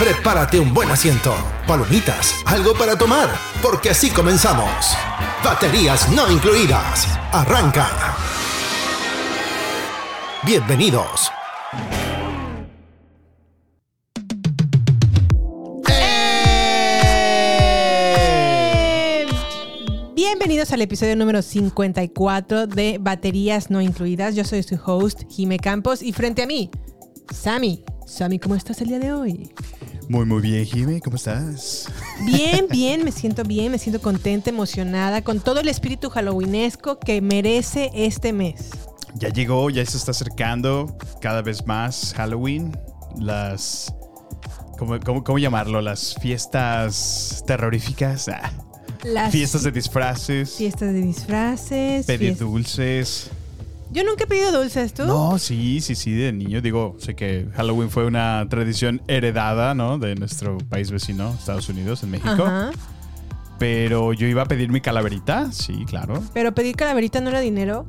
Prepárate 0.00 0.58
un 0.58 0.72
buen 0.72 0.90
asiento, 0.90 1.34
palomitas, 1.66 2.36
algo 2.46 2.72
para 2.72 2.96
tomar, 2.96 3.28
porque 3.60 3.90
así 3.90 4.08
comenzamos. 4.08 4.96
Baterías 5.44 6.10
no 6.12 6.32
incluidas. 6.32 7.06
Arranca. 7.30 8.16
Bienvenidos. 10.42 11.30
Eh, 15.86 16.46
Bienvenidos 20.14 20.72
al 20.72 20.80
episodio 20.80 21.14
número 21.14 21.42
54 21.42 22.68
de 22.68 22.96
Baterías 22.98 23.70
No 23.70 23.82
Incluidas. 23.82 24.34
Yo 24.34 24.44
soy 24.44 24.62
su 24.62 24.80
host, 24.82 25.24
Jime 25.28 25.58
Campos, 25.58 26.02
y 26.02 26.14
frente 26.14 26.44
a 26.44 26.46
mí, 26.46 26.70
Sammy. 27.34 27.84
Sammy, 28.06 28.38
¿cómo 28.38 28.54
estás 28.54 28.80
el 28.80 28.88
día 28.88 28.98
de 28.98 29.12
hoy? 29.12 29.52
Muy, 30.10 30.26
muy 30.26 30.42
bien, 30.42 30.64
Jimmy. 30.66 31.00
¿Cómo 31.00 31.14
estás? 31.14 31.86
Bien, 32.24 32.66
bien, 32.70 33.04
me 33.04 33.12
siento 33.12 33.44
bien, 33.44 33.70
me 33.70 33.78
siento 33.78 34.02
contenta, 34.02 34.50
emocionada, 34.50 35.22
con 35.22 35.38
todo 35.38 35.60
el 35.60 35.68
espíritu 35.68 36.10
halloweenesco 36.10 36.98
que 36.98 37.20
merece 37.20 37.92
este 37.94 38.32
mes. 38.32 38.70
Ya 39.14 39.28
llegó, 39.28 39.70
ya 39.70 39.86
se 39.86 39.96
está 39.96 40.10
acercando 40.10 40.98
cada 41.20 41.42
vez 41.42 41.64
más 41.64 42.12
Halloween. 42.16 42.76
Las. 43.20 43.94
¿Cómo, 44.78 44.98
cómo, 44.98 45.22
cómo 45.22 45.38
llamarlo? 45.38 45.80
Las 45.80 46.16
fiestas 46.20 47.44
terroríficas. 47.46 48.28
Ah, 48.30 48.50
Las 49.04 49.30
fiestas 49.30 49.62
de 49.62 49.70
disfraces. 49.70 50.56
fiestas 50.56 50.92
de 50.92 51.02
disfraces. 51.02 52.06
Pedir 52.06 52.36
dulces. 52.36 53.30
Yo 53.92 54.04
nunca 54.04 54.24
he 54.24 54.26
pedido 54.26 54.52
dulces, 54.52 54.94
¿tú? 54.94 55.04
No, 55.04 55.38
sí, 55.38 55.80
sí, 55.80 55.94
sí, 55.94 56.12
de 56.12 56.32
niño. 56.32 56.60
Digo, 56.60 56.96
sé 56.98 57.14
que 57.16 57.48
Halloween 57.56 57.90
fue 57.90 58.06
una 58.06 58.46
tradición 58.48 59.02
heredada, 59.08 59.74
¿no? 59.74 59.98
De 59.98 60.14
nuestro 60.14 60.58
país 60.58 60.90
vecino, 60.90 61.34
Estados 61.38 61.68
Unidos, 61.68 62.02
en 62.04 62.12
México. 62.12 62.44
Ajá. 62.44 62.70
Pero 63.58 64.12
yo 64.12 64.26
iba 64.26 64.42
a 64.42 64.46
pedir 64.46 64.70
mi 64.70 64.80
calaverita, 64.80 65.52
sí, 65.52 65.84
claro. 65.86 66.22
Pero 66.32 66.54
pedir 66.54 66.76
calaverita 66.76 67.20
no 67.20 67.30
era 67.30 67.40
dinero. 67.40 67.84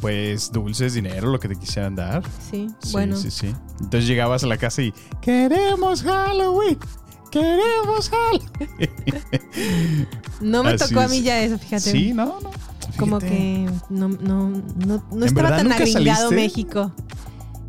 Pues 0.00 0.50
dulces, 0.52 0.94
dinero, 0.94 1.30
lo 1.30 1.38
que 1.38 1.48
te 1.48 1.56
quisieran 1.56 1.94
dar. 1.94 2.22
Sí, 2.50 2.68
Sí, 2.80 2.92
bueno. 2.92 3.16
sí, 3.16 3.30
sí. 3.30 3.54
Entonces 3.80 4.06
llegabas 4.06 4.42
a 4.44 4.46
la 4.46 4.56
casa 4.56 4.80
y 4.82 4.94
queremos 5.20 6.02
Halloween. 6.02 6.78
Queremos 7.30 8.10
Halloween. 8.10 8.80
No 10.40 10.62
me 10.62 10.70
Así 10.70 10.88
tocó 10.88 11.00
a 11.00 11.08
mí 11.08 11.22
ya 11.22 11.40
eso, 11.42 11.58
fíjate. 11.58 11.90
Sí, 11.90 12.12
no, 12.12 12.40
no. 12.40 12.50
Como 12.98 13.18
que 13.18 13.68
no, 13.90 14.08
no, 14.08 14.48
no, 14.50 15.04
no 15.10 15.16
¿En 15.16 15.22
estaba 15.24 15.50
verdad 15.50 15.62
tan 15.64 15.72
agringado 15.72 16.28
saliste? 16.30 16.34
México. 16.34 16.92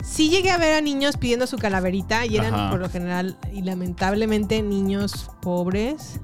Sí 0.04 0.30
llegué 0.30 0.52
a 0.52 0.58
ver 0.58 0.76
a 0.76 0.82
niños 0.82 1.16
pidiendo 1.18 1.48
su 1.48 1.58
calaverita 1.58 2.26
y 2.26 2.36
eran 2.36 2.54
Ajá. 2.54 2.70
por 2.72 2.80
lo 2.82 2.90
general 2.90 3.38
y 3.54 3.62
lamentablemente 3.62 4.62
niños 4.62 5.30
pobres 5.42 6.20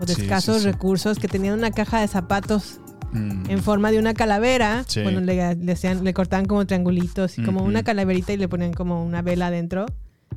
o 0.00 0.04
de 0.06 0.14
Sí, 0.14 0.22
escasos 0.22 0.56
sí, 0.58 0.62
sí. 0.64 0.70
recursos 0.72 1.18
que 1.18 1.26
tenían 1.26 1.54
una 1.58 1.70
caja 1.70 2.00
de 2.00 2.08
zapatos 2.08 2.80
Mm. 3.12 3.48
en 3.50 3.62
forma 3.62 3.90
de 3.92 3.98
una 3.98 4.12
calavera. 4.14 4.84
Sí. 4.86 5.00
Bueno, 5.02 5.20
le, 5.20 5.54
le, 5.54 5.72
hacían- 5.72 6.02
le 6.04 6.12
cortaban 6.12 6.44
como 6.46 6.66
triangulitos 6.66 7.38
y 7.38 7.44
como 7.44 7.62
una 7.62 7.82
calaverita 7.82 8.32
y 8.32 8.36
le 8.36 8.48
ponían 8.48 8.72
como 8.72 9.02
una 9.04 9.22
vela 9.22 9.46
adentro 9.46 9.86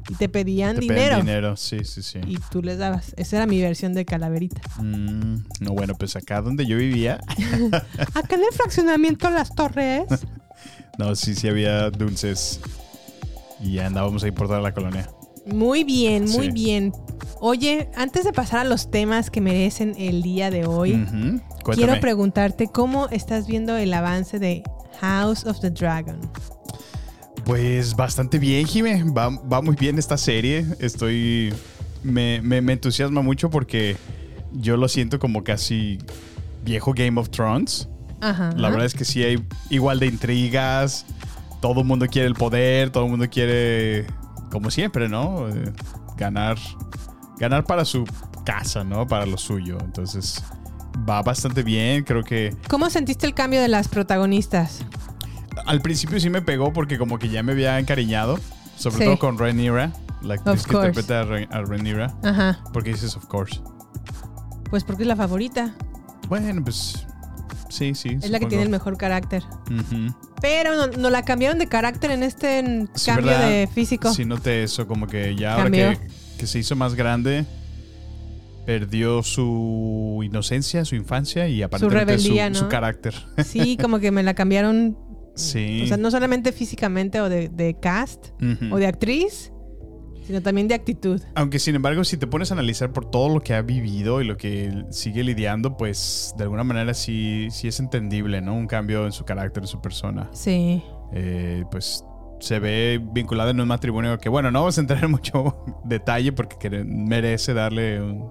y 0.09 0.15
te 0.15 0.29
pedían 0.29 0.75
Te 0.75 0.81
dinero. 0.81 1.01
pedían 1.01 1.25
dinero, 1.25 1.55
sí, 1.55 1.83
sí, 1.83 2.01
sí. 2.01 2.19
Y 2.25 2.37
tú 2.51 2.61
les 2.63 2.77
dabas. 2.77 3.13
Esa 3.17 3.37
era 3.37 3.45
mi 3.45 3.61
versión 3.61 3.93
de 3.93 4.05
calaverita. 4.05 4.61
Mm, 4.81 5.35
no, 5.61 5.71
bueno, 5.73 5.93
pues 5.95 6.15
acá 6.15 6.41
donde 6.41 6.65
yo 6.65 6.77
vivía, 6.77 7.19
Acá 8.15 8.35
en 8.35 8.41
el 8.41 8.53
fraccionamiento 8.53 9.29
Las 9.29 9.53
Torres. 9.53 10.05
no, 10.97 11.15
sí, 11.15 11.35
sí 11.35 11.47
había 11.47 11.89
dulces. 11.91 12.59
Y 13.61 13.79
andábamos 13.79 14.23
ahí 14.23 14.31
por 14.31 14.47
toda 14.47 14.61
la 14.61 14.73
colonia. 14.73 15.09
Muy 15.45 15.83
bien, 15.83 16.25
muy 16.29 16.45
Sí. 16.47 16.51
bien. 16.51 16.93
Oye, 17.41 17.89
antes 17.95 18.23
de 18.23 18.33
pasar 18.33 18.59
a 18.59 18.63
los 18.63 18.91
temas 18.91 19.29
que 19.29 19.41
merecen 19.41 19.95
el 19.97 20.21
día 20.21 20.49
de 20.51 20.65
hoy, 20.65 21.05
quiero 21.73 21.99
preguntarte 21.99 22.67
cómo 22.67 23.07
estás 23.09 23.47
viendo 23.47 23.75
el 23.77 23.93
avance 23.93 24.39
de 24.39 24.63
House 25.01 25.45
of 25.45 25.59
the 25.61 25.69
Dragon. 25.71 26.19
Pues 27.49 27.95
bastante 27.95 28.37
bien, 28.37 28.67
Jime. 28.67 29.03
Va, 29.05 29.29
va 29.29 29.59
muy 29.63 29.75
bien 29.75 29.97
esta 29.97 30.17
serie. 30.19 30.67
Estoy. 30.79 31.51
Me, 32.03 32.41
me- 32.43 32.61
me 32.61 32.73
entusiasma 32.73 33.23
mucho 33.23 33.49
porque 33.49 33.97
yo 34.53 34.77
lo 34.77 34.87
siento 34.87 35.17
como 35.17 35.43
casi 35.43 35.97
viejo 36.63 36.93
Game 36.93 37.19
of 37.19 37.31
Thrones. 37.31 37.89
Ajá. 38.21 38.51
La 38.55 38.69
verdad 38.69 38.85
es 38.85 38.93
que 38.93 39.03
sí 39.03 39.23
hay 39.23 39.43
igual 39.71 39.97
de 39.97 40.05
intrigas. 40.05 41.07
Todo 41.59 41.79
el 41.81 41.87
mundo 41.87 42.05
quiere 42.05 42.27
el 42.27 42.35
poder, 42.35 42.91
todo 42.91 43.05
el 43.05 43.09
mundo 43.09 43.27
quiere, 43.31 44.05
como 44.51 44.69
siempre, 44.69 45.09
¿no? 45.09 45.49
Eh, 45.49 45.73
ganar, 46.17 46.59
ganar 47.39 47.63
para 47.63 47.83
su 47.83 48.05
casa, 48.45 48.83
¿no? 48.83 49.07
Para 49.07 49.25
lo 49.25 49.39
suyo. 49.39 49.79
Entonces 49.83 50.43
va 51.09 51.23
bastante 51.23 51.63
bien. 51.63 52.03
Creo 52.03 52.23
que 52.23 52.55
¿Cómo 52.69 52.91
sentiste 52.91 53.25
el 53.25 53.33
cambio 53.33 53.59
de 53.59 53.69
las 53.69 53.87
protagonistas? 53.87 54.85
Al 55.65 55.81
principio 55.81 56.19
sí 56.19 56.29
me 56.29 56.41
pegó 56.41 56.71
porque 56.73 56.97
como 56.97 57.19
que 57.19 57.29
ya 57.29 57.43
me 57.43 57.51
había 57.53 57.79
encariñado, 57.79 58.39
sobre 58.77 58.97
Sí. 58.99 59.03
todo 59.05 59.19
con 59.19 59.37
Rhaenyra, 59.37 59.91
la 60.21 60.35
actriz 60.35 60.65
que 60.65 60.75
interpreta 60.75 61.21
a, 61.21 61.25
Rha- 61.25 61.47
a 61.51 61.61
Rhaenyra. 61.61 62.15
Ajá. 62.23 62.59
Porque 62.73 62.91
dices, 62.91 63.15
of 63.15 63.25
course. 63.25 63.59
Pues 64.69 64.83
porque 64.83 65.03
es 65.03 65.07
la 65.07 65.15
favorita. 65.15 65.75
Bueno, 66.27 66.63
pues 66.63 67.05
sí, 67.69 67.95
sí. 67.95 68.17
Es 68.21 68.29
la 68.29 68.39
que 68.39 68.45
tiene 68.45 68.63
el 68.63 68.69
mejor 68.69 68.97
carácter. 68.97 69.43
Pero 70.41 70.75
no, 70.75 70.87
no 70.87 71.09
la 71.09 71.23
cambiaron 71.23 71.57
de 71.59 71.67
carácter 71.67 72.11
en 72.11 72.23
este 72.23 72.59
en 72.59 72.89
Sí, 72.93 73.07
cambio 73.07 73.25
¿verdad? 73.27 73.49
de 73.49 73.67
físico. 73.73 74.13
Sí, 74.13 74.25
noté 74.25 74.63
eso, 74.63 74.87
como 74.87 75.07
que 75.07 75.35
ya 75.35 75.55
ahora 75.55 75.71
que, 75.71 75.97
que 76.37 76.47
se 76.47 76.59
hizo 76.59 76.75
más 76.75 76.93
grande, 76.95 77.45
perdió 78.65 79.23
su 79.23 80.21
inocencia, 80.23 80.85
su 80.85 80.95
infancia 80.95 81.47
y 81.47 81.63
aparentemente 81.63 82.17
su, 82.19 82.27
rebeldía, 82.29 82.53
su 82.53 82.63
¿no? 82.65 82.69
carácter. 82.69 83.15
Sí, 83.43 83.77
como 83.77 83.99
que 83.99 84.11
me 84.11 84.21
la 84.23 84.33
cambiaron. 84.35 84.95
Sí. 85.35 85.81
O 85.83 85.87
sea, 85.87 85.97
no 85.97 86.11
solamente 86.11 86.51
físicamente 86.51 87.21
o 87.21 87.29
de, 87.29 87.49
de 87.49 87.75
cast 87.79 88.27
o 88.71 88.77
de 88.77 88.87
actriz, 88.87 89.51
sino 90.25 90.41
también 90.41 90.67
de 90.67 90.75
actitud. 90.75 91.21
Aunque 91.33 91.57
sin 91.59 91.75
embargo, 91.75 92.03
si 92.03 92.17
te 92.17 92.27
pones 92.27 92.51
a 92.51 92.53
analizar 92.53 92.91
por 92.93 93.09
todo 93.09 93.29
lo 93.33 93.41
que 93.41 93.53
ha 93.55 93.61
vivido 93.61 94.21
y 94.21 94.25
lo 94.25 94.37
que 94.37 94.83
sigue 94.91 95.23
lidiando, 95.23 95.75
pues 95.77 96.33
de 96.37 96.43
alguna 96.43 96.63
manera 96.63 96.93
sí, 96.93 97.47
sí 97.51 97.67
es 97.67 97.79
entendible, 97.79 98.41
¿no? 98.41 98.53
Un 98.53 98.67
cambio 98.67 99.05
en 99.05 99.11
su 99.11 99.25
carácter, 99.25 99.63
en 99.63 99.67
su 99.67 99.81
persona. 99.81 100.29
Sí. 100.33 100.83
Eh, 101.13 101.63
pues 101.71 102.03
se 102.39 102.59
ve 102.59 103.01
vinculada 103.11 103.51
en 103.51 103.59
un 103.59 103.67
matrimonio 103.67 104.17
que, 104.19 104.29
bueno, 104.29 104.51
no 104.51 104.59
vamos 104.59 104.77
a 104.77 104.81
entrar 104.81 105.03
en 105.03 105.11
mucho 105.11 105.63
detalle 105.85 106.31
porque 106.31 106.57
que- 106.59 106.83
merece 106.83 107.53
darle 107.53 107.99
un- 108.01 108.29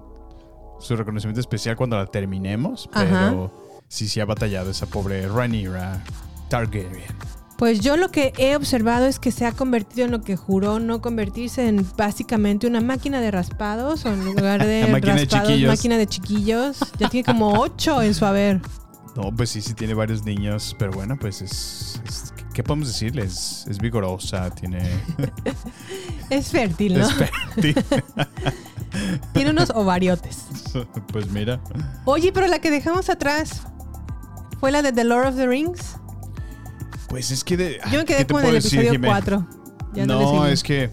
su 0.79 0.95
reconocimiento 0.95 1.41
especial 1.41 1.75
cuando 1.75 1.97
la 1.97 2.05
terminemos, 2.05 2.89
pero 2.93 3.15
Ajá. 3.17 3.51
sí, 3.89 4.07
sí 4.07 4.21
ha 4.21 4.25
batallado 4.25 4.71
esa 4.71 4.85
pobre 4.85 5.27
Rhaenyra 5.27 6.01
Targaryen. 6.49 7.15
Pues 7.57 7.81
yo 7.81 7.97
lo 7.97 8.09
que 8.09 8.31
he 8.37 8.55
observado 8.55 9.05
es 9.05 9.19
que 9.19 9.31
se 9.31 9.45
ha 9.45 9.51
convertido 9.51 10.05
en 10.05 10.11
lo 10.11 10.21
que 10.21 10.37
juró 10.37 10.79
no 10.79 11.01
convertirse 11.01 11.67
en 11.67 11.85
básicamente 11.97 12.67
una 12.67 12.79
máquina 12.79 13.19
de 13.19 13.31
raspados 13.31 14.05
o 14.05 14.13
en 14.13 14.23
lugar 14.23 14.65
de 14.65 14.87
máquina 14.91 15.15
de 15.15 15.21
raspados, 15.25 15.47
chiquillos. 15.49 15.69
máquina 15.69 15.97
de 15.97 16.07
chiquillos. 16.07 16.77
Ya 16.97 17.09
tiene 17.09 17.25
como 17.25 17.51
ocho 17.59 18.01
en 18.01 18.13
su 18.13 18.25
haber. 18.25 18.61
No, 19.15 19.35
pues 19.35 19.49
sí, 19.49 19.61
sí 19.61 19.73
tiene 19.73 19.93
varios 19.93 20.23
niños, 20.23 20.73
pero 20.79 20.91
bueno, 20.93 21.17
pues 21.19 21.41
es... 21.41 22.01
es- 22.07 22.33
¿Qué 22.53 22.63
podemos 22.63 22.87
decirle? 22.89 23.23
Es, 23.23 23.65
es 23.69 23.77
vigorosa, 23.77 24.49
tiene... 24.51 24.79
Es 26.29 26.49
fértil, 26.49 26.97
¿no? 26.99 27.07
es 27.07 27.13
fértil. 27.13 27.75
Tiene 29.33 29.51
unos 29.51 29.69
ovariotes. 29.69 30.39
pues 31.11 31.29
mira. 31.31 31.59
Oye, 32.05 32.31
pero 32.33 32.47
la 32.47 32.59
que 32.59 32.69
dejamos 32.71 33.09
atrás, 33.09 33.61
¿Fue 34.59 34.71
la 34.71 34.81
de 34.81 34.91
The 34.91 35.03
Lord 35.05 35.27
of 35.27 35.35
the 35.37 35.47
Rings? 35.47 35.95
Pues 37.09 37.31
es 37.31 37.43
que 37.43 37.57
de. 37.57 37.79
Yo 37.91 37.99
me 37.99 38.05
¿qué 38.05 38.13
quedé 38.15 38.27
como 38.27 38.39
en 38.41 38.45
el 38.47 38.53
decir, 38.55 38.79
episodio 38.79 38.91
Jimé? 38.93 39.07
4. 39.07 39.47
Ya 39.95 40.05
no, 40.05 40.45
es 40.45 40.63
que 40.63 40.91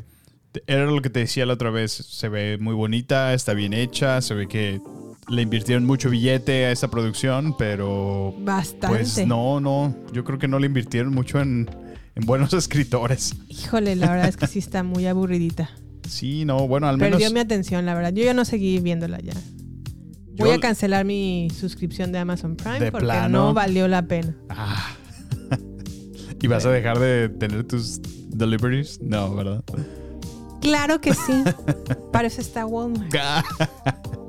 era 0.67 0.87
lo 0.87 1.03
que 1.03 1.11
te 1.11 1.21
decía 1.21 1.45
la 1.47 1.55
otra 1.55 1.71
vez. 1.71 1.93
Se 1.93 2.29
ve 2.29 2.57
muy 2.59 2.75
bonita, 2.75 3.35
está 3.35 3.53
bien 3.53 3.75
hecha, 3.75 4.23
se 4.23 4.35
ve 4.35 4.49
que 4.49 4.81
le 5.29 5.43
invirtieron 5.43 5.85
mucho 5.85 6.09
billete 6.09 6.67
a 6.67 6.73
esta 6.73 6.89
producción, 6.89 7.57
pero 7.59 8.35
Bastante. 8.39 8.87
pues 8.89 9.27
no, 9.27 9.61
no, 9.61 9.95
yo 10.13 10.25
creo 10.25 10.39
que 10.39 10.49
no 10.49 10.59
le 10.59 10.67
invirtieron 10.67 11.13
mucho 11.13 11.41
en, 11.41 11.69
en 12.15 12.27
buenos 12.27 12.53
escritores. 12.55 13.35
Híjole, 13.49 13.97
la 13.97 14.11
verdad 14.11 14.29
es 14.29 14.37
que 14.37 14.47
sí 14.47 14.59
está 14.59 14.83
muy 14.83 15.07
aburridita. 15.07 15.71
Sí, 16.09 16.45
no, 16.45 16.69
bueno, 16.69 16.87
al 16.89 16.97
menos 16.97 17.19
Perdió 17.19 17.35
mi 17.35 17.41
atención, 17.41 17.85
la 17.85 17.95
verdad. 17.95 18.13
Yo 18.13 18.23
ya 18.25 18.33
no 18.33 18.45
seguí 18.45 18.79
viéndola 18.79 19.19
ya. 19.21 19.35
Voy 20.39 20.51
a 20.51 20.61
cancelar 20.61 21.05
mi 21.05 21.49
suscripción 21.59 22.13
de 22.13 22.19
Amazon 22.19 22.57
Prime 22.57 22.79
De 22.79 22.93
porque 22.93 23.07
plano. 23.07 23.47
no 23.47 23.55
valió 23.55 23.89
la 23.89 24.03
pena. 24.03 24.37
Ah. 24.51 24.86
¿Y 26.47 26.49
vas 26.49 26.65
a 26.65 26.71
dejar 26.71 27.01
de 27.01 27.29
tener 27.29 27.65
tus 27.65 28.01
deliveries? 28.29 29.01
No, 29.03 29.35
¿verdad? 29.35 29.65
Claro 30.61 31.01
que 31.01 31.13
sí. 31.13 31.43
Para 32.13 32.29
eso 32.29 32.41
está 32.41 32.65
Walmart. 32.65 33.13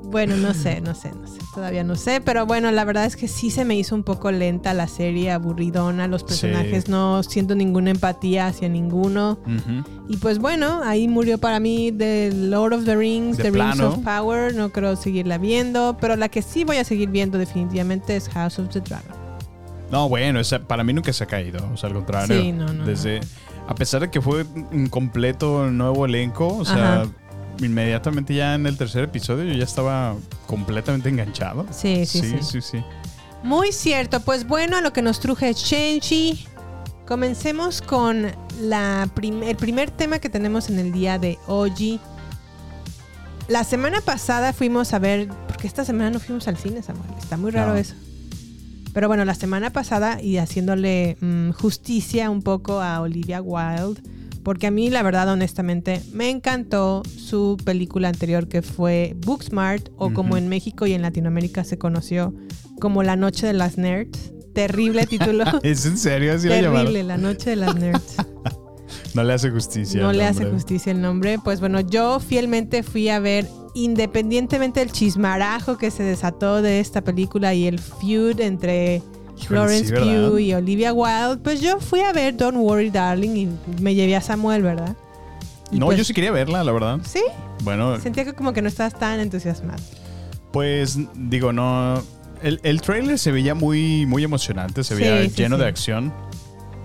Bueno, 0.02 0.36
no 0.36 0.52
sé, 0.52 0.80
no 0.80 0.96
sé, 0.96 1.12
no 1.12 1.28
sé. 1.28 1.38
Todavía 1.54 1.84
no 1.84 1.94
sé, 1.94 2.20
pero 2.20 2.44
bueno, 2.44 2.72
la 2.72 2.84
verdad 2.84 3.04
es 3.04 3.14
que 3.14 3.28
sí 3.28 3.50
se 3.52 3.64
me 3.64 3.76
hizo 3.76 3.94
un 3.94 4.02
poco 4.02 4.32
lenta 4.32 4.74
la 4.74 4.88
serie, 4.88 5.30
aburridona. 5.30 6.08
Los 6.08 6.24
personajes 6.24 6.86
Sí. 6.86 6.90
no 6.90 7.22
siento 7.22 7.54
ninguna 7.54 7.92
empatía 7.92 8.48
hacia 8.48 8.68
ninguno. 8.68 9.38
Y 10.08 10.16
pues 10.16 10.40
bueno, 10.40 10.80
ahí 10.82 11.06
murió 11.06 11.38
para 11.38 11.60
mí 11.60 11.92
The 11.96 12.32
Lord 12.34 12.72
of 12.72 12.84
the 12.84 12.96
Rings, 12.96 13.36
De 13.36 13.44
The 13.44 13.50
Rings 13.52 13.78
of 13.78 13.98
Power. 14.00 14.56
No 14.56 14.70
creo 14.70 14.96
seguirla 14.96 15.38
viendo, 15.38 15.96
pero 16.00 16.16
la 16.16 16.28
que 16.28 16.42
sí 16.42 16.64
voy 16.64 16.78
a 16.78 16.84
seguir 16.84 17.10
viendo 17.10 17.38
definitivamente 17.38 18.16
es 18.16 18.28
House 18.30 18.58
of 18.58 18.70
the 18.70 18.80
Dragon. 18.80 19.27
No, 19.90 20.08
bueno, 20.08 20.38
esa, 20.40 20.58
para 20.60 20.84
mí 20.84 20.92
nunca 20.92 21.12
se 21.12 21.24
ha 21.24 21.26
caído. 21.26 21.66
O 21.72 21.76
sea, 21.76 21.88
al 21.88 21.94
contrario. 21.94 22.40
Sí, 22.40 22.52
no, 22.52 22.72
no, 22.72 22.84
Desde, 22.84 23.20
a 23.66 23.74
pesar 23.74 24.00
de 24.02 24.10
que 24.10 24.20
fue 24.20 24.44
un 24.72 24.88
completo 24.88 25.70
nuevo 25.70 26.04
elenco, 26.06 26.48
o 26.48 26.64
sea, 26.64 27.02
Ajá. 27.02 27.06
inmediatamente 27.60 28.34
ya 28.34 28.54
en 28.54 28.66
el 28.66 28.76
tercer 28.76 29.04
episodio 29.04 29.44
yo 29.44 29.54
ya 29.58 29.64
estaba 29.64 30.14
completamente 30.46 31.08
enganchado. 31.08 31.66
Sí, 31.70 32.04
sí, 32.06 32.20
sí. 32.20 32.36
sí, 32.42 32.60
sí. 32.60 32.84
Muy 33.42 33.72
cierto. 33.72 34.20
Pues 34.20 34.46
bueno, 34.46 34.76
a 34.76 34.80
lo 34.80 34.92
que 34.92 35.00
nos 35.02 35.20
truje 35.20 35.52
Shang-Chi. 35.54 36.46
Comencemos 37.06 37.80
con 37.80 38.26
la 38.60 39.08
prim- 39.14 39.42
el 39.42 39.56
primer 39.56 39.90
tema 39.90 40.18
que 40.18 40.28
tenemos 40.28 40.68
en 40.68 40.78
el 40.78 40.92
día 40.92 41.18
de 41.18 41.38
hoy. 41.46 41.98
La 43.48 43.64
semana 43.64 44.02
pasada 44.02 44.52
fuimos 44.52 44.92
a 44.92 44.98
ver, 44.98 45.28
porque 45.46 45.66
esta 45.66 45.86
semana 45.86 46.10
no 46.10 46.20
fuimos 46.20 46.46
al 46.48 46.58
cine, 46.58 46.82
Samuel. 46.82 47.08
Está 47.18 47.38
muy 47.38 47.50
raro 47.50 47.72
No. 47.72 47.76
eso. 47.78 47.94
Pero 48.98 49.06
bueno, 49.06 49.24
la 49.24 49.36
semana 49.36 49.70
pasada 49.70 50.20
y 50.20 50.38
haciéndole 50.38 51.16
mm, 51.20 51.50
justicia 51.50 52.30
un 52.30 52.42
poco 52.42 52.80
a 52.80 53.00
Olivia 53.00 53.40
Wilde, 53.40 54.02
porque 54.42 54.66
a 54.66 54.72
mí 54.72 54.90
la 54.90 55.04
verdad 55.04 55.28
honestamente 55.28 56.02
me 56.12 56.30
encantó 56.30 57.04
su 57.04 57.58
película 57.64 58.08
anterior 58.08 58.48
que 58.48 58.60
fue 58.60 59.14
Booksmart 59.24 59.90
o 59.98 60.12
como 60.12 60.36
en 60.36 60.48
México 60.48 60.84
y 60.84 60.94
en 60.94 61.02
Latinoamérica 61.02 61.62
se 61.62 61.78
conoció 61.78 62.34
como 62.80 63.04
La 63.04 63.14
Noche 63.14 63.46
de 63.46 63.52
las 63.52 63.78
Nerds. 63.78 64.32
Terrible 64.52 65.06
título. 65.06 65.44
¿Es 65.62 65.86
en 65.86 65.96
serio? 65.96 66.34
Así? 66.34 66.48
Terrible, 66.48 67.04
La 67.04 67.18
Noche 67.18 67.50
de 67.50 67.56
las 67.56 67.76
Nerds. 67.76 68.16
No 69.14 69.22
le 69.24 69.32
hace 69.32 69.50
justicia. 69.50 70.00
no 70.00 70.12
le 70.12 70.24
hace 70.24 70.44
justicia 70.44 70.92
el 70.92 71.00
nombre. 71.00 71.38
Pues 71.42 71.60
bueno, 71.60 71.80
yo 71.80 72.20
fielmente 72.20 72.82
fui 72.82 73.08
a 73.08 73.18
ver, 73.18 73.46
independientemente 73.84 74.80
del 74.80 74.92
chismarajo 74.92 75.78
que 75.78 75.90
se 75.90 76.02
desató 76.02 76.62
de 76.62 76.80
esta 76.80 77.02
película 77.02 77.54
y 77.54 77.66
el 77.66 77.78
feud 77.78 78.40
entre 78.40 79.02
Florence 79.46 79.86
sí. 79.88 79.92
Pugh 79.94 80.38
y 80.38 80.54
Olivia 80.54 80.92
Wilde, 80.92 81.38
pues 81.42 81.60
yo 81.60 81.78
fui 81.80 82.00
a 82.00 82.12
ver 82.12 82.36
Don't 82.36 82.56
Worry 82.58 82.90
Darling 82.90 83.36
y 83.36 83.48
me 83.80 83.94
llevé 83.94 84.16
a 84.16 84.20
Samuel, 84.20 84.62
¿verdad? 84.62 84.96
Y 85.70 85.78
No, 85.78 85.86
pues, 85.86 85.98
yo 85.98 86.04
sí 86.04 86.14
quería 86.14 86.32
verla, 86.32 86.64
la 86.64 86.72
verdad. 86.72 86.98
Sí, 87.04 87.22
Bueno, 87.62 88.00
sentía 88.00 88.24
que 88.24 88.32
como 88.32 88.52
que 88.52 88.62
no 88.62 88.68
estabas 88.68 88.98
tan 88.98 89.20
entusiasmado. 89.20 89.82
pues 90.52 90.98
digo, 91.14 91.52
no. 91.52 92.02
El, 92.42 92.60
el 92.62 92.80
trailer 92.80 93.18
se 93.18 93.32
veía 93.32 93.54
muy, 93.54 94.06
muy 94.06 94.22
emocionante, 94.24 94.82
se 94.84 94.94
veía 94.94 95.22
sí, 95.24 95.34
lleno 95.36 95.56
sí. 95.56 95.62
de 95.62 95.68
acción. 95.68 96.12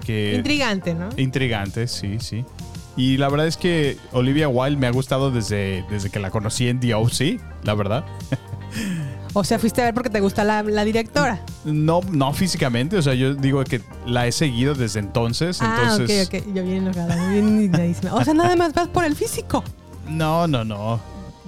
Que, 0.04 0.36
Intrigante, 0.36 0.94
¿no? 0.94 1.10
Intrigante, 1.16 1.88
sí, 1.88 2.18
sí. 2.20 2.44
Y 2.96 3.18
la 3.18 3.28
verdad 3.30 3.48
es 3.48 3.58
que 3.58 3.98
Olivia 4.12 4.48
Wilde 4.48 4.78
me 4.80 4.88
ha 4.88 4.92
gustado 4.92 5.32
desde, 5.32 5.84
desde 5.90 6.10
que 6.12 6.20
la 6.20 6.30
conocí 6.30 6.68
en 6.68 6.80
The 6.80 6.94
O.C., 6.94 7.40
la 7.64 7.74
verdad. 7.74 8.06
O 9.34 9.44
sea, 9.44 9.58
fuiste 9.58 9.82
a 9.82 9.86
ver 9.86 9.94
porque 9.96 10.12
te 10.12 10.20
gusta 10.20 10.44
la, 10.44 10.62
la 10.62 10.84
directora. 10.86 11.40
No, 11.66 12.02
no 12.12 12.34
físicamente, 12.34 12.98
o 12.98 13.02
sea, 13.02 13.16
yo 13.16 13.34
digo 13.34 13.64
que 13.64 13.82
la 14.06 14.28
he 14.28 14.32
seguido 14.32 14.76
desde 14.76 15.00
entonces. 15.00 15.60
ah, 15.62 15.90
entonces, 15.92 16.28
ok, 16.28 16.36
ok. 16.36 16.54
Yo 16.54 16.64
bien 16.64 16.78
enojada, 16.88 17.30
bien. 17.32 17.72
O 18.12 18.24
sea, 18.24 18.34
nada 18.36 18.56
más 18.56 18.74
vas 18.74 18.88
por 18.90 19.06
el 19.06 19.16
físico. 19.16 19.64
No, 20.08 20.46
no, 20.48 20.64
no. 20.64 21.00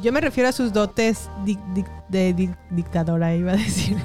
Yo 0.02 0.12
me 0.12 0.22
refiero 0.22 0.50
a 0.50 0.52
sus 0.52 0.74
dotes 0.74 1.30
di- 1.46 1.60
di- 1.76 1.86
de 2.10 2.34
di- 2.34 2.50
dictadora, 2.72 3.36
iba 3.36 3.52
a 3.52 3.56
decir. 3.56 3.98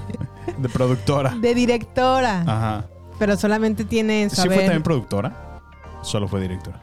De 0.59 0.69
productora. 0.69 1.35
De 1.41 1.55
directora. 1.55 2.43
Ajá. 2.43 2.85
Pero 3.19 3.37
solamente 3.39 3.85
tiene 3.85 4.25
en 4.25 4.31
¿Sí 4.31 4.37
fue 4.47 4.57
también 4.59 4.83
productora? 4.83 5.61
Solo 6.03 6.29
fue 6.29 6.41
directora. 6.43 6.83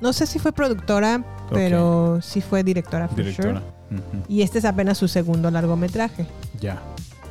No 0.00 0.12
sé 0.12 0.26
si 0.26 0.38
fue 0.38 0.52
productora, 0.52 1.24
pero 1.50 2.20
sí 2.22 2.40
fue 2.40 2.62
directora, 2.64 3.08
for 3.08 3.16
Directora. 3.18 3.62
sure. 3.90 4.02
Y 4.28 4.42
este 4.42 4.58
es 4.58 4.64
apenas 4.64 4.98
su 4.98 5.08
segundo 5.08 5.50
largometraje. 5.50 6.26
Ya. 6.60 6.80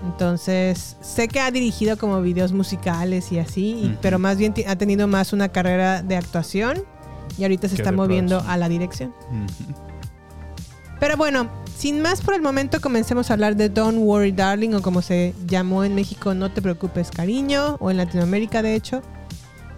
Entonces, 0.05 0.97
sé 1.01 1.27
que 1.27 1.39
ha 1.39 1.49
dirigido 1.51 1.97
como 1.97 2.21
videos 2.21 2.51
musicales 2.51 3.31
y 3.31 3.39
así, 3.39 3.61
y- 3.71 3.97
pero 4.01 4.19
más 4.19 4.37
bien 4.37 4.53
ha 4.67 4.75
tenido 4.75 5.07
más 5.07 5.33
una 5.33 5.49
carrera 5.49 6.01
de 6.03 6.15
actuación 6.15 6.83
y 7.37 7.43
ahorita 7.43 7.67
se 7.69 7.75
está 7.75 7.91
moviendo 7.91 8.35
producción. 8.37 8.53
a 8.53 8.57
la 8.57 8.69
dirección. 8.69 9.13
Pero 10.99 11.17
bueno, 11.17 11.49
sin 11.77 12.01
más 12.01 12.21
por 12.21 12.33
el 12.35 12.41
momento, 12.41 12.79
comencemos 12.79 13.29
a 13.29 13.33
hablar 13.33 13.55
de 13.55 13.67
Don't 13.69 13.97
Worry 13.99 14.31
Darling 14.31 14.75
o 14.75 14.81
como 14.81 15.01
se 15.01 15.33
llamó 15.45 15.83
en 15.83 15.93
México, 15.95 16.33
No 16.33 16.51
te 16.51 16.61
preocupes 16.61 17.11
cariño, 17.11 17.75
o 17.79 17.91
en 17.91 17.97
Latinoamérica 17.97 18.61
de 18.61 18.75
hecho. 18.75 19.01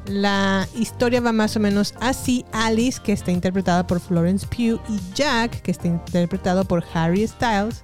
La 0.08 0.68
historia 0.76 1.22
va 1.22 1.32
más 1.32 1.56
o 1.56 1.60
menos 1.60 1.94
así. 2.00 2.46
Alice, 2.52 3.00
que 3.04 3.12
está 3.12 3.32
interpretada 3.32 3.86
por 3.86 4.00
Florence 4.00 4.48
Pugh, 4.48 4.80
y 4.90 5.00
Jack, 5.14 5.62
que 5.62 5.72
está 5.72 5.88
interpretado 5.88 6.66
por 6.66 6.84
Harry 6.94 7.28
Styles, 7.28 7.84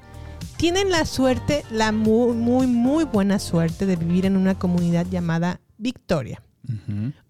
tienen 0.57 0.89
la 0.89 1.05
suerte, 1.05 1.63
la 1.69 1.91
muy, 1.91 2.33
muy, 2.33 2.67
muy 2.67 3.03
buena 3.03 3.39
suerte 3.39 3.85
de 3.85 3.95
vivir 3.95 4.25
en 4.25 4.37
una 4.37 4.57
comunidad 4.57 5.05
llamada 5.07 5.59
Victoria 5.77 6.41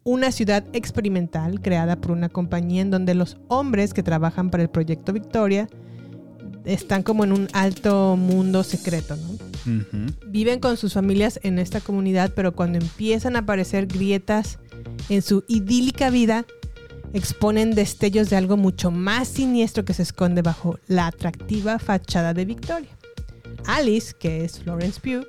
una 0.03 0.32
ciudad 0.32 0.63
experimental 0.74 1.62
creada 1.62 1.96
por 1.96 2.12
una 2.12 2.29
compañía 2.29 2.82
en 2.82 2.91
donde 2.91 3.15
los 3.15 3.38
hombres 3.48 3.94
que 3.94 4.03
trabajan 4.03 4.50
para 4.50 4.63
el 4.63 4.70
proyecto 4.70 5.13
Victoria 5.13 5.67
están 6.65 7.03
como 7.03 7.24
en 7.24 7.32
un 7.34 7.48
alto 7.53 8.15
mundo 8.15 8.63
secreto, 8.63 9.15
¿no? 9.15 9.38
Viven 10.27 10.60
con 10.60 10.77
sus 10.77 10.93
familias 10.93 11.39
en 11.43 11.60
esta 11.60 11.82
comunidad, 11.82 12.34
pero 12.36 12.53
cuando 12.53 12.79
empiezan 12.79 13.36
a 13.36 13.39
aparecer 13.39 13.88
grietas 13.88 14.60
en 15.10 15.22
su 15.22 15.43
idílica 15.48 16.10
vida, 16.10 16.46
exponen 17.13 17.72
destellos 17.72 18.29
de 18.29 18.36
algo 18.36 18.58
mucho 18.58 18.91
más 18.91 19.27
siniestro 19.27 19.86
que 19.86 19.93
se 19.93 20.03
esconde 20.03 20.41
bajo 20.41 20.79
la 20.88 21.08
atractiva 21.08 21.79
fachada 21.79 22.34
de 22.34 22.46
Victoria. 22.46 22.89
Alice, 23.65 24.13
que 24.17 24.43
es 24.43 24.60
Florence 24.60 25.00
Pugh, 25.00 25.25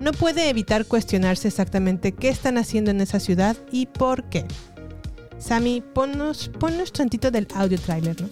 no 0.00 0.12
puede 0.12 0.48
evitar 0.48 0.86
cuestionarse 0.86 1.48
exactamente 1.48 2.12
qué 2.12 2.28
están 2.28 2.58
haciendo 2.58 2.90
en 2.90 3.00
esa 3.00 3.20
ciudad 3.20 3.56
y 3.70 3.86
por 3.86 4.28
qué. 4.28 4.44
Sammy, 5.38 5.82
ponnos, 5.94 6.50
ponnos 6.58 6.92
tantito 6.92 7.30
del 7.30 7.46
audio 7.54 7.78
trailer, 7.78 8.20
¿no? 8.20 8.28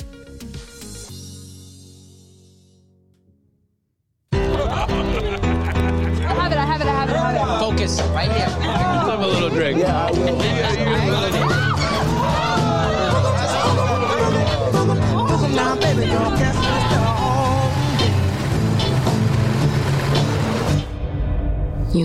Focus 7.74 8.00
right 8.12 8.30
here. 8.30 8.46
Have 8.46 9.18
a 9.18 9.26
little 9.26 9.50
drink. 9.50 9.78
You 9.78 9.84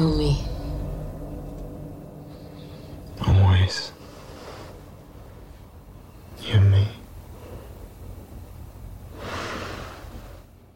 and 0.08 0.18
me. 0.18 0.44
Always. 3.28 3.92
You 6.42 6.54
and 6.56 6.72
me. 6.72 6.88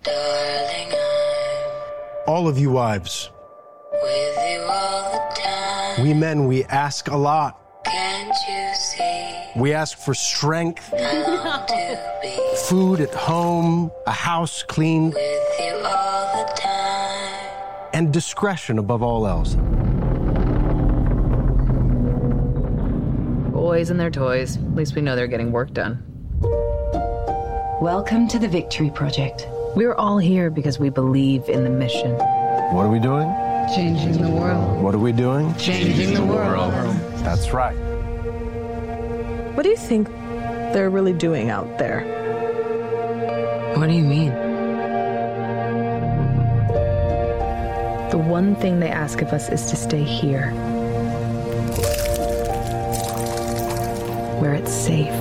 Darling, 0.04 0.94
I'm 0.94 2.28
All 2.28 2.48
of 2.48 2.60
you 2.60 2.70
wives, 2.70 3.32
we 6.01 6.13
men, 6.13 6.48
we 6.48 6.65
ask 6.65 7.07
a 7.07 7.15
lot. 7.15 7.60
We 9.55 9.72
ask 9.72 9.98
for 9.98 10.13
strength, 10.13 10.83
food 12.67 13.00
at 13.00 13.13
home, 13.13 13.91
a 14.05 14.12
house 14.12 14.63
clean, 14.63 15.13
and 17.93 18.12
discretion 18.12 18.79
above 18.79 19.03
all 19.03 19.27
else. 19.27 19.55
Boys 23.53 23.89
and 23.91 24.00
their 24.00 24.12
toys. 24.12 24.57
At 24.57 24.75
least 24.75 24.95
we 24.95 25.01
know 25.01 25.15
they're 25.15 25.27
getting 25.27 25.51
work 25.51 25.74
done. 25.74 26.03
Welcome 27.79 28.27
to 28.29 28.39
the 28.39 28.48
Victory 28.48 28.89
Project. 28.89 29.48
We're 29.75 29.93
all 29.93 30.17
here 30.17 30.50
because 30.50 30.79
we 30.79 30.89
believe 30.89 31.48
in 31.48 31.63
the 31.63 31.69
mission. 31.69 32.12
What 32.74 32.86
are 32.86 32.89
we 32.89 33.00
doing? 33.00 33.43
Changing 33.72 34.22
the 34.22 34.29
world. 34.29 34.82
What 34.82 34.93
are 34.93 35.00
we 35.00 35.12
doing? 35.12 35.55
Changing 35.55 36.13
the 36.13 36.25
world. 36.25 36.74
That's 37.24 37.51
right. 37.51 37.75
What 39.55 39.63
do 39.63 39.70
you 39.70 39.77
think 39.77 40.08
they're 40.74 40.89
really 40.89 41.13
doing 41.13 41.50
out 41.50 41.77
there? 41.77 42.01
What 43.77 43.88
do 43.88 43.93
you 43.93 44.03
mean? 44.03 44.32
The 48.12 48.17
one 48.17 48.55
thing 48.55 48.79
they 48.79 48.89
ask 48.89 49.22
of 49.22 49.29
us 49.29 49.50
is 49.50 49.65
to 49.67 49.75
stay 49.75 50.03
here. 50.03 50.51
Where 54.39 54.53
it's 54.53 54.72
safe. 54.72 55.13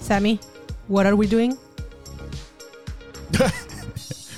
Sammy, 0.00 0.40
what 0.88 1.06
are 1.06 1.14
we 1.14 1.26
doing? 1.28 1.56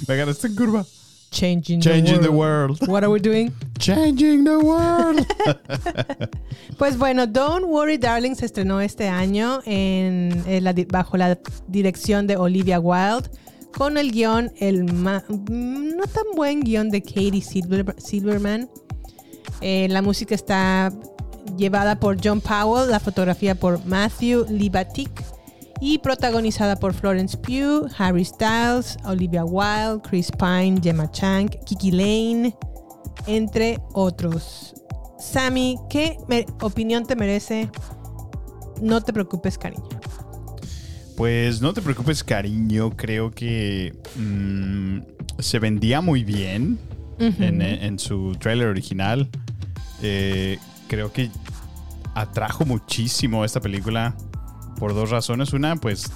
Me 0.09 0.16
ganaste 0.16 0.47
en 0.49 0.54
curva. 0.56 0.85
Changing, 1.30 1.80
Changing 1.80 2.16
the 2.21 2.25
the 2.25 2.28
world. 2.28 2.78
world. 2.80 2.88
What 2.90 3.02
are 3.04 3.11
we 3.11 3.18
doing? 3.18 3.52
Changing 3.78 4.44
the 4.44 4.59
world. 4.59 5.26
Pues 6.78 6.97
bueno, 6.99 7.26
Don't 7.26 7.64
Worry 7.66 7.97
Darling 7.97 8.35
se 8.35 8.47
estrenó 8.47 8.80
este 8.80 9.09
año 9.09 9.61
en, 9.64 10.42
en 10.47 10.64
la 10.64 10.73
di- 10.73 10.85
bajo 10.85 11.16
la 11.16 11.38
dirección 11.68 12.26
de 12.26 12.37
Olivia 12.37 12.80
Wilde 12.80 13.30
con 13.76 13.97
el 13.99 14.11
guion, 14.11 14.50
el 14.59 14.92
ma- 14.92 15.23
mm, 15.28 15.97
no 15.97 16.04
tan 16.04 16.25
buen 16.35 16.61
guion 16.61 16.90
de 16.90 17.00
Katie 17.02 17.40
Silver- 17.42 17.94
Silverman. 17.99 18.68
Eh, 19.61 19.87
la 19.90 20.02
música 20.02 20.35
está 20.35 20.92
llevada 21.56 22.00
por 22.00 22.16
John 22.23 22.40
Powell, 22.40 22.90
la 22.90 22.99
fotografía 23.00 23.54
por 23.54 23.85
Matthew 23.87 24.47
Libatic 24.50 25.11
y 25.84 25.98
protagonizada 25.98 26.76
por 26.76 26.94
Florence 26.94 27.36
Pugh, 27.36 27.90
Harry 27.98 28.24
Styles, 28.24 28.96
Olivia 29.04 29.44
Wilde, 29.44 30.00
Chris 30.08 30.30
Pine, 30.30 30.80
Gemma 30.80 31.10
Chang, 31.10 31.48
Kiki 31.66 31.90
Lane, 31.90 32.56
entre 33.26 33.80
otros. 33.92 34.74
Sammy, 35.18 35.76
¿qué 35.90 36.16
opinión 36.60 37.04
te 37.04 37.16
merece? 37.16 37.68
No 38.80 39.00
te 39.00 39.12
preocupes, 39.12 39.58
cariño. 39.58 39.88
Pues 41.16 41.60
no 41.60 41.72
te 41.72 41.82
preocupes, 41.82 42.22
cariño. 42.22 42.96
Creo 42.96 43.32
que 43.32 43.92
mm, 44.14 44.98
se 45.40 45.58
vendía 45.58 46.00
muy 46.00 46.22
bien 46.22 46.78
en, 47.18 47.60
en 47.60 47.98
su 47.98 48.36
trailer 48.38 48.68
original. 48.68 49.28
Eh, 50.00 50.60
creo 50.86 51.12
que 51.12 51.28
atrajo 52.14 52.64
muchísimo 52.64 53.44
esta 53.44 53.60
película 53.60 54.14
por 54.82 54.96
dos 54.96 55.10
razones. 55.10 55.52
Una, 55.52 55.76
pues 55.76 56.10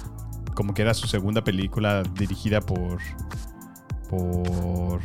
como 0.53 0.73
que 0.73 0.81
era 0.81 0.93
su 0.93 1.07
segunda 1.07 1.41
película 1.41 2.03
dirigida 2.03 2.59
por... 2.59 2.97
por... 4.09 4.99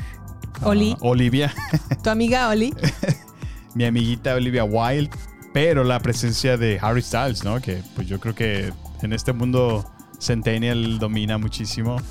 ah, 0.61 0.69
Oli. 0.69 0.97
Olivia. 0.99 1.55
Tu 2.03 2.11
amiga 2.11 2.49
Oli. 2.49 2.75
mi 3.77 3.85
amiguita 3.85 4.35
Olivia 4.35 4.65
Wilde, 4.65 5.17
pero 5.55 5.85
la 5.85 6.01
presencia 6.01 6.57
de 6.57 6.81
Harry 6.83 7.03
Styles, 7.03 7.45
¿no? 7.45 7.61
Que 7.61 7.85
pues 7.95 8.09
yo 8.09 8.19
creo 8.19 8.35
que 8.35 8.73
en 9.01 9.13
este 9.13 9.33
mundo 9.33 9.89
Centennial 10.19 10.99
domina 10.99 11.39
muchísimo. 11.39 12.03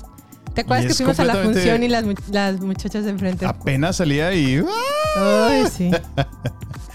¿Te 0.54 0.62
acuerdas 0.62 0.86
que 0.86 0.94
fuimos 0.94 1.20
a 1.20 1.26
la 1.26 1.34
función 1.34 1.82
y 1.82 1.88
las, 1.88 2.06
las 2.30 2.60
muchachas 2.62 3.04
de 3.04 3.10
enfrente? 3.10 3.44
Apenas 3.44 3.96
salía 3.96 4.32
y... 4.32 4.56
¡ah! 4.56 5.48
Ay, 5.50 5.66
sí. 5.70 5.90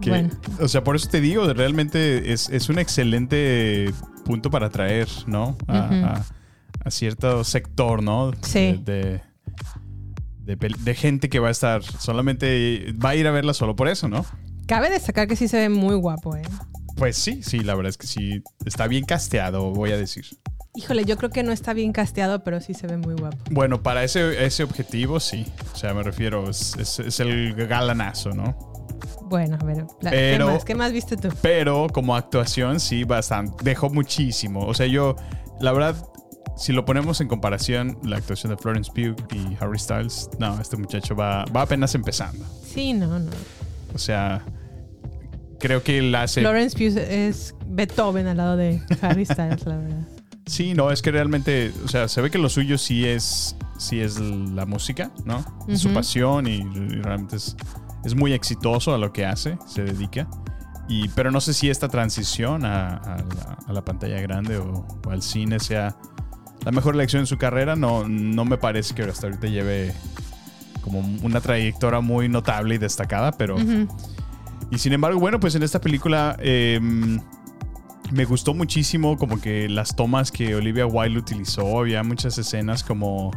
que- 0.00 0.10
Bueno. 0.10 0.30
O 0.60 0.68
sea, 0.68 0.82
por 0.84 0.96
eso 0.96 1.08
te 1.08 1.20
digo, 1.20 1.52
realmente 1.52 2.32
es, 2.32 2.48
es 2.50 2.68
un 2.68 2.78
excelente 2.78 3.92
punto 4.24 4.50
para 4.50 4.66
atraer, 4.66 5.08
¿no? 5.26 5.56
A, 5.66 5.84
Ujú. 5.86 5.94
a- 6.06 6.24
a 6.84 6.90
cierto 6.90 7.42
sector, 7.44 8.02
¿no? 8.02 8.32
Sí. 8.42 8.80
De, 8.84 9.20
de, 10.44 10.56
de 10.56 10.94
gente 10.94 11.28
que 11.28 11.38
va 11.40 11.48
a 11.48 11.50
estar 11.50 11.82
solamente... 11.82 12.94
Va 13.04 13.10
a 13.10 13.16
ir 13.16 13.26
a 13.26 13.30
verla 13.30 13.52
solo 13.54 13.76
por 13.76 13.88
eso, 13.88 14.08
¿no? 14.08 14.24
Cabe 14.66 14.90
destacar 14.90 15.28
que 15.28 15.36
sí 15.36 15.48
se 15.48 15.56
ve 15.58 15.68
muy 15.68 15.94
guapo, 15.96 16.36
¿eh? 16.36 16.42
Pues 16.96 17.16
sí, 17.16 17.42
sí, 17.42 17.60
la 17.60 17.74
verdad 17.74 17.90
es 17.90 17.98
que 17.98 18.06
sí. 18.06 18.42
Está 18.64 18.86
bien 18.86 19.04
casteado, 19.04 19.70
voy 19.72 19.92
a 19.92 19.96
decir. 19.96 20.26
Híjole, 20.74 21.04
yo 21.04 21.16
creo 21.16 21.30
que 21.30 21.42
no 21.42 21.52
está 21.52 21.72
bien 21.72 21.92
casteado, 21.92 22.44
pero 22.44 22.60
sí 22.60 22.74
se 22.74 22.86
ve 22.86 22.96
muy 22.96 23.14
guapo. 23.14 23.36
Bueno, 23.50 23.82
para 23.82 24.04
ese, 24.04 24.44
ese 24.44 24.62
objetivo 24.62 25.18
sí. 25.20 25.46
O 25.72 25.76
sea, 25.76 25.92
me 25.94 26.02
refiero, 26.02 26.48
es, 26.50 26.74
es- 26.78 26.98
es 27.00 27.20
el 27.20 27.54
galanazo, 27.54 28.30
¿no? 28.30 28.67
Bueno, 29.24 29.58
a 29.60 29.64
ver, 29.64 29.84
la- 30.00 30.10
Pero- 30.10 30.46
¿qué 30.46 30.52
más? 30.52 30.64
¿Qué 30.64 30.74
más 30.74 30.92
viste 30.92 31.16
tú? 31.16 31.28
Pero 31.42 31.86
como 31.92 32.16
actuación 32.16 32.80
sí, 32.80 33.04
bastante. 33.04 33.62
Dejó 33.64 33.90
muchísimo. 33.90 34.60
O 34.66 34.74
sea, 34.74 34.86
yo, 34.86 35.16
la 35.60 35.72
verdad, 35.72 35.96
si 36.56 36.72
lo 36.72 36.84
ponemos 36.84 37.20
en 37.20 37.28
comparación, 37.28 37.98
la 38.02 38.16
actuación 38.16 38.50
de 38.50 38.56
Florence 38.56 38.90
Pugh 38.92 39.16
y 39.34 39.56
Harry 39.60 39.78
Styles, 39.78 40.30
no, 40.38 40.60
este 40.60 40.76
muchacho 40.76 41.14
va, 41.14 41.44
va 41.54 41.62
apenas 41.62 41.94
empezando. 41.94 42.44
Sí, 42.64 42.92
no, 42.94 43.18
no. 43.18 43.30
O 43.94 43.98
sea, 43.98 44.44
creo 45.60 45.82
que 45.82 45.98
él 45.98 46.14
hace... 46.14 46.40
Florence 46.40 46.76
Pugh 46.76 46.98
es 46.98 47.54
Beethoven 47.66 48.26
al 48.26 48.36
lado 48.38 48.56
de 48.56 48.80
Harry 49.02 49.24
Styles, 49.24 49.66
la 49.66 49.76
verdad. 49.78 50.00
Sí, 50.48 50.72
no, 50.72 50.90
es 50.90 51.02
que 51.02 51.10
realmente, 51.10 51.74
o 51.84 51.88
sea, 51.88 52.08
se 52.08 52.22
ve 52.22 52.30
que 52.30 52.38
lo 52.38 52.48
suyo 52.48 52.78
sí 52.78 53.04
es, 53.04 53.54
sí 53.78 54.00
es 54.00 54.18
la 54.18 54.64
música, 54.64 55.10
¿no? 55.26 55.44
Es 55.68 55.80
Su 55.82 55.92
pasión 55.92 56.46
y, 56.46 56.60
y 56.60 57.02
realmente 57.02 57.36
es, 57.36 57.54
es 58.04 58.14
muy 58.14 58.32
exitoso 58.32 58.94
a 58.94 58.98
lo 58.98 59.12
que 59.12 59.26
hace, 59.26 59.58
se 59.66 59.84
dedica. 59.84 60.28
Y, 60.88 61.08
pero 61.08 61.30
no 61.30 61.40
sé 61.40 61.52
si 61.52 61.68
esta 61.68 61.88
transición 61.88 62.64
a, 62.64 62.96
a 62.96 63.16
la, 63.18 63.58
a 63.66 63.72
la 63.72 63.84
pantalla 63.84 64.20
grande 64.20 64.56
o, 64.56 64.86
o 65.06 65.10
al 65.10 65.22
cine 65.22 65.60
sea 65.60 65.96
la 66.64 66.72
mejor 66.72 66.94
elección 66.94 67.20
en 67.20 67.26
su 67.26 67.36
carrera. 67.36 67.76
No, 67.76 68.08
no 68.08 68.44
me 68.44 68.56
parece 68.56 68.94
que 68.94 69.02
hasta 69.02 69.26
ahorita 69.26 69.48
lleve 69.48 69.92
como 70.80 71.00
una 71.22 71.40
trayectoria 71.40 72.00
muy 72.00 72.28
notable 72.28 72.76
y 72.76 72.78
destacada, 72.78 73.32
pero... 73.32 73.56
Y 74.70 74.76
sin 74.76 74.92
embargo, 74.92 75.18
bueno, 75.18 75.40
pues 75.40 75.54
en 75.54 75.62
esta 75.62 75.80
película 75.80 76.36
eh, 76.40 76.78
me 78.12 78.24
gustó 78.26 78.52
muchísimo 78.52 79.16
como 79.16 79.40
que 79.40 79.66
las 79.66 79.96
tomas 79.96 80.30
que 80.30 80.54
Olivia 80.54 80.86
Wilde 80.86 81.18
utilizó. 81.18 81.78
Había 81.78 82.02
muchas 82.02 82.36
escenas 82.36 82.84
como, 82.84 83.30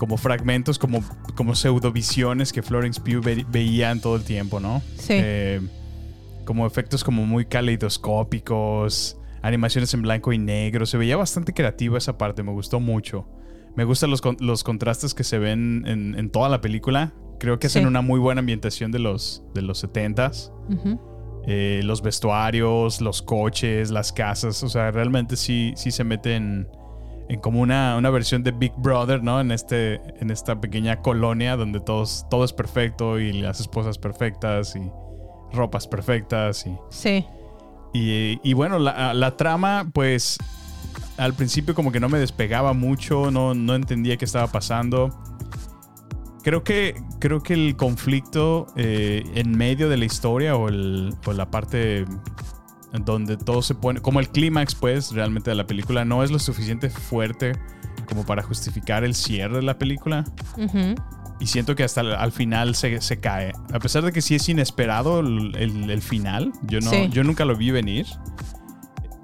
como 0.00 0.16
fragmentos, 0.16 0.78
como, 0.78 1.04
como 1.36 1.54
pseudovisiones 1.54 2.54
que 2.54 2.62
Florence 2.62 2.98
Pugh 3.02 3.22
ve- 3.22 3.44
veía 3.50 3.90
en 3.90 4.00
todo 4.00 4.16
el 4.16 4.24
tiempo, 4.24 4.58
¿no? 4.58 4.80
Sí. 4.96 5.12
Eh, 5.12 5.60
como 6.46 6.66
efectos 6.66 7.04
como 7.04 7.26
muy 7.26 7.44
caleidoscópicos, 7.44 9.18
animaciones 9.42 9.92
en 9.94 10.00
blanco 10.02 10.32
y 10.32 10.38
negro. 10.38 10.86
Se 10.86 10.96
veía 10.96 11.16
bastante 11.18 11.52
creativa 11.52 11.98
esa 11.98 12.16
parte, 12.18 12.42
me 12.42 12.50
gustó 12.52 12.80
mucho. 12.80 13.26
Me 13.76 13.84
gustan 13.84 14.10
los, 14.10 14.22
los 14.40 14.64
contrastes 14.64 15.12
que 15.14 15.22
se 15.22 15.38
ven 15.38 15.84
en, 15.86 16.18
en 16.18 16.30
toda 16.30 16.48
la 16.48 16.60
película. 16.62 17.12
Creo 17.38 17.58
que 17.58 17.66
hacen 17.68 17.82
Sí. 17.82 17.86
una 17.88 18.00
muy 18.00 18.18
buena 18.18 18.40
ambientación 18.40 18.90
de 18.92 18.98
los, 19.00 19.42
de 19.54 19.60
los 19.62 19.84
70s. 19.84 20.50
Ujú. 20.70 20.98
Eh, 21.46 21.82
los 21.84 22.00
vestuarios, 22.02 23.00
los 23.02 23.22
coches, 23.22 23.90
las 23.90 24.12
casas. 24.12 24.62
O 24.62 24.68
sea, 24.70 24.90
realmente 24.90 25.36
sí, 25.36 25.72
sí 25.76 25.90
se 25.90 26.04
mete 26.04 26.36
en, 26.36 26.68
en 26.72 26.79
como 27.38 27.60
una, 27.60 27.96
una 27.96 28.10
versión 28.10 28.42
de 28.42 28.50
Big 28.52 28.72
Brother, 28.76 29.22
¿no? 29.22 29.40
En, 29.40 29.52
este, 29.52 30.00
en 30.20 30.30
esta 30.30 30.60
pequeña 30.60 31.00
colonia 31.00 31.56
donde 31.56 31.80
todos, 31.80 32.26
todo 32.30 32.44
es 32.44 32.52
perfecto 32.52 33.18
y 33.20 33.32
las 33.32 33.60
esposas 33.60 33.98
perfectas 33.98 34.74
y 34.76 34.90
ropas 35.52 35.86
perfectas 35.86 36.66
y... 36.66 36.76
Sí. 36.90 37.24
Y, 37.92 38.38
y 38.42 38.52
bueno, 38.54 38.78
la, 38.78 39.14
la 39.14 39.36
trama, 39.36 39.88
pues 39.92 40.38
al 41.16 41.34
principio 41.34 41.74
como 41.74 41.90
que 41.92 42.00
no 42.00 42.08
me 42.08 42.18
despegaba 42.18 42.72
mucho, 42.72 43.30
no, 43.30 43.52
no 43.54 43.74
entendía 43.74 44.16
qué 44.16 44.24
estaba 44.24 44.46
pasando. 44.46 45.10
Creo 46.42 46.64
que, 46.64 46.94
creo 47.18 47.42
que 47.42 47.52
el 47.52 47.76
conflicto 47.76 48.66
eh, 48.76 49.22
en 49.34 49.56
medio 49.58 49.88
de 49.88 49.96
la 49.98 50.04
historia 50.06 50.56
o, 50.56 50.68
el- 50.68 51.14
o 51.26 51.32
la 51.32 51.50
parte 51.50 52.06
donde 52.92 53.36
todo 53.36 53.62
se 53.62 53.74
pone, 53.74 54.00
como 54.00 54.20
el 54.20 54.28
clímax 54.28 54.74
pues 54.74 55.12
realmente 55.12 55.50
de 55.50 55.56
la 55.56 55.66
película, 55.66 56.04
no 56.04 56.22
es 56.24 56.30
lo 56.30 56.38
suficiente 56.38 56.90
fuerte 56.90 57.52
como 58.08 58.24
para 58.26 58.42
justificar 58.42 59.04
el 59.04 59.14
cierre 59.14 59.56
de 59.56 59.62
la 59.62 59.78
película. 59.78 60.24
Y 61.38 61.46
siento 61.46 61.74
que 61.76 61.84
hasta 61.84 62.00
al, 62.02 62.14
al 62.16 62.32
final 62.32 62.74
se, 62.74 63.00
se 63.00 63.18
cae. 63.20 63.52
A 63.72 63.78
pesar 63.78 64.04
de 64.04 64.12
que 64.12 64.20
sí 64.20 64.34
es 64.34 64.48
inesperado 64.48 65.20
el, 65.20 65.54
el- 65.56 65.90
el 65.90 66.02
final, 66.02 66.52
yo, 66.62 66.80
no, 66.80 66.90
Sí. 66.90 67.08
yo 67.10 67.24
nunca 67.24 67.44
lo 67.44 67.56
vi 67.56 67.70
venir. 67.70 68.06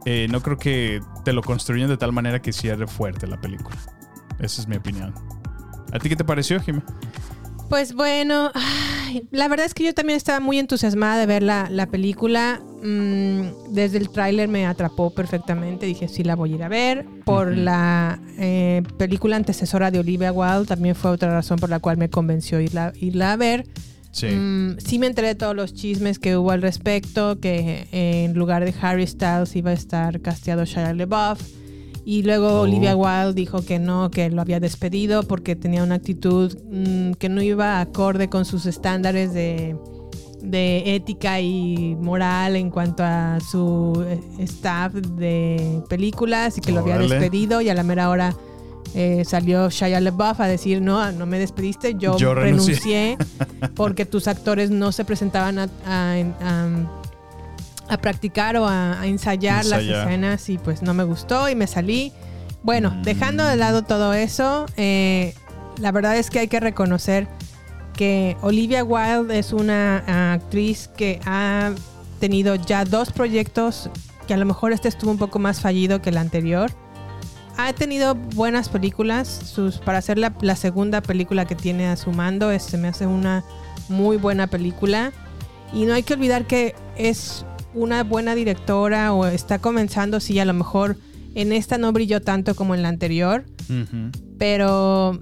eh, 0.06 0.28
no 0.30 0.40
creo 0.40 0.56
que 0.56 1.00
te 1.24 1.32
lo 1.32 1.42
construyan 1.42 1.88
de 1.88 1.96
tal 1.96 2.12
manera 2.12 2.40
que 2.40 2.52
cierre 2.52 2.86
fuerte 2.86 3.26
la 3.26 3.40
película. 3.40 3.76
Esa 4.38 4.62
es 4.62 4.68
mi 4.68 4.76
opinión. 4.76 5.12
¿A 5.92 5.98
ti 5.98 6.08
qué 6.08 6.14
te 6.16 6.24
pareció, 6.24 6.60
Jimmy? 6.60 6.80
Pues 7.68 7.94
bueno, 7.94 8.52
ay, 8.54 9.26
la 9.32 9.48
verdad 9.48 9.66
es 9.66 9.74
que 9.74 9.82
yo 9.84 9.92
también 9.94 10.16
estaba 10.16 10.38
muy 10.38 10.58
entusiasmada 10.60 11.16
de 11.18 11.26
ver 11.26 11.42
la, 11.42 11.68
la 11.70 11.86
película. 11.86 12.60
Mm, 12.86 13.72
desde 13.74 13.98
el 13.98 14.10
tráiler 14.10 14.48
me 14.48 14.64
atrapó 14.64 15.10
perfectamente. 15.10 15.86
Dije, 15.86 16.06
sí, 16.06 16.22
la 16.22 16.36
voy 16.36 16.52
a 16.52 16.54
ir 16.54 16.62
a 16.62 16.68
ver. 16.68 17.04
Por 17.24 17.56
la 17.56 18.20
eh, 18.38 18.82
película 18.96 19.34
antecesora 19.34 19.90
de 19.90 19.98
Olivia 19.98 20.30
Wilde 20.30 20.66
también 20.66 20.94
fue 20.94 21.10
otra 21.10 21.32
razón 21.32 21.58
por 21.58 21.68
la 21.68 21.80
cual 21.80 21.96
me 21.96 22.08
convenció 22.08 22.60
irla, 22.60 22.92
irla 23.00 23.32
a 23.32 23.36
ver. 23.36 23.66
Sí. 24.12 24.28
Mm, 24.28 24.76
sí 24.78 25.00
me 25.00 25.08
enteré 25.08 25.28
de 25.28 25.34
todos 25.34 25.56
los 25.56 25.74
chismes 25.74 26.20
que 26.20 26.36
hubo 26.36 26.52
al 26.52 26.62
respecto, 26.62 27.40
que 27.40 27.88
eh, 27.90 28.24
en 28.24 28.34
lugar 28.34 28.64
de 28.64 28.72
Harry 28.80 29.06
Styles 29.06 29.56
iba 29.56 29.72
a 29.72 29.74
estar 29.74 30.20
casteado 30.20 30.64
Shia 30.64 30.94
LaBeouf. 30.94 31.40
Y 32.04 32.22
luego 32.22 32.60
Oh. 32.60 32.60
Olivia 32.60 32.94
Wilde 32.94 33.34
dijo 33.34 33.62
que 33.62 33.80
no, 33.80 34.12
que 34.12 34.30
lo 34.30 34.40
había 34.40 34.60
despedido 34.60 35.24
porque 35.24 35.56
tenía 35.56 35.82
una 35.82 35.96
actitud 35.96 36.56
mm, 36.70 37.14
que 37.14 37.28
no 37.28 37.42
iba 37.42 37.80
acorde 37.80 38.28
con 38.28 38.44
sus 38.44 38.64
estándares 38.64 39.34
de, 39.34 39.74
de 40.46 40.94
ética 40.94 41.40
y 41.40 41.96
moral 42.00 42.56
en 42.56 42.70
cuanto 42.70 43.02
a 43.04 43.38
su 43.40 44.04
eh, 44.06 44.20
staff 44.44 44.92
de 44.92 45.82
películas 45.88 46.56
y 46.58 46.60
que 46.60 46.72
lo 46.72 46.80
había 46.80 46.98
despedido 46.98 47.60
y 47.60 47.68
a 47.68 47.74
la 47.74 47.82
mera 47.82 48.08
hora 48.10 48.34
eh, 48.94 49.24
salió 49.26 49.68
Shia 49.68 50.00
LaBeouf 50.00 50.40
a 50.40 50.46
decir 50.46 50.80
no, 50.80 51.10
no 51.12 51.26
me 51.26 51.38
despediste, 51.38 51.94
yo, 51.98 52.16
Yo 52.16 52.34
renuncié". 52.34 53.16
renuncié 53.16 53.18
porque 53.74 54.06
tus 54.06 54.28
actores 54.28 54.70
no 54.70 54.92
se 54.92 55.04
presentaban 55.04 55.58
a, 55.58 55.68
a- 55.86 56.14
a- 56.40 56.68
a 57.88 57.98
practicar 57.98 58.56
o 58.56 58.66
a, 58.66 59.06
ensayar, 59.06 59.64
las 59.64 59.82
escenas 59.82 60.48
y 60.48 60.58
pues 60.58 60.82
no 60.82 60.92
me 60.94 61.04
gustó 61.04 61.48
y 61.48 61.54
me 61.54 61.66
salí. 61.68 62.12
Bueno, 62.64 62.90
Mm. 62.90 63.02
dejando 63.02 63.44
de 63.44 63.54
lado 63.56 63.82
todo 63.82 64.12
eso, 64.12 64.66
eh, 64.76 65.34
la 65.78 65.92
verdad 65.92 66.16
es 66.16 66.28
que 66.30 66.40
hay 66.40 66.48
que 66.48 66.58
reconocer 66.58 67.28
que 67.96 68.36
Olivia 68.42 68.84
Wilde 68.84 69.38
es 69.38 69.52
una 69.52 70.04
ah, 70.06 70.32
actriz 70.34 70.88
que 70.96 71.20
ha 71.24 71.72
tenido 72.20 72.54
ya 72.54 72.84
dos 72.84 73.10
proyectos 73.12 73.90
que 74.26 74.34
a 74.34 74.36
lo 74.36 74.44
mejor 74.44 74.72
este 74.72 74.88
estuvo 74.88 75.10
un 75.10 75.18
poco 75.18 75.38
más 75.38 75.60
fallido 75.60 76.02
que 76.02 76.10
el 76.10 76.16
anterior. 76.18 76.70
Ha 77.58 77.72
tenido 77.72 78.14
buenas 78.14 78.68
películas. 78.68 79.28
Sus, 79.28 79.78
para 79.78 79.98
hacer 79.98 80.18
la, 80.18 80.34
la 80.42 80.56
segunda 80.56 81.00
película 81.00 81.46
que 81.46 81.54
tiene 81.54 81.86
a 81.86 81.96
su 81.96 82.10
mando, 82.12 82.50
es- 82.50 82.64
se 82.64 82.76
me 82.76 82.88
hace 82.88 83.06
una 83.06 83.44
muy 83.88 84.16
buena 84.18 84.46
película. 84.48 85.12
Y 85.72 85.84
no 85.86 85.94
hay 85.94 86.02
que 86.02 86.14
olvidar 86.14 86.46
que 86.46 86.74
es 86.96 87.44
una 87.72 88.02
buena 88.04 88.34
directora 88.34 89.12
o 89.12 89.26
está 89.26 89.58
comenzando, 89.58 90.20
sí, 90.20 90.38
a 90.38 90.44
lo 90.44 90.52
mejor 90.54 90.96
en 91.34 91.52
esta 91.52 91.76
no 91.78 91.92
brilló 91.92 92.20
tanto 92.22 92.54
como 92.54 92.74
en 92.74 92.82
la 92.82 92.88
anterior, 92.88 93.44
pero 94.38 95.18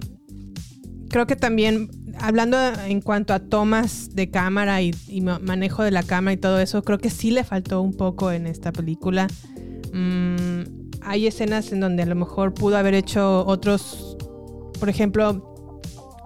creo 1.09 1.27
que 1.27 1.35
también, 1.35 1.89
hablando 2.19 2.57
en 2.87 3.01
cuanto 3.01 3.33
a 3.33 3.39
tomas 3.39 4.15
de 4.15 4.29
cámara 4.29 4.81
y, 4.81 4.93
y 5.07 5.21
ma- 5.21 5.39
manejo 5.39 5.83
de 5.83 5.91
la 5.91 6.03
cámara 6.03 6.33
y 6.33 6.37
todo 6.37 6.59
eso, 6.59 6.83
creo 6.83 6.97
que 6.97 7.09
sí 7.09 7.31
le 7.31 7.43
faltó 7.43 7.81
un 7.81 7.93
poco 7.93 8.31
en 8.31 8.47
esta 8.47 8.71
película. 8.71 9.27
Mm, 9.93 10.61
hay 11.01 11.27
escenas 11.27 11.71
en 11.71 11.79
donde 11.79 12.03
a 12.03 12.05
lo 12.05 12.15
mejor 12.15 12.53
pudo 12.53 12.77
haber 12.77 12.93
hecho 12.93 13.45
otros, 13.45 14.17
por 14.79 14.89
ejemplo, 14.89 15.61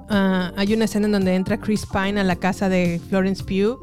ah, 0.10 0.52
hay 0.56 0.74
una 0.74 0.86
escena 0.86 1.06
en 1.08 1.12
donde 1.12 1.36
entra 1.36 1.60
Chris 1.60 1.86
Pine 1.92 2.20
a 2.20 2.24
la 2.24 2.36
casa 2.36 2.70
de 2.70 3.02
Florence 3.10 3.44
Pugh 3.44 3.80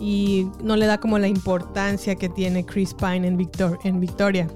y 0.00 0.46
no 0.62 0.76
le 0.76 0.86
da 0.86 0.98
como 0.98 1.18
la 1.18 1.28
importancia 1.28 2.16
que 2.16 2.28
tiene 2.28 2.66
Chris 2.66 2.92
Pine 2.94 3.26
en, 3.26 3.36
Victor 3.36 3.78
en 3.84 4.00
Victoria. 4.00 4.48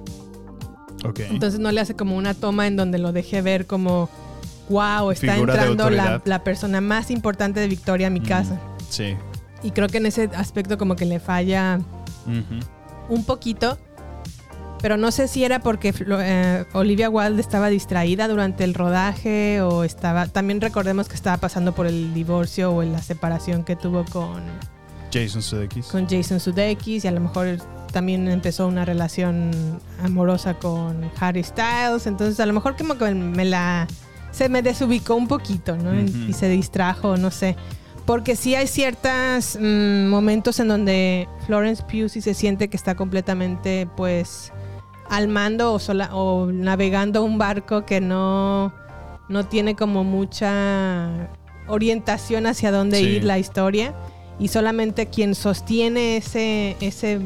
Entonces 1.30 1.60
no 1.60 1.70
le 1.70 1.80
hace 1.80 1.94
como 1.94 2.16
una 2.16 2.34
toma 2.34 2.66
en 2.66 2.75
donde 2.76 2.98
lo 2.98 3.12
deje 3.12 3.40
ver 3.42 3.66
como, 3.66 4.08
wow, 4.68 5.11
está 5.11 5.37
entrando 5.37 5.90
la, 5.90 6.20
la 6.25 6.44
persona 6.44 6.80
más 6.80 7.11
importante 7.11 7.61
de 7.61 7.68
Victoria 7.68 8.06
a 8.08 8.11
mi 8.11 8.20
Mm. 8.20 8.26
casa. 8.26 8.61
Sí. 8.88 9.16
Y 9.62 9.70
creo 9.73 9.88
que 9.88 9.99
en 9.99 10.06
ese 10.06 10.30
aspecto 10.37 10.78
como 10.78 10.96
que 10.96 11.04
le 11.06 11.18
falla 11.20 11.80
un 13.08 13.25
poquito. 13.25 13.78
Pero 14.82 14.99
no 14.99 15.11
sé 15.11 15.26
si 15.26 15.42
era 15.42 15.61
porque 15.61 15.92
eh, 15.99 16.64
Olivia 16.75 17.08
Wilde 17.08 17.40
estaba 17.40 17.68
distraída 17.68 18.28
durante 18.28 18.62
el 18.62 18.75
rodaje 18.75 19.62
o 19.62 19.85
estaba... 19.85 20.26
También 20.28 20.61
recordemos 20.61 21.08
que 21.08 21.14
estaba 21.14 21.38
pasando 21.38 21.75
por 21.75 21.87
el 21.87 22.12
divorcio 22.12 22.72
o 22.74 22.83
la 22.83 23.00
separación 23.00 23.64
que 23.64 23.74
tuvo 23.74 24.05
con, 24.05 24.42
Jason 25.12 25.40
Sudeikis. 25.42 25.87
con 25.87 26.07
Jason 26.07 26.40
Sudeikis 26.40 27.05
y 27.05 27.09
a 27.09 27.11
lo 27.11 27.20
mejor 27.20 27.57
también 27.90 28.29
empezó 28.29 28.66
una 28.68 28.85
relación 28.85 29.50
amorosa 30.05 30.55
con 30.55 31.11
Harry 31.20 31.42
Styles. 31.42 32.07
Entonces 32.07 32.38
a 32.38 32.44
lo 32.46 32.52
mejor 32.52 32.76
como 32.76 32.98
que 32.98 33.12
me 33.14 33.46
la... 33.46 33.87
Se 34.37 34.49
me 34.49 34.61
desubicó 34.62 35.14
un 35.14 35.29
poquito, 35.29 35.77
¿no? 35.77 35.94
Y 35.99 36.33
se 36.35 36.49
distrajo, 36.49 37.16
no 37.16 37.31
sé. 37.31 37.57
Porque 38.05 38.37
sí 38.37 38.55
hay 38.55 38.66
ciertos 38.66 39.59
momentos 39.61 40.61
en 40.61 40.68
donde 40.68 41.27
Florence 41.46 41.83
Pugh 41.83 42.09
sí 42.09 42.20
se 42.20 42.35
siente 42.35 42.68
que 42.68 42.77
está 42.77 42.94
completamente, 42.94 43.88
pues, 43.96 44.53
al 45.09 45.29
mando 45.29 45.72
o, 45.72 45.79
sola, 45.79 46.14
o 46.14 46.46
navegando 46.53 47.25
un 47.25 47.38
barco 47.38 47.87
que 47.87 48.01
no, 48.01 48.75
no 49.29 49.46
tiene 49.46 49.75
como 49.75 50.05
mucha 50.05 51.31
orientación 51.66 52.46
hacia 52.46 52.70
dónde 52.70 52.99
Sí. 52.99 53.05
ir 53.07 53.25
la 53.25 53.38
historia. 53.38 53.94
Y 54.38 54.49
solamente 54.49 55.07
quien 55.07 55.35
sostiene 55.35 56.18
ese, 56.18 56.77
ese 56.81 57.20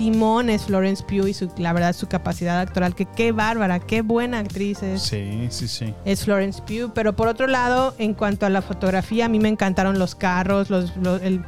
timón 0.00 0.48
es 0.48 0.62
Florence 0.64 1.04
Pugh 1.04 1.28
y 1.28 1.34
su, 1.34 1.50
la 1.58 1.74
verdad 1.74 1.92
su 1.94 2.08
capacidad 2.08 2.58
actoral, 2.58 2.94
que 2.94 3.04
qué 3.04 3.32
bárbara, 3.32 3.80
qué 3.80 4.00
buena 4.00 4.38
actriz 4.38 4.82
es 4.82 5.02
Sí, 5.02 5.46
sí, 5.50 5.68
sí. 5.68 5.94
es 6.06 6.24
Florence 6.24 6.62
Pugh. 6.62 6.92
Pero 6.94 7.14
por 7.14 7.28
otro 7.28 7.46
lado, 7.46 7.94
en 7.98 8.14
cuanto 8.14 8.46
a 8.46 8.48
la 8.48 8.62
fotografía, 8.62 9.26
a 9.26 9.28
mí 9.28 9.38
me 9.38 9.50
encantaron 9.50 9.98
los 9.98 10.14
carros, 10.14 10.70
los, 10.70 10.96
los- 10.96 11.20
el, 11.20 11.42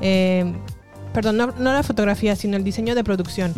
eh, 0.00 0.50
perdón, 1.12 1.36
no, 1.36 1.48
no 1.58 1.72
la 1.74 1.82
fotografía, 1.82 2.34
sino 2.36 2.56
el 2.56 2.64
diseño 2.64 2.94
de 2.94 3.04
producción. 3.04 3.52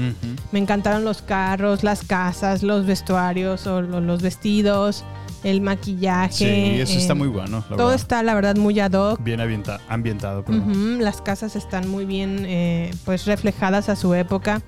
Me 0.50 0.59
encantaron 0.59 1.05
los 1.05 1.22
carros, 1.22 1.85
las 1.85 2.02
casas, 2.02 2.64
los 2.64 2.85
vestuarios 2.85 3.68
o 3.68 3.81
lo- 3.81 4.00
los 4.00 4.22
vestidos, 4.22 5.05
el 5.44 5.61
maquillaje. 5.61 6.33
Sí, 6.76 6.81
eso 6.81 6.98
está 6.98 7.12
eh, 7.12 7.16
muy 7.16 7.28
bueno. 7.28 7.64
la 7.70 7.76
Todo 7.76 7.88
verdad. 7.88 7.94
está, 7.94 8.22
la 8.22 8.35
verdad, 8.35 8.57
muy 8.57 8.78
ad 8.81 8.92
hoc. 8.92 9.22
Bien 9.22 9.40
ambientado. 9.40 10.44
Ujú, 10.48 10.98
Las 11.00 11.20
casas 11.20 11.57
están 11.57 11.88
muy 11.88 12.05
bien 12.05 12.44
eh, 12.46 12.90
pues 13.05 13.26
reflejadas 13.26 13.88
a 13.88 13.96
su 13.96 14.14
época. 14.14 14.62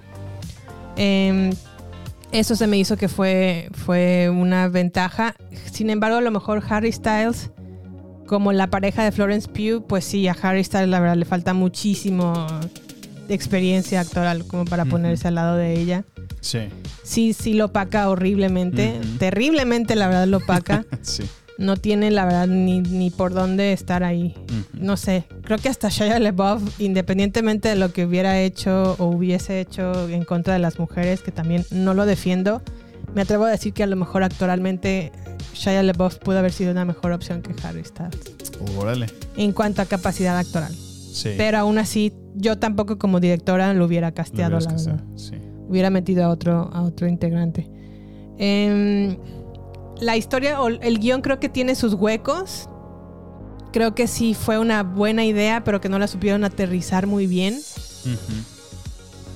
Em, 0.96 1.50
eso 2.32 2.56
se 2.56 2.66
me 2.66 2.76
hizo 2.76 2.96
que 2.96 3.08
fue, 3.08 3.68
fue 3.72 4.28
una 4.30 4.68
ventaja. 4.68 5.34
Sin 5.70 5.90
embargo, 5.90 6.16
a 6.18 6.20
lo 6.20 6.30
mejor 6.30 6.62
Harry 6.68 6.90
Styles, 6.92 7.50
como 8.26 8.52
la 8.52 8.68
pareja 8.68 9.04
de 9.04 9.12
Florence 9.12 9.48
Pugh, 9.48 9.86
pues 9.86 10.04
sí, 10.04 10.26
a 10.28 10.32
Harry 10.42 10.64
Styles 10.64 10.88
la 10.88 10.98
verdad 11.00 11.16
le 11.16 11.24
falta 11.24 11.54
muchísimo 11.54 12.46
experiencia 13.28 14.00
actoral 14.00 14.46
como 14.46 14.64
para 14.64 14.84
ponerse 14.84 15.28
al 15.28 15.36
lado 15.36 15.56
de 15.56 15.78
ella. 15.80 16.04
Sí, 16.40 16.68
Sí, 17.02 17.32
sí 17.32 17.54
lo 17.54 17.66
opaca 17.66 18.08
horriblemente, 18.08 19.00
terriblemente 19.18 19.96
la 19.96 20.08
verdad 20.08 20.26
lo 20.26 20.38
opaca. 20.38 20.84
sí. 21.02 21.24
no 21.58 21.76
tiene 21.76 22.10
la 22.10 22.24
verdad 22.24 22.46
ni, 22.48 22.80
ni 22.80 23.10
por 23.10 23.32
dónde 23.32 23.72
estar 23.72 24.02
ahí 24.04 24.34
no 24.84 24.96
sé, 24.96 25.24
creo 25.42 25.58
que 25.58 25.68
hasta 25.68 25.88
Shia 25.88 26.18
LaBeouf, 26.18 26.78
independientemente 26.80 27.68
de 27.68 27.76
lo 27.76 27.92
que 27.92 28.04
hubiera 28.04 28.38
hecho 28.40 28.96
o 28.98 29.06
hubiese 29.06 29.60
hecho 29.60 30.08
en 30.08 30.24
contra 30.24 30.52
de 30.54 30.60
las 30.60 30.78
mujeres, 30.78 31.22
que 31.22 31.32
también 31.32 31.64
no 31.70 31.94
lo 31.94 32.04
defiendo, 32.06 32.62
me 33.14 33.22
atrevo 33.22 33.44
a 33.44 33.50
decir 33.50 33.72
que 33.72 33.82
a 33.82 33.86
lo 33.86 33.96
mejor 33.96 34.22
actoralmente 34.24 35.10
Shia 35.54 35.82
LaBeouf 35.82 36.16
pudo 36.16 36.38
haber 36.38 36.52
sido 36.52 36.70
una 36.72 36.84
mejor 36.84 37.12
opción 37.12 37.40
que 37.40 37.54
Harry 37.66 37.84
Styles 37.84 38.18
Órale. 38.76 39.06
en 39.36 39.52
cuanto 39.52 39.80
a 39.82 39.86
capacidad 39.86 40.36
actoral. 40.36 40.74
Sí. 41.14 41.30
Pero 41.36 41.58
aún 41.58 41.78
así, 41.78 42.12
yo 42.34 42.58
tampoco 42.58 42.98
como 42.98 43.20
directora 43.20 43.72
lo 43.72 43.84
hubiera 43.84 44.10
casteado, 44.12 44.58
la 44.58 44.72
verdad. 44.72 45.04
Sí. 45.14 45.34
Hubiera 45.68 45.88
metido 45.90 46.24
a 46.24 46.28
otro, 46.28 46.70
a 46.72 46.82
otro 46.82 47.06
integrante. 47.06 47.70
Em, 48.36 49.16
la 50.00 50.16
historia 50.16 50.60
o 50.60 50.66
el 50.68 50.98
guion 50.98 51.22
creo 51.22 51.38
que 51.38 51.48
tiene 51.48 51.76
sus 51.76 51.94
huecos. 51.94 52.68
Creo 53.72 53.94
que 53.94 54.08
sí 54.08 54.34
fue 54.34 54.58
una 54.58 54.82
buena 54.82 55.24
idea, 55.24 55.62
pero 55.62 55.80
que 55.80 55.88
no 55.88 55.98
la 56.00 56.08
supieron 56.08 56.42
aterrizar 56.42 57.06
muy 57.06 57.26
bien. 57.28 57.60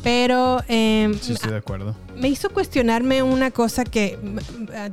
Pero 0.02 0.62
em, 0.68 1.14
Sí, 1.20 1.32
estoy 1.32 1.50
de 1.50 1.56
acuerdo. 1.58 1.94
me 2.16 2.28
hizo 2.28 2.50
cuestionarme 2.50 3.22
una 3.22 3.50
cosa 3.50 3.84
que 3.84 4.16
m- 4.22 4.40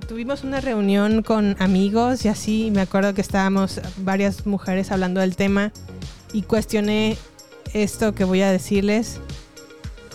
tuvimos 0.07 0.43
una 0.43 0.61
reunión 0.61 1.21
con 1.21 1.55
amigos 1.59 2.25
y 2.25 2.27
así, 2.27 2.67
y 2.67 2.71
me 2.71 2.81
acuerdo 2.81 3.13
que 3.13 3.21
estábamos 3.21 3.79
varias 3.97 4.45
mujeres 4.47 4.91
hablando 4.91 5.21
del 5.21 5.35
tema 5.35 5.71
y 6.35 6.41
cuestioné 6.41 7.15
esto 7.73 8.13
que 8.13 8.25
voy 8.25 8.41
a 8.41 8.51
decirles. 8.51 9.21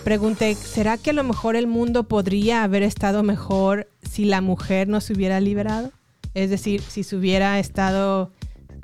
Pregunté, 0.04 0.54
¿será 0.54 0.98
que 0.98 1.11
a 1.11 1.12
lo 1.14 1.24
mejor 1.24 1.56
el 1.56 1.66
mundo 1.66 2.04
podría 2.04 2.62
haber 2.62 2.83
estado 2.83 3.22
mejor 3.22 3.88
si 4.02 4.26
la 4.26 4.42
mujer 4.42 4.87
no 4.87 5.00
se 5.00 5.14
hubiera 5.14 5.40
liberado? 5.40 5.92
Es 6.35 6.50
decir, 6.50 6.83
si 6.83 7.04
se 7.04 7.16
hubiera 7.16 7.59
estado 7.59 8.33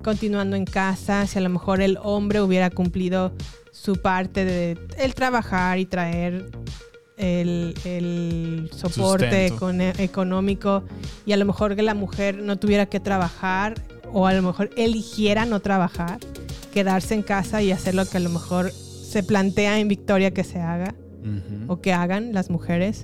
continuando 0.02 0.56
en 0.56 0.64
casa, 0.64 1.26
si 1.26 1.38
a 1.38 1.42
lo 1.42 1.50
mejor 1.50 1.82
el 1.82 1.98
hombre 2.02 2.40
hubiera 2.40 2.70
cumplido 2.70 3.34
su 3.70 3.96
parte 3.96 4.46
de 4.46 4.78
el 4.96 5.14
trabajar 5.14 5.78
y 5.78 5.84
traer 5.84 6.50
el, 7.18 7.74
el 7.84 8.70
soporte 8.72 9.52
económico 9.98 10.84
y 11.26 11.32
a 11.32 11.36
lo 11.36 11.44
mejor 11.44 11.76
que 11.76 11.82
la 11.82 11.94
mujer 11.94 12.38
no 12.38 12.58
tuviera 12.58 12.86
que 12.86 12.98
trabajar 12.98 13.74
o 14.10 14.26
a 14.26 14.32
lo 14.32 14.40
mejor 14.40 14.70
eligiera 14.76 15.44
no 15.44 15.60
trabajar, 15.60 16.18
quedarse 16.76 17.14
en 17.14 17.22
casa 17.22 17.62
y 17.62 17.72
hacer 17.72 17.94
lo 17.94 18.04
que 18.04 18.18
a 18.18 18.20
lo 18.20 18.28
mejor 18.28 18.70
se 18.70 19.22
plantea 19.22 19.78
en 19.78 19.88
Victoria 19.88 20.32
que 20.32 20.44
se 20.44 20.60
haga 20.60 20.94
Ujú. 21.22 21.72
o 21.72 21.80
que 21.80 21.94
hagan 21.94 22.34
las 22.34 22.50
mujeres, 22.50 23.00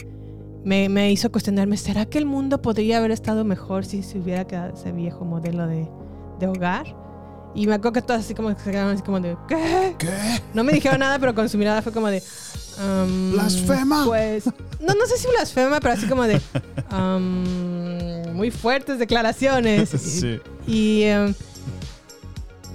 me, 0.62 0.90
me 0.90 1.10
hizo 1.10 1.32
cuestionarme, 1.32 1.78
¿será 1.78 2.04
que 2.04 2.18
el 2.18 2.26
mundo 2.26 2.60
podría 2.60 2.98
haber 2.98 3.12
estado 3.12 3.44
mejor 3.44 3.86
si 3.86 4.02
se 4.02 4.18
hubiera 4.18 4.46
quedado 4.46 4.74
ese 4.74 4.92
viejo 4.92 5.24
modelo 5.24 5.66
de, 5.66 5.88
de 6.38 6.46
hogar? 6.48 6.84
Y 7.54 7.66
me 7.66 7.72
acuerdo 7.72 7.92
que 7.94 8.02
todas 8.02 8.26
así 8.26 8.34
como 8.34 8.54
que 8.54 8.62
se 8.62 8.70
quedaron 8.70 8.92
así 8.92 9.02
como 9.02 9.20
de, 9.20 9.38
¿qué? 9.48 9.94
¿Qué? 9.98 10.10
No 10.52 10.64
me 10.64 10.72
dijeron 10.74 11.00
nada, 11.00 11.18
pero 11.18 11.34
con 11.34 11.48
su 11.48 11.56
mirada 11.56 11.80
fue 11.80 11.92
como 11.92 12.08
de, 12.08 12.22
um, 12.78 13.32
Blasfema. 13.32 14.04
Pues, 14.04 14.44
no, 14.80 14.94
no 14.94 15.06
sé 15.06 15.16
si 15.16 15.28
blasfema, 15.28 15.80
pero 15.80 15.94
así 15.94 16.06
como 16.06 16.24
de, 16.24 16.42
um, 16.92 18.34
muy 18.36 18.50
fuertes 18.50 18.98
declaraciones. 18.98 19.88
Sí. 19.98 20.40
Y 20.66 21.04
um, 21.10 21.34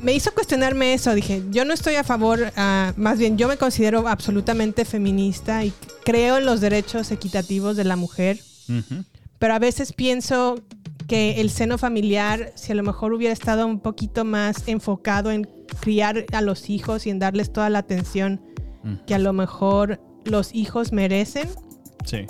me 0.01 0.13
hizo 0.13 0.33
cuestionarme 0.33 0.93
eso. 0.93 1.13
Dije, 1.13 1.43
yo 1.49 1.65
no 1.65 1.73
estoy 1.73 1.95
a 1.95 2.03
favor, 2.03 2.51
ah, 2.55 2.93
más 2.97 3.17
bien 3.19 3.37
yo 3.37 3.47
me 3.47 3.57
considero 3.57 4.07
absolutamente 4.07 4.85
feminista 4.85 5.63
y 5.65 5.73
creo 6.03 6.37
en 6.37 6.45
los 6.45 6.61
derechos 6.61 7.11
equitativos 7.11 7.75
de 7.77 7.83
la 7.83 7.95
mujer, 7.95 8.39
pero 9.39 9.53
a 9.53 9.59
veces 9.59 9.93
pienso 9.93 10.59
que 11.07 11.39
el 11.39 11.49
seno 11.49 11.77
familiar, 11.77 12.51
si 12.55 12.71
a 12.73 12.75
lo 12.75 12.83
mejor 12.83 13.13
hubiera 13.13 13.33
estado 13.33 13.65
un 13.65 13.79
poquito 13.79 14.25
más 14.25 14.63
enfocado 14.67 15.31
en 15.31 15.47
criar 15.79 16.25
a 16.33 16.41
los 16.41 16.69
hijos 16.69 17.05
y 17.07 17.09
en 17.09 17.19
darles 17.19 17.51
toda 17.53 17.69
la 17.69 17.79
atención 17.79 18.41
que 19.05 19.15
a 19.15 19.19
lo 19.19 19.33
mejor 19.33 19.99
los 20.25 20.53
hijos 20.53 20.91
merecen, 20.91 21.47
Sí. 22.05 22.25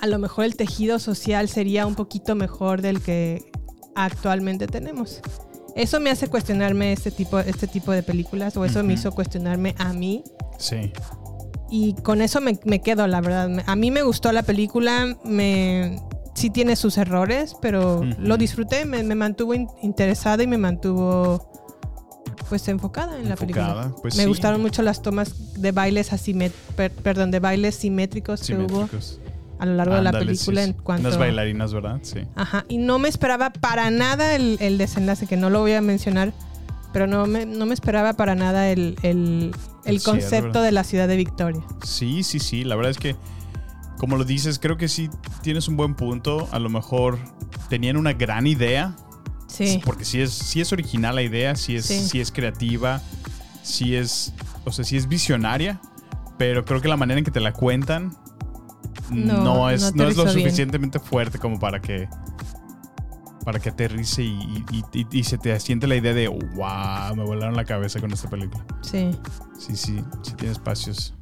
a 0.00 0.06
lo 0.06 0.18
mejor 0.18 0.44
el 0.46 0.56
tejido 0.56 0.98
social 0.98 1.48
sería 1.48 1.86
un 1.86 1.94
poquito 1.94 2.34
mejor 2.34 2.80
del 2.82 3.00
que 3.00 3.50
actualmente 3.94 4.66
tenemos. 4.66 5.20
Eso 5.76 5.98
me 6.00 6.10
hace 6.10 6.28
cuestionarme 6.28 6.92
este 6.92 7.10
tipo, 7.10 7.38
este 7.40 7.66
tipo 7.66 7.92
de 7.92 8.02
películas, 8.02 8.56
o 8.56 8.64
eso 8.64 8.82
me 8.84 8.92
hizo 8.94 9.10
cuestionarme 9.12 9.74
a 9.78 9.92
mí. 9.92 10.22
Sí. 10.58 10.92
Y 11.70 11.94
con 11.94 12.22
eso 12.22 12.40
me, 12.40 12.58
me 12.64 12.80
quedo, 12.80 13.06
la 13.08 13.20
verdad. 13.20 13.50
A 13.66 13.74
mí 13.74 13.90
me 13.90 14.02
gustó 14.02 14.30
la 14.30 14.42
película, 14.44 15.16
me, 15.24 15.98
sí 16.34 16.50
tiene 16.50 16.76
sus 16.76 16.96
errores, 16.98 17.56
pero 17.60 18.04
lo 18.18 18.36
disfruté, 18.36 18.84
me, 18.84 19.02
me 19.02 19.14
mantuvo 19.16 19.54
in- 19.54 19.68
interesada 19.82 20.42
y 20.42 20.46
me 20.46 20.58
mantuvo 20.58 21.50
pues 22.48 22.68
enfocada 22.68 23.18
en 23.18 23.28
la 23.28 23.36
película. 23.36 23.92
Pues 24.02 24.16
me 24.16 24.24
sí. 24.24 24.28
gustaron 24.28 24.60
mucho 24.60 24.82
las 24.82 25.02
tomas 25.02 25.60
de 25.60 25.72
bailes 25.72 26.10
per- 26.76 26.92
perdón, 26.92 27.30
de 27.32 27.40
bailes 27.40 27.74
simétricos, 27.74 28.42
que 28.46 28.54
hubo 28.54 28.68
Simétricos. 28.68 29.18
A 29.64 29.66
lo 29.66 29.74
largo 29.76 29.94
de 29.94 30.02
la 30.02 30.12
película 30.12 30.62
sí, 30.62 30.68
en 30.70 30.76
sí. 30.76 30.80
cuanto 30.82 31.08
Unas 31.08 31.18
bailarinas, 31.18 31.72
¿verdad? 31.74 31.98
Sí. 32.02 32.20
Ajá, 32.36 32.64
y 32.68 32.78
no 32.78 32.98
me 32.98 33.08
esperaba 33.08 33.50
para 33.50 33.90
nada 33.90 34.34
el, 34.34 34.56
el 34.60 34.78
desenlace, 34.78 35.26
que 35.26 35.36
no 35.36 35.50
lo 35.50 35.60
voy 35.60 35.72
a 35.72 35.80
mencionar, 35.80 36.32
pero 36.92 37.06
no 37.06 37.26
me, 37.26 37.44
no 37.46 37.66
me 37.66 37.74
esperaba 37.74 38.12
para 38.12 38.34
nada 38.34 38.70
el, 38.70 38.96
el, 39.02 39.54
el 39.84 40.02
concepto 40.02 40.46
¿verdad? 40.46 40.62
de 40.64 40.72
la 40.72 40.84
ciudad 40.84 41.08
de 41.08 41.16
Victoria. 41.16 41.62
Sí, 41.82 42.22
sí, 42.22 42.38
sí. 42.38 42.62
La 42.64 42.76
verdad 42.76 42.90
es 42.92 42.98
que, 42.98 43.16
como 43.98 44.16
lo 44.16 44.24
dices, 44.24 44.58
creo 44.58 44.76
que 44.76 44.88
sí 44.88 45.10
tienes 45.42 45.66
un 45.66 45.76
buen 45.76 45.94
punto. 45.94 46.48
A 46.52 46.58
lo 46.58 46.68
mejor 46.70 47.18
tenían 47.68 47.96
una 47.96 48.12
gran 48.12 48.46
idea. 48.46 48.94
Sí. 49.48 49.80
Porque 49.84 50.04
sí 50.04 50.20
es, 50.20 50.32
sí 50.32 50.60
es 50.60 50.72
original 50.72 51.14
la 51.14 51.22
idea, 51.22 51.56
sí 51.56 51.76
es, 51.76 51.86
Sí. 51.86 52.00
sí 52.08 52.20
es 52.20 52.30
creativa, 52.32 53.00
sí 53.62 53.94
es, 53.96 54.32
o 54.64 54.72
sea, 54.72 54.84
sí 54.84 54.96
es 54.96 55.08
visionaria. 55.08 55.80
Pero 56.38 56.64
creo 56.64 56.80
que 56.80 56.88
la 56.88 56.96
manera 56.96 57.18
en 57.18 57.24
que 57.24 57.30
te 57.30 57.40
la 57.40 57.52
cuentan 57.52 58.16
no, 59.10 59.42
No, 59.44 59.70
es, 59.70 59.94
no 59.94 60.04
no 60.04 60.08
es 60.10 60.16
lo 60.16 60.24
bien. 60.24 60.34
suficientemente 60.36 60.98
fuerte 60.98 61.38
como 61.38 61.58
para 61.58 61.80
que 61.80 62.08
para 63.44 63.60
que 63.60 63.68
aterrice 63.68 64.22
y, 64.22 64.64
y- 64.72 64.84
y- 65.00 65.06
y 65.18 65.24
se 65.24 65.36
te 65.36 65.52
asiente 65.52 65.86
la 65.86 65.96
idea 65.96 66.14
de 66.14 66.28
wow, 66.28 67.14
me 67.14 67.24
volaron 67.24 67.54
la 67.54 67.64
cabeza 67.66 68.00
con 68.00 68.10
esta 68.10 68.30
película. 68.30 68.64
Sí. 68.80 69.10
Sí, 69.58 69.76
sí, 69.76 70.02
sí 70.22 70.32
tiene 70.36 70.52
espacios. 70.52 71.14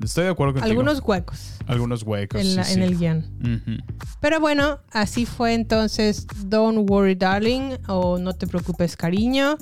Estoy 0.00 0.24
de 0.24 0.30
acuerdo 0.30 0.54
contigo. 0.54 0.70
Algunos 0.70 1.00
huecos 1.04 1.54
Algunos 1.66 2.02
huecos. 2.04 2.40
en, 2.40 2.54
la- 2.56 2.64
sí, 2.64 2.74
en 2.74 2.78
sí. 2.86 2.92
el 2.92 2.98
guion. 2.98 3.82
Pero 4.20 4.38
bueno, 4.40 4.78
así 4.92 5.26
fue 5.26 5.54
entonces 5.54 6.26
Don't 6.46 6.88
Worry 6.88 7.14
Darling 7.16 7.78
o 7.88 8.18
No 8.18 8.32
te 8.34 8.46
preocupes 8.46 8.96
cariño. 8.96 9.56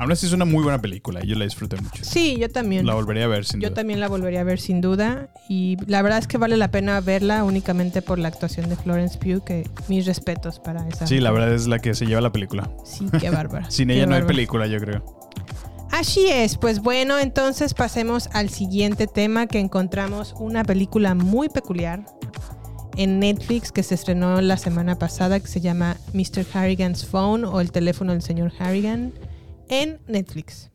Aún 0.00 0.10
así 0.12 0.24
es 0.24 0.32
una 0.32 0.46
muy 0.46 0.62
buena 0.62 0.80
película. 0.80 1.20
Yo 1.22 1.36
la 1.36 1.44
disfruté 1.44 1.76
mucho. 1.76 2.02
Sí, 2.02 2.38
yo 2.40 2.48
también. 2.48 2.86
La 2.86 2.94
volvería 2.94 3.24
a 3.24 3.28
ver 3.28 3.44
sin 3.44 3.60
Yo 3.60 3.68
duda. 3.68 3.74
también 3.74 4.00
la 4.00 4.08
volvería 4.08 4.40
a 4.40 4.44
ver 4.44 4.58
sin 4.58 4.80
duda. 4.80 5.28
Y 5.46 5.76
la 5.86 6.00
verdad 6.00 6.18
es 6.20 6.26
que 6.26 6.38
vale 6.38 6.56
la 6.56 6.70
pena 6.70 6.98
verla 7.02 7.44
únicamente 7.44 8.00
por 8.00 8.18
la 8.18 8.28
actuación 8.28 8.70
de 8.70 8.76
Florence 8.76 9.18
Pugh, 9.18 9.44
que 9.44 9.68
mis 9.88 10.06
respetos 10.06 10.58
para 10.58 10.88
esa. 10.88 11.06
Sí, 11.06 11.20
la 11.20 11.30
verdad 11.32 11.52
es 11.52 11.66
la 11.66 11.80
que 11.80 11.94
se 11.94 12.06
lleva 12.06 12.22
la 12.22 12.32
película. 12.32 12.70
Sí, 12.82 13.08
qué 13.20 13.28
bárbara. 13.30 13.70
Sin 13.70 13.88
Qué 13.88 13.96
ella 13.96 14.06
no 14.06 14.14
hay 14.14 14.22
película, 14.22 14.66
yo 14.66 14.78
creo. 14.78 15.04
Así 15.90 16.28
es, 16.28 16.56
pues 16.56 16.80
bueno, 16.80 17.18
entonces 17.18 17.74
pasemos 17.74 18.30
al 18.32 18.48
siguiente 18.48 19.06
tema 19.06 19.48
que 19.48 19.58
encontramos 19.58 20.34
una 20.38 20.64
película 20.64 21.14
muy 21.14 21.50
peculiar 21.50 22.06
en 22.96 23.18
Netflix 23.18 23.70
que 23.70 23.82
se 23.82 23.96
estrenó 23.96 24.40
la 24.40 24.56
semana 24.56 24.98
pasada 24.98 25.40
que 25.40 25.46
se 25.46 25.60
llama 25.60 25.98
Mr. 26.14 26.46
Harrigan's 26.54 27.04
Phone 27.04 27.44
o 27.44 27.60
el 27.60 27.70
teléfono 27.70 28.12
del 28.12 28.22
señor 28.22 28.50
Harrigan 28.58 29.12
en 29.70 29.98
Netflix. 30.06 30.70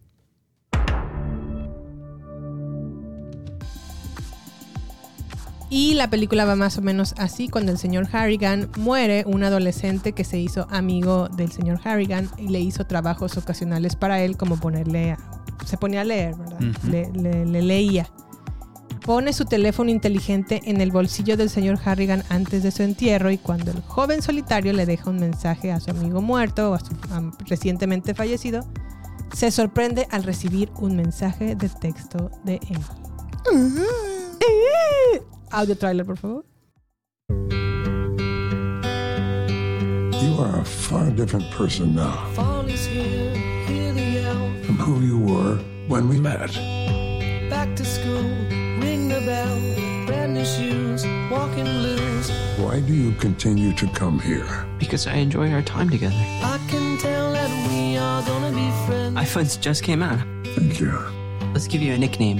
Y 5.69 5.95
la 5.95 6.09
película 6.09 6.45
va 6.45 6.55
más 6.55 6.77
o 6.77 6.81
menos 6.81 7.15
así. 7.17 7.49
Cuando 7.49 7.71
el 7.71 7.77
señor 7.77 8.07
Harrigan 8.11 8.69
muere, 8.77 9.23
un 9.25 9.43
adolescente 9.43 10.13
que 10.13 10.23
se 10.23 10.39
hizo 10.39 10.67
amigo 10.69 11.27
del 11.29 11.51
señor 11.51 11.79
Harrigan 11.83 12.29
y 12.37 12.49
le 12.49 12.59
hizo 12.59 12.85
trabajos 12.85 13.35
ocasionales 13.37 13.95
para 13.95 14.21
él, 14.21 14.37
como 14.37 14.57
ponerle... 14.57 15.11
a- 15.13 15.17
se 15.65 15.77
ponía 15.77 16.01
a 16.01 16.03
leer, 16.03 16.35
¿verdad? 16.35 16.59
Ujú. 16.61 16.87
le, 16.91 17.11
le- 17.13 17.45
le 17.45 17.61
leía. 17.63 18.07
Pone 19.05 19.33
su 19.33 19.45
teléfono 19.45 19.91
inteligente 19.91 20.61
en 20.65 20.81
el 20.81 20.91
bolsillo 20.91 21.37
del 21.37 21.51
señor 21.51 21.77
Harrigan 21.85 22.23
antes 22.29 22.63
de 22.63 22.71
su 22.71 22.81
entierro 22.81 23.29
y 23.29 23.37
cuando 23.37 23.69
el 23.71 23.81
joven 23.81 24.23
solitario 24.23 24.73
le 24.73 24.87
deja 24.87 25.11
un 25.11 25.17
mensaje 25.17 25.71
a 25.71 25.79
su 25.79 25.91
amigo 25.91 26.21
muerto 26.21 26.71
o 26.71 26.73
a 26.73 26.79
su 26.79 26.95
recientemente 27.47 28.15
fallecido, 28.15 28.65
se 29.31 29.51
sorprende 29.51 30.07
al 30.09 30.23
recibir 30.23 30.71
un 30.79 30.95
mensaje 30.95 31.55
de 31.55 31.69
texto 31.69 32.31
de 32.43 32.55
él. 32.55 32.79
Audio 35.51 35.77
trailer, 35.77 36.03
por 36.05 36.17
favor. 36.17 36.43
You 40.19 40.41
are 40.41 40.59
a 40.59 40.65
far 40.65 41.11
different 41.15 41.45
person 41.51 41.93
now 41.95 42.25
Fall 42.33 42.67
is 42.67 42.87
here, 42.87 43.35
hear 43.67 43.93
the 43.93 44.01
yell. 44.01 44.63
from 44.63 44.77
who 44.77 45.01
you 45.05 45.19
were 45.19 45.59
when 45.87 46.09
we 46.09 46.19
met. 46.19 46.51
Back 47.51 47.75
to 47.75 47.85
school, 47.85 48.25
ring 49.07 49.19
the 49.19 49.25
bell. 49.25 50.05
Brand 50.05 50.33
new 50.33 50.45
shoes, 50.45 51.05
walking 51.31 51.65
blues. 51.65 52.31
Why 52.57 52.79
do 52.79 52.93
you 52.93 53.11
continue 53.13 53.73
to 53.73 53.87
come 53.87 54.19
here? 54.19 54.65
Because 54.77 55.07
I 55.07 55.15
enjoy 55.15 55.51
our 55.51 55.61
time 55.61 55.89
together. 55.89 56.15
I 56.15 56.59
can 56.67 56.97
tell 56.97 57.31
that 57.33 57.49
we 57.69 57.97
are 57.97 58.21
gonna 58.23 58.51
be 58.51 58.69
friends. 58.85 59.17
iPhones 59.17 59.59
just 59.59 59.83
came 59.83 60.03
out. 60.03 60.19
Thank 60.55 60.79
you. 60.79 60.91
Let's 61.53 61.67
give 61.67 61.81
you 61.81 61.93
a 61.93 61.97
nickname. 61.97 62.39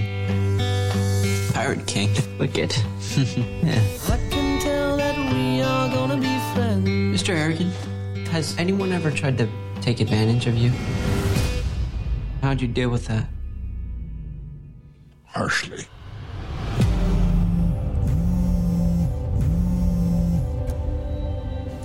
Pirate 1.53 1.85
King. 1.87 2.09
Wicked. 2.39 2.75
yeah. 3.15 3.81
I 4.09 4.17
can 4.29 4.61
tell 4.61 4.97
that 4.97 5.17
we 5.33 5.61
are 5.61 5.89
gonna 5.89 6.17
be 6.17 6.35
friends. 6.53 6.87
Mr. 6.87 7.35
Harrigan, 7.35 7.71
has 8.31 8.57
anyone 8.57 8.91
ever 8.91 9.11
tried 9.11 9.37
to 9.37 9.47
take 9.81 9.99
advantage 9.99 10.47
of 10.47 10.55
you? 10.55 10.71
How'd 12.41 12.61
you 12.61 12.67
deal 12.67 12.89
with 12.89 13.05
that? 13.07 13.25
Harshly. 15.25 15.85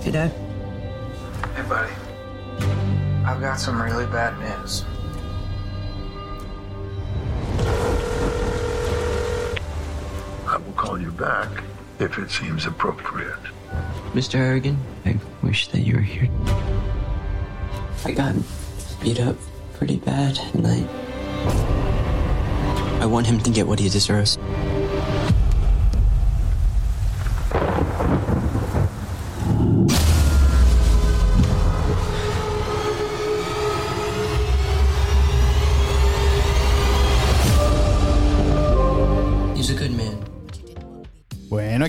Hey, 0.01 0.09
Dad. 0.09 0.31
Hey, 1.55 1.61
buddy. 1.69 1.93
I've 3.23 3.39
got 3.39 3.59
some 3.59 3.79
really 3.79 4.07
bad 4.07 4.35
news. 4.39 4.83
I 10.47 10.57
will 10.57 10.73
call 10.73 10.99
you 10.99 11.11
back 11.11 11.49
if 11.99 12.17
it 12.17 12.31
seems 12.31 12.65
appropriate. 12.65 13.37
Mr. 14.13 14.33
Harrigan, 14.33 14.79
I 15.05 15.19
wish 15.43 15.67
that 15.67 15.81
you 15.81 15.97
were 15.97 16.01
here. 16.01 16.29
I 18.03 18.11
got 18.11 18.33
beat 19.03 19.19
up 19.19 19.35
pretty 19.75 19.97
bad, 19.97 20.39
and 20.55 20.65
I. 20.65 20.83
I 23.01 23.05
want 23.05 23.27
him 23.27 23.39
to 23.39 23.51
get 23.51 23.67
what 23.67 23.79
he 23.79 23.87
deserves. 23.87 24.39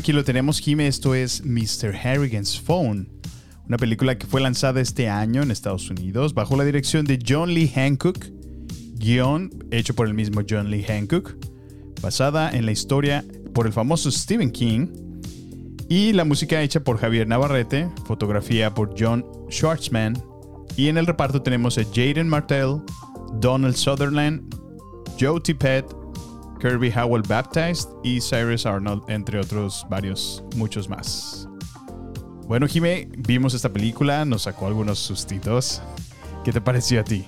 Aquí 0.02 0.12
lo 0.12 0.24
tenemos, 0.24 0.58
Jime. 0.58 0.88
Esto 0.88 1.14
es 1.14 1.44
Mr. 1.44 1.94
Harrigan's 1.94 2.60
Phone, 2.60 3.08
una 3.68 3.76
película 3.76 4.18
que 4.18 4.26
fue 4.26 4.40
lanzada 4.40 4.80
este 4.80 5.08
año 5.08 5.44
en 5.44 5.52
Estados 5.52 5.88
Unidos 5.90 6.34
bajo 6.34 6.56
la 6.56 6.64
dirección 6.64 7.04
de 7.04 7.20
John 7.24 7.54
Lee 7.54 7.70
Hancock, 7.72 8.18
guion 8.96 9.52
hecho 9.70 9.94
por 9.94 10.08
el 10.08 10.14
mismo 10.14 10.40
John 10.48 10.72
Lee 10.72 10.82
Hancock, 10.82 11.36
basada 12.00 12.50
en 12.50 12.66
la 12.66 12.72
historia 12.72 13.24
por 13.54 13.68
el 13.68 13.72
famoso 13.72 14.10
Stephen 14.10 14.50
King 14.50 14.88
y 15.88 16.12
la 16.12 16.24
música 16.24 16.60
hecha 16.62 16.82
por 16.82 16.98
Javier 16.98 17.28
Navarrete, 17.28 17.88
fotografía 18.04 18.74
por 18.74 18.96
John 18.98 19.24
Schwartzman 19.50 20.20
Y 20.76 20.88
en 20.88 20.98
el 20.98 21.06
reparto 21.06 21.42
tenemos 21.42 21.78
a 21.78 21.84
Jaden 21.84 22.28
Martell, 22.28 22.80
Donald 23.34 23.76
Sutherland, 23.76 24.52
Joe 25.20 25.40
Tippett, 25.40 25.86
Kirby 26.62 26.92
Howell 26.96 27.22
Baptist 27.26 27.90
y 28.04 28.20
Cyrus 28.20 28.66
Arnold, 28.66 29.02
entre 29.08 29.40
otros 29.40 29.84
varios, 29.90 30.44
muchos 30.54 30.88
más. 30.88 31.48
Bueno, 32.46 32.68
Jime, 32.68 33.08
vimos 33.18 33.52
esta 33.54 33.68
película, 33.68 34.24
nos 34.24 34.42
sacó 34.42 34.68
algunos 34.68 35.00
sustitos. 35.00 35.82
¿Qué 36.44 36.52
te 36.52 36.60
pareció 36.60 37.00
a 37.00 37.04
ti? 37.04 37.26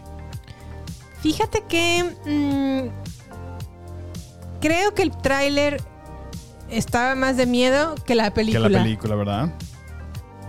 Fíjate 1.20 1.64
que 1.68 2.05
mm, 2.27 2.88
creo 4.61 4.94
que 4.94 5.03
el 5.03 5.11
tráiler 5.16 5.83
estaba 6.70 7.14
más 7.14 7.37
de 7.37 7.47
miedo 7.47 7.94
que 8.07 8.14
la 8.14 8.33
película. 8.33 8.68
Que 8.68 8.75
la 8.75 8.83
película, 8.83 9.14
¿verdad? 9.16 9.55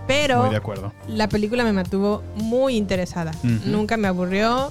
Pero 0.06 0.42
Muy 0.42 0.50
de 0.50 0.56
acuerdo. 0.56 0.92
la 1.08 1.28
película 1.28 1.64
me 1.64 1.72
mantuvo 1.72 2.22
muy 2.36 2.76
interesada. 2.76 3.32
Nunca 3.42 3.96
me 3.96 4.06
aburrió. 4.06 4.70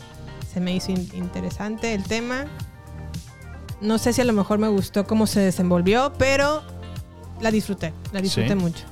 Se 0.54 0.62
me 0.62 0.74
hizo 0.74 0.92
in- 0.94 1.10
interesante 1.16 1.94
el 1.94 2.04
tema. 2.04 2.46
No 3.82 3.98
sé 3.98 4.14
si 4.14 4.22
a 4.22 4.26
lo 4.26 4.34
mejor 4.34 4.58
me 4.60 4.68
gustó 4.68 5.06
cómo 5.06 5.28
se 5.28 5.40
desenvolvió, 5.42 6.14
pero 6.18 6.64
la 7.42 7.52
disfruté. 7.52 7.94
La 8.14 8.22
disfruté 8.22 8.50
Sí. 8.50 8.56
mucho. 8.56 8.84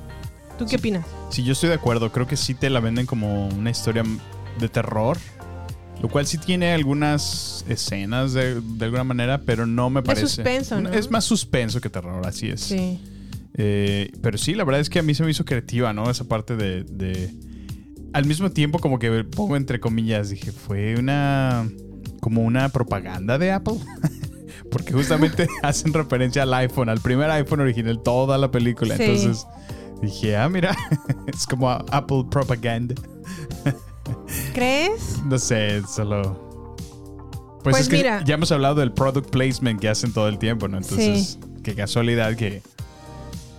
¿Tú 0.58 0.66
qué 0.66 0.76
opinas? 0.76 1.04
Sí, 1.30 1.42
yo 1.42 1.52
estoy 1.52 1.68
de 1.70 1.74
acuerdo. 1.76 2.12
Creo 2.12 2.26
que 2.28 2.36
sí 2.36 2.54
te 2.54 2.70
la 2.70 2.80
venden 2.80 3.06
como 3.06 3.48
una 3.48 3.70
historia 3.70 4.04
de 4.60 4.68
terror. 4.68 5.18
Lo 6.02 6.08
cual 6.08 6.26
sí 6.26 6.38
tiene 6.38 6.72
algunas 6.74 7.64
escenas 7.68 8.34
de, 8.34 8.60
de 8.60 8.84
alguna 8.84 9.04
manera, 9.04 9.40
pero 9.46 9.66
no 9.66 9.88
me 9.90 10.02
parece. 10.02 10.26
suspenso, 10.26 10.80
¿no? 10.80 10.90
Es 10.90 11.10
más 11.10 11.24
suspenso 11.24 11.80
que 11.80 11.88
terror, 11.88 12.26
así 12.26 12.50
es. 12.50 12.60
Sí. 12.60 13.00
Eh, 13.56 14.10
pero 14.20 14.36
sí, 14.36 14.54
la 14.54 14.64
verdad 14.64 14.80
es 14.80 14.90
que 14.90 14.98
a 14.98 15.02
mí 15.02 15.14
se 15.14 15.22
me 15.24 15.30
hizo 15.30 15.44
creativa, 15.44 15.92
¿no? 15.92 16.10
Esa 16.10 16.24
parte 16.24 16.56
de, 16.56 16.82
de- 16.84 17.32
Al 18.12 18.26
mismo 18.26 18.50
tiempo, 18.50 18.78
como 18.80 18.98
que 18.98 19.24
pongo 19.24 19.56
entre 19.56 19.80
comillas, 19.80 20.28
dije, 20.30 20.52
fue 20.52 20.96
una. 20.98 21.66
como 22.20 22.42
una 22.42 22.68
propaganda 22.68 23.38
de 23.38 23.50
Apple. 23.52 23.74
Porque 24.74 24.92
justamente 24.92 25.46
hacen 25.62 25.92
referencia 25.94 26.42
al 26.42 26.52
iPhone, 26.52 26.88
al 26.88 27.00
primer 27.00 27.30
iPhone 27.30 27.60
original, 27.60 28.00
toda 28.02 28.36
la 28.38 28.50
película. 28.50 28.96
Sí. 28.96 29.04
Entonces 29.04 29.46
dije, 30.02 30.36
ah, 30.36 30.48
mira, 30.48 30.76
es 31.28 31.46
como 31.46 31.70
Apple 31.70 32.24
propaganda. 32.28 32.96
¿Crees? 34.52 35.22
No 35.24 35.38
sé, 35.38 35.80
solo. 35.86 36.42
Pues, 37.62 37.76
Pues 37.76 37.82
es 37.82 37.88
que 37.88 37.96
mira. 37.98 38.22
ya 38.24 38.34
hemos 38.34 38.50
hablado 38.50 38.74
del 38.74 38.92
product 38.92 39.30
placement 39.30 39.80
que 39.80 39.88
hacen 39.88 40.12
todo 40.12 40.26
el 40.26 40.38
tiempo, 40.38 40.66
¿no? 40.66 40.78
Entonces, 40.78 41.38
qué 41.62 41.76
casualidad 41.76 42.34
que. 42.34 42.60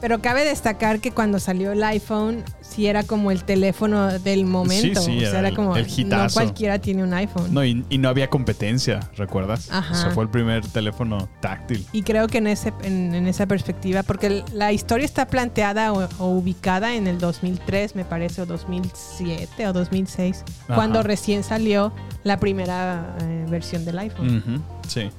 Pero 0.01 0.21
cabe 0.21 0.43
destacar 0.45 0.99
que 0.99 1.11
cuando 1.11 1.39
salió 1.39 1.71
el 1.71 1.83
iPhone, 1.83 2.43
sí 2.61 2.85
era 2.87 3.03
como 3.03 3.31
el 3.31 3.43
teléfono 3.43 4.19
del 4.19 4.45
momento. 4.45 5.01
sí, 5.01 5.17
o 5.17 5.19
sea, 5.21 5.29
era 5.39 5.47
era 5.47 5.55
como. 5.55 5.75
el 5.75 5.87
no 5.87 5.93
hitazo. 5.97 6.33
cualquiera 6.33 6.79
tiene 6.79 7.03
un 7.03 7.13
iPhone. 7.13 7.53
No, 7.53 7.63
y, 7.65 7.83
y 7.89 7.97
no 7.97 8.09
había 8.09 8.29
competencia, 8.29 8.99
¿recuerdas? 9.15 9.69
Ajá. 9.71 9.93
O 9.93 9.95
sea, 9.97 10.11
fue 10.11 10.23
el 10.25 10.29
primer 10.29 10.65
teléfono 10.67 11.29
táctil. 11.39 11.85
Y 11.91 12.03
creo 12.03 12.27
que 12.27 12.37
en, 12.39 12.47
ese, 12.47 12.73
en, 12.83 13.15
en 13.15 13.25
esa 13.27 13.47
perspectiva, 13.47 14.03
porque 14.03 14.43
la 14.53 14.71
historia 14.73 15.05
está 15.05 15.27
planteada 15.27 15.93
o, 15.93 16.07
o 16.19 16.27
ubicada 16.29 16.93
en 16.95 17.07
el 17.07 17.17
2003, 17.17 17.95
me 17.95 18.05
parece, 18.05 18.41
o 18.41 18.45
2007 18.45 19.67
o 19.67 19.73
2006, 19.73 20.43
Ajá. 20.65 20.75
cuando 20.75 21.01
recién 21.03 21.43
salió 21.43 21.93
la 22.23 22.37
primera 22.39 23.15
eh, 23.21 23.45
versión 23.49 23.85
del 23.85 23.97
iPhone. 23.99 24.37
Ujú, 24.37 24.61
Sí. 24.87 25.09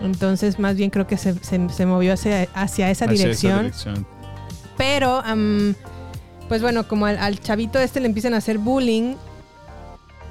Entonces, 0.00 0.58
más 0.58 0.76
bien 0.76 0.90
creo 0.90 1.06
que 1.06 1.16
se, 1.16 1.34
se- 1.42 1.68
se 1.68 1.86
movió 1.86 2.12
hacia, 2.12 2.48
hacia 2.54 2.90
esa 2.90 3.06
Hacia 3.06 3.16
dirección. 3.16 3.62
dirección. 3.62 4.06
Pero, 4.76 5.22
am, 5.24 5.74
pues 6.48 6.60
bueno, 6.62 6.86
como 6.86 7.06
al, 7.06 7.16
al 7.18 7.40
chavito 7.40 7.78
este 7.78 8.00
le 8.00 8.06
empiezan 8.06 8.34
a 8.34 8.36
hacer 8.38 8.58
bullying, 8.58 9.14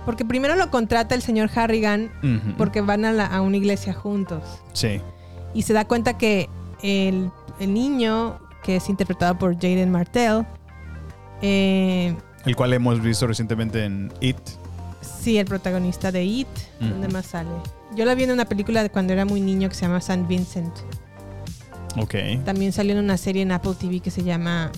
porque 0.06 0.23
primero 0.23 0.56
lo 0.56 0.69
contrata 0.69 1.15
el 1.15 1.21
señor 1.23 1.49
Harrigan 1.56 2.12
porque 2.60 2.82
van 2.82 3.06
a, 3.06 3.12
la- 3.12 3.25
a 3.25 3.41
una 3.41 3.58
iglesia 3.58 3.93
juntos. 3.93 4.43
Sí. 4.73 5.01
Y 5.56 5.63
se 5.63 5.73
da 5.73 5.86
cuenta 5.86 6.17
que 6.17 6.47
el, 6.84 7.32
el 7.60 7.73
niño, 7.73 8.38
que 8.63 8.75
es 8.75 8.88
interpretado 8.89 9.38
por 9.39 9.56
Jaden 9.56 9.89
Martell, 9.89 10.45
eh, 11.41 12.15
El 12.45 12.56
cual 12.56 12.73
hemos 12.73 13.01
visto 13.01 13.25
recientemente 13.28 13.84
en 13.84 14.13
It. 14.21 14.38
sí, 15.01 15.38
el 15.39 15.45
protagonista 15.47 16.12
de 16.12 16.23
It, 16.23 16.47
Ujú. 16.80 16.89
¿dónde 16.91 17.08
más 17.08 17.25
sale? 17.25 17.49
Yo 17.95 18.05
la 18.05 18.15
vi 18.15 18.23
en 18.23 18.31
una 18.31 18.45
película 18.45 18.84
de 18.84 18.89
cuando 18.89 19.13
era 19.13 19.25
muy 19.25 19.41
niño 19.41 19.69
que 19.69 19.75
se 19.75 19.81
llama 19.81 20.01
San 20.01 20.27
Vincent. 20.27 20.73
Ok. 21.97 22.15
También 22.43 22.71
salió 22.73 22.93
en 22.93 22.99
una 23.03 23.17
serie 23.17 23.41
en 23.41 23.51
Apple 23.51 23.73
TV 23.79 23.99
que 24.01 24.12
se 24.12 24.23
llama... 24.23 24.71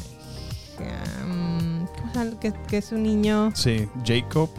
um, 1.26 1.86
¿Cómo 1.88 2.14
se 2.14 2.20
llama? 2.20 2.40
Que, 2.40 2.54
que 2.68 2.78
es 2.78 2.92
un 2.92 3.04
niño, 3.04 3.52
Sí. 3.56 3.88
Jacob. 4.06 4.50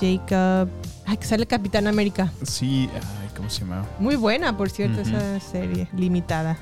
Jacob... 0.00 0.68
Ay, 1.06 1.16
que 1.16 1.26
sale 1.26 1.46
Capitán 1.46 1.88
América. 1.88 2.32
Sí. 2.44 2.88
Ay, 2.94 3.28
¿cómo 3.36 3.50
se 3.50 3.60
llama? 3.60 3.84
Muy 3.98 4.14
buena, 4.16 4.56
por 4.56 4.70
cierto, 4.70 5.00
esa 5.00 5.40
serie 5.40 5.88
limitada 5.92 6.56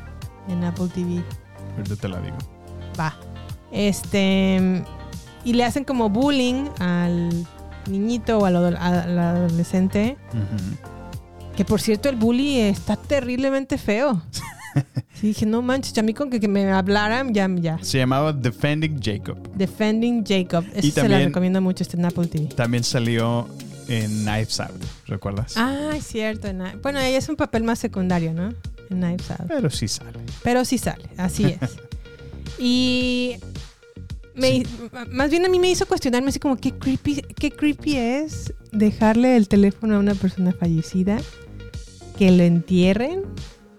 en 0.49 0.65
Apple 0.65 0.89
TV. 0.95 1.23
Ahorita 1.77 1.97
te 1.97 2.09
la 2.09 2.21
digo. 2.21 2.37
Va. 2.99 3.15
Este. 3.71 4.83
Y 5.45 5.53
le 5.53 5.65
hacen 5.65 5.85
como 5.85 6.09
bullying 6.09 6.65
al 6.79 7.47
niñito 7.89 8.39
o 8.39 8.45
al, 8.45 8.57
al 8.77 9.19
adolescente. 9.19 10.17
Que 11.57 11.65
por 11.65 11.81
cierto, 11.81 12.09
el 12.09 12.17
bully 12.17 12.61
está 12.61 12.97
terriblemente 12.97 13.79
feo. 13.79 14.23
Sí, 15.15 15.29
dije, 15.29 15.47
no 15.47 15.63
manches, 15.63 15.99
a 15.99 16.03
mí 16.03 16.15
con 16.15 16.31
que, 16.31 16.39
que 16.39 16.47
me 16.47 16.71
hablaran, 16.71 17.35
ya, 17.35 17.49
ya. 17.57 17.79
Se 17.83 17.99
llamaba 17.99 18.33
Defending 18.33 19.01
Jacob. 19.03 19.37
Defending 19.57 20.25
Jacob. 20.25 20.65
Eso 20.73 21.01
se 21.01 21.09
la 21.09 21.19
recomiendo 21.19 21.61
mucho, 21.61 21.83
está 21.83 21.97
en 21.97 22.05
Apple 22.05 22.29
TV. 22.29 22.47
También 22.55 22.85
salió 22.85 23.49
en 23.89 24.23
Knives 24.23 24.61
Out, 24.61 24.81
¿recuerdas? 25.07 25.55
Ah, 25.57 25.91
es 25.97 26.07
cierto. 26.07 26.47
Bueno, 26.83 27.01
ella 27.01 27.19
es 27.19 27.29
un 27.29 27.35
papel 27.35 27.65
más 27.65 27.81
secundario, 27.81 28.33
¿no? 28.33 28.51
En 28.91 29.01
Knives 29.01 29.31
Out. 29.33 29.49
Pero 29.49 29.71
sí 29.71 29.89
sale. 29.89 30.21
Pero 30.45 30.65
sí 30.65 30.79
sale, 30.79 31.05
así 31.17 31.57
es. 31.61 31.79
y 32.61 33.39
me- 34.39 34.63
más 35.11 35.31
bien 35.31 35.45
a 35.45 35.49
mí 35.49 35.59
me 35.59 35.71
hizo 35.71 35.87
cuestionarme 35.87 36.29
así 36.31 36.39
como 36.39 36.57
qué 36.57 36.73
creepy, 36.73 37.23
qué 37.37 37.51
creepy 37.51 37.97
es 37.97 38.53
dejarle 38.73 39.37
el 39.37 39.49
teléfono 39.49 39.97
a 39.97 39.99
una 39.99 40.15
persona 40.15 40.53
fallecida, 40.53 41.19
que 42.19 42.31
lo 42.31 42.43
entierren 42.43 43.23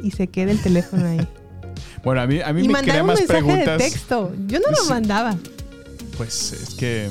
y 0.02 0.12
se 0.12 0.28
quede 0.28 0.52
el 0.52 0.62
teléfono 0.62 1.06
ahí. 1.08 1.28
Bueno, 2.04 2.22
a 2.22 2.28
mí, 2.28 2.40
a 2.40 2.54
mí 2.54 2.62
y 2.64 2.68
me 2.68 2.74
mandar 2.74 3.02
un 3.02 3.08
más 3.08 3.20
mensaje 3.20 3.42
preguntas. 3.44 3.78
de 3.78 3.84
texto. 3.84 4.32
Yo 4.48 4.60
no 4.60 4.70
lo 4.72 4.78
Sí. 4.78 4.90
mandaba. 4.90 5.36
Pues 6.18 6.54
es 6.54 6.74
que. 6.76 7.10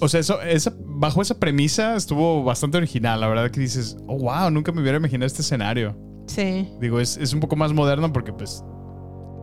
O 0.00 0.08
sea, 0.08 0.20
eso, 0.20 0.40
esa, 0.40 0.72
bajo 0.78 1.20
esa 1.20 1.38
premisa 1.38 1.94
estuvo 1.96 2.42
bastante 2.42 2.78
original. 2.78 3.20
La 3.20 3.28
verdad 3.28 3.50
que 3.50 3.60
dices, 3.60 3.96
oh, 4.08 4.16
wow, 4.18 4.50
nunca 4.50 4.72
me 4.72 4.80
hubiera 4.80 4.96
imaginado 4.96 5.26
este 5.26 5.42
escenario. 5.42 5.94
Sí. 6.26 6.66
Digo, 6.80 7.00
es, 7.00 7.18
es 7.18 7.34
un 7.34 7.40
poco 7.40 7.54
más 7.54 7.72
moderno 7.74 8.10
porque, 8.14 8.32
pues, 8.32 8.64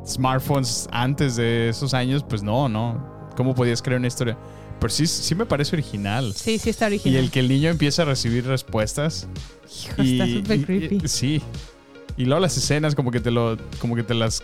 smartphones 0.06 0.88
antes 0.92 1.36
de 1.36 1.70
esos 1.70 1.94
años, 1.94 2.24
pues 2.28 2.44
no, 2.44 2.68
no. 2.70 3.30
¿Cómo 3.36 3.56
podías 3.56 3.82
crear 3.82 4.00
una 4.00 4.08
historia? 4.08 4.38
Pero 4.80 4.92
sí, 4.92 5.08
sí 5.08 5.36
me 5.36 5.46
parece 5.46 5.76
original. 5.76 6.34
Sí, 6.34 6.58
sí 6.58 6.70
está 6.70 6.86
Y 6.90 6.94
original. 6.94 7.24
el 7.24 7.32
que 7.32 7.40
el 7.42 7.48
niño 7.50 7.70
empieza 7.70 8.02
a 8.04 8.06
recibir 8.06 8.46
respuestas. 8.46 9.28
Hijo, 9.66 10.02
está 10.02 10.28
súper 10.28 10.60
y- 10.60 10.64
creepy. 10.64 11.00
y- 11.04 11.08
sí. 11.08 11.42
Y 12.18 12.26
luego 12.26 12.42
las 12.42 12.58
escenas 12.58 12.96
como 12.96 13.12
que 13.12 13.20
te 13.20 13.32
lo 13.32 13.58
como 13.80 13.96
que 13.96 14.04
te 14.04 14.14
las 14.14 14.42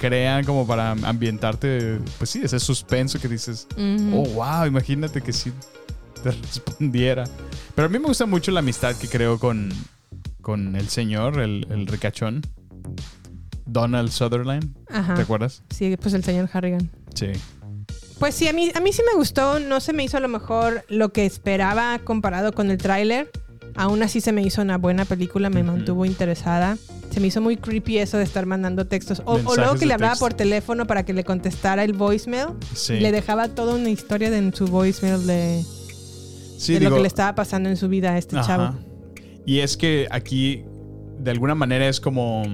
crean 0.00 0.44
como 0.44 0.66
para 0.66 0.90
ambientarte, 0.92 1.98
pues 2.18 2.30
sí, 2.30 2.40
ese 2.42 2.58
suspenso 2.60 3.18
que 3.20 3.28
dices, 3.28 3.66
Ujú. 3.76 4.18
oh, 4.22 4.28
wow, 4.34 4.66
imagínate 4.66 5.20
que 5.22 5.32
sí 5.32 5.52
te 6.22 6.30
respondiera. 6.42 7.24
Pero 7.74 7.86
a 7.86 7.88
mí 7.88 7.98
me 7.98 8.06
gusta 8.06 8.26
mucho 8.26 8.50
la 8.52 8.60
amistad 8.60 8.94
que 8.96 9.08
creo 9.08 9.38
con, 9.38 9.70
con 10.42 10.76
el 10.76 10.88
señor, 10.88 11.40
el, 11.40 11.66
el 11.70 11.86
ricachón, 11.86 12.42
Donald 13.66 14.10
Sutherland. 14.10 14.74
Ajá. 14.88 15.14
¿Te 15.14 15.22
acuerdas? 15.22 15.62
Sí, 15.70 15.96
pues 16.00 16.14
el 16.14 16.24
señor 16.24 16.48
Harrigan. 16.52 16.90
Sí. 17.14 17.26
Pues 18.18 18.34
sí, 18.34 18.48
a 18.48 18.52
mí, 18.52 18.70
a 18.74 18.80
mí 18.80 18.92
sí 18.92 19.02
me 19.12 19.16
gustó. 19.18 19.60
No 19.60 19.80
se 19.80 19.92
me 19.92 20.04
hizo 20.04 20.16
a 20.16 20.20
lo 20.20 20.28
mejor 20.28 20.84
lo 20.88 21.12
que 21.12 21.26
esperaba 21.26 21.98
comparado 21.98 22.52
con 22.52 22.70
el 22.70 22.78
tráiler. 22.78 23.30
Aún 23.74 24.02
así 24.02 24.22
se 24.22 24.32
me 24.32 24.42
hizo 24.42 24.62
una 24.62 24.78
buena 24.78 25.04
película, 25.04 25.50
me 25.50 25.62
mantuvo 25.62 26.06
interesada. 26.06 26.78
Se 27.10 27.20
me 27.20 27.26
hizo 27.26 27.42
muy 27.42 27.58
creepy 27.58 27.98
eso 27.98 28.16
de 28.16 28.24
estar 28.24 28.46
mandando 28.46 28.86
textos. 28.86 29.20
O, 29.26 29.34
o 29.34 29.54
luego 29.56 29.74
que 29.74 29.84
le 29.84 29.92
hablaba 29.92 30.14
texto. 30.14 30.24
por 30.24 30.34
teléfono 30.34 30.86
para 30.86 31.04
que 31.04 31.12
le 31.12 31.24
contestara 31.24 31.84
el 31.84 31.92
voicemail. 31.92 32.48
Sí. 32.74 32.94
Y 32.94 33.00
le 33.00 33.12
dejaba 33.12 33.48
toda 33.48 33.74
una 33.74 33.90
historia 33.90 34.30
de, 34.30 34.38
en 34.38 34.54
su 34.54 34.66
voicemail 34.66 35.26
de, 35.26 35.62
Sí, 36.56 36.74
de 36.74 36.80
lo 36.88 36.96
que 36.96 37.02
le 37.02 37.08
estaba 37.08 37.34
pasando 37.34 37.68
en 37.68 37.76
su 37.76 37.88
vida 37.88 38.12
a 38.12 38.18
este 38.18 38.38
Ajá. 38.38 38.46
chavo. 38.46 38.78
Y 39.44 39.58
es 39.60 39.76
que 39.76 40.08
aquí, 40.10 40.64
de 41.18 41.30
alguna 41.30 41.54
manera, 41.54 41.86
es 41.86 42.00
como. 42.00 42.44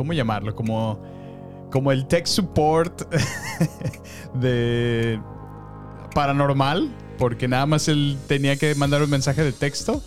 ¿Cómo 0.00 0.14
llamarlo? 0.14 0.54
Como. 0.54 0.98
Como 1.70 1.92
el 1.92 2.06
tech 2.06 2.24
support 2.24 3.02
de. 4.34 5.20
Paranormal. 6.14 6.90
Porque 7.18 7.46
nada 7.48 7.66
más 7.66 7.86
él 7.86 8.16
tenía 8.26 8.56
que 8.56 8.74
mandar 8.76 9.02
un 9.02 9.10
mensaje 9.10 9.44
de 9.44 9.52
texto 9.52 10.02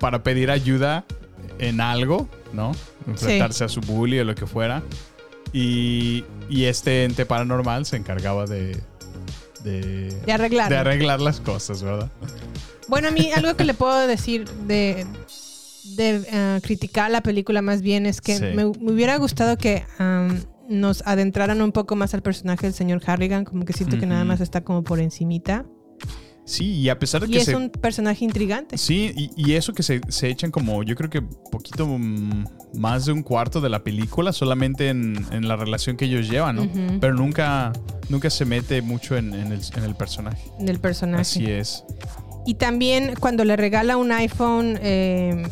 para 0.00 0.24
pedir 0.24 0.50
ayuda 0.50 1.04
en 1.60 1.80
algo, 1.80 2.28
¿no? 2.52 2.72
Enfrentarse 3.06 3.62
a 3.62 3.68
su 3.68 3.80
bully 3.82 4.18
o 4.18 4.24
lo 4.24 4.34
que 4.34 4.48
fuera. 4.48 4.82
Y, 5.52 6.24
y 6.50 6.64
este 6.64 7.04
ente 7.04 7.24
paranormal 7.24 7.86
se 7.86 7.98
encargaba 7.98 8.46
de, 8.46 8.82
de, 9.62 10.12
De 10.26 10.32
arreglar. 10.32 10.70
de 10.70 10.76
arreglar 10.76 11.20
las 11.20 11.38
cosas, 11.38 11.84
¿verdad? 11.84 12.10
Bueno, 12.88 13.06
a 13.06 13.10
mí 13.12 13.30
algo 13.30 13.54
que 13.54 13.62
le 13.62 13.74
puedo 13.74 14.08
decir 14.08 14.48
de, 14.66 15.06
de 15.98 16.22
eh, 16.32 16.60
criticar 16.62 17.10
la 17.10 17.20
película 17.22 17.60
más 17.60 17.82
bien 17.82 18.06
es 18.06 18.22
que 18.22 18.36
Sí. 18.38 18.44
me, 18.54 18.64
me 18.64 18.92
hubiera 18.92 19.16
gustado 19.18 19.58
que 19.58 19.84
nos 20.68 21.02
adentraran 21.06 21.60
un 21.62 21.72
poco 21.72 21.96
más 21.96 22.14
al 22.14 22.22
personaje 22.22 22.66
del 22.66 22.74
señor 22.74 23.02
Harrigan, 23.06 23.44
como 23.44 23.64
que 23.64 23.72
siento 23.74 23.98
que 23.98 24.06
nada 24.06 24.24
más 24.24 24.40
está 24.40 24.62
como 24.62 24.82
por 24.82 25.00
encimita. 25.00 25.66
Sí, 26.44 26.76
y 26.76 26.88
a 26.88 26.98
pesar 26.98 27.20
de 27.20 27.26
Y 27.28 27.32
que 27.32 27.38
es 27.38 27.44
se... 27.44 27.54
un 27.56 27.68
personaje 27.68 28.24
intrigante. 28.24 28.78
Sí, 28.78 29.12
y, 29.14 29.30
y 29.36 29.52
eso 29.56 29.74
que 29.74 29.82
se, 29.82 30.00
se 30.08 30.28
echan 30.30 30.50
como, 30.50 30.82
yo 30.82 30.94
creo 30.96 31.10
que 31.10 31.20
poquito 31.20 31.86
mm, 31.86 32.44
más 32.74 33.04
de 33.04 33.12
un 33.12 33.22
cuarto 33.22 33.60
de 33.60 33.68
la 33.68 33.84
película 33.84 34.32
solamente 34.32 34.88
en, 34.88 35.26
en 35.30 35.46
la 35.46 35.56
relación 35.56 35.98
que 35.98 36.06
ellos 36.06 36.30
llevan, 36.30 36.56
¿no? 36.56 36.68
Pero 37.00 37.12
nunca, 37.14 37.72
nunca 38.08 38.30
se 38.30 38.46
mete 38.46 38.80
mucho 38.80 39.18
en, 39.18 39.34
en 39.34 39.52
el, 39.52 39.60
en 39.76 39.84
el 39.84 39.94
personaje. 39.94 40.50
Del 40.58 40.80
personaje. 40.80 41.20
Así 41.20 41.44
es. 41.50 41.84
Y 42.46 42.54
también 42.54 43.14
cuando 43.20 43.44
le 43.44 43.54
regala 43.56 43.98
un 43.98 44.10
iPhone 44.12 44.78
eh, 44.80 45.46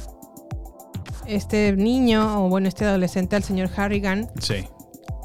este 1.28 1.72
niño, 1.76 2.44
o 2.44 2.48
bueno, 2.48 2.68
este 2.68 2.84
adolescente 2.84 3.36
al 3.36 3.42
señor 3.44 3.68
Harrigan, 3.76 4.28
Sí. 4.40 4.64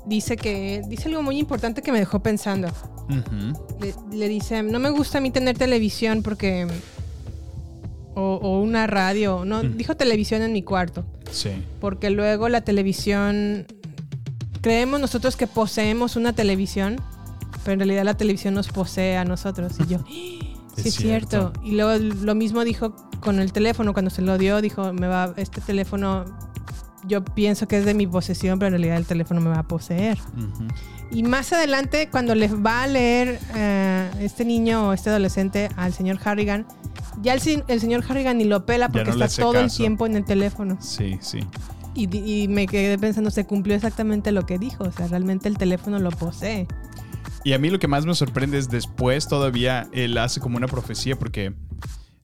dice 0.06 0.36
que 0.38 0.82
dice 0.88 1.08
algo 1.10 1.22
muy 1.24 1.38
importante 1.38 1.82
que 1.82 1.92
me 1.92 2.00
dejó 2.00 2.20
pensando. 2.22 2.68
Le, 3.80 3.94
le 4.18 4.30
dice, 4.30 4.64
no 4.64 4.80
me 4.80 4.90
gusta 4.90 5.18
a 5.18 5.22
mí 5.22 5.32
tener 5.32 5.58
televisión 5.58 6.24
porque... 6.24 6.68
O, 8.14 8.40
o 8.42 8.60
una 8.62 8.88
radio, 8.88 9.46
no, 9.46 9.64
Mm. 9.64 9.78
dijo 9.78 9.96
televisión 9.96 10.42
en 10.42 10.52
mi 10.52 10.64
cuarto, 10.64 11.06
Sí. 11.32 11.50
porque 11.80 12.10
luego 12.10 12.50
la 12.50 12.60
televisión, 12.60 13.66
creemos 14.60 15.00
nosotros 15.00 15.38
que 15.38 15.48
poseemos 15.48 16.18
una 16.18 16.34
televisión, 16.34 16.98
pero 17.64 17.74
en 17.74 17.80
realidad 17.80 18.04
la 18.04 18.18
televisión 18.18 18.54
nos 18.54 18.68
posee 18.68 19.16
a 19.16 19.24
nosotros. 19.24 19.74
Y 19.80 19.86
yo, 19.88 20.00
sí 20.76 20.90
Es 20.90 20.96
cierto. 20.96 21.30
cierto. 21.30 21.54
Y 21.64 21.72
luego 21.72 22.04
lo 22.24 22.36
mismo 22.36 22.64
dijo 22.64 22.96
con 23.20 23.40
el 23.40 23.52
teléfono, 23.54 23.94
cuando 23.94 24.10
se 24.12 24.22
lo 24.22 24.38
dio, 24.38 24.62
dijo, 24.62 24.94
me 24.94 25.08
va, 25.08 25.34
este 25.38 25.62
teléfono, 25.62 26.26
yo 27.08 27.24
pienso 27.24 27.68
que 27.68 27.78
es 27.78 27.86
de 27.86 27.94
mi 27.94 28.08
posesión, 28.08 28.60
pero 28.60 28.68
en 28.68 28.74
realidad 28.74 28.98
el 28.98 29.06
teléfono 29.06 29.42
me 29.42 29.50
va 29.50 29.60
a 29.60 29.68
poseer. 29.68 30.18
Y 31.12 31.24
más 31.24 31.52
adelante, 31.52 32.10
cuando 32.10 32.36
les 32.36 32.54
va 32.56 32.84
a 32.84 32.88
leer 32.88 33.40
eh, 33.56 34.10
este 34.20 34.46
niño 34.46 34.90
o 34.90 34.94
este 34.94 35.10
adolescente 35.10 35.70
al 35.76 35.94
señor 35.94 36.20
Harrigan, 36.24 36.66
ya 37.22 37.34
el, 37.34 37.64
el 37.68 37.82
señor 37.82 38.04
Harrigan 38.08 38.38
ni 38.38 38.46
lo 38.46 38.66
pela 38.66 38.90
porque 38.90 39.12
no 39.12 39.26
está 39.26 39.42
todo 39.42 39.60
el 39.60 39.72
tiempo 39.72 40.06
en 40.06 40.16
el 40.16 40.26
teléfono. 40.26 40.78
Sí, 40.80 41.18
sí. 41.22 41.40
Y, 41.94 42.08
y 42.18 42.48
me 42.48 42.68
quedé 42.68 42.98
pensando, 42.98 43.30
se 43.32 43.46
cumplió 43.46 43.76
exactamente 43.76 44.32
lo 44.32 44.46
que 44.46 44.58
dijo. 44.58 44.86
O 44.86 44.92
sea, 44.92 45.08
realmente 45.08 45.50
el 45.50 45.58
teléfono 45.58 46.00
lo 46.00 46.12
posee. 46.12 46.68
Y 47.44 47.54
a 47.54 47.60
mí 47.60 47.70
lo 47.70 47.80
que 47.80 47.88
más 47.88 48.06
me 48.06 48.14
sorprende 48.16 48.58
es 48.58 48.70
después 48.70 49.28
todavía 49.28 49.88
él 49.94 50.18
hace 50.18 50.40
como 50.40 50.58
una 50.58 50.68
profecía 50.68 51.18
porque 51.18 51.54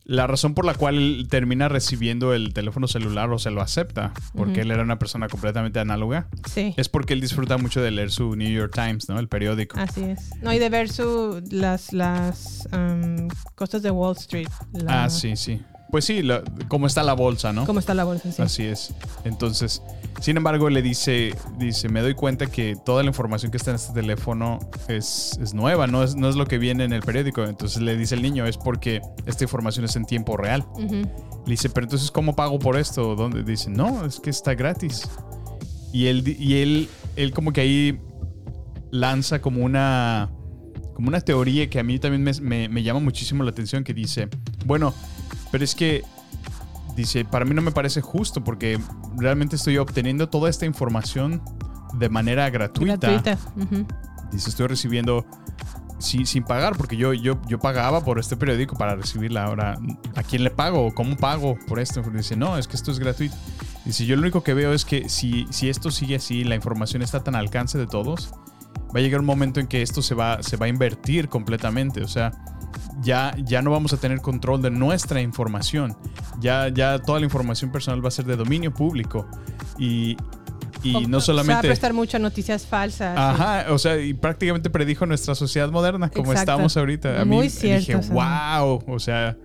la 0.03 0.25
razón 0.25 0.53
por 0.53 0.63
la 0.63 0.73
cual 0.73 0.95
él 0.95 1.27
termina 1.29 1.67
recibiendo 1.67 2.33
el 2.33 2.53
teléfono 2.53 2.87
celular 2.87 3.29
o 3.31 3.39
se 3.39 3.51
lo 3.51 3.61
acepta, 3.61 4.13
porque 4.35 4.61
él 4.61 4.71
era 4.71 4.81
una 4.81 4.97
persona 4.99 5.27
completamente 5.27 5.79
análoga, 5.81 6.29
Sí. 6.49 6.73
es 6.77 6.87
porque 6.87 7.13
él 7.13 7.19
disfruta 7.19 7.57
mucho 7.57 7.81
de 7.81 7.91
leer 7.91 8.09
su 8.11 8.35
New 8.37 8.49
York 8.49 8.71
Times, 8.73 9.09
¿no? 9.09 9.19
El 9.19 9.27
periódico. 9.27 9.77
Así 9.77 10.03
es. 10.03 10.29
No, 10.41 10.53
y 10.53 10.59
de 10.59 10.69
ver 10.69 10.87
su, 10.89 11.43
las, 11.51 11.91
las 11.91 12.69
um, 12.71 13.27
cosas 13.55 13.81
de 13.81 13.91
Wall 13.91 14.15
Street. 14.15 14.47
La- 14.71 15.03
Ah, 15.03 15.09
sí, 15.09 15.35
sí. 15.35 15.59
Pues 15.89 16.03
sí, 16.05 16.21
la- 16.21 16.41
cómo 16.67 16.85
está 16.85 17.01
la 17.03 17.13
bolsa, 17.13 17.53
¿no? 17.53 17.65
¿Cómo 17.65 17.79
está 17.79 17.93
la 17.93 18.03
bolsa? 18.03 18.31
Sí. 18.31 18.41
Así 18.41 18.63
es. 18.63 18.93
Entonces, 19.23 19.81
sin 20.19 20.35
embargo, 20.35 20.69
le 20.69 20.81
dice, 20.81 21.33
dice, 21.57 21.87
me 21.87 22.01
doy 22.01 22.13
cuenta 22.13 22.47
que 22.47 22.75
toda 22.85 23.03
la 23.03 23.07
información 23.09 23.51
que 23.51 23.57
está 23.57 23.71
en 23.71 23.75
este 23.77 23.93
teléfono 23.93 24.59
es, 24.89 25.39
es 25.41 25.53
nueva, 25.53 25.87
no 25.87 26.03
es, 26.03 26.15
no 26.15 26.27
es 26.27 26.35
lo 26.35 26.45
que 26.45 26.57
viene 26.57 26.83
en 26.83 26.91
el 26.91 27.01
periódico. 27.03 27.43
Entonces 27.45 27.81
le 27.81 27.95
dice 27.95 28.15
el 28.15 28.21
niño, 28.21 28.45
es 28.45 28.57
porque 28.57 29.01
esta 29.25 29.45
información 29.45 29.85
es 29.85 29.95
en 29.95 30.05
tiempo 30.05 30.35
real. 30.35 30.65
Le 30.77 31.51
dice, 31.51 31.69
pero 31.69 31.85
entonces, 31.85 32.11
¿cómo 32.11 32.35
pago 32.35 32.59
por 32.59 32.75
esto? 32.77 33.15
¿Dónde? 33.15 33.43
Dice, 33.43 33.69
no, 33.69 34.05
es 34.05 34.19
que 34.19 34.29
está 34.29 34.55
gratis. 34.55 35.07
Y 35.93 36.07
él, 36.07 36.35
y 36.37 36.55
él, 36.55 36.89
él 37.15 37.31
como 37.33 37.53
que 37.53 37.61
ahí 37.61 37.99
lanza 38.91 39.39
como 39.41 39.63
una, 39.63 40.29
como 40.93 41.07
una 41.07 41.21
teoría 41.21 41.69
que 41.69 41.79
a 41.79 41.83
mí 41.83 41.97
también 41.99 42.23
me, 42.23 42.31
me- 42.41 42.69
me 42.69 42.83
llama 42.83 42.99
muchísimo 42.99 43.43
la 43.43 43.51
atención, 43.51 43.83
que 43.85 43.93
dice, 43.93 44.27
bueno, 44.65 44.93
pero 45.51 45.63
es 45.63 45.75
que, 45.75 46.03
dice, 46.95 47.25
para 47.25 47.45
mí 47.45 47.53
no 47.53 47.61
me 47.61 47.71
parece 47.71 48.01
justo 48.01 48.43
porque 48.43 48.79
realmente 49.17 49.55
estoy 49.55 49.77
obteniendo 49.77 50.29
toda 50.29 50.49
esta 50.49 50.65
información 50.65 51.41
de 51.93 52.09
manera 52.09 52.49
gratuita. 52.49 52.97
Gratuita. 52.97 53.37
Dice, 54.31 54.49
estoy 54.49 54.67
recibiendo 54.67 55.25
sin, 55.99 56.25
sin 56.25 56.43
pagar, 56.43 56.77
porque 56.77 56.97
yo, 56.97 57.13
yo, 57.13 57.39
yo 57.47 57.59
pagaba 57.59 58.03
por 58.03 58.19
este 58.19 58.35
periódico 58.35 58.75
para 58.77 58.95
recibirla. 58.95 59.45
Ahora, 59.45 59.79
¿a 60.15 60.23
quién 60.23 60.43
le 60.43 60.49
pago? 60.49 60.93
¿Cómo 60.93 61.15
pago 61.17 61.57
por 61.67 61.79
esto? 61.79 62.01
Dice, 62.01 62.35
no, 62.35 62.57
es 62.57 62.67
que 62.67 62.75
esto 62.75 62.91
es 62.91 62.99
gratuito. 62.99 63.35
Dice, 63.85 64.05
yo 64.05 64.15
lo 64.15 64.21
único 64.21 64.43
que 64.43 64.53
veo 64.53 64.73
es 64.73 64.85
que 64.85 65.09
si, 65.09 65.47
si 65.49 65.69
esto 65.69 65.91
sigue 65.91 66.15
así, 66.15 66.43
la 66.43 66.55
información 66.55 67.01
está 67.01 67.23
tan 67.23 67.35
al 67.35 67.45
alcance 67.45 67.77
de 67.77 67.87
todos, 67.87 68.33
va 68.93 68.99
a 68.99 69.01
llegar 69.01 69.19
un 69.21 69.25
momento 69.25 69.59
en 69.59 69.67
que 69.67 69.81
esto 69.81 70.01
se 70.01 70.13
va, 70.13 70.43
se 70.43 70.57
va 70.57 70.65
a 70.65 70.69
invertir 70.69 71.29
completamente. 71.29 72.03
O 72.03 72.07
sea, 72.07 72.31
ya, 73.01 73.35
ya 73.43 73.61
no 73.61 73.71
vamos 73.71 73.93
a 73.93 73.97
tener 73.97 74.21
control 74.21 74.61
de 74.61 74.69
nuestra 74.71 75.21
información. 75.21 75.95
Ya, 76.39 76.67
ya 76.69 76.99
toda 76.99 77.19
la 77.19 77.25
información 77.25 77.71
personal 77.71 78.03
va 78.03 78.07
a 78.09 78.11
ser 78.11 78.25
de 78.25 78.35
dominio 78.35 78.73
público. 78.73 79.27
Y, 79.77 80.17
y 80.83 80.95
O- 80.95 81.01
no 81.01 81.19
Se 81.21 81.31
va 81.33 81.41
a 81.41 81.43
solamente... 81.43 81.67
prestar 81.67 81.93
mucho 81.93 82.17
a 82.17 82.19
noticias 82.19 82.65
falsas. 82.65 83.17
Ajá, 83.17 83.65
o 83.71 83.77
sea, 83.77 83.97
y 83.99 84.13
prácticamente 84.13 84.69
predijo 84.69 85.05
nuestra 85.05 85.35
sociedad 85.35 85.69
moderna 85.71 86.09
como 86.09 86.31
Exacto. 86.31 86.51
estamos 86.51 86.77
ahorita. 86.77 87.21
A 87.21 87.25
Muy 87.25 87.45
mí 87.45 87.49
cierto, 87.49 87.79
dije, 87.97 88.03
Sam. 88.03 88.15
wow, 88.15 88.83
o 88.87 88.99
sea, 88.99 89.37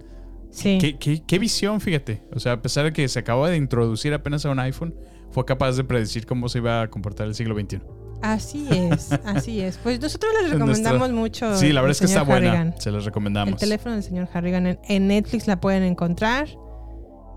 Sí. 0.51 0.77
qué, 0.79 0.99
qué- 0.99 1.23
qué 1.27 1.39
visión, 1.39 1.81
fíjate. 1.81 2.23
O 2.35 2.41
sea, 2.41 2.53
a 2.53 2.63
pesar 2.63 2.85
de 2.85 2.93
que 2.93 3.09
se 3.09 3.19
acaba 3.19 3.49
de 3.49 3.57
introducir 3.57 4.13
apenas 4.13 4.45
a 4.45 4.51
un 4.51 4.59
iPhone, 4.59 4.95
fue 5.31 5.47
capaz 5.47 5.73
de 5.77 5.85
predecir 5.85 6.27
cómo 6.27 6.51
se 6.51 6.59
iba 6.59 6.83
a 6.83 6.89
comportar 6.91 7.27
el 7.27 7.35
siglo 7.35 7.55
XXI. 7.59 7.81
Así 8.23 8.67
es, 8.71 9.11
así 9.25 9.61
es. 9.61 9.79
Pues 9.79 10.01
nosotros 10.01 10.33
les 10.43 10.53
recomendamos 10.53 11.11
Nuestra- 11.11 11.49
mucho. 11.49 11.57
Sí, 11.59 11.73
la 11.73 11.81
el 11.81 11.87
verdad 11.87 11.91
es 11.91 11.99
que 11.99 12.05
está 12.07 12.23
buena. 12.23 12.49
Harrigan. 12.51 12.75
Se 12.81 12.89
El 12.91 13.05
recomendamos. 13.05 13.59
teléfono 13.59 13.95
del 13.97 14.05
señor 14.05 14.29
Harrigan 14.33 14.67
en, 14.67 14.79
en 14.89 15.09
Netflix 15.09 15.47
la 15.47 15.61
pueden 15.61 15.83
encontrar. 15.83 16.49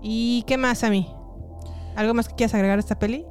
¿Y 0.02 0.44
qué 0.46 0.56
más 0.58 0.84
a 0.84 0.90
mí? 0.90 1.08
¿Algo 1.96 2.14
más 2.14 2.28
que 2.28 2.34
quieras 2.36 2.54
agregar 2.54 2.78
a 2.78 2.80
esta 2.80 2.98
peli? 2.98 3.24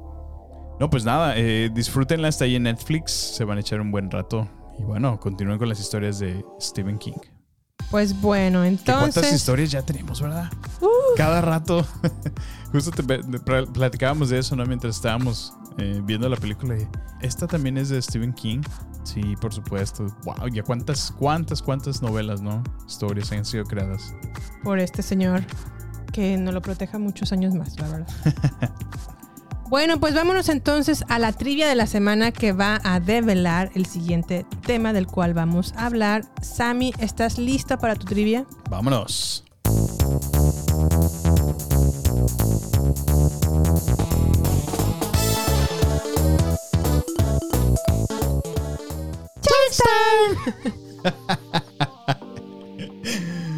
No, 0.78 0.90
pues 0.90 1.04
nada, 1.04 1.34
eh, 1.36 1.70
disfrútenla, 1.72 2.28
está 2.28 2.44
ahí 2.44 2.56
en 2.56 2.64
Netflix, 2.64 3.12
se 3.12 3.44
van 3.44 3.56
a 3.56 3.60
echar 3.62 3.80
un 3.80 3.90
buen 3.90 4.10
rato. 4.10 4.46
Y 4.78 4.82
bueno, 4.82 5.18
continúen 5.18 5.58
con 5.58 5.68
las 5.70 5.80
historias 5.80 6.18
de 6.18 6.44
Stephen 6.60 6.98
King. 6.98 7.14
Pues 7.90 8.20
bueno, 8.20 8.62
¿Qué 8.62 8.68
entonces. 8.68 9.14
¿Cuántas 9.14 9.32
historias 9.32 9.70
ya 9.70 9.80
tenemos, 9.82 10.20
verdad? 10.20 10.50
Cada 11.16 11.40
rato. 11.40 11.86
Justo 12.72 12.90
te, 12.90 13.02
te- 13.04 13.38
pl- 13.38 13.66
platicábamos 13.68 14.28
de 14.28 14.38
eso, 14.40 14.54
¿no? 14.56 14.66
Mientras 14.66 14.96
estábamos 14.96 15.54
eh, 15.78 16.00
viendo 16.04 16.28
la 16.28 16.36
película. 16.36 16.76
y, 16.76 16.86
Esta 17.20 17.46
también 17.46 17.78
es 17.78 17.88
de 17.88 18.00
Stephen 18.00 18.32
King. 18.32 18.62
Sí, 19.04 19.36
por 19.40 19.52
supuesto. 19.52 20.06
Wow, 20.24 20.48
ya 20.48 20.62
cuántas, 20.62 21.12
cuántas, 21.12 21.62
cuántas 21.62 22.02
novelas, 22.02 22.42
¿no? 22.42 22.62
Historias 22.86 23.30
han 23.32 23.44
sido 23.44 23.64
creadas. 23.64 24.14
por 24.62 24.78
este 24.78 25.02
señor 25.02 25.44
que 26.12 26.36
nos 26.38 26.54
lo 26.54 26.62
proteja 26.62 26.98
muchos 26.98 27.32
años 27.32 27.54
más, 27.54 27.78
la 27.78 27.88
verdad. 27.88 28.08
bueno, 29.68 30.00
pues 30.00 30.14
vámonos 30.14 30.48
entonces 30.48 31.04
a 31.08 31.18
la 31.18 31.32
trivia 31.32 31.68
de 31.68 31.74
la 31.74 31.86
semana 31.86 32.32
que 32.32 32.52
va 32.52 32.80
a 32.84 33.00
develar 33.00 33.70
el 33.74 33.86
siguiente 33.86 34.46
tema 34.64 34.92
del 34.92 35.06
cual 35.06 35.34
vamos 35.34 35.74
a 35.76 35.86
hablar. 35.86 36.24
Sammy, 36.40 36.94
¿estás 36.98 37.38
lista 37.38 37.78
para 37.78 37.96
tu 37.96 38.06
trivia? 38.06 38.46
Vámonos. 38.70 39.44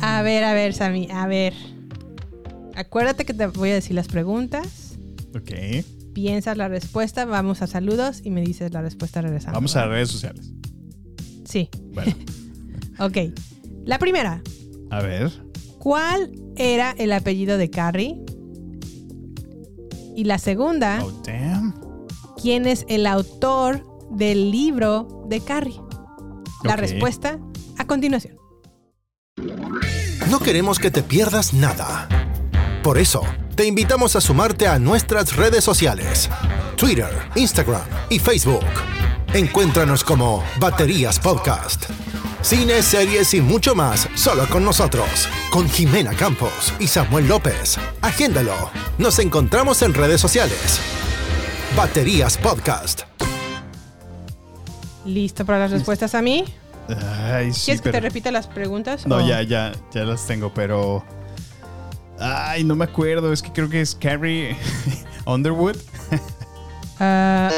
A 0.02 0.22
ver, 0.22 0.44
a 0.44 0.52
ver, 0.54 0.74
Sammy, 0.74 1.08
a 1.10 1.26
ver. 1.26 1.54
Acuérdate 2.74 3.24
que 3.24 3.34
te 3.34 3.46
voy 3.46 3.70
a 3.70 3.74
decir 3.74 3.94
las 3.94 4.08
preguntas. 4.08 4.96
Ok. 5.34 5.84
Piensas 6.14 6.56
la 6.56 6.68
respuesta, 6.68 7.24
vamos 7.24 7.62
a 7.62 7.66
saludos 7.66 8.20
y 8.24 8.30
me 8.30 8.40
dices 8.42 8.72
la 8.72 8.82
respuesta 8.82 9.20
regresando. 9.22 9.56
Vamos 9.56 9.76
a 9.76 9.86
redes 9.86 10.08
sociales. 10.10 10.50
Sí. 11.44 11.68
Bueno, 11.92 12.14
Ok. 13.00 13.16
La 13.84 13.98
primera. 13.98 14.42
a 14.90 15.00
ver. 15.02 15.30
¿Cuál 15.78 16.32
era 16.56 16.90
el 16.98 17.12
apellido 17.12 17.56
de 17.56 17.70
Carrie? 17.70 18.20
Y 20.16 20.24
la 20.24 20.38
segunda, 20.38 21.00
Oh, 21.04 21.12
damn. 21.24 21.72
¿quién 22.42 22.66
es 22.66 22.84
el 22.88 23.06
autor 23.06 23.86
del 24.10 24.50
libro 24.50 25.24
de 25.28 25.40
Carrie? 25.40 25.80
La 26.62 26.76
respuesta 26.76 27.38
a 27.78 27.86
continuación. 27.86 28.36
No 30.28 30.40
queremos 30.40 30.78
que 30.78 30.90
te 30.90 31.02
pierdas 31.02 31.54
nada. 31.54 32.08
Por 32.82 32.98
eso, 32.98 33.22
te 33.54 33.66
invitamos 33.66 34.16
a 34.16 34.20
sumarte 34.20 34.66
a 34.66 34.78
nuestras 34.78 35.36
redes 35.36 35.64
sociales. 35.64 36.28
Twitter, 36.76 37.10
Instagram 37.34 37.82
y 38.08 38.18
Facebook. 38.18 38.64
Encuéntranos 39.32 40.04
como 40.04 40.42
Baterías 40.58 41.18
Podcast. 41.18 41.84
Cine, 42.40 42.82
series 42.82 43.34
y 43.34 43.40
mucho 43.40 43.74
más, 43.74 44.08
solo 44.14 44.48
con 44.48 44.64
nosotros. 44.64 45.28
Con 45.50 45.68
Jimena 45.68 46.14
Campos 46.14 46.72
y 46.78 46.86
Samuel 46.86 47.28
López. 47.28 47.78
Agéndalo. 48.00 48.70
Nos 48.98 49.18
encontramos 49.18 49.82
en 49.82 49.94
redes 49.94 50.20
sociales. 50.20 50.80
Baterías 51.76 52.38
Podcast. 52.38 53.02
¿Listo 55.08 55.44
para 55.46 55.58
las 55.60 55.70
respuestas 55.70 56.14
a 56.14 56.22
mí? 56.22 56.44
Ay, 57.32 57.52
sí, 57.52 57.66
¿Quieres 57.66 57.80
que 57.82 57.90
te 57.90 58.00
repita 58.00 58.30
las 58.30 58.46
preguntas? 58.46 59.06
No, 59.06 59.16
o- 59.16 59.26
ya, 59.26 59.42
ya, 59.42 59.72
ya 59.92 60.04
las 60.04 60.26
tengo, 60.26 60.52
pero. 60.52 61.04
Ay, 62.18 62.64
no 62.64 62.74
me 62.76 62.84
acuerdo. 62.84 63.32
Es 63.32 63.42
que 63.42 63.52
creo 63.52 63.68
que 63.68 63.80
es 63.80 63.94
Carrie 63.94 64.56
Underwood. 65.26 65.76
Ah, 67.00 67.50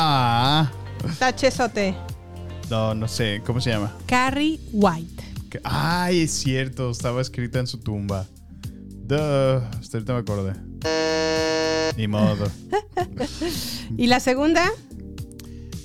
Ah. 0.00 0.70
tachesote. 1.18 1.94
No, 2.70 2.94
no 2.94 3.06
sé. 3.08 3.42
¿Cómo 3.46 3.60
se 3.60 3.70
llama? 3.70 3.92
Carrie 4.06 4.60
White. 4.72 5.22
Ay, 5.64 6.22
es 6.22 6.32
cierto. 6.32 6.90
Estaba 6.90 7.20
escrita 7.20 7.58
en 7.60 7.66
su 7.66 7.78
tumba. 7.78 8.26
Duh. 9.06 9.62
Hasta 9.78 9.98
ahorita 9.98 10.12
me 10.14 10.18
acordé. 10.20 10.52
Ni 11.96 12.08
modo. 12.08 12.46
¿Y 13.96 14.06
la 14.06 14.18
segunda? 14.20 14.70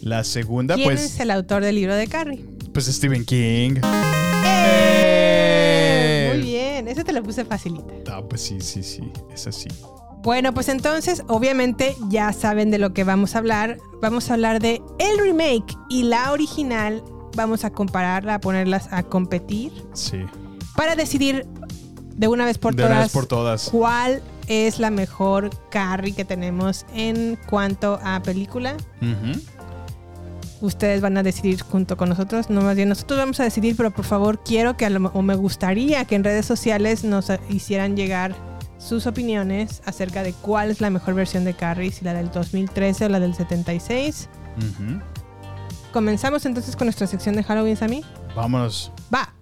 La 0.07 0.23
segunda, 0.23 0.75
¿Quién 0.75 0.87
pues. 0.87 1.03
es 1.03 1.19
el 1.19 1.31
autor 1.31 1.61
del 1.63 1.75
libro 1.75 1.93
de 1.93 2.07
Carrie? 2.07 2.45
Pues 2.73 2.85
Stephen 2.85 3.25
King. 3.25 3.81
Muy 6.29 6.41
bien, 6.41 6.87
ese 6.87 7.03
te 7.03 7.11
lo 7.11 7.21
puse 7.23 7.43
facilita. 7.43 7.93
Ah, 8.15 8.21
pues 8.27 8.41
sí, 8.41 8.61
sí, 8.61 8.83
sí. 8.83 9.01
Es 9.33 9.47
así. 9.47 9.67
Bueno, 10.23 10.53
pues 10.53 10.69
entonces, 10.69 11.23
obviamente 11.27 11.93
ya 12.09 12.31
saben 12.31 12.71
de 12.71 12.77
lo 12.77 12.93
que 12.93 13.03
vamos 13.03 13.35
a 13.35 13.39
hablar. 13.39 13.79
Vamos 14.01 14.29
a 14.29 14.35
hablar 14.35 14.61
de 14.61 14.81
el 14.99 15.19
remake 15.19 15.75
y 15.89 16.03
la 16.03 16.31
original. 16.31 17.03
Vamos 17.35 17.65
a 17.65 17.71
compararla, 17.71 18.35
a 18.35 18.39
ponerlas 18.39 18.87
a 18.91 19.03
competir 19.03 19.73
Sí. 19.93 20.19
para 20.77 20.95
decidir 20.95 21.45
de 22.15 22.27
una 22.29 22.45
vez 22.45 22.57
por 22.57 22.75
De 22.75 22.83
una 22.83 22.93
todas 22.93 23.05
vez 23.05 23.11
por 23.13 23.25
todas. 23.25 23.69
cuál 23.69 24.21
es 24.47 24.79
la 24.79 24.89
mejor 24.89 25.49
Carrie 25.69 26.13
que 26.15 26.23
tenemos 26.23 26.85
en 26.95 27.37
cuanto 27.49 27.99
a 28.03 28.21
película. 28.23 28.77
Ujú. 29.01 29.39
Ustedes 30.61 31.01
van 31.01 31.17
a 31.17 31.23
decidir 31.23 31.61
junto 31.61 31.97
con 31.97 32.09
nosotros, 32.09 32.49
no 32.49 32.61
más 32.61 32.75
bien 32.75 32.89
nosotros 32.89 33.19
vamos 33.19 33.39
a 33.39 33.43
decidir, 33.43 33.75
pero 33.75 33.91
por 33.91 34.05
favor 34.05 34.43
quiero 34.43 34.75
que 34.75 34.85
a 34.85 34.89
lo- 34.89 35.11
o 35.13 35.21
me 35.21 35.35
gustaría 35.35 36.03
que 36.05 36.15
en 36.15 36.23
redes 36.23 36.45
sociales 36.47 37.03
nos 37.03 37.29
eh, 37.29 37.39
hicieran 37.49 37.95
llegar 37.95 38.35
sus 38.79 39.05
opiniones 39.07 39.81
acerca 39.85 40.23
de 40.23 40.33
cuál 40.33 40.71
es 40.71 40.81
la 40.81 40.89
mejor 40.89 41.13
versión 41.13 41.43
de 41.45 41.53
Carrie, 41.53 41.91
si 41.91 42.03
la 42.05 42.13
del 42.13 42.31
2013 42.31 43.05
o 43.05 43.09
la 43.09 43.19
del 43.19 43.35
76. 43.35 44.29
Ujú. 44.57 44.99
Comenzamos 45.93 46.45
entonces 46.45 46.75
con 46.75 46.85
nuestra 46.87 47.05
sección 47.07 47.35
de 47.35 47.43
Halloween, 47.43 47.77
Sammy. 47.77 48.03
Vámonos. 48.35 48.91
Va. 49.13 49.33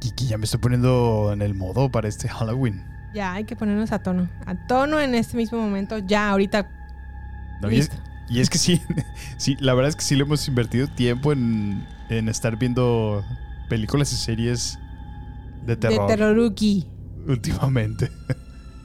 Kiki, 0.00 0.26
ya 0.26 0.38
me 0.38 0.44
estoy 0.44 0.60
poniendo 0.60 1.30
en 1.32 1.42
el 1.42 1.54
modo 1.54 1.90
para 1.90 2.08
este 2.08 2.28
Halloween. 2.28 2.84
Ya 3.14 3.32
hay 3.32 3.44
que 3.44 3.56
ponernos 3.56 3.92
a 3.92 4.00
tono. 4.00 4.28
A 4.46 4.54
tono 4.66 5.00
en 5.00 5.14
este 5.14 5.36
mismo 5.36 5.58
momento, 5.58 5.98
ya 5.98 6.30
ahorita. 6.30 6.68
No, 7.60 7.70
y, 7.70 7.78
es, 7.78 7.90
y 8.28 8.40
es 8.40 8.50
que 8.50 8.58
sí, 8.58 8.82
sí, 9.36 9.56
la 9.60 9.74
verdad 9.74 9.88
es 9.88 9.96
que 9.96 10.02
sí 10.02 10.14
le 10.14 10.22
hemos 10.22 10.46
invertido 10.46 10.86
tiempo 10.88 11.32
en, 11.32 11.86
en 12.08 12.28
estar 12.28 12.56
viendo 12.56 13.24
películas 13.68 14.12
y 14.12 14.16
series 14.16 14.78
de 15.66 15.76
terror 15.76 16.08
De 16.08 16.16
Terroruki. 16.16 16.86
últimamente. 17.26 18.10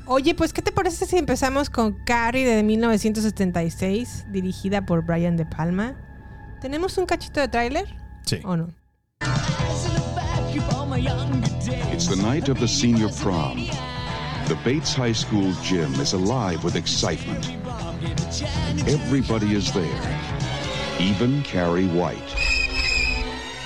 Oye, 0.06 0.36
pues, 0.36 0.52
¿qué 0.52 0.62
te 0.62 0.72
parece 0.72 1.06
si 1.06 1.18
empezamos 1.18 1.70
con 1.70 1.94
Carrie 2.06 2.46
de 2.46 2.62
1976, 2.64 4.26
dirigida 4.32 4.86
por 4.86 5.06
Brian 5.06 5.38
De 5.38 5.46
Palma? 5.46 5.96
¿Tenemos 6.60 6.98
un 6.98 7.06
cachito 7.06 7.40
de 7.40 7.48
tráiler? 7.48 7.96
Sí. 8.26 8.40
¿O 8.44 8.58
no? 8.58 8.70
It's 11.91 12.07
the 12.07 12.19
night 12.21 12.49
of 12.49 12.59
the 12.59 12.67
senior 12.67 13.09
prom. 13.09 13.65
The 14.47 14.59
Bates 14.63 14.93
High 14.93 15.11
School 15.13 15.53
gym 15.63 15.93
is 15.95 16.13
alive 16.13 16.63
with 16.63 16.76
excitement. 16.76 17.51
Everybody 18.88 19.53
is 19.53 19.71
there, 19.74 20.21
even 20.99 21.43
Carrie 21.43 21.88
White. 21.88 22.36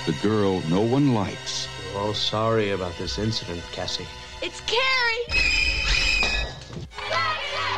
The 0.06 0.16
girl 0.22 0.62
no 0.70 0.82
one 0.82 1.14
likes. 1.14 1.68
We're 1.94 2.02
all 2.02 2.14
sorry 2.14 2.72
about 2.72 2.96
this 2.98 3.18
incident, 3.18 3.64
Cassie. 3.72 4.08
It's 4.42 4.62
Carrie! 4.62 5.48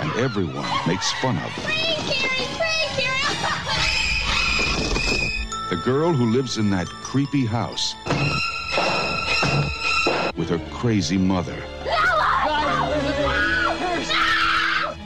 and 0.02 0.12
everyone 0.20 0.66
makes 0.88 1.12
fun 1.14 1.38
of. 1.38 2.69
The 5.70 5.76
girl 5.76 6.12
who 6.12 6.32
lives 6.32 6.58
in 6.58 6.72
that 6.72 6.88
creepy 6.88 7.46
house 7.46 7.94
with 10.36 10.50
her 10.50 10.60
crazy 10.72 11.16
mother. 11.16 11.54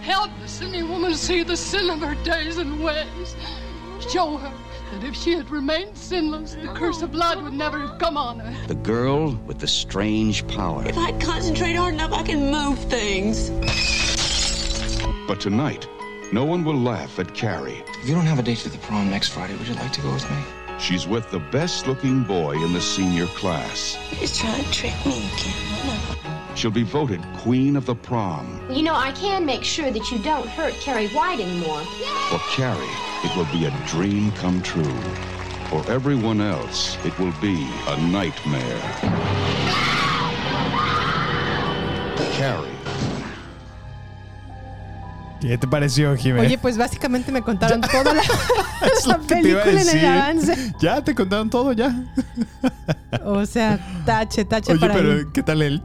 Help 0.01 0.31
the 0.39 0.47
sinning 0.47 0.87
woman 0.87 1.15
see 1.15 1.43
the 1.43 1.57
sin 1.57 1.89
of 1.89 1.99
her 1.99 2.15
days 2.23 2.55
and 2.59 2.81
ways. 2.81 3.35
Show 4.09 4.37
her 4.37 4.53
that 4.93 5.03
if 5.05 5.15
she 5.15 5.33
had 5.33 5.49
remained 5.49 5.97
sinless, 5.97 6.53
the 6.55 6.69
curse 6.69 7.01
of 7.01 7.11
blood 7.11 7.43
would 7.43 7.51
never 7.51 7.79
have 7.79 7.99
come 7.99 8.15
on 8.15 8.39
her. 8.39 8.67
The 8.67 8.75
girl 8.75 9.35
with 9.45 9.59
the 9.59 9.67
strange 9.67 10.47
power. 10.47 10.87
If 10.87 10.97
I 10.97 11.11
concentrate 11.19 11.73
hard 11.73 11.95
enough, 11.95 12.13
I 12.13 12.23
can 12.23 12.51
move 12.51 12.79
things. 12.79 13.49
But 15.27 15.41
tonight, 15.41 15.89
no 16.33 16.43
one 16.43 16.63
will 16.63 16.79
laugh 16.79 17.19
at 17.19 17.31
Carrie. 17.35 17.83
If 18.01 18.09
you 18.09 18.15
don't 18.15 18.25
have 18.25 18.39
a 18.39 18.41
date 18.41 18.57
to 18.59 18.69
the 18.69 18.79
prom 18.79 19.07
next 19.11 19.29
Friday, 19.29 19.55
would 19.55 19.67
you 19.67 19.75
like 19.75 19.91
to 19.91 20.01
go 20.01 20.11
with 20.11 20.27
me? 20.31 20.37
She's 20.79 21.07
with 21.07 21.29
the 21.29 21.37
best 21.37 21.85
looking 21.85 22.23
boy 22.23 22.53
in 22.53 22.73
the 22.73 22.81
senior 22.81 23.27
class. 23.27 23.93
He's 24.09 24.35
trying 24.35 24.63
to 24.63 24.71
trick 24.71 24.93
me 25.05 25.29
again. 25.31 26.55
She'll 26.55 26.71
be 26.71 26.81
voted 26.81 27.21
queen 27.37 27.75
of 27.75 27.85
the 27.85 27.93
prom. 27.93 28.65
You 28.71 28.81
know, 28.81 28.95
I 28.95 29.11
can 29.11 29.45
make 29.45 29.63
sure 29.63 29.91
that 29.91 30.09
you 30.09 30.17
don't 30.23 30.47
hurt 30.47 30.73
Carrie 30.75 31.09
White 31.09 31.39
anymore. 31.39 31.83
For 32.29 32.39
Carrie, 32.49 32.97
it 33.23 33.37
will 33.37 33.47
be 33.53 33.65
a 33.65 33.87
dream 33.87 34.31
come 34.31 34.63
true. 34.63 34.99
For 35.69 35.87
everyone 35.91 36.41
else, 36.41 36.97
it 37.05 37.17
will 37.19 37.33
be 37.41 37.69
a 37.87 38.01
nightmare. 38.07 38.81
Carrie. 42.33 42.73
¿Qué 45.47 45.57
te 45.57 45.67
pareció, 45.67 46.15
Jiménez? 46.15 46.47
Oye, 46.47 46.57
pues 46.57 46.77
básicamente 46.77 47.31
me 47.31 47.41
contaron 47.41 47.81
toda 47.81 48.13
la, 48.13 49.17
película 49.27 49.71
en 49.71 49.89
el 49.89 50.05
avance. 50.05 50.73
Ya 50.79 51.03
te 51.03 51.13
contaron 51.13 51.49
todo, 51.49 51.73
ya. 51.73 51.93
O 53.25 53.45
sea, 53.45 53.77
tache, 54.05 54.45
tache 54.45 54.71
Oye, 54.71 54.79
para 54.79 54.93
mí. 54.93 54.99
pero 55.01 55.33
¿qué 55.33 55.43
tal 55.43 55.61
el 55.61 55.81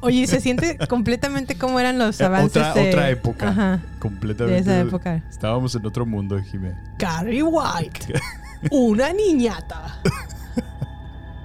Oye, 0.00 0.26
se 0.26 0.40
siente 0.40 0.76
completamente 0.88 1.56
como 1.56 1.78
eran 1.78 1.98
los 1.98 2.20
Eh, 2.20 2.24
avances 2.24 2.56
otra, 2.56 2.74
de... 2.74 2.88
otra 2.88 3.10
época. 3.10 3.48
Ajá. 3.50 3.80
Completamente. 4.00 4.54
de 4.54 4.60
esa 4.60 4.80
época. 4.80 5.22
Estábamos 5.30 5.74
en 5.76 5.86
otro 5.86 6.04
mundo, 6.04 6.40
Jiménez. 6.42 6.76
Carrie 6.98 7.44
White. 7.44 8.14
Una 8.72 9.12
niñata. 9.12 10.00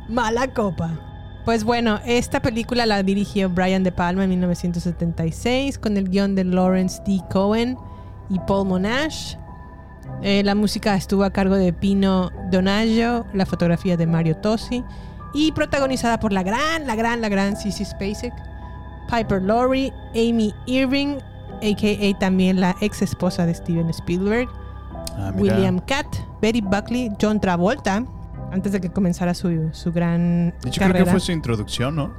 Mala 0.10 0.48
copa. 0.48 0.92
Pues 1.46 1.64
bueno, 1.66 2.00
esta 2.06 2.42
película 2.42 2.86
la 2.86 3.04
dirigió 3.04 3.50
Brian 3.50 3.84
De 3.84 3.92
Palma 3.92 4.24
en 4.24 4.30
1976 4.30 5.78
con 5.78 5.98
el 5.98 6.10
guion 6.10 6.36
de 6.36 6.46
Lawrence 6.46 7.02
D. 7.06 7.20
Cohen 7.30 7.78
y 8.30 8.40
Paul 8.40 8.68
Monash. 8.68 9.36
Eh, 10.22 10.42
la 10.44 10.56
música 10.56 10.96
estuvo 10.96 11.24
a 11.26 11.32
cargo 11.32 11.56
de 11.56 11.74
Pino 11.74 12.30
Donaggio, 12.50 13.26
la 13.34 13.46
fotografía 13.46 13.98
de 13.98 14.08
Mario 14.08 14.38
Tosi 14.38 14.84
y 15.34 15.52
protagonizada 15.52 16.20
por 16.20 16.32
la 16.32 16.44
gran, 16.44 16.88
la 16.88 16.96
gran, 16.96 17.20
la 17.20 17.28
gran 17.28 17.58
Sissy 17.58 17.84
Spacek, 17.84 18.34
Piper 19.10 19.42
Laurie, 19.42 19.92
Amy 20.12 20.54
Irving, 20.66 21.18
a.k.a. 21.62 22.20
también 22.20 22.62
la 22.62 22.76
ex 22.80 23.02
esposa 23.02 23.46
de 23.46 23.54
Steven 23.54 23.90
Spielberg, 23.90 24.48
Ah. 25.18 25.32
William 25.36 25.80
Catt, 25.80 26.08
Betty 26.42 26.62
Buckley, 26.62 27.12
John 27.22 27.40
Travolta, 27.40 28.04
antes 28.54 28.72
de 28.72 28.80
que 28.80 28.90
comenzara 28.90 29.34
su, 29.34 29.70
su 29.72 29.92
gran 29.92 30.54
De 30.62 30.70
hecho, 30.70 30.80
carrera. 30.80 31.00
creo 31.00 31.06
que 31.06 31.12
fue 31.12 31.20
su 31.20 31.32
introducción, 31.32 31.96
¿no? 31.96 32.14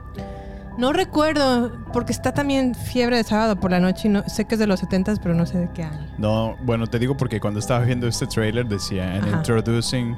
No 0.76 0.92
recuerdo, 0.92 1.70
porque 1.92 2.12
está 2.12 2.32
también 2.32 2.74
Fiebre 2.74 3.16
de 3.16 3.22
Sábado 3.22 3.54
por 3.56 3.70
la 3.70 3.78
Noche 3.78 4.08
y 4.08 4.10
no, 4.10 4.24
sé 4.28 4.44
que 4.44 4.56
es 4.56 4.58
de 4.58 4.66
los 4.66 4.80
70 4.80 5.14
pero 5.22 5.34
no 5.34 5.46
sé 5.46 5.58
de 5.58 5.70
qué 5.72 5.84
año. 5.84 6.08
No, 6.18 6.56
bueno, 6.62 6.88
te 6.88 6.98
digo 6.98 7.16
porque 7.16 7.38
cuando 7.38 7.60
estaba 7.60 7.84
viendo 7.84 8.08
este 8.08 8.26
trailer 8.26 8.66
decía, 8.66 9.14
Ajá. 9.16 9.36
introducing 9.38 10.16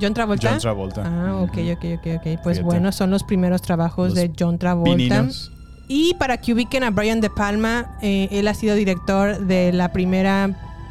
John 0.00 0.14
Travolta. 0.14 0.50
John 0.50 0.58
Travolta. 0.60 1.02
Ah, 1.04 1.36
ok, 1.36 1.58
ok, 1.74 1.84
ok, 1.98 2.06
ok. 2.16 2.22
Pues 2.42 2.58
Fíjate. 2.58 2.62
bueno, 2.62 2.92
son 2.92 3.10
los 3.10 3.22
primeros 3.24 3.60
trabajos 3.60 4.10
Los 4.10 4.14
de 4.14 4.32
John 4.38 4.58
Travolta. 4.58 4.96
Pininos. 4.96 5.52
Y 5.88 6.14
para 6.14 6.36
que 6.38 6.52
ubiquen 6.52 6.84
a 6.84 6.90
Brian 6.90 7.20
De 7.20 7.30
Palma, 7.30 7.96
eh, 8.00 8.28
él 8.30 8.46
ha 8.48 8.54
sido 8.54 8.76
director 8.76 9.38
de 9.46 9.72
la 9.72 9.92
primera 9.92 10.50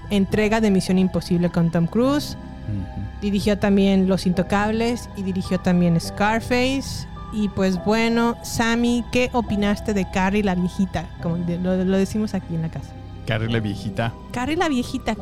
entrega 0.10 0.60
de 0.62 0.72
Misión 0.72 0.98
Imposible 1.00 1.50
con 1.50 1.72
Tom 1.72 1.88
Cruise. 1.88 2.38
Dirigió 3.22 3.58
también 3.58 4.08
Los 4.08 4.26
Intocables 4.28 5.10
y 5.18 5.24
dirigió 5.24 5.60
también 5.60 6.00
Scarface. 6.00 7.08
Y 7.34 7.50
pues 7.50 7.84
bueno, 7.84 8.38
Sammy, 8.44 9.04
¿qué 9.12 9.30
opinaste 9.34 9.94
de 9.94 10.10
Carrie 10.12 10.44
la 10.44 10.56
viejita? 10.56 11.10
Como 11.22 11.38
de- 11.38 11.58
lo, 11.60 11.76
lo 11.84 11.98
decimos 11.98 12.34
aquí 12.34 12.56
en 12.56 12.62
la 12.62 12.70
casa. 12.70 12.94
Carrie 13.26 13.50
la 13.52 13.60
viejita. 13.60 14.14
Carrie 14.32 14.56
la 14.56 14.70
viejita. 14.70 15.16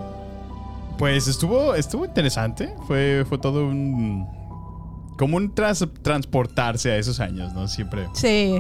Pues 0.98 1.28
estuvo, 1.28 1.74
estuvo 1.76 2.06
interesante. 2.06 2.74
Fue, 2.88 3.26
fue 3.28 3.38
todo 3.38 3.68
un. 3.68 4.28
Como 5.18 5.38
un 5.38 5.54
tras- 5.56 5.88
transportarse 6.02 6.92
a 6.92 6.98
esos 6.98 7.20
años, 7.20 7.54
¿no? 7.54 7.68
Siempre. 7.68 8.08
Sí. 8.14 8.56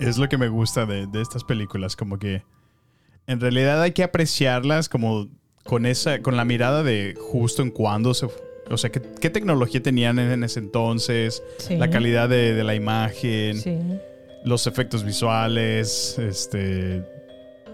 Es 0.00 0.18
lo 0.18 0.28
que 0.28 0.36
me 0.38 0.48
gusta 0.48 0.84
de, 0.86 1.06
de 1.06 1.22
estas 1.22 1.44
películas. 1.44 1.94
Como 1.96 2.18
que. 2.18 2.42
En 3.26 3.40
realidad 3.40 3.80
hay 3.82 3.92
que 3.92 4.02
apreciarlas 4.02 4.88
como 4.88 5.28
con 5.68 5.84
esa. 5.84 6.20
con 6.20 6.36
la 6.36 6.46
mirada 6.46 6.82
de 6.82 7.14
justo 7.18 7.62
en 7.62 7.70
cuándo 7.70 8.14
se. 8.14 8.26
O 8.70 8.78
sea, 8.78 8.90
qué, 8.90 9.02
qué 9.20 9.28
tecnología 9.28 9.82
tenían 9.82 10.18
en, 10.18 10.42
ese 10.42 10.60
entonces. 10.60 11.42
Sí. 11.58 11.76
La 11.76 11.90
calidad 11.90 12.28
de, 12.28 12.54
de 12.54 12.64
la 12.64 12.74
imagen. 12.74 13.60
Sí. 13.60 13.78
Los 14.44 14.66
efectos 14.66 15.04
visuales. 15.04 16.18
Este. 16.18 17.04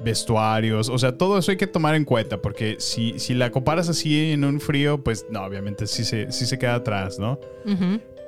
Vestuarios. 0.02 0.88
O 0.88 0.98
sea, 0.98 1.16
todo 1.16 1.38
eso 1.38 1.52
hay 1.52 1.56
que 1.56 1.68
tomar 1.68 1.94
en 1.94 2.04
cuenta. 2.04 2.42
Porque 2.42 2.76
si, 2.80 3.20
si 3.20 3.32
la 3.32 3.52
comparas 3.52 3.88
así 3.88 4.32
en 4.32 4.44
un 4.44 4.60
frío, 4.60 5.02
pues 5.02 5.26
no, 5.30 5.44
obviamente 5.44 5.86
sí 5.86 6.04
se, 6.04 6.32
sí 6.32 6.46
se 6.46 6.58
queda 6.58 6.74
atrás, 6.74 7.20
¿no? 7.20 7.38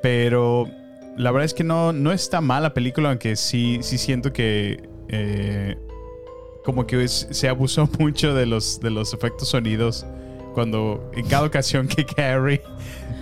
Pero 0.01 0.71
la 1.17 1.33
verdad 1.33 1.45
es 1.45 1.55
que 1.55 1.65
no, 1.65 1.93
no 1.93 2.13
está 2.13 2.41
mal 2.41 2.63
la 2.63 2.73
película, 2.73 3.09
aunque 3.09 3.35
sí, 3.35 3.79
sí 3.83 3.99
siento 3.99 4.33
que 4.33 4.89
eh, 5.09 5.77
como 6.67 6.87
que 6.87 7.03
es- 7.05 7.27
se 7.31 7.49
abusó 7.49 7.89
mucho 7.99 8.35
de 8.35 8.45
los, 8.45 8.81
de 8.81 8.91
los 8.91 9.15
efectos 9.15 9.49
sonidos 9.49 10.05
cuando 10.53 11.11
en 11.15 11.25
cada 11.27 11.47
ocasión 11.47 11.87
que 11.89 12.05
Carrie 12.17 12.61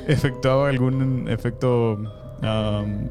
efectuaba 0.08 0.68
algún 0.70 1.28
efecto 1.28 1.92
um, 2.42 3.08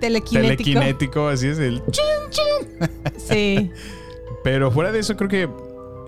Telequinético. 0.00 0.64
telequinético, 0.64 1.28
así 1.28 1.48
es 1.48 1.58
el... 1.58 1.82
chin, 1.90 2.04
chin. 2.30 2.90
Sí. 3.18 3.70
Pero 4.44 4.70
fuera 4.70 4.92
de 4.92 4.98
eso 5.00 5.16
creo 5.16 5.28
que 5.28 5.48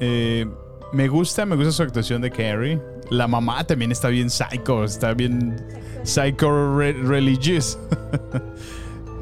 eh, 0.00 0.46
me 0.92 1.08
gusta, 1.08 1.44
me 1.46 1.56
gusta 1.56 1.72
su 1.72 1.82
actuación 1.82 2.20
de 2.22 2.30
Carrie. 2.30 2.78
La 3.10 3.26
mamá 3.26 3.66
también 3.66 3.90
está 3.90 4.08
bien 4.08 4.28
psycho, 4.30 4.84
está 4.84 5.14
bien 5.14 5.56
psycho 6.04 6.76
re- 6.78 6.92
religious. 6.92 7.78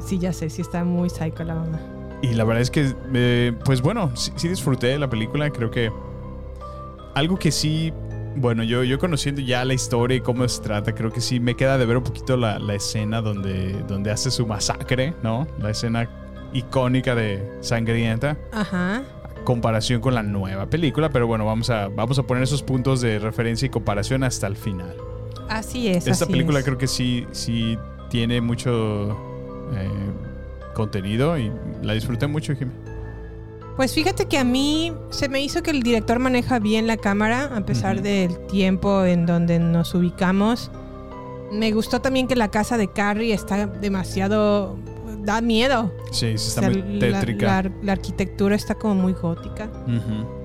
Sí, 0.05 0.19
ya 0.19 0.33
sé, 0.33 0.49
sí 0.49 0.61
está 0.61 0.83
muy 0.83 1.09
psycho 1.09 1.43
la 1.45 1.55
mamá. 1.55 1.79
Y 2.21 2.33
la 2.33 2.43
verdad 2.43 2.61
es 2.61 2.71
que, 2.71 2.93
eh, 3.13 3.53
pues 3.63 3.81
bueno, 3.81 4.15
sí, 4.15 4.31
sí 4.35 4.47
disfruté 4.47 4.87
de 4.87 4.99
la 4.99 5.09
película. 5.09 5.49
Creo 5.51 5.69
que 5.69 5.91
algo 7.13 7.37
que 7.37 7.51
sí, 7.51 7.93
bueno, 8.35 8.63
yo, 8.63 8.83
yo 8.83 8.99
conociendo 8.99 9.41
ya 9.41 9.63
la 9.65 9.73
historia 9.73 10.17
y 10.17 10.21
cómo 10.21 10.47
se 10.47 10.61
trata, 10.61 10.93
creo 10.93 11.11
que 11.11 11.21
sí 11.21 11.39
me 11.39 11.55
queda 11.55 11.77
de 11.77 11.85
ver 11.85 11.97
un 11.97 12.03
poquito 12.03 12.37
la, 12.37 12.59
la 12.59 12.75
escena 12.75 13.21
donde, 13.21 13.83
donde 13.87 14.11
hace 14.11 14.31
su 14.31 14.45
masacre, 14.47 15.13
¿no? 15.23 15.47
La 15.59 15.71
escena 15.71 16.09
icónica 16.53 17.13
de 17.15 17.43
Sangrienta. 17.61 18.37
Ajá. 18.51 19.03
comparación 19.43 20.01
con 20.01 20.13
la 20.13 20.23
nueva 20.23 20.65
película, 20.69 21.09
pero 21.09 21.25
bueno, 21.27 21.45
vamos 21.45 21.69
a, 21.69 21.87
vamos 21.87 22.19
a 22.19 22.23
poner 22.23 22.43
esos 22.43 22.63
puntos 22.63 22.99
de 23.01 23.17
referencia 23.19 23.65
y 23.65 23.69
comparación 23.69 24.23
hasta 24.23 24.45
el 24.47 24.57
final. 24.57 24.95
Así 25.49 25.87
es. 25.87 26.07
Esta 26.07 26.25
así 26.25 26.33
película 26.33 26.59
es. 26.59 26.65
creo 26.65 26.77
que 26.77 26.87
sí, 26.87 27.25
sí 27.31 27.77
tiene 28.09 28.41
mucho 28.41 29.11
eh, 29.73 29.89
contenido 30.77 31.37
y 31.39 31.51
la 31.81 31.93
disfruté 31.93 32.27
mucho, 32.27 32.55
Jimmy. 32.55 32.71
Pues 33.75 33.93
fíjate 33.93 34.25
que 34.27 34.37
a 34.37 34.43
mí 34.43 34.93
se 35.09 35.27
me 35.27 35.41
hizo 35.41 35.61
que 35.63 35.71
el 35.71 35.81
director 35.81 36.19
maneja 36.19 36.59
bien 36.59 36.85
la 36.87 36.97
cámara, 36.97 37.51
a 37.55 37.65
pesar 37.65 38.01
del 38.01 38.37
tiempo 38.47 39.03
en 39.05 39.25
donde 39.25 39.59
nos 39.59 39.93
ubicamos. 39.95 40.71
Me 41.51 41.71
gustó 41.71 41.99
también 42.01 42.27
que 42.27 42.35
la 42.35 42.49
casa 42.49 42.77
de 42.77 42.87
Carrie 42.91 43.33
está 43.33 43.67
demasiado... 43.67 44.77
da 45.23 45.41
miedo. 45.41 45.91
Sí, 46.11 46.37
sí 46.37 46.47
está 46.49 46.61
O 46.69 46.71
sea, 46.73 46.83
muy 46.83 46.99
tétrica. 46.99 47.45
La, 47.63 47.71
la 47.83 47.91
arquitectura 47.93 48.55
está 48.55 48.75
como 48.75 48.95
muy 48.95 49.13
gótica 49.13 49.69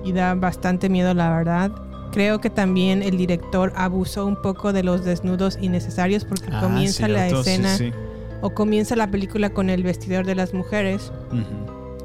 y 0.03 0.11
da 0.13 0.33
bastante 0.35 0.89
miedo, 0.89 1.13
la 1.13 1.29
verdad. 1.35 1.71
Creo 2.11 2.39
que 2.39 2.51
también 2.51 3.01
el 3.01 3.17
director 3.17 3.73
abusó 3.75 4.27
un 4.27 4.39
poco 4.39 4.71
de 4.73 4.83
los 4.83 5.03
desnudos 5.03 5.57
innecesarios 5.59 6.23
porque 6.25 6.49
Ah, 6.51 6.59
comienza 6.61 7.07
la 7.07 7.27
sí, 7.29 7.35
escena 7.35 7.75
sí. 7.77 7.91
O 8.43 8.53
comienza 8.53 8.95
la 8.97 9.09
película 9.09 9.51
con 9.51 9.69
el 9.69 9.83
vestidor 9.83 10.25
de 10.25 10.35
las 10.35 10.53
mujeres. 10.53 11.11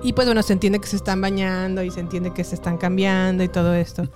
Y 0.03 0.13
pues 0.13 0.29
bueno, 0.29 0.43
se 0.43 0.53
entiende 0.53 0.79
que 0.79 0.87
se 0.87 0.95
están 0.95 1.21
bañando 1.21 1.83
y 1.83 1.91
se 1.91 1.99
entiende 1.99 2.33
que 2.33 2.45
se 2.45 2.55
están 2.55 2.79
cambiando 2.79 3.43
y 3.43 3.49
todo 3.49 3.75
esto. 3.75 4.09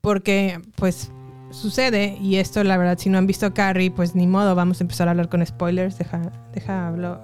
Porque 0.00 0.60
pues 0.74 1.12
sucede, 1.52 2.18
y 2.20 2.36
esto 2.36 2.64
la 2.64 2.76
verdad, 2.76 2.98
si 2.98 3.08
no 3.10 3.18
han 3.18 3.28
visto 3.28 3.54
Carrie, 3.54 3.92
pues 3.92 4.16
ni 4.16 4.26
modo, 4.26 4.56
vamos 4.56 4.80
a 4.80 4.84
empezar 4.84 5.06
a 5.06 5.12
hablar 5.12 5.28
con 5.28 5.46
spoilers. 5.46 5.96
Deja, 5.98 6.20
deja, 6.52 6.88
hablo, 6.88 7.20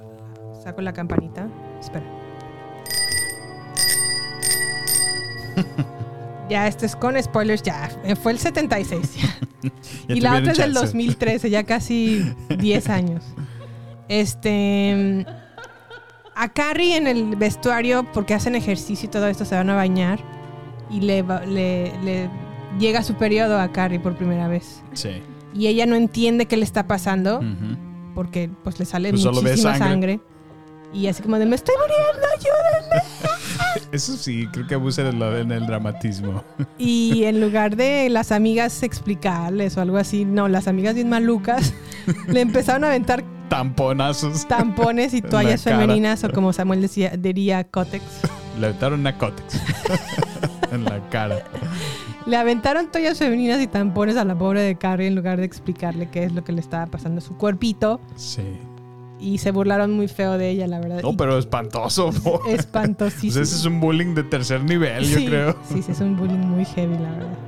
saco 0.62 0.80
la 0.82 0.92
campanita. 0.92 1.48
Espera. 1.80 2.06
ya, 6.48 6.68
esto 6.68 6.86
es 6.86 6.94
con 6.94 7.20
spoilers, 7.20 7.62
ya. 7.62 7.90
eh, 8.04 8.14
Fue 8.14 8.30
el 8.32 8.38
76. 8.38 9.16
ya. 9.16 9.22
Ya 10.08 10.14
y 10.14 10.20
la 10.20 10.36
otra 10.36 10.52
es 10.52 10.58
del 10.58 10.72
chance. 10.74 10.86
2013, 10.86 11.50
ya 11.50 11.64
casi 11.64 12.32
10 12.56 12.88
años. 12.90 13.24
Este. 14.08 15.26
A 16.34 16.48
Carrie 16.50 16.96
en 16.96 17.06
el 17.06 17.36
vestuario, 17.36 18.04
porque 18.12 18.34
hacen 18.34 18.54
ejercicio 18.54 19.06
y 19.06 19.10
todo 19.10 19.26
esto, 19.26 19.44
se 19.44 19.54
van 19.54 19.70
a 19.70 19.74
bañar. 19.74 20.18
Y 20.90 21.00
le, 21.00 21.22
le, 21.46 21.92
le 22.04 22.30
llega 22.78 23.02
su 23.02 23.14
periodo 23.14 23.58
a 23.58 23.72
Carrie 23.72 23.98
por 23.98 24.16
primera 24.16 24.46
vez. 24.46 24.82
Sí. 24.92 25.22
Y 25.54 25.68
ella 25.68 25.86
no 25.86 25.96
entiende 25.96 26.46
qué 26.46 26.56
le 26.58 26.64
está 26.64 26.86
pasando, 26.86 27.40
porque 28.14 28.50
pues 28.62 28.78
le 28.78 28.84
sale 28.84 29.10
Pues 29.10 29.24
muchísima 29.24 29.78
sangre. 29.78 30.18
sangre. 30.18 30.20
Y 30.92 31.06
así 31.08 31.22
como 31.22 31.38
de, 31.38 31.46
me 31.46 31.56
estoy 31.56 31.74
muriendo, 31.80 32.26
ayúdenme. 32.36 33.02
Eso 33.92 34.16
sí, 34.16 34.46
creo 34.52 34.66
que 34.66 34.74
abusa 34.74 35.02
en 35.08 35.50
el 35.52 35.66
dramatismo. 35.66 36.44
Y 36.78 37.24
en 37.24 37.40
lugar 37.40 37.76
de 37.76 38.08
las 38.10 38.30
amigas 38.30 38.82
explicarles 38.82 39.76
o 39.76 39.80
algo 39.80 39.96
así, 39.96 40.24
no, 40.24 40.48
las 40.48 40.68
amigas 40.68 40.94
bien 40.94 41.08
malucas 41.08 41.72
le 42.28 42.40
empezaron 42.42 42.84
a 42.84 42.88
aventar 42.88 43.24
Tamponazos. 43.48 44.46
tampones 44.46 45.14
y 45.14 45.22
toallas 45.22 45.62
femeninas 45.62 46.22
o 46.24 46.30
como 46.30 46.52
Samuel 46.52 46.80
decía, 46.82 47.10
diría 47.16 47.64
cótex. 47.64 48.02
Le 48.60 48.66
aventaron 48.68 49.00
una 49.00 49.16
cótex 49.18 49.60
en 50.72 50.84
la 50.84 51.00
cara. 51.10 51.38
Le 52.24 52.36
aventaron 52.36 52.90
toallas 52.90 53.18
femeninas 53.18 53.60
y 53.60 53.66
tampones 53.66 54.16
a 54.16 54.24
la 54.24 54.34
pobre 54.36 54.62
de 54.62 54.76
Carrie 54.76 55.06
en 55.08 55.14
lugar 55.14 55.38
de 55.38 55.44
explicarle 55.44 56.08
qué 56.08 56.24
es 56.24 56.32
lo 56.32 56.42
que 56.42 56.52
le 56.52 56.60
estaba 56.60 56.86
pasando 56.86 57.18
a 57.18 57.20
su 57.20 57.36
cuerpito. 57.36 58.00
Sí. 58.16 58.42
Y 59.20 59.38
se 59.38 59.50
burlaron 59.50 59.92
muy 59.92 60.08
feo 60.08 60.36
de 60.36 60.50
ella, 60.50 60.66
la 60.66 60.78
verdad. 60.80 61.00
No, 61.02 61.12
Y 61.12 61.16
pero 61.16 61.38
espantoso. 61.38 62.10
Espantosísimo. 62.48 63.32
Pues 63.34 63.48
ese 63.48 63.56
es 63.56 63.64
un 63.64 63.80
bullying 63.80 64.14
de 64.14 64.24
tercer 64.24 64.62
nivel, 64.64 65.04
yo 65.04 65.24
creo. 65.24 65.56
Sí, 65.72 65.82
sí, 65.82 65.92
es 65.92 66.00
un 66.00 66.16
bullying 66.16 66.38
muy 66.38 66.64
heavy, 66.64 66.98
la 66.98 67.10
verdad. 67.12 67.38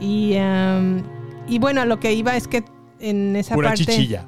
Y, 0.00 0.36
am, 0.36 1.02
y 1.48 1.58
bueno, 1.58 1.84
lo 1.86 1.98
que 2.00 2.12
iba 2.12 2.36
es 2.36 2.48
que 2.48 2.64
en 3.00 3.36
esa 3.36 3.54
Pura 3.54 3.70
parte. 3.70 3.84
chichilla. 3.86 4.26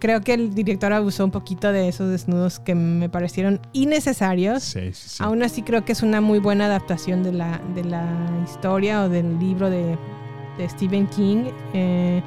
Creo 0.00 0.20
que 0.22 0.34
el 0.34 0.54
director 0.54 0.92
abusó 0.92 1.24
un 1.24 1.30
poquito 1.30 1.72
de 1.72 1.88
esos 1.88 2.10
desnudos 2.10 2.58
que 2.58 2.74
me 2.74 3.08
parecieron 3.08 3.60
innecesarios. 3.72 4.62
Sí, 4.62 4.92
sí, 4.92 5.08
sí. 5.10 5.16
Aún 5.22 5.42
así 5.42 5.62
creo 5.62 5.84
que 5.84 5.92
es 5.92 6.02
una 6.02 6.20
muy 6.20 6.38
buena 6.38 6.66
adaptación 6.66 7.22
de 7.22 7.32
la, 7.32 7.60
de 7.74 7.84
la 7.84 8.06
historia 8.44 9.02
o 9.04 9.08
del 9.08 9.38
libro 9.38 9.70
de, 9.70 9.98
de 10.56 10.68
Stephen 10.68 11.06
King. 11.06 11.50
Eh, 11.74 12.22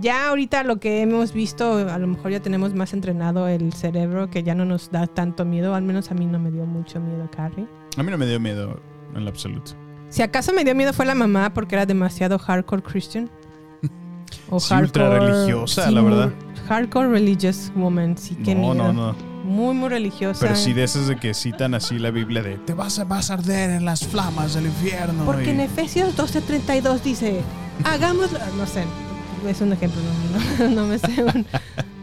ya 0.00 0.28
ahorita 0.28 0.62
lo 0.62 0.80
que 0.80 1.02
hemos 1.02 1.32
visto, 1.32 1.88
a 1.88 1.98
lo 1.98 2.06
mejor 2.06 2.30
ya 2.30 2.40
tenemos 2.40 2.74
más 2.74 2.92
entrenado 2.94 3.46
el 3.48 3.72
cerebro 3.72 4.30
que 4.30 4.42
ya 4.42 4.54
no 4.54 4.64
nos 4.64 4.90
da 4.90 5.06
tanto 5.06 5.44
miedo. 5.44 5.74
Al 5.74 5.82
menos 5.82 6.10
a 6.10 6.14
mí 6.14 6.26
no 6.26 6.38
me 6.38 6.50
dio 6.50 6.64
mucho 6.64 7.00
miedo 7.00 7.28
Carrie. 7.30 7.66
A 7.96 8.02
mí 8.02 8.10
no 8.10 8.16
me 8.16 8.26
dio 8.26 8.40
miedo 8.40 8.80
en 9.14 9.24
lo 9.24 9.30
absoluto. 9.30 9.72
Si 10.08 10.22
acaso 10.22 10.52
me 10.52 10.64
dio 10.64 10.74
miedo 10.74 10.92
fue 10.92 11.06
la 11.06 11.14
mamá 11.14 11.52
porque 11.52 11.74
era 11.74 11.86
demasiado 11.86 12.38
hardcore 12.38 12.82
Christian. 12.82 13.30
O 14.48 14.60
Sí, 14.60 14.74
ultra 14.74 15.18
religiosa, 15.18 15.90
la 15.90 16.02
verdad. 16.02 16.32
Hardcore 16.70 17.08
religious 17.08 17.72
woman, 17.74 18.16
sí, 18.16 18.36
qué 18.44 18.54
No, 18.54 18.60
miedo. 18.74 18.92
no, 18.92 19.12
no. 19.12 19.14
Muy, 19.44 19.74
muy 19.74 19.88
religiosa. 19.88 20.38
Pero 20.40 20.54
sí 20.54 20.72
de 20.72 20.84
esas 20.84 21.08
de 21.08 21.16
que 21.16 21.34
citan 21.34 21.74
así 21.74 21.98
la 21.98 22.12
Biblia 22.12 22.42
de 22.44 22.58
te 22.58 22.74
vas 22.74 22.98
a, 23.00 23.04
vas 23.04 23.30
a 23.30 23.34
arder 23.34 23.70
en 23.70 23.84
las 23.84 24.06
flamas 24.06 24.54
del 24.54 24.66
infierno. 24.66 25.24
Porque 25.24 25.46
y- 25.46 25.50
en 25.50 25.60
Efesios 25.60 26.14
12:32 26.16 27.02
dice, 27.02 27.40
hagámoslo, 27.82 28.38
no 28.56 28.66
sé, 28.68 28.84
es 29.48 29.60
un 29.60 29.72
ejemplo, 29.72 30.00
no, 30.60 30.68
no, 30.68 30.74
no 30.82 30.86
me 30.86 30.98
sé 30.98 31.24
un, 31.24 31.46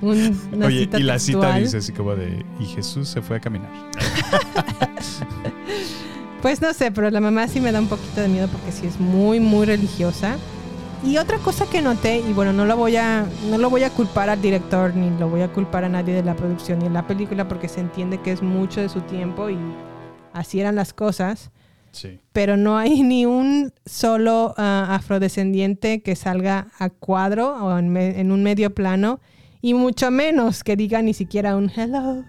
un- 0.01 0.41
una 0.51 0.65
Oye, 0.65 0.80
cita 0.82 0.99
y 0.99 1.03
la 1.03 1.18
cita 1.20 1.39
textual. 1.39 1.63
dice 1.63 1.78
así 1.78 1.93
como 1.93 2.15
de 2.15 2.45
y 2.59 2.65
Jesús 2.65 3.07
se 3.07 3.22
fue 3.22 3.38
a 3.38 3.39
caminar. 3.39 3.70
Pues 6.41 6.61
no 6.61 6.72
sé, 6.74 6.91
pero 6.91 7.09
la 7.09 7.20
mamá 7.20 7.47
sí 7.47 7.59
me 7.59 7.72
da 7.72 7.80
un 7.80 7.88
poquito 7.88 8.22
de 8.22 8.28
miedo 8.28 8.47
porque 8.47 8.72
sí 8.72 8.86
es 8.86 8.99
muy, 8.99 9.39
muy 9.39 9.65
religiosa. 9.65 10.36
Y 11.04 11.18
otra 11.18 11.38
cosa 11.38 11.70
que 11.70 11.82
noté, 11.82 12.20
y 12.20 12.34
bueno, 12.34 12.54
no 12.54 12.66
lo 12.66 12.76
voy 12.76 12.95
a, 12.95 13.26
no 13.50 13.58
lo 13.58 13.70
voy 13.70 13.84
a 13.84 13.89
culpar 13.91 14.30
al 14.30 14.41
director, 14.41 14.95
ni 14.95 15.10
lo 15.20 15.30
voy 15.30 15.41
a 15.41 15.48
culpar 15.48 15.84
a 15.84 15.89
nadie 15.89 16.14
de 16.14 16.24
la 16.24 16.36
producción 16.36 16.80
ni 16.80 16.86
de 16.86 16.91
la 16.91 17.06
película, 17.06 17.48
porque 17.48 17.70
se 17.70 17.82
entiende 17.82 18.20
que 18.20 18.32
es 18.32 18.41
mucho 18.41 18.82
de 18.82 18.89
su 18.89 19.02
tiempo 19.02 19.50
y 19.50 19.58
así 20.34 20.60
eran 20.60 20.76
las 20.76 20.93
cosas. 20.93 21.52
Sí. 21.91 22.20
Pero 22.34 22.58
no 22.58 22.78
hay 22.78 23.04
ni 23.04 23.26
un 23.26 23.74
solo 23.86 24.54
ah, 24.58 24.88
afrodescendiente 24.89 26.02
que 26.02 26.16
salga 26.16 26.68
a 26.80 26.89
cuadro 26.89 27.56
o 27.56 27.78
en, 27.78 27.95
en 27.95 28.32
un 28.32 28.43
medio 28.43 28.74
plano, 28.74 29.20
y 29.62 29.74
mucho 29.74 30.12
menos 30.12 30.64
que 30.64 30.76
diga 30.76 31.02
ni 31.02 31.14
siquiera 31.14 31.56
un 31.56 31.70
hello. 31.70 32.24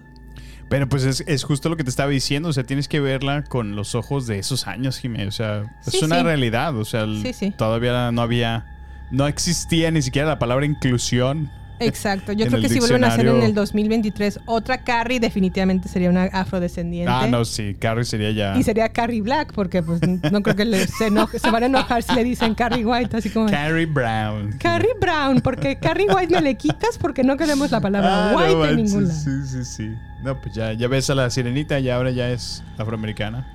Pero 0.68 0.88
pues 0.88 1.04
es, 1.04 1.24
es 1.26 1.44
justo 1.44 1.68
lo 1.70 1.76
que 1.76 1.84
te 1.84 1.90
estaba 1.90 2.10
diciendo, 2.10 2.50
o 2.50 2.52
sea, 2.52 2.62
tienes 2.64 2.88
que 2.88 3.00
verla 3.00 3.42
con 3.44 3.74
los 3.74 3.94
ojos 3.94 4.26
de 4.26 4.38
esos 4.38 4.66
años, 4.66 4.98
Jiménez. 4.98 5.28
O 5.28 5.32
sea, 5.32 5.62
es 5.86 5.92
Sí, 5.94 6.04
una 6.04 6.18
sí. 6.18 6.22
realidad, 6.22 6.76
o 6.76 6.84
sea, 6.84 7.02
el- 7.04 7.22
Sí, 7.22 7.32
sí. 7.32 7.54
todavía 7.56 8.12
no 8.12 8.20
había, 8.20 8.66
no 9.10 9.26
existía 9.26 9.90
ni 9.90 10.02
siquiera 10.02 10.28
la 10.28 10.38
palabra 10.38 10.66
inclusión. 10.66 11.50
Exacto, 11.80 12.32
yo 12.32 12.44
En 12.44 12.50
creo 12.50 12.62
que 12.62 12.68
si 12.68 12.78
vuelven 12.80 13.04
a 13.04 13.08
hacer 13.08 13.26
en 13.26 13.42
el 13.42 13.54
2023 13.54 14.40
otra 14.46 14.78
Carrie, 14.84 15.20
definitivamente 15.20 15.88
sería 15.88 16.10
una 16.10 16.24
afrodescendiente. 16.24 17.10
Ah, 17.12 17.26
no, 17.28 17.44
sí, 17.44 17.76
Carrie 17.78 18.04
sería 18.04 18.30
ya... 18.32 18.56
Y 18.58 18.62
sería 18.62 18.88
Carrie 18.90 19.22
Black, 19.22 19.52
porque 19.54 19.82
pues 19.82 20.00
no 20.30 20.42
creo 20.42 20.56
que 20.56 20.64
le- 20.64 20.86
se, 20.86 21.08
enoje- 21.10 21.38
se 21.38 21.50
van 21.50 21.62
a 21.62 21.66
enojar 21.66 22.02
si 22.02 22.14
le 22.14 22.24
dicen 22.24 22.54
Carrie 22.54 22.84
White, 22.84 23.16
así 23.16 23.30
como... 23.30 23.48
Carrie 23.50 23.86
Brown. 23.86 24.52
Carrie 24.58 24.94
Brown, 25.00 25.40
porque 25.40 25.76
Carrie 25.78 26.06
White 26.12 26.34
me 26.34 26.42
le 26.42 26.54
quitas 26.56 26.98
porque 26.98 27.22
no 27.22 27.36
queremos 27.36 27.70
la 27.70 27.80
palabra 27.80 28.30
Ah, 28.30 28.32
no 28.32 28.38
white 28.38 28.52
en 28.52 28.58
manches, 28.60 28.76
ningún 28.84 29.08
lado. 29.08 29.20
Sí, 29.20 29.46
sí, 29.46 29.64
sí. 29.64 29.94
No, 30.22 30.40
pues 30.40 30.54
ya, 30.54 30.72
ya 30.72 30.88
ves 30.88 31.08
a 31.10 31.14
la 31.14 31.30
sirenita 31.30 31.78
y 31.78 31.88
ahora 31.90 32.10
ya 32.10 32.30
es 32.30 32.62
afroamericana. 32.76 33.46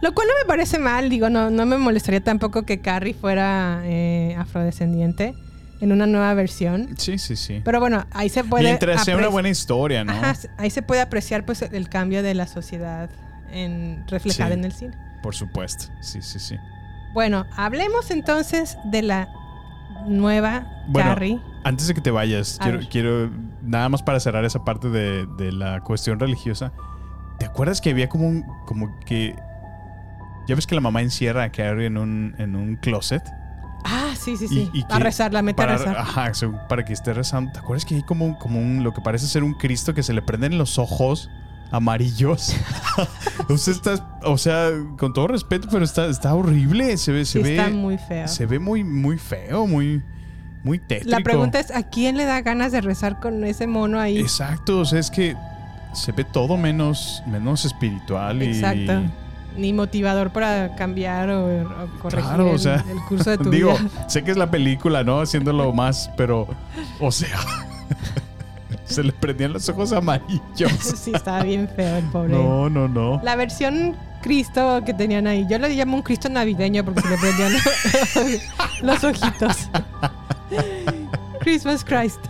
Lo 0.00 0.14
cual 0.14 0.28
no 0.28 0.34
me 0.40 0.46
parece 0.46 0.78
mal, 0.78 1.10
digo, 1.10 1.28
no, 1.28 1.50
no 1.50 1.66
me 1.66 1.76
molestaría 1.76 2.22
tampoco 2.22 2.62
que 2.62 2.80
Carrie 2.80 3.14
fuera 3.14 3.80
eh, 3.84 4.36
afrodescendiente 4.38 5.34
en 5.80 5.92
una 5.92 6.06
nueva 6.06 6.34
versión. 6.34 6.88
Sí, 6.96 7.18
sí, 7.18 7.36
sí. 7.36 7.60
Pero 7.64 7.80
bueno, 7.80 8.04
ahí 8.12 8.28
se 8.28 8.44
puede... 8.44 8.64
Mientras 8.64 9.04
sea 9.04 9.16
una 9.16 9.28
buena 9.28 9.48
historia, 9.48 10.04
¿no? 10.04 10.12
Ajá, 10.12 10.34
ahí 10.56 10.70
se 10.70 10.82
puede 10.82 11.00
apreciar 11.00 11.44
pues 11.44 11.62
el 11.62 11.88
cambio 11.88 12.22
de 12.22 12.34
la 12.34 12.46
sociedad 12.46 13.08
en, 13.52 14.04
reflejada 14.08 14.50
Sí. 14.50 14.58
en 14.58 14.64
el 14.64 14.72
cine. 14.72 14.96
Por 15.22 15.34
supuesto. 15.34 15.86
Sí, 16.00 16.20
sí, 16.22 16.38
sí. 16.38 16.56
Bueno, 17.14 17.46
hablemos 17.56 18.10
entonces 18.10 18.76
de 18.84 19.02
la 19.02 19.28
nueva 20.06 20.66
Bueno, 20.88 21.10
Carrie. 21.10 21.40
antes 21.64 21.86
de 21.88 21.94
que 21.94 22.00
te 22.00 22.10
vayas, 22.10 22.58
quiero, 22.62 22.80
quiero, 22.90 23.30
nada 23.62 23.88
más 23.88 24.02
para 24.02 24.20
cerrar 24.20 24.44
esa 24.44 24.64
parte 24.64 24.88
de, 24.90 25.26
de 25.38 25.52
la 25.52 25.80
cuestión 25.80 26.20
religiosa. 26.20 26.72
¿Te 27.38 27.46
acuerdas 27.46 27.80
que 27.80 27.90
había 27.90 28.08
como 28.08 28.26
un, 28.28 28.44
como 28.66 28.98
que, 29.06 29.34
ya 30.46 30.54
ves 30.54 30.66
que 30.66 30.74
la 30.74 30.80
mamá 30.80 31.02
encierra 31.02 31.44
a 31.44 31.52
Carrie 31.52 31.86
en 31.86 31.96
un, 31.98 32.34
en 32.38 32.56
un 32.56 32.76
closet? 32.76 33.22
Ah, 33.84 34.12
sí, 34.18 34.36
sí, 34.36 34.48
sí. 34.48 34.70
Y- 34.72 34.80
y 34.80 34.82
a 34.84 34.88
que 34.88 34.98
rezar, 34.98 35.32
la 35.32 35.42
mete 35.42 35.56
para, 35.56 35.74
a 35.74 35.78
rezar. 35.78 35.96
Ajá, 35.96 36.32
para 36.68 36.84
que 36.84 36.92
esté 36.92 37.12
rezando. 37.14 37.52
¿Te 37.52 37.58
acuerdas 37.60 37.84
que 37.84 37.94
hay 37.96 38.02
como, 38.02 38.24
un- 38.26 38.34
como 38.34 38.58
un, 38.60 38.82
lo 38.82 38.92
que 38.92 39.00
parece 39.00 39.26
ser 39.26 39.42
un 39.44 39.54
Cristo 39.54 39.94
que 39.94 40.02
se 40.02 40.12
le 40.12 40.22
prenden 40.22 40.58
los 40.58 40.78
ojos 40.78 41.30
amarillos? 41.70 42.54
o, 43.48 43.56
sea, 43.56 43.74
está- 43.74 44.18
o 44.24 44.36
sea, 44.38 44.70
con 44.98 45.12
todo 45.12 45.28
respeto, 45.28 45.68
pero 45.70 45.84
está, 45.84 46.06
está 46.06 46.34
horrible. 46.34 46.96
Se 46.96 47.12
ve, 47.12 47.24
se 47.24 47.38
Sí, 47.38 47.44
ve, 47.44 47.56
está 47.56 47.70
muy 47.70 47.98
feo. 47.98 48.28
Se 48.28 48.46
ve 48.46 48.58
muy, 48.58 48.82
muy 48.84 49.16
feo, 49.18 49.66
muy, 49.66 50.02
muy 50.64 50.78
tétrico. 50.78 51.10
La 51.16 51.20
pregunta 51.22 51.60
es, 51.60 51.70
¿a 51.70 51.84
quién 51.84 52.16
le 52.16 52.24
da 52.24 52.40
ganas 52.42 52.72
de 52.72 52.80
rezar 52.80 53.20
con 53.20 53.44
ese 53.44 53.66
mono 53.66 54.00
ahí? 54.00 54.18
Exacto, 54.18 54.80
o 54.80 54.84
sea, 54.84 54.98
es 54.98 55.10
que 55.10 55.36
se 55.94 56.12
ve 56.12 56.24
todo 56.24 56.56
menos, 56.56 57.22
menos 57.26 57.64
espiritual 57.64 58.42
y... 58.42 58.46
Exacto. 58.48 59.02
Ni 59.58 59.72
motivador 59.72 60.30
para 60.30 60.74
cambiar 60.76 61.28
o, 61.30 61.62
o 61.62 61.86
corregir 62.00 62.24
Claro, 62.28 62.46
o 62.50 62.52
el- 62.52 62.58
sea, 62.60 62.84
el, 62.90 62.98
curso 63.08 63.30
de 63.30 63.38
tu 63.44 63.50
digo, 63.50 63.76
vida. 63.76 63.90
sé 64.08 64.22
que 64.24 64.30
es 64.30 64.36
la 64.36 64.50
película, 64.50 65.02
¿no? 65.04 65.20
Haciéndolo 65.20 65.72
más, 65.72 66.10
pero, 66.16 66.46
o 67.00 67.10
sea, 67.12 67.38
se 68.84 69.02
le 69.02 69.12
prendían 69.12 69.52
los 69.52 69.68
ojos 69.68 69.92
amarillos. 69.92 70.72
sí, 70.80 71.12
estaba 71.14 71.42
bien 71.42 71.68
feo 71.68 71.96
el 71.96 72.04
pobre. 72.06 72.30
No, 72.32 72.70
no, 72.70 72.88
no. 72.88 73.20
La 73.24 73.36
versión 73.36 73.96
Cristo 74.22 74.82
que 74.86 74.94
tenían 74.94 75.26
ahí. 75.26 75.46
Yo 75.48 75.58
le 75.58 75.68
llamo 75.70 75.96
un 75.96 76.02
Cristo 76.02 76.28
navideño 76.28 76.84
porque 76.84 77.02
se 77.02 77.08
le 77.10 77.18
prendían 77.18 77.52
los 78.82 79.04
ojitos. 79.04 79.68
Christmas 81.40 81.84
Christ. 81.84 82.20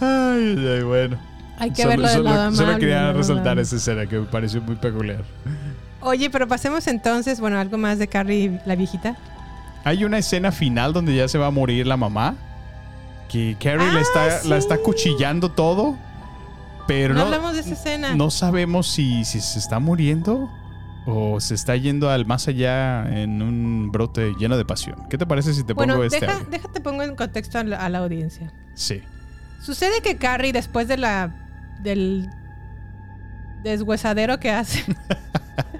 Ay, 0.00 0.56
ay, 0.76 0.82
bueno. 0.82 1.16
Hay 1.58 1.70
que 1.70 1.82
Solo- 1.82 1.88
verlo 1.90 2.06
del 2.08 2.16
solo, 2.16 2.30
lado 2.30 2.50
solo 2.52 2.62
amable, 2.68 2.80
quería 2.80 3.02
¿no? 3.12 3.12
resaltar 3.18 3.58
esa 3.58 3.76
escena 3.76 4.06
que 4.06 4.18
me 4.18 4.26
pareció 4.26 4.60
muy 4.62 4.74
peculiar. 4.76 5.22
Oye, 6.04 6.30
pero 6.30 6.46
pasemos 6.46 6.86
entonces, 6.86 7.40
bueno, 7.40 7.58
algo 7.58 7.78
más 7.78 7.98
de 7.98 8.08
Carrie 8.08 8.60
la 8.66 8.76
viejita. 8.76 9.16
Hay 9.84 10.04
una 10.04 10.18
escena 10.18 10.52
final 10.52 10.92
donde 10.92 11.14
ya 11.16 11.28
se 11.28 11.38
va 11.38 11.46
a 11.46 11.50
morir 11.50 11.86
la 11.86 11.96
mamá. 11.96 12.36
Que 13.28 13.56
Carrie 13.58 13.92
la, 13.92 13.98
Ah, 13.98 14.00
está, 14.00 14.48
la 14.48 14.56
está 14.56 14.78
cuchillando 14.78 15.50
todo. 15.50 15.96
Pero 16.86 17.14
no, 17.14 17.20
no, 17.20 17.26
hablamos 17.26 17.54
de 17.54 17.60
esa 17.60 17.72
escena. 17.72 18.14
no 18.14 18.30
sabemos 18.30 18.88
si, 18.88 19.24
si 19.24 19.40
se 19.40 19.58
está 19.58 19.78
muriendo 19.78 20.50
o 21.06 21.40
se 21.40 21.54
está 21.54 21.76
yendo 21.76 22.10
al 22.10 22.26
más 22.26 22.46
allá 22.48 23.06
en 23.22 23.40
un 23.40 23.90
brote 23.90 24.34
lleno 24.38 24.56
de 24.58 24.64
pasión. 24.66 25.06
¿Qué 25.08 25.16
te 25.16 25.24
parece 25.26 25.54
si 25.54 25.64
te 25.64 25.72
bueno, 25.72 25.94
pongo 25.94 26.04
este? 26.04 26.20
deja, 26.20 26.40
déjate 26.50 26.80
pongo 26.80 27.02
en 27.02 27.16
contexto 27.16 27.58
a 27.58 27.64
la, 27.64 27.78
a 27.78 27.88
la 27.88 27.98
audiencia. 27.98 28.52
Sí. 28.74 29.02
Sucede 29.62 30.02
que 30.02 30.16
Carrie, 30.18 30.52
después 30.52 30.86
de 30.88 30.98
la 30.98 31.34
del 31.82 32.28
deshuesadero 33.62 34.38
que 34.40 34.50
hace, 34.50 34.84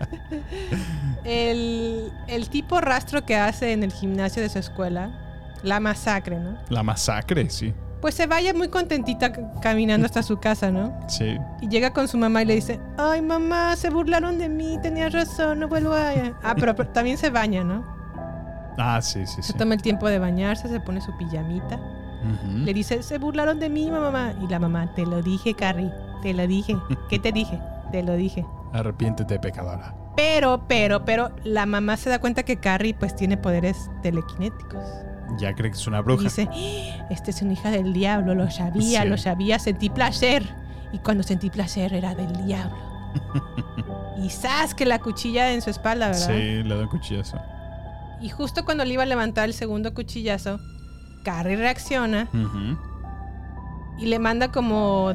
el, 1.25 2.13
el 2.29 2.49
tipo 2.49 2.81
rastro 2.81 3.25
que 3.25 3.37
hace 3.37 3.73
en 3.73 3.83
el 3.83 3.93
gimnasio 3.93 4.43
de 4.43 4.49
su 4.49 4.59
escuela, 4.59 5.11
la 5.63 5.81
masacre, 5.81 6.39
¿no? 6.39 6.57
La 6.69 6.83
masacre, 6.83 7.49
sí. 7.51 7.73
Pues 8.01 8.15
se 8.15 8.27
vaya 8.27 8.53
muy 8.53 8.69
contentita 8.69 9.33
caminando 9.61 10.05
hasta 10.05 10.23
su 10.23 10.39
casa, 10.39 10.71
¿no? 10.71 10.95
Sí. 11.09 11.39
Y 11.63 11.69
llega 11.69 11.95
con 11.95 12.07
su 12.07 12.19
mamá 12.19 12.43
y 12.43 12.45
le 12.45 12.55
dice, 12.55 12.79
ay 12.99 13.23
mamá, 13.23 13.75
se 13.77 13.89
burlaron 13.89 14.39
de 14.39 14.51
mí, 14.51 14.79
tenías 14.83 15.13
razón, 15.13 15.61
no 15.61 15.69
vuelvo 15.69 15.95
a... 15.95 16.13
Ah, 16.43 16.55
pero, 16.55 16.77
pero 16.77 16.91
también 16.91 17.17
se 17.17 17.31
baña, 17.31 17.65
¿no? 17.65 17.83
Ah, 18.77 19.01
sí, 19.01 19.27
sí, 19.27 19.37
sí. 19.37 19.53
Se 19.53 19.59
toma 19.59 19.75
el 19.75 19.83
tiempo 19.83 20.07
de 20.09 20.19
bañarse, 20.19 20.69
se 20.69 20.81
pone 20.81 21.01
su 21.01 21.17
pijamita. 21.17 21.81
Le 22.55 22.73
dice, 22.73 23.03
se 23.03 23.19
burlaron 23.19 23.59
de 23.61 23.69
mí, 23.69 23.91
mamá. 23.91 24.33
Y 24.43 24.49
la 24.49 24.59
mamá, 24.59 24.95
te 24.95 25.05
lo 25.05 25.21
dije, 25.21 25.55
Carrie, 25.55 25.93
te 26.23 26.33
lo 26.33 26.47
dije. 26.47 26.77
¿Qué 27.11 27.19
te 27.19 27.33
dije? 27.33 27.61
Te 27.93 28.03
lo 28.03 28.15
dije. 28.15 28.47
Arrepiéntete, 28.73 29.39
pecadora. 29.39 29.95
Pero, 30.17 30.65
pero, 30.69 31.05
pero, 31.05 31.35
la 31.45 31.67
mamá 31.67 31.97
se 31.97 32.09
da 32.11 32.21
cuenta 32.21 32.43
que 32.45 32.57
Carrie 32.59 32.95
pues 32.95 33.17
tiene 33.17 33.37
poderes 33.37 33.91
telequinéticos. 34.03 34.83
Ya 35.39 35.55
cree 35.55 35.71
que 35.73 35.77
es 35.77 35.87
una 35.87 35.99
Y 35.99 36.03
bruja. 36.03 36.23
dice, 36.25 36.49
"¡Ah! 36.51 37.07
esta 37.11 37.31
es 37.31 37.43
una 37.43 37.55
hija 37.55 37.71
del 37.71 37.93
diablo, 37.93 38.35
lo 38.35 38.51
sabía, 38.51 39.03
Sí. 39.03 39.09
lo 39.09 39.17
sabía, 39.17 39.59
sentí 39.59 39.91
placer. 39.91 40.45
Y 40.93 40.99
cuando 40.99 41.25
sentí 41.25 41.51
placer 41.51 41.93
era 41.95 42.15
del 42.15 42.47
diablo. 42.47 42.77
y 44.23 44.29
¡zas! 44.31 44.75
que 44.75 44.87
la 44.87 45.01
cuchilla 45.01 45.51
en 45.53 45.63
su 45.63 45.71
espalda, 45.71 46.07
¿verdad? 46.09 46.27
Sí, 46.29 46.63
le 46.63 46.75
da 46.77 46.83
un 46.83 46.89
cuchillazo. 46.89 47.39
Y 48.21 48.29
justo 48.29 48.65
cuando 48.65 48.85
le 48.85 48.95
iba 48.95 49.03
a 49.03 49.07
levantar 49.07 49.47
el 49.47 49.55
segundo 49.55 49.93
cuchillazo, 49.95 50.61
Carrie 51.25 51.57
reacciona 51.57 52.29
y 53.99 54.07
le 54.07 54.19
manda 54.19 54.53
como 54.53 55.13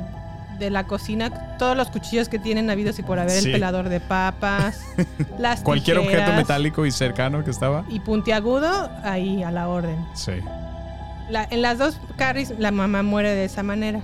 de 0.59 0.69
la 0.69 0.85
cocina 0.85 1.57
todos 1.57 1.75
los 1.77 1.89
cuchillos 1.89 2.29
que 2.29 2.37
tienen 2.39 2.69
habidos 2.69 2.99
y 2.99 3.03
por 3.03 3.17
haber 3.19 3.39
Sí. 3.39 3.47
el 3.47 3.53
pelador 3.53 3.89
de 3.89 3.99
papas, 3.99 4.81
las 5.39 5.61
Cualquier 5.61 5.97
objeto 5.99 6.33
metálico 6.33 6.85
y 6.85 6.91
cercano 6.91 7.43
que 7.43 7.51
estaba. 7.51 7.85
y 7.89 7.99
puntiagudo 8.01 8.89
ahí 9.03 9.41
a 9.43 9.51
la 9.51 9.67
orden. 9.69 9.97
Sí. 10.13 10.33
La- 11.29 11.47
en 11.49 11.61
las 11.61 11.77
dos 11.77 11.99
carries 12.17 12.53
la 12.59 12.71
mamá 12.71 13.03
muere 13.03 13.33
de 13.35 13.45
esa 13.45 13.63
manera, 13.63 14.01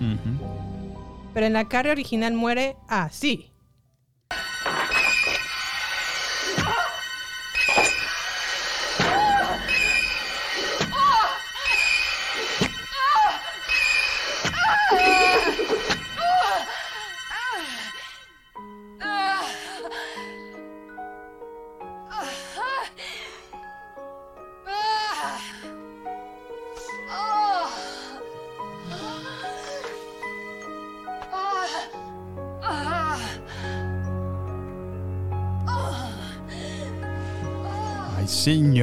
pero 1.34 1.46
en 1.48 1.54
la 1.54 1.66
carrie 1.66 1.92
original 1.92 2.34
muere 2.34 2.76
así. 2.88 3.52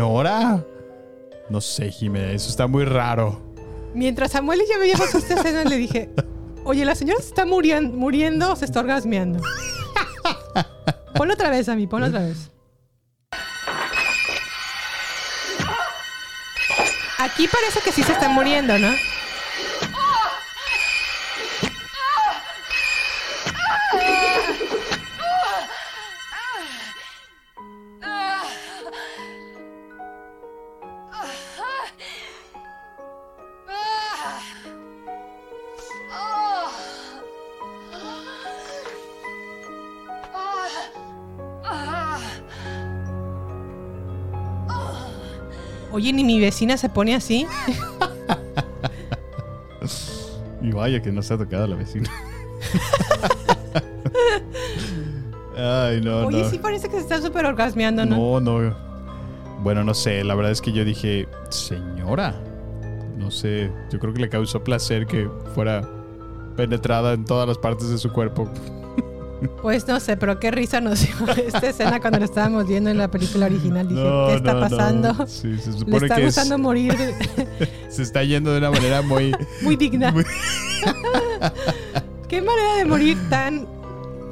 Señora. 0.03 0.65
No 1.49 1.61
sé, 1.61 1.91
Jiménez, 1.91 2.43
eso 2.43 2.51
está 2.51 2.67
muy 2.67 2.85
raro. 2.85 3.41
Mientras 3.95 4.33
Samuel 4.33 4.63
y 4.63 4.73
yo 4.73 4.79
veíamos 4.79 5.15
esta 5.15 5.35
escena 5.35 5.65
le 5.65 5.77
dije, 5.77 6.11
oye, 6.65 6.85
la 6.85 6.95
señora 6.95 7.21
se 7.21 7.29
está 7.29 7.45
muriendo, 7.45 7.97
muriendo 7.97 8.53
o 8.53 8.57
se 8.57 8.65
está 8.65 8.81
orgasmeando. 8.81 9.41
ponlo 11.15 11.35
otra 11.35 11.51
vez 11.51 11.69
a 11.69 11.77
mí, 11.77 11.87
ponlo 11.87 12.07
otra 12.07 12.21
vez. 12.21 12.51
Aquí 17.19 17.47
parece 17.47 17.81
que 17.85 17.93
sí 17.93 18.03
se 18.03 18.13
está 18.13 18.29
muriendo, 18.29 18.79
¿no? 18.79 18.89
Oye, 46.03 46.13
ni 46.13 46.25
mi 46.25 46.41
vecina 46.41 46.77
se 46.77 46.89
pone 46.89 47.15
así. 47.15 47.47
Y 50.61 50.73
vaya 50.73 51.01
que 51.01 51.13
no 51.13 51.23
se 51.23 51.35
ha 51.35 51.39
tocado 51.39 51.69
la 51.69 51.77
vecina. 51.77 52.11
Ay, 55.57 56.01
no, 56.01 56.27
Oye, 56.27 56.43
no. 56.43 56.51
sí 56.51 56.59
parece 56.59 56.89
que 56.89 56.97
se 56.97 57.03
está 57.03 57.23
súper 57.23 57.47
orgasmeando, 57.47 58.05
¿no? 58.05 58.41
No, 58.41 58.61
no. 58.61 58.77
Bueno, 59.63 59.85
no 59.85 59.95
sé. 59.95 60.25
La 60.25 60.35
verdad 60.35 60.51
es 60.51 60.61
que 60.61 60.73
yo 60.73 60.85
dije, 60.85 61.29
señora. 61.51 62.35
No 63.17 63.31
sé. 63.31 63.71
Yo 63.93 64.01
creo 64.01 64.13
que 64.13 64.23
le 64.23 64.29
causó 64.29 64.65
placer 64.65 65.07
que 65.07 65.31
fuera 65.55 65.89
penetrada 66.57 67.13
en 67.13 67.25
todas 67.25 67.47
las 67.47 67.59
partes 67.59 67.91
de 67.91 67.99
su 67.99 68.13
cuerpo. 68.13 68.51
Pues 69.61 69.87
no 69.89 69.99
sé, 70.01 70.17
pero 70.17 70.39
qué 70.41 70.51
risa 70.51 70.81
nos 70.81 71.01
dio 71.01 71.15
esta 71.47 71.67
escena 71.69 72.01
cuando 72.01 72.19
lo 72.19 72.25
estábamos 72.25 72.67
viendo 72.67 72.91
en 72.91 72.99
la 72.99 73.11
película 73.11 73.47
original. 73.47 73.89
Dije, 73.89 74.01
No, 74.03 74.27
¿qué 74.29 74.35
está 74.35 74.53
no, 74.55 74.61
no. 74.61 74.69
pasando? 74.69 75.27
Sí, 75.27 75.57
se 75.59 75.71
Le 75.73 75.79
supone 75.79 75.97
está 75.99 76.15
que 76.17 76.21
es- 76.23 76.27
gustando 76.27 76.59
morir 76.59 76.95
Se 77.89 78.03
está 78.03 78.23
yendo 78.25 78.53
de 78.53 78.59
una 78.59 78.71
manera 78.71 79.03
muy. 79.03 79.35
muy 79.63 79.77
digna. 79.77 80.13
qué 82.29 82.41
manera 82.43 82.77
de 82.77 82.85
morir 82.85 83.19
tan... 83.29 83.67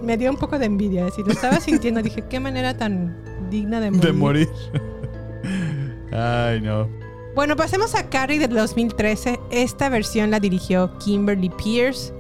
Me 0.02 0.16
dio 0.16 0.30
un 0.30 0.36
poco 0.38 0.58
de 0.58 0.66
envidia. 0.66 1.00
Es 1.02 1.06
decir, 1.12 1.26
lo 1.26 1.32
estaba 1.32 1.60
sintiendo. 1.60 2.00
Dije, 2.02 2.24
qué 2.28 2.40
manera 2.40 2.76
tan 2.76 3.16
digna 3.50 3.80
de 3.80 3.90
morir. 3.90 4.06
de 4.06 4.12
morir. 4.12 4.48
Ay, 6.12 6.60
no. 6.62 6.88
Bueno, 7.34 7.54
pasemos 7.56 7.94
a 7.94 8.08
Carrie 8.08 8.38
del 8.38 8.54
2013. 8.54 9.38
Esta 9.50 9.88
versión 9.88 10.30
la 10.30 10.40
dirigió 10.40 10.96
Kimberly 10.98 11.50
Pierce. 11.50 12.12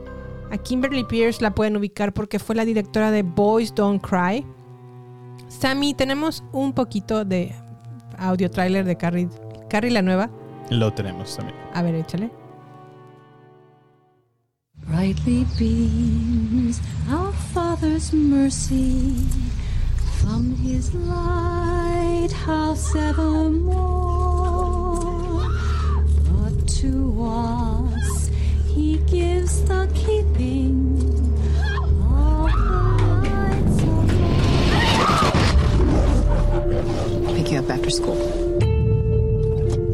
A 0.50 0.58
Kimberly 0.58 1.04
Pierce 1.04 1.40
la 1.40 1.54
pueden 1.54 1.76
ubicar 1.76 2.12
porque 2.12 2.38
fue 2.38 2.56
la 2.56 2.64
directora 2.64 3.10
de 3.10 3.22
Boys 3.22 3.74
Don't 3.74 4.02
Cry. 4.02 4.44
Sammy, 5.48 5.94
tenemos 5.94 6.42
un 6.52 6.72
poquito 6.72 7.24
de 7.24 7.54
audio 8.18 8.50
trailer 8.50 8.84
de 8.84 8.96
Carrie, 8.96 9.28
Carrie 9.68 9.90
la 9.90 10.02
nueva. 10.02 10.30
Lo 10.70 10.92
tenemos 10.92 11.36
también. 11.36 11.56
A 11.74 11.82
ver, 11.82 11.94
échale. 11.94 12.30
Brightly 14.88 15.46
beams 15.58 16.80
our 17.08 17.32
Father's 17.54 18.12
mercy 18.12 19.14
from 20.20 20.56
his 20.56 20.92
lighthouse 20.94 22.94
evermore. 22.96 24.20
But 26.28 26.66
to 26.80 27.12
he 28.80 28.96
gives 28.98 29.62
the 29.64 29.86
keeping 29.94 30.96
of 32.00 32.50
the 32.50 32.72
lights 33.28 33.80
Pick 37.36 37.52
you 37.52 37.58
up 37.58 37.68
after 37.68 37.90
school. 37.90 38.16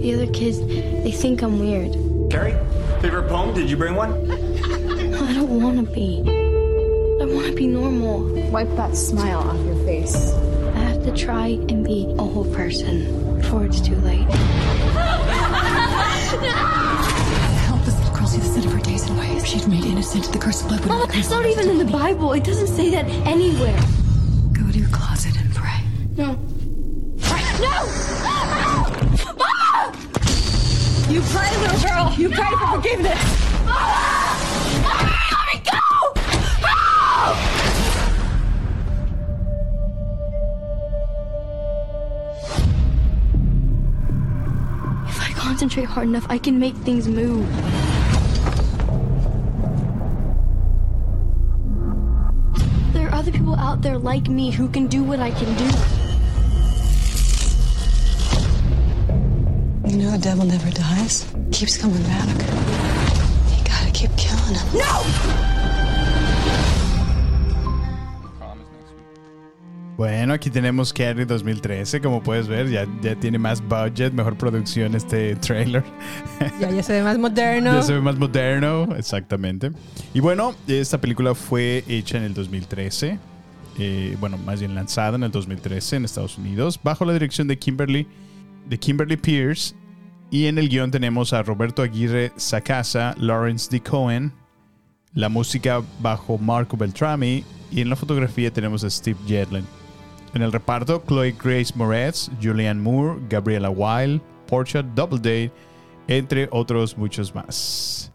The 0.00 0.14
other 0.14 0.28
kids, 0.32 0.60
they 0.60 1.10
think 1.10 1.42
I'm 1.42 1.58
weird. 1.58 1.96
Carrie, 2.30 2.56
favorite 3.00 3.28
poem? 3.28 3.52
Did 3.54 3.68
you 3.68 3.76
bring 3.76 3.96
one? 3.96 4.12
I 4.30 5.32
don't 5.34 5.60
want 5.60 5.84
to 5.84 5.92
be. 5.92 6.20
I 7.20 7.24
want 7.26 7.46
to 7.46 7.54
be 7.56 7.66
normal. 7.66 8.20
Wipe 8.52 8.70
that 8.76 8.96
smile 8.96 9.40
off 9.40 9.66
your 9.66 9.84
face. 9.84 10.32
I 10.76 10.78
have 10.78 11.02
to 11.02 11.12
try 11.16 11.48
and 11.48 11.84
be 11.84 12.06
a 12.18 12.22
whole 12.22 12.48
person 12.54 13.36
before 13.40 13.64
it's 13.64 13.80
too 13.80 13.96
late. 13.96 14.28
Days 18.96 19.08
and 19.10 19.18
ways. 19.18 19.46
She's 19.46 19.66
made 19.66 19.84
innocent. 19.84 20.32
The 20.32 20.38
curse 20.38 20.62
of 20.62 20.68
blood 20.68 20.80
would 20.80 20.88
Mama, 20.88 21.06
that's 21.08 21.30
not 21.30 21.46
even 21.46 21.68
in 21.68 21.78
the 21.78 21.84
Bible. 21.84 22.32
It 22.32 22.44
doesn't 22.44 22.68
say 22.68 22.90
that 22.90 23.04
anywhere. 23.26 23.78
Go 24.52 24.70
to 24.70 24.78
your 24.78 24.88
closet 24.88 25.36
and 25.36 25.54
pray. 25.54 25.80
No. 26.16 26.38
No! 27.60 27.86
Mama! 28.22 28.92
You 31.08 31.20
pray, 31.22 31.50
little 31.62 31.80
girl. 31.88 32.14
You 32.16 32.28
pray 32.30 32.50
for 32.58 32.66
forgiveness. 32.76 33.20
Let 35.32 35.46
me 35.52 35.60
go! 35.70 35.80
If 45.08 45.20
I 45.20 45.32
concentrate 45.36 45.84
hard 45.84 46.08
enough, 46.08 46.26
I 46.28 46.38
can 46.38 46.58
make 46.58 46.74
things 46.76 47.08
move. 47.08 47.46
Out 53.76 53.82
there 53.82 53.98
like 53.98 54.28
me 54.28 54.50
who 54.50 54.68
can 54.68 54.86
do 54.86 55.02
what 55.02 55.20
I 55.20 55.30
can 55.30 55.54
do. 55.56 55.68
You 59.90 59.98
know 59.98 60.10
the 60.12 60.18
devil 60.18 60.46
never 60.46 60.70
dies. 60.70 61.26
Keeps 61.52 61.76
coming 61.76 62.02
back. 62.04 62.28
You 63.52 63.64
gotta 63.64 63.90
keep 63.92 64.10
killing 64.16 64.54
him. 64.54 64.78
No! 64.78 65.02
Bueno, 69.96 70.34
aquí 70.34 70.50
tenemos 70.50 70.92
Carrie 70.92 71.24
2013. 71.24 72.02
Como 72.02 72.22
puedes 72.22 72.48
ver, 72.48 72.68
ya, 72.68 72.86
ya 73.00 73.14
tiene 73.16 73.38
más 73.38 73.62
budget, 73.62 74.12
mejor 74.12 74.36
producción 74.36 74.94
este 74.94 75.36
trailer. 75.36 75.82
Ya, 76.60 76.70
ya 76.70 76.82
se 76.82 76.92
ve 76.94 77.02
más 77.02 77.18
moderno. 77.18 77.72
Ya 77.72 77.82
se 77.82 77.94
ve 77.94 78.00
más 78.00 78.16
moderno, 78.18 78.88
exactamente. 78.96 79.72
Y 80.14 80.20
bueno, 80.20 80.54
esta 80.66 80.98
película 80.98 81.34
fue 81.34 81.84
hecha 81.86 82.16
en 82.18 82.24
el 82.24 82.34
2013. 82.34 83.18
Eh, 83.78 84.16
bueno, 84.20 84.38
más 84.38 84.60
bien 84.60 84.74
lanzada 84.74 85.16
en 85.16 85.24
el 85.24 85.30
2013 85.30 85.96
en 85.96 86.04
Estados 86.04 86.38
Unidos, 86.38 86.80
bajo 86.82 87.04
la 87.04 87.12
dirección 87.12 87.48
de 87.48 87.58
Kimberly, 87.58 88.06
de 88.68 88.78
Kimberly 88.78 89.16
Pierce. 89.16 89.74
Y 90.30 90.46
en 90.46 90.58
el 90.58 90.68
guion 90.68 90.90
tenemos 90.90 91.32
a 91.32 91.42
Roberto 91.42 91.82
Aguirre 91.82 92.32
Sacasa, 92.36 93.14
Lawrence 93.18 93.68
D. 93.70 93.80
Cohen, 93.80 94.32
la 95.12 95.28
música 95.28 95.82
bajo 96.00 96.36
Marco 96.36 96.76
Beltrami 96.76 97.44
y 97.70 97.80
en 97.80 97.88
la 97.88 97.96
fotografía 97.96 98.52
tenemos 98.52 98.82
a 98.84 98.90
Steve 98.90 99.18
Jedlin. 99.26 99.64
En 100.34 100.42
el 100.42 100.52
reparto, 100.52 101.02
Chloe 101.06 101.32
Grace 101.32 101.72
Moretz, 101.74 102.30
Julianne 102.42 102.80
Moore, 102.80 103.20
Gabriela 103.28 103.70
Weil, 103.70 104.20
Portia 104.46 104.82
Doubleday, 104.82 105.50
entre 106.08 106.48
otros 106.50 106.96
muchos 106.98 107.34
más. 107.34 108.12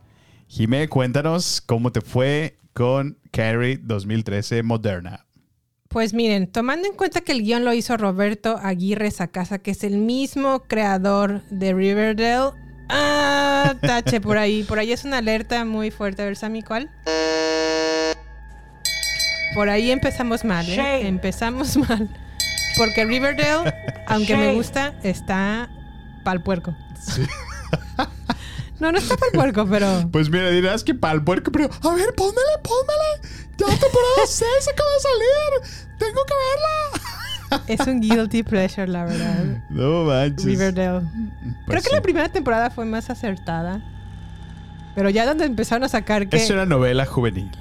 Jimé, 0.48 0.88
cuéntanos 0.90 1.62
cómo 1.66 1.92
te 1.92 2.02
fue 2.02 2.60
con 2.74 3.18
Carrie 3.32 3.80
2013 3.82 4.64
Moderna. 4.64 5.26
Pues 5.92 6.14
miren, 6.14 6.48
tomando 6.48 6.88
en 6.88 6.94
cuenta 6.94 7.20
que 7.20 7.34
el 7.34 7.44
guion 7.44 7.66
lo 7.66 7.74
hizo 7.74 7.98
Roberto 7.98 8.58
Aguirre 8.64 9.12
Sacasa, 9.12 9.60
que 9.60 9.72
es 9.72 9.84
el 9.84 9.98
mismo 9.98 10.62
creador 10.64 11.42
de 11.50 11.74
Riverdale. 11.74 12.52
Ah, 12.88 13.76
tache 13.82 14.22
por 14.22 14.38
ahí. 14.38 14.64
Por 14.64 14.80
ahí 14.80 14.94
es 14.94 15.04
una 15.04 15.18
alerta 15.18 15.66
muy 15.66 15.92
fuerte. 15.92 16.22
A 16.22 16.26
ver, 16.26 16.38
Sammy, 16.38 16.62
¿cuál? 16.62 16.90
Por 19.54 19.70
ahí 19.70 19.92
empezamos 19.92 20.46
mal, 20.46 20.66
¿eh? 20.70 20.76
Shame. 20.76 21.08
Empezamos 21.08 21.76
mal. 21.76 22.10
Porque 22.78 23.04
Riverdale, 23.04 23.74
aunque 24.08 24.38
me 24.38 24.54
gusta, 24.54 24.94
está 25.04 25.70
pa'l 26.24 26.42
puerco. 26.42 26.74
No, 28.80 28.94
no 28.94 28.98
está 28.98 29.18
pa'l 29.18 29.32
puerco, 29.34 29.68
pero... 29.70 30.10
Pues 30.10 30.30
mira, 30.30 30.50
dirás 30.50 30.86
que 30.86 30.96
para 30.96 31.16
el 31.16 31.24
puerco, 31.24 31.52
pero 31.52 31.66
a 31.66 31.94
ver, 31.94 32.16
pónmela, 32.16 32.62
pónmela. 32.64 33.41
Ya 33.58 33.68
temporada 33.68 34.26
6 34.26 34.46
acaba 34.72 34.90
de 34.94 35.00
salir. 35.00 35.88
Tengo 35.98 36.22
que 36.26 36.34
verla. 36.34 37.12
Es 37.68 37.86
un 37.88 38.00
guilty 38.00 38.44
pleasure, 38.44 38.88
la 38.88 39.06
verdad. 39.06 39.44
No 39.70 40.06
manches. 40.06 40.46
Riverdale. 40.46 41.02
Pues 41.02 41.66
Creo 41.66 41.82
que 41.82 41.90
sí. 41.90 41.96
la 41.96 42.02
primera 42.02 42.30
temporada 42.30 42.70
fue 42.70 42.86
más 42.86 43.10
acertada. 43.10 43.82
Pero 44.96 45.10
ya 45.10 45.26
donde 45.26 45.46
empezaron 45.46 45.84
a 45.84 45.90
sacar 45.90 46.28
que... 46.28 46.38
Es 46.38 46.50
una 46.50 46.66
novela 46.66 47.06
juvenil. 47.06 47.52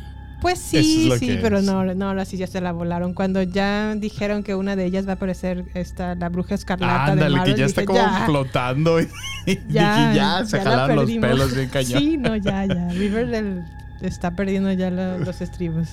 Pues 0.40 0.58
sí, 0.58 1.10
es 1.12 1.18
sí, 1.18 1.38
pero 1.42 1.58
es. 1.58 1.64
no, 1.64 1.84
no, 1.84 2.08
ahora 2.08 2.24
sí 2.24 2.38
ya 2.38 2.46
se 2.46 2.60
la 2.60 2.72
volaron. 2.72 3.12
Cuando 3.12 3.42
ya 3.42 3.94
dijeron 3.94 4.42
que 4.42 4.54
una 4.54 4.74
de 4.74 4.86
ellas 4.86 5.06
va 5.06 5.12
a 5.12 5.14
aparecer 5.14 5.66
esta, 5.74 6.14
la 6.14 6.30
bruja 6.30 6.54
escarlata 6.54 7.06
de 7.06 7.12
Ándale, 7.12 7.36
Marvel, 7.36 7.54
que 7.54 7.60
ya 7.60 7.66
está 7.66 7.82
dije, 7.82 7.86
como 7.86 7.98
ya, 7.98 8.22
flotando 8.24 9.00
y, 9.00 9.08
y 9.44 9.60
ya, 9.68 10.08
dije, 10.08 10.16
ya 10.16 10.44
se 10.46 10.56
ya 10.56 10.64
la 10.64 10.70
jalaron 10.70 10.96
los 10.96 11.10
pelos 11.10 11.54
bien 11.54 11.68
cañón. 11.68 12.00
Sí, 12.00 12.16
no, 12.16 12.36
ya, 12.36 12.64
ya. 12.64 12.88
Riverdale 12.88 13.64
está 14.02 14.32
perdiendo 14.32 14.72
ya 14.72 14.90
la- 14.90 15.16
los 15.18 15.40
estribos. 15.40 15.88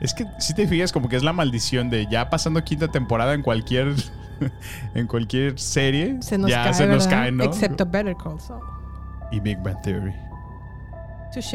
Es 0.00 0.12
que 0.12 0.26
si 0.38 0.54
te 0.54 0.66
fijas 0.66 0.92
como 0.92 1.08
que 1.08 1.16
es 1.16 1.22
la 1.22 1.32
maldición 1.32 1.88
de 1.88 2.06
ya 2.06 2.28
pasando 2.28 2.62
quinta 2.64 2.88
temporada 2.88 3.32
en 3.34 3.42
cualquier 3.42 3.94
en 4.94 5.06
cualquier 5.06 5.58
serie 5.58 6.18
Se 6.20 6.36
nos 6.36 6.50
ya 6.50 6.64
cae, 6.64 6.74
se 6.74 6.86
nos 6.86 7.06
cae, 7.06 7.30
¿no? 7.30 7.44
Excepto 7.44 7.86
Better 7.86 8.16
Call 8.16 8.40
Saul. 8.40 8.62
Y 9.30 9.40
Big 9.40 9.58
Bang 9.62 9.80
Theory. 9.82 10.14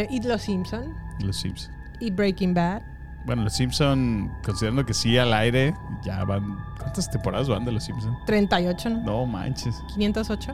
Y 0.09 0.21
Los 0.21 0.41
Simpson. 0.41 0.93
Los 1.19 1.37
Simpsons. 1.37 1.71
Y 1.99 2.11
Breaking 2.11 2.53
Bad. 2.53 2.81
Bueno, 3.25 3.43
Los 3.43 3.53
Simpson, 3.53 4.31
considerando 4.43 4.85
que 4.85 4.93
sí 4.93 5.17
al 5.17 5.33
aire, 5.33 5.73
ya 6.03 6.23
van. 6.23 6.57
¿Cuántas 6.77 7.09
temporadas 7.09 7.47
van 7.47 7.65
de 7.65 7.71
Los 7.71 7.83
Simpson? 7.83 8.17
38, 8.25 8.89
¿no? 8.89 9.03
No 9.03 9.25
manches. 9.25 9.75
508. 9.93 10.53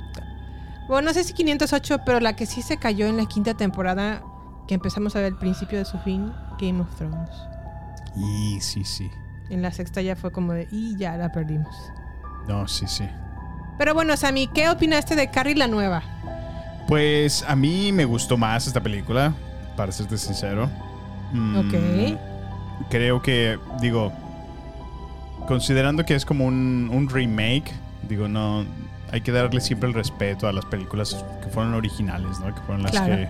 Bueno, 0.88 1.08
no 1.08 1.14
sé 1.14 1.24
si 1.24 1.34
508, 1.34 2.00
pero 2.06 2.20
la 2.20 2.36
que 2.36 2.46
sí 2.46 2.62
se 2.62 2.78
cayó 2.78 3.08
en 3.08 3.18
la 3.18 3.26
quinta 3.26 3.56
temporada, 3.56 4.22
que 4.68 4.76
empezamos 4.76 5.16
a 5.16 5.20
ver 5.20 5.28
el 5.34 5.38
principio 5.38 5.78
de 5.78 5.86
su 5.86 5.98
fin, 6.00 6.32
Game 6.60 6.82
of 6.82 6.96
Thrones. 6.96 7.30
Y 8.16 8.60
sí, 8.62 8.84
sí. 8.84 9.10
En 9.50 9.62
la 9.62 9.72
sexta 9.72 10.02
ya 10.02 10.16
fue 10.16 10.32
como 10.32 10.54
de, 10.54 10.68
y 10.72 10.96
ya 10.98 11.18
la 11.18 11.32
perdimos. 11.32 11.76
No, 12.48 12.68
sí, 12.68 12.86
sí. 12.88 13.08
Pero 13.78 13.94
bueno, 13.94 14.16
Sammy, 14.18 14.48
¿qué 14.48 14.70
opinaste 14.70 15.16
de 15.16 15.30
Carrie 15.30 15.56
la 15.56 15.68
nueva? 15.68 16.02
Pues 16.88 17.44
a 17.48 17.56
mí 17.56 17.92
me 17.92 18.06
gustó 18.06 18.38
más 18.38 18.68
esta 18.68 18.82
película, 18.82 19.34
para 19.76 19.92
serte 19.92 20.18
sincero. 20.18 20.70
Mm, 21.34 21.56
Ok. 21.58 22.20
Creo 22.90 23.22
que, 23.22 23.58
digo, 23.82 24.12
considerando 25.48 26.06
que 26.06 26.16
es 26.16 26.26
como 26.26 26.46
un, 26.46 26.90
un 26.92 27.10
remake, 27.10 27.72
digo, 28.08 28.28
no. 28.28 28.66
Hay 29.12 29.22
que 29.22 29.32
darle 29.32 29.62
siempre 29.62 29.88
el 29.88 29.94
respeto 29.96 30.48
a 30.48 30.52
las 30.54 30.66
películas 30.66 31.24
que 31.42 31.50
fueron 31.50 31.74
originales, 31.74 32.40
¿no? 32.40 32.54
Que 32.54 32.62
fueron 32.62 32.84
las 32.84 32.92
Claro. 32.92 33.16
que. 33.16 33.30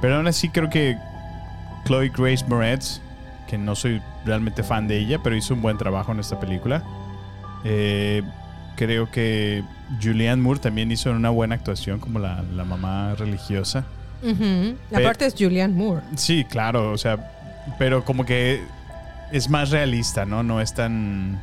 Pero 0.00 0.16
aún 0.16 0.26
así 0.26 0.48
creo 0.48 0.70
que 0.70 0.96
Chloe 1.84 2.10
Grace 2.10 2.44
Moretz, 2.48 3.00
que 3.46 3.58
no 3.58 3.74
soy 3.74 4.00
realmente 4.24 4.62
fan 4.62 4.86
de 4.88 4.98
ella, 4.98 5.18
pero 5.22 5.36
hizo 5.36 5.54
un 5.54 5.62
buen 5.62 5.76
trabajo 5.78 6.12
en 6.12 6.20
esta 6.20 6.38
película. 6.40 6.82
Eh, 7.64 8.22
creo 8.76 9.10
que 9.10 9.62
Julianne 10.02 10.40
Moore 10.42 10.60
también 10.60 10.90
hizo 10.90 11.10
una 11.10 11.30
buena 11.30 11.54
actuación 11.56 11.98
como 12.00 12.18
la, 12.18 12.42
la 12.54 12.64
mamá 12.64 13.14
religiosa. 13.18 13.84
La 14.22 14.98
Pe- 14.98 15.04
parte 15.04 15.26
es 15.26 15.34
Julianne 15.38 15.74
Moore. 15.74 16.02
Sí, 16.16 16.44
claro, 16.44 16.92
o 16.92 16.98
sea, 16.98 17.32
pero 17.78 18.04
como 18.04 18.24
que 18.24 18.62
es 19.32 19.48
más 19.50 19.70
realista, 19.70 20.24
¿no? 20.26 20.42
No 20.42 20.60
es 20.60 20.74
tan 20.74 21.38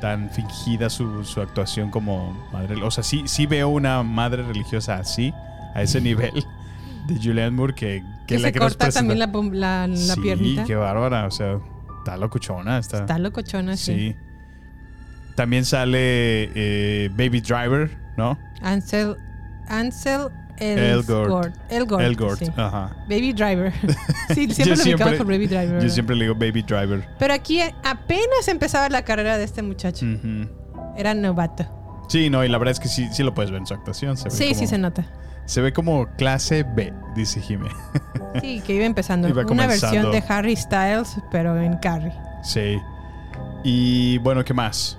tan 0.00 0.30
fingida 0.30 0.90
su, 0.90 1.24
su 1.24 1.40
actuación 1.40 1.90
como 1.90 2.32
madre. 2.52 2.82
O 2.82 2.90
sea, 2.90 3.04
sí, 3.04 3.22
sí 3.26 3.46
veo 3.46 3.68
una 3.68 4.02
madre 4.02 4.42
religiosa 4.42 4.96
así, 4.96 5.32
a 5.74 5.82
ese 5.82 6.00
nivel 6.00 6.44
de 7.06 7.16
Julianne 7.16 7.50
Moore 7.50 7.74
que, 7.74 8.02
Que, 8.26 8.38
la 8.38 8.48
se 8.48 8.52
que 8.52 8.58
nos 8.60 8.76
corta 8.76 8.90
también 8.90 9.18
la, 9.18 9.26
la, 9.26 9.86
la 9.88 9.96
sí, 9.96 10.20
piernita. 10.20 10.64
qué 10.64 10.74
bárbara, 10.74 11.26
o 11.26 11.30
sea, 11.30 11.58
está 11.98 12.16
locuchona. 12.16 12.78
Está, 12.78 12.98
Está 13.00 13.18
locochona, 13.18 13.76
sí. 13.76 13.94
sí. 13.94 14.16
También 15.36 15.64
sale 15.64 16.50
eh, 16.54 17.08
Baby 17.10 17.40
Driver, 17.40 17.90
¿no? 18.16 18.38
Ansel, 18.60 19.16
Ansel 19.68 20.28
Elgort. 20.58 21.56
Elgort. 21.70 22.02
Elgort, 22.02 22.38
sí. 22.38 22.46
ajá. 22.56 22.94
Baby 23.08 23.32
Driver. 23.32 23.72
sí, 24.34 24.48
siempre 24.50 24.76
lo 24.76 24.82
ubicamos 24.82 25.14
por 25.14 25.26
Baby 25.26 25.46
Driver. 25.46 25.82
Yo 25.82 25.88
siempre 25.88 26.14
le 26.16 26.24
digo 26.26 26.34
Baby 26.34 26.62
Driver. 26.62 27.08
Pero 27.18 27.34
aquí 27.34 27.60
apenas 27.82 28.46
empezaba 28.48 28.88
la 28.90 29.02
carrera 29.02 29.38
de 29.38 29.44
este 29.44 29.62
muchacho. 29.62 30.06
Era 30.96 31.14
novato. 31.14 31.66
Sí, 32.08 32.28
no, 32.28 32.44
y 32.44 32.48
la 32.48 32.58
verdad 32.58 32.72
es 32.72 32.80
que 32.80 32.88
sí, 32.88 33.08
sí 33.12 33.22
lo 33.22 33.32
puedes 33.32 33.50
ver 33.50 33.60
en 33.60 33.66
su 33.66 33.72
actuación. 33.74 34.16
Se 34.18 34.24
ve 34.24 34.30
Sí, 34.30 34.44
como- 34.48 34.60
sí 34.60 34.66
se 34.66 34.76
nota. 34.78 35.06
Se 35.46 35.60
ve 35.60 35.72
como 35.72 36.06
clase 36.16 36.62
B, 36.62 36.92
dice 37.14 37.40
Jimé. 37.40 37.68
Sí, 38.40 38.62
que 38.64 38.74
iba 38.74 38.84
empezando. 38.84 39.28
Iba 39.28 39.44
Una 39.44 39.66
versión 39.66 40.10
de 40.10 40.22
Harry 40.28 40.56
Styles, 40.56 41.16
pero 41.30 41.60
en 41.60 41.76
Carrie. 41.78 42.12
Sí. 42.42 42.80
Y 43.64 44.18
bueno, 44.18 44.44
¿qué 44.44 44.54
más? 44.54 44.98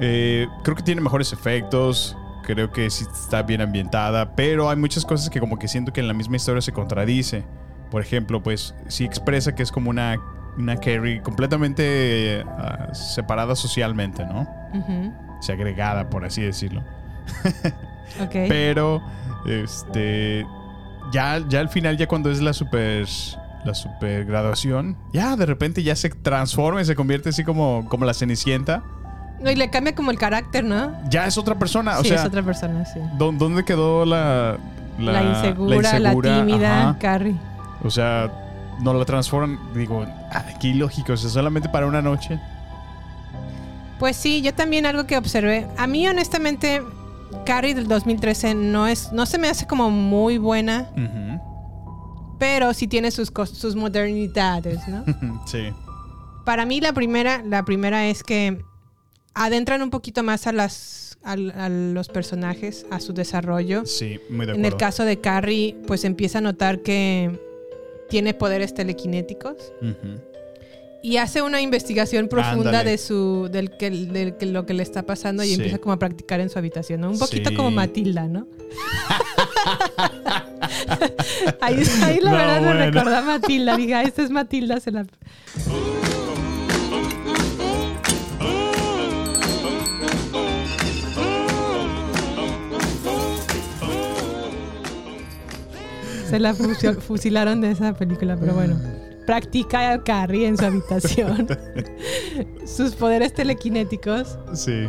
Eh, 0.00 0.46
creo 0.62 0.76
que 0.76 0.82
tiene 0.82 1.00
mejores 1.00 1.32
efectos. 1.32 2.16
Creo 2.42 2.72
que 2.72 2.88
sí 2.90 3.04
está 3.12 3.42
bien 3.42 3.60
ambientada. 3.60 4.34
Pero 4.34 4.70
hay 4.70 4.76
muchas 4.76 5.04
cosas 5.04 5.30
que 5.30 5.40
como 5.40 5.58
que 5.58 5.68
siento 5.68 5.92
que 5.92 6.00
en 6.00 6.08
la 6.08 6.14
misma 6.14 6.36
historia 6.36 6.62
se 6.62 6.72
contradice. 6.72 7.44
Por 7.90 8.02
ejemplo, 8.02 8.42
pues 8.42 8.74
sí 8.88 9.04
expresa 9.04 9.54
que 9.54 9.62
es 9.62 9.70
como 9.70 9.90
una, 9.90 10.18
una 10.56 10.76
Carrie 10.76 11.22
completamente 11.22 12.44
ah, 12.46 12.92
separada 12.92 13.54
socialmente, 13.54 14.24
¿no? 14.24 14.40
Ujú. 14.74 15.12
Segregada, 15.40 16.08
por 16.10 16.24
así 16.24 16.42
decirlo. 16.42 16.82
Ok. 18.22 18.32
Pero, 18.48 19.02
este. 19.46 20.46
Ya, 21.12 21.42
ya 21.48 21.60
al 21.60 21.68
final, 21.68 21.96
ya 21.96 22.06
cuando 22.06 22.30
es 22.30 22.40
la 22.40 22.52
super. 22.52 23.06
La 23.64 23.74
super 23.74 24.24
graduación, 24.24 24.96
ya 25.12 25.34
de 25.34 25.44
repente 25.44 25.82
ya 25.82 25.96
se 25.96 26.08
transforma 26.10 26.80
y 26.80 26.84
se 26.84 26.94
convierte 26.94 27.30
así 27.30 27.42
como, 27.42 27.86
como 27.88 28.04
la 28.04 28.14
cenicienta. 28.14 28.84
No, 29.40 29.50
y 29.50 29.56
le 29.56 29.68
cambia 29.68 29.96
como 29.96 30.12
el 30.12 30.18
carácter, 30.18 30.64
¿no? 30.64 30.92
Ya 31.10 31.26
es 31.26 31.36
otra 31.36 31.58
persona. 31.58 31.98
O 31.98 32.02
sí, 32.02 32.08
sea, 32.08 32.18
es 32.20 32.24
otra 32.24 32.42
persona, 32.42 32.84
sí. 32.86 33.00
¿dó- 33.18 33.32
¿dónde 33.36 33.64
quedó 33.64 34.06
la. 34.06 34.58
La, 34.98 35.22
insegura, 35.22 35.98
la, 35.98 35.98
insegura? 36.10 36.36
tímida, 36.38 36.80
Ajá. 36.90 36.98
Carrie. 36.98 37.36
O 37.82 37.90
sea, 37.90 38.30
no 38.80 38.94
la 38.94 39.04
transforman. 39.04 39.58
Digo, 39.74 40.06
qué 40.60 40.68
ilógico. 40.68 41.12
O 41.12 41.16
sea, 41.16 41.28
solamente 41.28 41.68
para 41.68 41.86
una 41.86 42.00
noche. 42.00 42.38
Pues 43.98 44.16
sí, 44.16 44.40
yo 44.40 44.54
también 44.54 44.86
algo 44.86 45.04
que 45.06 45.16
observé. 45.16 45.66
A 45.76 45.86
mí, 45.88 46.06
honestamente, 46.06 46.82
Carrie 47.44 47.74
del 47.74 47.88
2013 47.88 48.54
no 48.54 48.86
es, 48.86 49.12
no 49.12 49.26
se 49.26 49.38
me 49.38 49.48
hace 49.48 49.66
como 49.66 49.90
muy 49.90 50.38
buena, 50.38 50.90
pero 52.38 52.72
sí 52.74 52.86
tiene 52.86 53.10
sus, 53.10 53.32
sus 53.52 53.74
modernidades, 53.76 54.86
¿no? 54.88 55.04
sí. 55.46 55.70
Para 56.44 56.64
mí 56.64 56.80
la 56.80 56.92
primera, 56.92 57.42
la 57.44 57.64
primera 57.64 58.06
es 58.06 58.22
que 58.22 58.62
adentran 59.34 59.82
un 59.82 59.90
poquito 59.90 60.22
más 60.22 60.46
a 60.46 60.52
las 60.52 61.18
a, 61.24 61.32
a 61.32 61.68
los 61.68 62.08
personajes, 62.08 62.86
a 62.90 63.00
su 63.00 63.12
desarrollo. 63.12 63.84
Sí, 63.86 64.20
muy 64.30 64.46
de 64.46 64.52
En 64.52 64.60
acuerdo. 64.60 64.68
el 64.68 64.76
caso 64.76 65.04
de 65.04 65.20
Carrie, 65.20 65.76
pues 65.86 66.04
empieza 66.04 66.38
a 66.38 66.40
notar 66.40 66.80
que 66.80 67.38
tiene 68.08 68.32
poderes 68.34 68.72
telequinéticos 68.72 69.72
Ujú. 69.82 70.20
Y 71.02 71.16
hace 71.18 71.42
una 71.42 71.60
investigación 71.60 72.28
profunda 72.28 72.70
Ándale. 72.70 72.90
de 72.92 72.98
su 72.98 73.48
del 73.50 73.76
que, 73.76 73.90
del 73.90 74.36
que 74.36 74.46
lo 74.46 74.64
que 74.66 74.74
le 74.74 74.82
está 74.82 75.02
pasando 75.04 75.44
y 75.44 75.48
Sí. 75.48 75.54
empieza 75.54 75.78
como 75.78 75.92
a 75.92 75.98
practicar 75.98 76.40
en 76.40 76.48
su 76.50 76.58
habitación, 76.58 77.00
¿no? 77.02 77.10
Un 77.10 77.18
poquito 77.18 77.50
Sí. 77.50 77.56
como 77.56 77.70
Matilda, 77.70 78.26
¿no? 78.26 78.46
ahí, 81.60 81.82
ahí 82.02 82.20
la 82.20 82.30
No, 82.30 82.36
verdad 82.36 82.60
me 82.62 82.72
recordó 82.86 83.16
a 83.16 83.22
Matilda. 83.22 83.76
Diga, 83.76 84.02
esta 84.02 84.22
es 84.22 84.30
Matilda, 84.30 84.80
se 84.80 84.90
la... 84.90 85.06
Se 96.28 96.38
la 96.38 96.54
fusil- 96.54 96.98
fusilaron 97.00 97.60
de 97.60 97.70
esa 97.70 97.94
película, 97.94 98.36
pero 98.38 98.54
bueno. 98.54 98.78
Practica 99.28 99.92
a 99.92 100.02
Carrie 100.02 100.46
en 100.46 100.56
su 100.56 100.64
habitación. 100.64 101.46
Sus 102.66 102.94
poderes 102.94 103.34
telequinéticos. 103.34 104.38
Sí. 104.54 104.86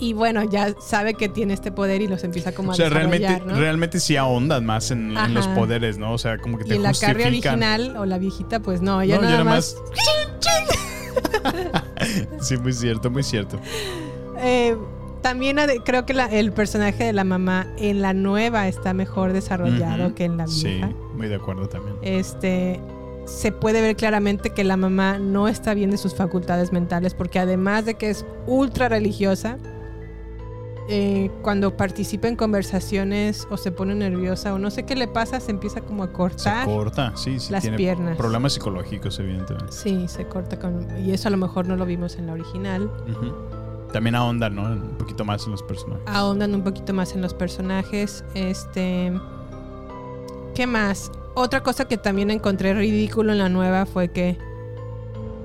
Y 0.00 0.12
bueno, 0.12 0.42
ya 0.44 0.74
sabe 0.80 1.14
que 1.14 1.30
tiene 1.30 1.54
este 1.54 1.72
poder 1.72 2.02
y 2.02 2.08
los 2.08 2.24
empieza 2.24 2.52
como 2.52 2.72
a 2.72 2.74
O 2.74 2.76
sea, 2.76 2.90
desarrollar, 2.90 3.20
realmente, 3.20 3.46
¿no? 3.54 3.58
realmente 3.58 4.00
sí 4.00 4.16
ahondan 4.16 4.66
más 4.66 4.90
en, 4.90 5.16
en 5.16 5.32
los 5.32 5.48
poderes, 5.48 5.96
¿no? 5.96 6.12
O 6.12 6.18
sea, 6.18 6.36
como 6.36 6.58
que 6.58 6.64
te 6.64 6.74
Y 6.74 6.76
en 6.76 6.82
la 6.82 6.92
Carrie 6.92 7.26
original 7.26 7.96
o 7.96 8.04
la 8.04 8.18
viejita, 8.18 8.60
pues 8.60 8.82
no, 8.82 9.00
ella 9.00 9.16
No, 9.16 9.22
nada 9.22 9.32
ya 9.38 9.44
nada 9.44 9.56
más. 9.56 9.76
Sí, 12.40 12.56
muy 12.58 12.72
cierto, 12.74 13.10
muy 13.10 13.22
cierto. 13.22 13.58
Eh, 14.40 14.76
también 15.22 15.56
creo 15.86 16.04
que 16.04 16.14
la- 16.14 16.26
el 16.26 16.52
personaje 16.52 17.04
de 17.04 17.12
la 17.12 17.24
mamá 17.24 17.66
en 17.78 18.02
la 18.02 18.12
nueva 18.12 18.66
está 18.68 18.92
mejor 18.92 19.32
desarrollado 19.32 20.14
que 20.14 20.24
en 20.24 20.36
la 20.36 20.48
Sí, 20.48 20.66
vieja. 20.66 20.90
muy 21.14 21.28
de 21.28 21.36
acuerdo 21.36 21.68
también. 21.68 21.96
Este 22.02 22.80
se 23.24 23.52
puede 23.52 23.80
ver 23.80 23.96
claramente 23.96 24.50
que 24.50 24.64
la 24.64 24.76
mamá 24.76 25.18
no 25.18 25.48
está 25.48 25.74
bien 25.74 25.90
de 25.90 25.96
sus 25.98 26.14
facultades 26.14 26.72
mentales 26.72 27.14
porque 27.14 27.38
además 27.38 27.84
de 27.84 27.94
que 27.94 28.10
es 28.10 28.24
ultra 28.46 28.88
religiosa, 28.88 29.58
eh, 30.88 31.30
cuando 31.42 31.76
participa 31.76 32.26
en 32.26 32.34
conversaciones 32.34 33.46
o 33.50 33.56
se 33.56 33.70
pone 33.70 33.94
nerviosa 33.94 34.52
o 34.52 34.58
no 34.58 34.70
sé 34.70 34.82
qué 34.84 34.96
le 34.96 35.06
pasa, 35.06 35.38
se 35.38 35.52
empieza 35.52 35.80
como 35.80 36.02
a 36.02 36.06
Se 36.08 36.12
cortar. 36.12 36.66
corta, 36.66 37.12
sí, 37.16 37.38
sí. 37.38 37.52
las 37.52 37.62
tiene 37.62 37.76
piernas. 37.76 38.16
Problemas 38.18 38.54
psicológicos, 38.54 39.18
evidentemente. 39.20 39.70
Sí, 39.72 40.08
se 40.08 40.26
corta 40.26 40.58
con... 40.58 40.86
Y 41.04 41.12
eso 41.12 41.28
a 41.28 41.30
lo 41.30 41.36
mejor 41.36 41.68
no 41.68 41.76
lo 41.76 41.86
vimos 41.86 42.16
en 42.16 42.26
la 42.26 42.32
original. 42.32 42.90
Ujú. 43.08 43.32
También 43.92 44.16
ahondan, 44.16 44.56
¿no? 44.56 44.62
Un 44.64 44.96
poquito 44.98 45.24
más 45.24 45.44
en 45.46 45.52
los 45.52 45.62
personajes. 45.62 46.02
ahondan 46.06 46.54
un 46.54 46.62
poquito 46.64 46.92
más 46.94 47.14
en 47.14 47.22
los 47.22 47.32
personajes. 47.34 48.24
Este. 48.34 49.12
¿Qué 50.54 50.66
más? 50.66 51.12
Otra 51.34 51.62
cosa 51.62 51.86
que 51.86 51.96
también 51.96 52.30
encontré 52.30 52.74
ridículo 52.74 53.32
en 53.32 53.38
la 53.38 53.48
nueva 53.48 53.86
fue 53.86 54.08
que 54.08 54.36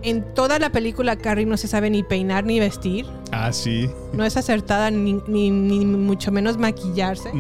en 0.04 0.34
toda 0.34 0.60
la 0.60 0.70
película 0.72 1.16
Carrie 1.16 1.46
no 1.46 1.58
se 1.58 1.68
sabe 1.68 1.90
ni 1.90 2.04
peinar 2.04 2.44
ni 2.46 2.60
vestir. 2.60 3.06
Ah, 3.32 3.52
sí. 3.54 3.90
No 4.14 4.24
es 4.26 4.38
acertada 4.38 4.92
ni, 4.92 5.14
ni- 5.28 5.50
ni 5.50 5.86
mucho 5.86 6.32
menos 6.32 6.58
maquillarse. 6.58 7.32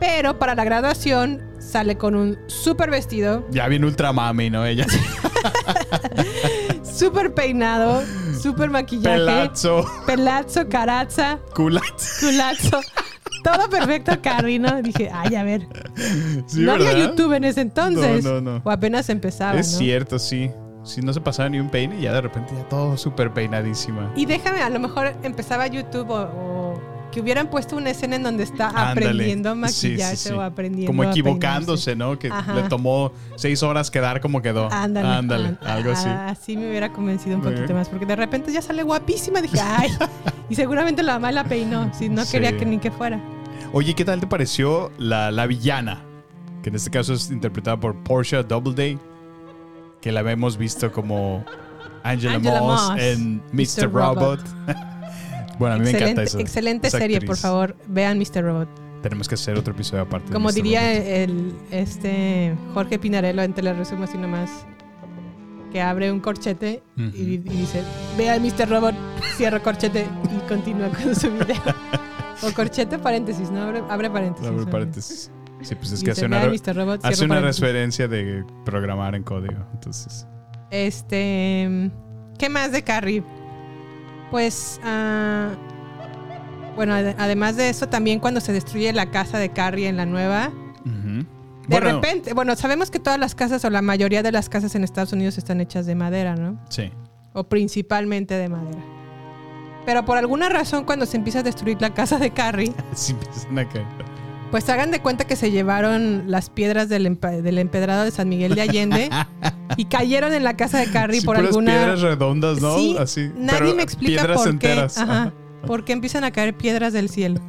Pero 0.00 0.38
para 0.38 0.54
la 0.54 0.64
graduación 0.64 1.42
sale 1.58 1.96
con 1.96 2.14
un 2.16 2.38
super 2.46 2.90
vestido. 2.90 3.44
Ya 3.50 3.68
viene 3.68 3.86
ultra 3.86 4.12
mami, 4.12 4.50
¿no? 4.50 4.64
Ella. 4.66 4.86
Súper 6.82 7.34
peinado, 7.34 8.02
súper 8.40 8.70
maquillaje. 8.70 9.16
Pelazo. 9.16 9.84
Pelazo, 10.06 10.68
caraza, 10.68 11.38
Culat. 11.54 11.82
culazo. 12.20 12.80
Todo 13.44 13.68
perfecto, 13.70 14.12
Carrie, 14.22 14.58
¿no? 14.58 14.82
Dije, 14.82 15.10
ay, 15.12 15.36
a 15.36 15.44
ver. 15.44 15.68
Sí, 16.46 16.62
no 16.62 16.72
había 16.72 16.92
¿verdad? 16.94 17.10
YouTube 17.10 17.32
en 17.34 17.44
ese 17.44 17.60
entonces. 17.60 18.24
No, 18.24 18.40
no, 18.40 18.54
no. 18.58 18.62
O 18.64 18.70
apenas 18.70 19.08
empezaba, 19.10 19.60
Es 19.60 19.72
¿no? 19.72 19.78
cierto, 19.78 20.18
sí. 20.18 20.50
Si 20.82 21.00
no 21.00 21.12
se 21.12 21.20
pasaba 21.20 21.48
ni 21.48 21.60
un 21.60 21.70
peine 21.70 21.98
y 21.98 22.02
ya 22.02 22.12
de 22.12 22.20
repente 22.22 22.52
ya 22.56 22.68
todo 22.68 22.96
súper 22.96 23.32
peinadísima. 23.32 24.12
Y 24.16 24.26
déjame, 24.26 24.60
a 24.60 24.68
lo 24.68 24.80
mejor 24.80 25.14
empezaba 25.22 25.66
YouTube 25.66 26.10
o, 26.10 26.22
o 26.24 26.80
que 27.14 27.20
hubieran 27.20 27.46
puesto 27.48 27.76
una 27.76 27.90
escena 27.90 28.16
en 28.16 28.24
donde 28.24 28.42
está 28.42 28.68
Ándale. 28.70 28.90
aprendiendo 29.06 29.48
a 29.50 29.54
Sí, 29.54 29.58
maquillarse 29.60 30.16
sí, 30.16 30.28
sí. 30.30 30.34
o 30.34 30.40
aprendiendo 30.42 30.88
Como 30.88 31.02
a 31.04 31.10
equivocándose, 31.10 31.94
¿no? 31.94 32.18
Que 32.18 32.28
Ajá. 32.28 32.54
le 32.54 32.62
tomó 32.64 33.12
seis 33.36 33.62
horas 33.62 33.90
quedar 33.90 34.20
como 34.20 34.42
quedó. 34.42 34.68
Ándale. 34.72 35.08
Ándale, 35.08 35.46
Ándale. 35.48 35.72
algo 35.72 35.92
así. 35.92 36.08
Ah, 36.08 36.28
Así 36.30 36.56
me 36.56 36.68
hubiera 36.68 36.92
convencido 36.92 37.36
un 37.36 37.42
poquito 37.42 37.72
más, 37.72 37.88
porque 37.88 38.04
de 38.04 38.16
repente 38.16 38.52
ya 38.52 38.60
sale 38.60 38.82
guapísima. 38.82 39.40
Dije, 39.40 39.60
ay. 39.64 39.90
y 40.50 40.56
seguramente 40.56 41.02
la 41.04 41.14
mamá 41.14 41.30
la 41.30 41.44
peinó, 41.44 41.90
si 41.94 42.08
no 42.08 42.24
Sí. 42.24 42.32
quería 42.32 42.56
que 42.56 42.66
ni 42.66 42.78
que 42.78 42.90
fuera. 42.90 43.20
Oye, 43.72 43.94
¿qué 43.94 44.04
tal 44.04 44.18
te 44.20 44.26
pareció 44.26 44.90
la, 44.98 45.30
la 45.30 45.46
villana? 45.46 46.02
Que 46.62 46.70
en 46.70 46.74
este 46.74 46.90
caso 46.90 47.14
es 47.14 47.30
interpretada 47.30 47.78
por 47.78 47.94
Portia 47.94 48.42
Doubleday. 48.42 48.98
Que 50.00 50.10
la 50.12 50.20
hemos 50.30 50.56
visto 50.58 50.90
como 50.92 51.44
Angela, 52.02 52.34
Angela 52.34 52.60
Moss, 52.60 52.90
Moss, 52.90 53.00
en 53.00 53.36
Mr. 53.52 53.86
Mr. 53.86 53.92
Robot. 53.92 54.40
Robot. 54.66 54.76
bueno, 55.58 55.74
a 55.74 55.78
mí 55.78 55.84
me 55.84 55.90
encanta 55.90 56.06
excelente 56.06 56.22
eso. 56.24 56.38
excelente 56.38 56.88
esa 56.88 56.98
serie, 56.98 57.16
actriz. 57.18 57.28
por 57.28 57.36
favor. 57.38 57.76
Vean 57.88 58.18
Mr. 58.18 58.42
Robot. 58.42 58.68
Tenemos 59.02 59.28
que 59.28 59.34
hacer 59.34 59.58
otro 59.58 59.74
episodio 59.74 60.02
aparte. 60.04 60.32
Como 60.32 60.50
diría 60.52 60.80
Robot. 60.94 61.06
el 61.06 61.54
este 61.70 62.54
Jorge 62.72 62.98
Pinarello 62.98 63.42
en 63.42 63.52
Teleresumo 63.52 64.04
así 64.04 64.16
nomás. 64.18 64.50
Que 65.72 65.82
abre 65.82 66.12
un 66.12 66.20
corchete 66.20 66.82
y, 66.96 67.38
dice, 67.38 67.82
vea 68.16 68.38
Mr. 68.38 68.68
Robot, 68.70 68.94
cierra 69.36 69.60
corchete 69.60 70.06
y 70.36 70.48
continúa 70.48 70.88
con 70.90 71.14
su 71.16 71.30
video. 71.32 71.56
o 72.42 72.52
corchete 72.54 72.96
paréntesis, 72.98 73.50
¿no? 73.50 73.62
Abre, 73.62 73.82
abre 73.90 74.08
paréntesis. 74.10 74.48
Abre 74.48 74.66
paréntesis. 74.66 75.30
Sí, 75.62 75.74
pues 75.74 75.92
es 75.92 76.04
que 76.04 76.10
hace 76.12 76.26
una, 76.26 76.38
"Vea 76.38 76.48
re- 76.50 76.58
Mr. 76.58 76.76
Robot, 76.76 77.04
hace 77.04 77.24
una 77.24 77.34
paréntesis". 77.36 77.60
referencia 77.60 78.06
de 78.08 78.44
programar 78.64 79.14
en 79.16 79.22
código. 79.24 79.66
Entonces, 79.72 80.26
Este. 80.70 81.90
¿Qué 82.38 82.48
más 82.48 82.70
de 82.72 82.82
Carrie? 82.82 83.22
Pues. 84.38 84.80
ah, 84.82 85.50
bueno, 86.74 86.92
ade- 86.92 87.14
además 87.18 87.54
de 87.54 87.68
eso, 87.68 87.88
también 87.88 88.18
cuando 88.18 88.40
se 88.40 88.52
destruye 88.52 88.92
la 88.92 89.12
casa 89.12 89.38
de 89.38 89.50
Carrie 89.50 89.86
en 89.86 89.96
la 89.96 90.06
nueva. 90.06 90.50
De 90.84 91.24
Bueno, 91.68 91.92
repente, 92.00 92.34
bueno, 92.34 92.56
sabemos 92.56 92.90
que 92.90 92.98
todas 92.98 93.16
las 93.20 93.36
casas 93.36 93.64
o 93.64 93.70
la 93.70 93.80
mayoría 93.80 94.24
de 94.24 94.32
las 94.32 94.48
casas 94.48 94.74
en 94.74 94.82
Estados 94.82 95.12
Unidos 95.12 95.38
están 95.38 95.60
hechas 95.60 95.86
de 95.86 95.94
madera, 95.94 96.34
¿no? 96.34 96.58
Sí. 96.68 96.90
O 97.32 97.44
principalmente 97.44 98.34
de 98.34 98.48
madera. 98.48 98.82
Pero 99.86 100.04
por 100.04 100.18
alguna 100.18 100.48
razón, 100.48 100.82
cuando 100.82 101.06
se 101.06 101.16
empieza 101.16 101.38
a 101.38 101.42
destruir 101.44 101.80
la 101.80 101.94
casa 101.94 102.18
de 102.18 102.32
Carrie, 102.32 102.72
Sí 102.92 103.12
empiezan 103.12 103.56
a 103.56 103.68
caer. 103.68 103.86
Pues 104.54 104.68
hagan 104.68 104.92
de 104.92 105.00
cuenta 105.00 105.26
que 105.26 105.34
se 105.34 105.50
llevaron 105.50 106.26
las 106.28 106.48
piedras 106.48 106.88
del, 106.88 107.06
empa- 107.06 107.42
del 107.42 107.58
empedrado 107.58 108.04
de 108.04 108.12
San 108.12 108.28
Miguel 108.28 108.54
de 108.54 108.60
Allende 108.60 109.10
y 109.76 109.86
cayeron 109.86 110.32
en 110.32 110.44
la 110.44 110.56
casa 110.56 110.78
de 110.78 110.86
Carrie 110.92 111.18
Sí, 111.22 111.26
por 111.26 111.36
alguna. 111.38 111.72
piedras 111.72 112.02
redondas, 112.02 112.60
¿no? 112.60 112.76
Sí, 112.78 112.94
Así. 112.96 113.32
Nadie 113.36 113.58
pero 113.58 113.74
me 113.74 113.82
explica 113.82 114.22
piedras 114.22 114.38
por 114.38 114.48
enteras. 114.48 114.94
qué. 114.94 115.00
Ajá. 115.00 115.32
¿Por 115.66 115.84
qué 115.84 115.92
empiezan 115.92 116.22
a 116.22 116.30
caer 116.30 116.56
piedras 116.56 116.92
del 116.92 117.08
cielo? 117.08 117.40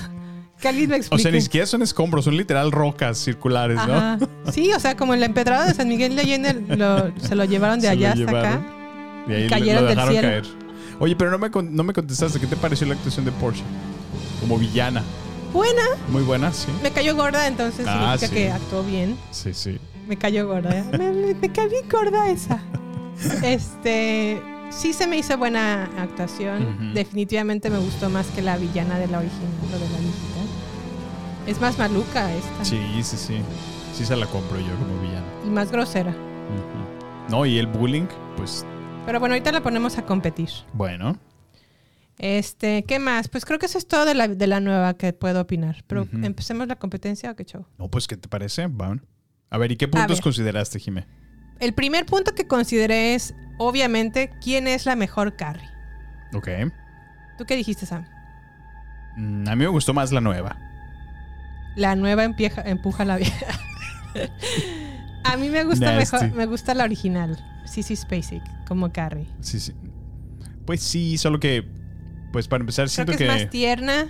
que 0.60 0.66
alguien 0.66 0.88
me 0.88 0.96
O 0.96 0.98
explique. 0.98 1.22
sea, 1.22 1.30
ni 1.30 1.40
siquiera 1.40 1.66
son 1.66 1.82
escombros, 1.82 2.24
son 2.24 2.36
literal 2.36 2.72
rocas 2.72 3.16
circulares, 3.18 3.78
¿no? 3.86 4.18
Sí, 4.50 4.72
o 4.72 4.80
sea, 4.80 4.96
como 4.96 5.14
el 5.14 5.22
empedrado 5.22 5.66
de 5.68 5.74
San 5.74 5.86
Miguel 5.86 6.16
de 6.16 6.22
Allende 6.22 6.76
lo- 6.76 7.12
se 7.20 7.36
lo 7.36 7.44
llevaron 7.44 7.78
de 7.78 7.86
Se 7.86 7.92
allá 7.92 8.08
hasta 8.08 8.18
llevaron. 8.18 8.52
acá. 8.54 8.62
Y 9.28 9.32
ahí 9.34 9.44
Y 9.44 9.48
cayeron 9.48 9.84
lo 9.84 9.88
del 9.94 10.00
cielo. 10.08 10.20
caer. 10.28 10.44
Oye, 10.98 11.14
pero 11.14 11.30
no 11.30 11.38
me, 11.38 11.48
no 11.70 11.84
me 11.84 11.92
contestaste. 11.92 12.40
¿Qué 12.40 12.48
te 12.48 12.56
pareció 12.56 12.88
la 12.88 12.94
actuación 12.94 13.24
de 13.24 13.30
Porsche? 13.30 13.62
Como 14.40 14.58
villana. 14.58 15.04
Buena. 15.54 15.82
Muy 16.08 16.22
buena, 16.22 16.52
sí. 16.52 16.68
Me 16.82 16.90
cayó 16.90 17.16
gorda, 17.16 17.46
entonces 17.46 17.86
Ah, 17.88 18.16
significa 18.18 18.26
sí. 18.28 18.34
que 18.34 18.50
actuó 18.52 18.82
bien. 18.82 19.16
Sí, 19.30 19.54
sí. 19.54 19.78
Me 20.06 20.18
cayó 20.18 20.46
gorda. 20.46 20.84
Me, 20.92 21.10
me, 21.12 21.34
me 21.34 21.52
cayó 21.52 21.78
gorda 21.90 22.28
esa. 22.28 22.60
Este. 23.42 24.42
Sí 24.70 24.92
se 24.92 25.06
me 25.06 25.16
hizo 25.16 25.38
buena 25.38 25.84
actuación. 25.98 26.92
Definitivamente 26.94 27.70
me 27.70 27.78
gustó 27.78 28.10
más 28.10 28.26
que 28.28 28.42
la 28.42 28.56
villana 28.56 28.98
de 28.98 29.06
la 29.06 29.18
original 29.18 29.48
o 29.72 29.78
de 29.78 29.88
la 29.88 29.98
viejita. 29.98 30.40
Es 31.46 31.60
más 31.60 31.78
maluca 31.78 32.32
esta. 32.34 32.64
Sí, 32.64 32.80
sí, 33.04 33.16
sí. 33.16 33.38
Sí 33.94 34.04
se 34.04 34.16
la 34.16 34.26
compro 34.26 34.58
yo 34.58 34.74
como 34.76 35.00
villana. 35.00 35.24
Y 35.46 35.50
más 35.50 35.70
grosera. 35.70 36.12
No, 37.30 37.46
y 37.46 37.58
el 37.58 37.66
bullying, 37.68 38.06
pues 38.36 38.66
Pero 39.06 39.20
bueno, 39.20 39.34
ahorita 39.34 39.52
la 39.52 39.62
ponemos 39.62 39.96
a 39.98 40.04
competir. 40.04 40.48
bueno. 40.72 41.16
Este, 42.18 42.84
¿qué 42.84 42.98
más? 42.98 43.28
Pues 43.28 43.44
creo 43.44 43.58
que 43.58 43.66
eso 43.66 43.76
es 43.78 43.86
todo 43.88 44.04
de 44.04 44.14
la, 44.14 44.28
de 44.28 44.46
la 44.46 44.60
nueva 44.60 44.94
que 44.94 45.12
puedo 45.12 45.40
opinar. 45.40 45.82
Pero 45.86 46.06
empecemos 46.22 46.68
la 46.68 46.76
competencia 46.76 47.30
o 47.30 47.36
qué 47.36 47.44
show. 47.44 47.66
No, 47.78 47.88
pues, 47.88 48.06
¿qué 48.06 48.16
te 48.16 48.28
parece? 48.28 48.68
A 49.50 49.58
ver, 49.58 49.72
¿y 49.72 49.76
qué 49.76 49.88
puntos 49.88 50.20
consideraste, 50.20 50.78
Jimé? 50.78 51.06
El 51.60 51.72
primer 51.74 52.06
punto 52.06 52.34
que 52.34 52.46
consideré 52.46 53.14
es, 53.14 53.34
obviamente, 53.58 54.30
quién 54.42 54.66
es 54.68 54.86
la 54.86 54.96
mejor 54.96 55.36
Carrie. 55.36 55.68
Ok. 56.34 56.48
¿Tú 57.38 57.44
qué 57.46 57.56
dijiste, 57.56 57.86
Sam? 57.86 58.04
Mm, 59.16 59.48
A 59.48 59.56
mí 59.56 59.64
me 59.64 59.68
gustó 59.68 59.94
más 59.94 60.10
la 60.12 60.20
nueva. 60.20 60.56
La 61.76 61.94
nueva 61.96 62.24
empieja- 62.24 62.62
empuja 62.64 63.04
la 63.04 63.16
vieja. 63.16 63.46
a 65.24 65.36
mí 65.36 65.48
me 65.48 65.64
gusta 65.64 65.94
Nasty. 65.94 66.16
mejor, 66.16 66.36
me 66.36 66.46
gusta 66.46 66.74
la 66.74 66.84
original, 66.84 67.38
Sissy 67.66 67.96
Spacek, 67.96 68.42
como 68.66 68.92
Carrie. 68.92 69.26
Sí, 69.40 69.58
sí. 69.60 69.72
Pues 70.66 70.80
sí, 70.82 71.18
solo 71.18 71.40
que, 71.40 71.64
pues 72.34 72.48
para 72.48 72.60
empezar, 72.62 72.86
Creo 72.86 72.88
siento 72.94 73.12
que 73.12 73.18
que. 73.18 73.24
es 73.26 73.30
más 73.30 73.48
tierna. 73.50 74.08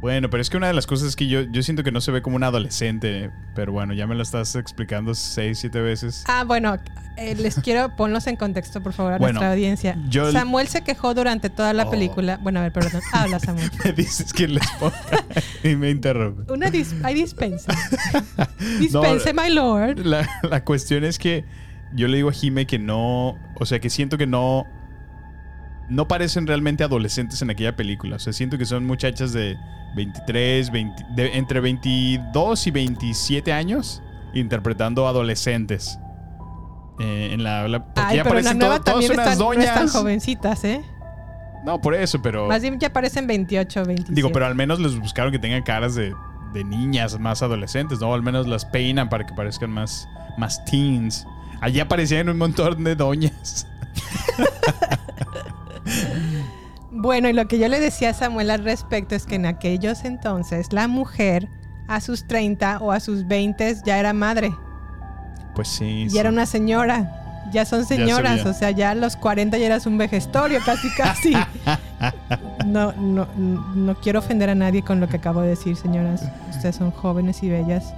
Bueno, 0.00 0.28
pero 0.30 0.40
es 0.42 0.50
que 0.50 0.56
una 0.58 0.68
de 0.68 0.74
las 0.74 0.86
cosas 0.86 1.08
es 1.08 1.16
que 1.16 1.26
yo, 1.26 1.40
yo 1.50 1.62
siento 1.62 1.82
que 1.82 1.90
no 1.90 2.00
se 2.00 2.12
ve 2.12 2.22
como 2.22 2.36
una 2.36 2.46
adolescente. 2.46 3.30
Pero 3.56 3.72
bueno, 3.72 3.92
ya 3.92 4.06
me 4.06 4.14
lo 4.14 4.22
estás 4.22 4.54
explicando 4.54 5.14
seis, 5.14 5.58
siete 5.58 5.80
veces. 5.80 6.22
Ah, 6.28 6.44
bueno, 6.44 6.76
eh, 7.16 7.34
les 7.34 7.56
quiero 7.56 7.96
ponlos 7.96 8.26
en 8.28 8.36
contexto, 8.36 8.82
por 8.82 8.92
favor, 8.92 9.14
a 9.14 9.18
Bueno, 9.18 9.40
nuestra 9.40 9.52
audiencia. 9.52 9.98
yo- 10.08 10.30
Samuel 10.30 10.68
se 10.68 10.82
quejó 10.84 11.12
durante 11.14 11.48
toda 11.50 11.72
la 11.72 11.86
Oh. 11.86 11.90
película. 11.90 12.38
Bueno, 12.42 12.60
a 12.60 12.64
ver, 12.64 12.72
perdón. 12.72 13.00
Habla, 13.12 13.40
Samuel. 13.40 13.70
Me 13.84 13.92
dices 13.94 14.32
que 14.32 14.46
les 14.46 14.70
ponga 14.78 14.94
y 15.64 15.74
me 15.74 15.90
interrumpe. 15.90 16.52
Una 16.52 16.70
dis 16.70 16.94
hay 17.02 17.14
dispensa. 17.14 17.74
Dispense, 18.78 19.32
my 19.32 19.50
lord. 19.50 19.98
La, 20.04 20.28
la 20.42 20.62
cuestión 20.64 21.04
es 21.04 21.18
que 21.18 21.44
yo 21.94 22.06
le 22.08 22.16
digo 22.18 22.28
a 22.28 22.32
Jime 22.32 22.66
que 22.66 22.78
no, 22.78 23.38
o 23.58 23.64
sea, 23.64 23.80
que 23.80 23.88
siento 23.90 24.18
que 24.18 24.26
no, 24.26 24.66
no 25.88 26.08
parecen 26.08 26.46
realmente 26.46 26.84
adolescentes 26.84 27.40
en 27.42 27.50
aquella 27.50 27.76
película. 27.76 28.16
O 28.16 28.18
sea, 28.18 28.32
siento 28.32 28.58
que 28.58 28.64
son 28.64 28.84
muchachas 28.86 29.32
de 29.32 29.56
23, 29.94 30.70
20 30.70 31.04
de- 31.14 31.36
entre 31.36 31.60
22 31.60 32.66
y 32.66 32.70
27 32.70 33.52
años 33.52 34.02
interpretando 34.34 35.06
adolescentes. 35.08 35.98
Eh, 36.98 37.30
en 37.32 37.42
la, 37.42 37.68
la- 37.68 37.84
porque 37.84 38.00
Ay, 38.00 38.16
ya 38.16 38.22
pero 38.24 38.36
la 38.36 38.40
todas 38.80 38.96
unas 39.04 39.10
están, 39.10 39.38
no 39.38 39.52
están 39.52 39.76
doñas. 39.76 39.92
jovencitas, 39.92 40.64
¿eh? 40.64 40.82
No, 41.64 41.80
por 41.80 41.94
eso, 41.94 42.22
pero 42.22 42.46
Más 42.46 42.62
bien 42.62 42.78
ya 42.78 42.92
parecen 42.92 43.26
28, 43.26 43.84
27. 43.84 44.14
digo, 44.14 44.30
pero 44.32 44.46
al 44.46 44.54
menos 44.54 44.78
les 44.80 44.98
buscaron 44.98 45.32
que 45.32 45.38
tengan 45.38 45.62
caras 45.62 45.94
de, 45.94 46.14
de 46.52 46.64
niñas 46.64 47.18
más 47.18 47.42
adolescentes, 47.42 48.00
¿no? 48.00 48.14
Al 48.14 48.22
menos 48.22 48.46
las 48.46 48.64
peinan 48.64 49.08
para 49.08 49.26
que 49.26 49.34
parezcan 49.34 49.70
más, 49.70 50.08
más 50.38 50.64
teens. 50.64 51.26
Allí 51.60 51.80
aparecían 51.80 52.28
un 52.28 52.38
montón 52.38 52.82
de 52.84 52.94
doñas. 52.96 53.66
Bueno, 56.92 57.28
y 57.28 57.32
lo 57.34 57.46
que 57.46 57.58
yo 57.58 57.68
le 57.68 57.78
decía 57.80 58.10
a 58.10 58.14
Samuel 58.14 58.50
al 58.50 58.64
respecto 58.64 59.14
es 59.14 59.26
que 59.26 59.34
en 59.34 59.44
aquellos 59.44 60.04
entonces 60.04 60.72
la 60.72 60.88
mujer 60.88 61.48
a 61.88 62.00
sus 62.00 62.26
30 62.26 62.78
o 62.78 62.90
a 62.90 63.00
sus 63.00 63.26
20 63.26 63.76
ya 63.84 63.98
era 63.98 64.12
madre, 64.14 64.54
Pues 65.54 65.68
sí. 65.68 66.06
ya 66.08 66.20
era 66.20 66.30
una 66.30 66.46
señora. 66.46 67.22
Ya 67.52 67.64
son 67.64 67.84
se 67.84 67.96
señoras, 67.96 68.38
veía. 68.38 68.50
o 68.50 68.54
sea, 68.54 68.70
ya 68.72 68.90
a 68.90 68.94
los 68.94 69.14
40 69.16 69.56
ya 69.58 69.66
eras 69.66 69.86
un 69.86 69.98
vejestorio, 69.98 70.58
casi, 70.64 70.88
casi. 70.96 71.32
No, 72.66 72.92
no, 72.92 73.26
no 73.36 73.94
quiero 74.00 74.18
ofender 74.20 74.48
a 74.50 74.54
nadie 74.54 74.82
con 74.82 74.98
lo 74.98 75.08
que 75.08 75.16
acabo 75.18 75.42
de 75.42 75.48
decir, 75.50 75.76
señoras. 75.76 76.22
Ustedes 76.50 76.76
son 76.76 76.90
jóvenes 76.92 77.42
y 77.42 77.50
bellas. 77.50 77.92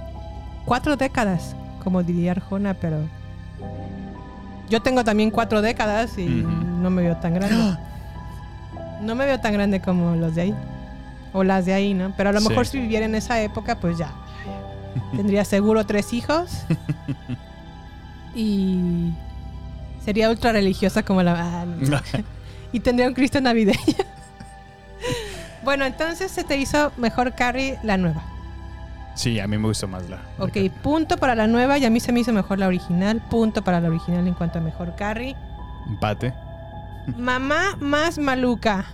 Cuatro 0.65 0.97
décadas, 0.97 1.55
como 1.83 2.03
diría 2.03 2.31
Arjona, 2.33 2.73
pero 2.75 2.97
yo 4.69 4.81
tengo 4.81 5.03
también 5.03 5.31
cuatro 5.31 5.61
décadas 5.61 6.17
y. 6.17 6.45
no 6.79 6.89
me 6.89 7.01
veo 7.03 7.17
tan 7.17 7.33
grande. 7.33 7.77
No 9.01 9.15
me 9.15 9.25
veo 9.25 9.39
tan 9.39 9.53
grande 9.53 9.79
como 9.81 10.15
los 10.15 10.35
de 10.35 10.41
ahí. 10.41 10.55
O 11.33 11.43
las 11.43 11.65
de 11.65 11.73
ahí, 11.73 11.93
¿no? 11.93 12.13
Pero 12.17 12.29
a 12.29 12.31
lo 12.33 12.41
Sí. 12.41 12.49
mejor 12.49 12.65
si 12.65 12.79
viviera 12.79 13.05
en 13.05 13.15
esa 13.15 13.39
época, 13.41 13.75
pues 13.79 13.97
ya. 13.97 14.11
Tendría 15.15 15.45
seguro 15.45 15.85
tres 15.85 16.11
hijos. 16.13 16.63
y 18.35 19.13
sería 20.03 20.29
ultra 20.29 20.51
religiosa 20.51 21.03
como 21.03 21.23
la... 21.23 21.35
ah, 21.37 21.65
y 22.71 22.79
tendría 22.79 23.07
un 23.07 23.13
Cristo 23.13 23.39
navideño. 23.41 23.77
bueno, 25.63 25.85
entonces 25.85 26.31
se 26.31 26.43
te 26.43 26.57
hizo 26.57 26.91
mejor 26.97 27.33
Carrie 27.35 27.77
la 27.83 27.97
nueva. 27.97 28.21
Sí, 29.15 29.39
a 29.39 29.47
mí 29.47 29.57
me 29.57 29.67
gustó 29.67 29.87
más 29.87 30.03
la. 30.09 30.17
la 30.37 30.45
Ok, 30.45 30.57
punto 30.81 31.17
para 31.17 31.35
la 31.35 31.45
nueva 31.47 31.77
y 31.77 31.85
a 31.85 31.89
mí 31.89 31.99
se 31.99 32.11
me 32.13 32.21
hizo 32.21 32.31
mejor 32.31 32.57
la 32.59 32.67
original. 32.67 33.21
Punto 33.29 33.63
para 33.63 33.81
la 33.81 33.89
original 33.89 34.25
en 34.27 34.33
cuanto 34.33 34.59
a 34.59 34.61
mejor 34.61 34.95
Carrie. 34.95 35.35
Empate. 35.87 36.33
Mamá 37.17 37.77
más 37.79 38.17
maluca. 38.17 38.85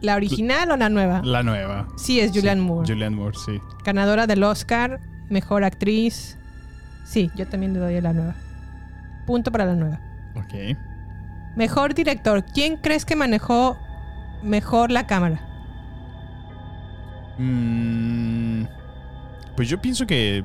¿La 0.00 0.16
original 0.16 0.70
o 0.72 0.76
la 0.76 0.88
nueva? 0.88 1.22
La 1.22 1.42
nueva. 1.42 1.86
Sí, 1.96 2.18
es 2.18 2.32
Julianne 2.32 2.60
Moore. 2.60 2.88
Julianne 2.92 3.16
Moore, 3.16 3.36
sí. 3.46 3.60
Ganadora 3.84 4.26
del 4.26 4.42
Oscar, 4.42 5.00
mejor 5.28 5.62
actriz. 5.62 6.36
Sí, 7.04 7.30
yo 7.36 7.46
también 7.46 7.72
le 7.72 7.78
doy 7.78 7.96
a 7.96 8.00
la 8.00 8.12
nueva. 8.12 8.34
Punto 9.26 9.52
para 9.52 9.64
la 9.64 9.74
nueva. 9.74 10.00
Ok. 10.34 10.76
Mejor 11.56 11.94
director. 11.94 12.44
¿Quién 12.44 12.78
crees 12.78 13.04
que 13.04 13.14
manejó 13.14 13.78
mejor 14.42 14.90
la 14.90 15.06
cámara? 15.06 15.40
Mm, 17.38 18.64
pues 19.56 19.68
yo 19.68 19.80
pienso 19.80 20.06
que 20.06 20.44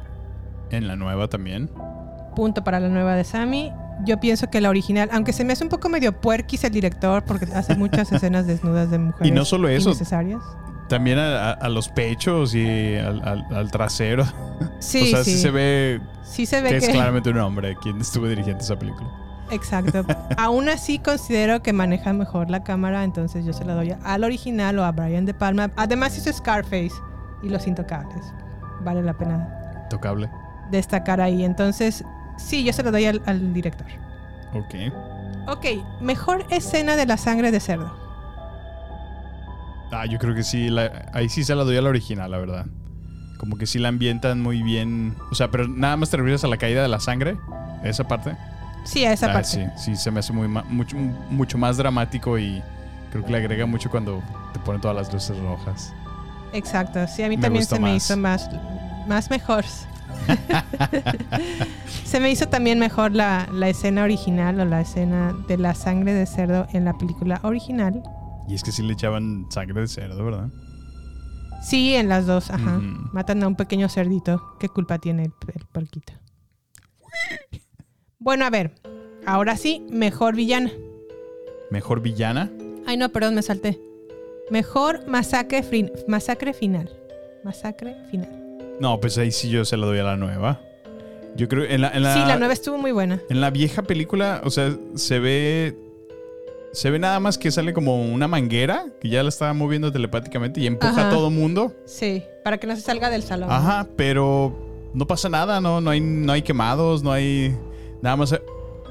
en 0.70 0.88
la 0.88 0.96
nueva 0.96 1.28
también. 1.28 1.70
Punto 2.36 2.64
para 2.64 2.80
la 2.80 2.90
nueva 2.90 3.16
de 3.16 3.24
Sammy. 3.24 3.72
Yo 4.06 4.20
pienso 4.20 4.50
que 4.50 4.62
la 4.62 4.70
original, 4.70 5.10
aunque 5.12 5.34
se 5.34 5.44
me 5.44 5.54
hace 5.54 5.64
un 5.64 5.70
poco 5.70 5.90
medio 5.90 6.14
puerquis 6.14 6.64
el 6.64 6.72
director 6.72 7.24
porque 7.24 7.46
hace 7.54 7.76
muchas 7.76 8.12
escenas 8.12 8.46
desnudas 8.48 8.92
de 8.92 9.00
mujeres 9.00 9.28
Y 9.28 9.32
no 9.32 9.44
solo 9.46 9.68
eso. 9.70 9.90
innecesarias. 9.90 10.42
También 10.88 11.20
a, 11.20 11.50
a- 11.50 11.54
a 11.54 11.70
los 11.70 11.90
pechos 11.90 12.54
y 12.56 12.96
al, 12.96 13.22
al- 13.28 13.46
al 13.54 13.72
trasero. 13.72 14.26
Sí, 14.80 15.02
o 15.04 15.06
sea, 15.08 15.24
sí. 15.24 15.32
sí. 15.32 15.38
se 15.40 15.52
ve 15.52 16.02
Sí 16.24 16.46
se 16.46 16.62
ve 16.62 16.70
que, 16.70 16.80
que, 16.80 16.86
es 16.86 16.92
claramente 16.92 17.30
un 17.30 17.38
hombre 17.40 17.76
quien 17.82 18.00
estuvo 18.00 18.28
dirigiendo 18.28 18.64
esa 18.64 18.78
película. 18.78 19.10
Exacto. 19.50 20.06
Aún 20.38 20.70
así 20.70 21.00
considero 21.00 21.62
que 21.64 21.74
maneja 21.74 22.14
mejor 22.14 22.50
la 22.50 22.64
cámara, 22.64 23.04
entonces 23.04 23.46
yo 23.46 23.54
se 23.54 23.66
la 23.66 23.74
doy 23.74 23.96
al 24.04 24.24
original 24.24 24.78
o 24.80 24.84
a 24.86 24.92
Brian 24.92 25.26
De 25.26 25.34
Palma. 25.34 25.72
Además 25.76 26.18
hizo 26.18 26.32
Scarface 26.32 26.92
y 27.44 27.50
Los 27.50 27.66
Intocables. 27.68 28.24
Vale 28.82 29.02
la 29.04 29.14
pena 29.14 29.48
Tocable. 29.90 30.30
destacar 30.70 31.20
ahí. 31.22 31.44
Entonces, 31.44 32.04
sí, 32.38 32.64
yo 32.64 32.74
se 32.74 32.84
lo 32.84 32.92
doy 32.92 33.06
al, 33.06 33.22
al 33.26 33.54
director. 33.54 33.86
Ok. 34.54 34.76
Ok, 35.48 35.66
mejor 36.02 36.46
escena 36.50 36.96
de 36.96 37.06
la 37.06 37.18
sangre 37.18 37.52
de 37.52 37.60
cerdo. 37.60 37.92
Ah, 39.92 40.06
yo 40.06 40.18
creo 40.20 40.36
que 40.36 40.44
sí. 40.44 40.70
la- 40.70 41.10
ahí 41.14 41.30
sí 41.30 41.44
se 41.44 41.56
la 41.56 41.64
doy 41.64 41.78
a 41.78 41.82
la 41.82 41.90
original, 41.90 42.30
la 42.32 42.38
verdad. 42.38 42.66
Como 43.38 43.58
que 43.58 43.66
sí 43.66 43.80
la 43.80 43.88
ambientan 43.90 44.42
muy 44.42 44.62
bien. 44.64 45.16
O 45.32 45.36
sea, 45.36 45.50
pero 45.50 45.68
nada 45.68 45.96
más 45.96 46.10
te 46.10 46.18
refieres 46.18 46.44
a 46.44 46.48
la 46.48 46.58
caída 46.58 46.82
de 46.82 46.88
la 46.88 47.00
sangre. 47.00 47.38
Esa 47.84 48.06
parte. 48.08 48.36
Sí, 48.84 49.06
a 49.06 49.14
esa 49.14 49.28
Ah, 49.30 49.34
parte. 49.34 49.48
Sí, 49.50 49.66
sí, 49.78 49.96
se 49.96 50.12
me 50.12 50.20
hace 50.20 50.34
muy 50.34 50.48
mucho, 50.48 50.98
mucho 50.98 51.58
más 51.58 51.78
dramático 51.78 52.38
y 52.38 52.62
creo 53.12 53.24
que 53.24 53.32
le 53.32 53.38
agrega 53.38 53.66
mucho 53.66 53.90
cuando 53.90 54.22
te 54.54 54.60
ponen 54.60 54.82
todas 54.82 54.98
las 54.98 55.14
luces 55.14 55.38
rojas. 55.40 55.94
Exacto, 56.54 57.06
sí, 57.08 57.24
a 57.24 57.30
mí 57.30 57.38
Me 57.38 57.44
también 57.44 57.66
se 57.66 57.80
me 57.80 57.96
hizo 57.96 58.18
más, 58.18 58.50
más 59.08 59.30
mejor. 59.30 59.64
se 62.06 62.20
me 62.20 62.32
hizo 62.32 62.48
también 62.48 62.80
mejor 62.80 63.14
la, 63.14 63.48
la 63.52 63.70
escena 63.70 64.04
original 64.04 64.60
o 64.60 64.66
la 64.66 64.82
escena 64.82 65.36
de 65.48 65.58
la 65.58 65.74
sangre 65.76 66.14
de 66.14 66.26
cerdo 66.26 66.68
en 66.74 66.86
la 66.86 66.98
película 66.98 67.40
original. 67.44 68.02
Y 68.48 68.56
es 68.56 68.64
que 68.64 68.72
sí 68.72 68.82
le 68.84 68.94
echaban 68.94 69.46
sangre 69.50 69.82
de 69.82 69.88
cerdo, 69.88 70.24
¿verdad? 70.24 70.50
Sí, 71.62 71.96
en 71.96 72.08
las 72.08 72.26
dos, 72.26 72.50
ajá. 72.52 72.78
Ujú. 72.78 73.10
Matan 73.14 73.44
a 73.44 73.48
un 73.48 73.56
pequeño 73.56 73.90
cerdito. 73.90 74.56
¿Qué 74.60 74.70
culpa 74.70 75.00
tiene 75.00 75.24
el, 75.24 75.34
el 75.54 75.66
puerquito? 75.66 76.14
Bueno, 78.20 78.46
a 78.46 78.50
ver. 78.50 78.74
Ahora 79.26 79.56
sí, 79.56 79.86
mejor 79.92 80.36
villana. 80.36 80.72
Mejor 81.70 82.02
villana. 82.02 82.52
Ay, 82.86 82.98
no, 82.98 83.10
perdón, 83.10 83.36
me 83.36 83.42
salté. 83.42 83.80
Mejor 84.50 85.08
masacre, 85.08 85.64
masacre 86.08 86.54
final. 86.54 86.90
Masacre 87.44 87.96
final. 88.10 88.47
No, 88.80 89.00
pues 89.00 89.18
ahí 89.18 89.32
sí 89.32 89.50
yo 89.50 89.66
se 89.66 89.78
la 89.78 89.86
doy 89.86 90.00
a 90.00 90.04
la 90.04 90.18
nueva. 90.18 90.62
Yo 91.36 91.48
creo 91.48 91.66
en 91.66 91.82
la, 91.82 91.90
en 91.90 92.04
la, 92.04 92.14
Sí, 92.14 92.20
la 92.20 92.38
nueva 92.38 92.54
estuvo 92.54 92.78
muy 92.78 92.92
buena. 92.92 93.22
En 93.30 93.42
la 93.42 93.50
vieja 93.52 93.84
película, 93.84 94.42
o 94.44 94.50
sea, 94.50 94.76
se 94.96 95.20
ve. 95.20 95.78
Se 96.74 96.92
ve 96.92 97.00
nada 97.00 97.20
más 97.20 97.38
que 97.38 97.50
sale 97.50 97.74
como 97.74 98.04
una 98.06 98.28
manguera 98.28 98.86
que 99.00 99.10
ya 99.10 99.24
la 99.24 99.30
está 99.30 99.52
moviendo 99.54 99.92
telepáticamente 99.92 100.60
y 100.62 100.68
empuja 100.68 100.92
Ajá. 100.92 101.08
a 101.08 101.12
todo 101.12 101.30
mundo. 101.30 101.74
Sí, 101.86 102.24
para 102.44 102.60
que 102.60 102.68
no 102.68 102.76
se 102.76 102.82
salga 102.82 103.10
del 103.10 103.24
salón. 103.24 103.50
Ajá, 103.52 103.88
pero 103.96 104.90
no 104.94 105.08
pasa 105.08 105.30
nada, 105.30 105.60
¿no? 105.62 105.82
No 105.82 105.90
hay, 105.90 106.02
no 106.02 106.34
hay 106.34 106.42
quemados, 106.42 107.04
no 107.04 107.12
hay. 107.12 107.56
Nada 108.02 108.16
más 108.16 108.32
eh, 108.34 108.42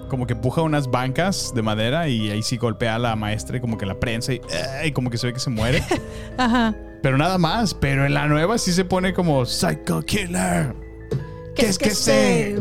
como 0.09 0.27
que 0.27 0.33
empuja 0.33 0.63
unas 0.63 0.91
bancas 0.91 1.53
de 1.55 1.63
madera 1.63 2.09
y 2.09 2.31
ahí 2.31 2.43
sí 2.43 2.57
golpea 2.57 2.97
a 2.97 2.99
la 2.99 3.15
maestra 3.15 3.59
y 3.59 3.61
como 3.61 3.77
que 3.79 3.87
la 3.87 4.01
prensa 4.01 4.33
y, 4.33 4.37
eh, 4.37 4.87
y 4.87 4.93
como 4.93 5.11
que 5.11 5.19
se 5.19 5.29
ve 5.29 5.33
que 5.33 5.41
se 5.41 5.51
muere. 5.51 5.83
Ajá. 6.39 6.75
Pero 7.03 7.17
nada 7.19 7.39
más. 7.39 7.75
Pero 7.75 8.05
en 8.07 8.15
la 8.15 8.27
nueva 8.27 8.59
sí 8.59 8.73
se 8.73 8.85
pone 8.85 9.13
como 9.15 9.45
Psycho 9.45 10.03
Killer. 10.03 10.75
¿Qué 11.55 11.67
es 11.67 11.79
que 11.79 11.91
sé? 11.91 12.59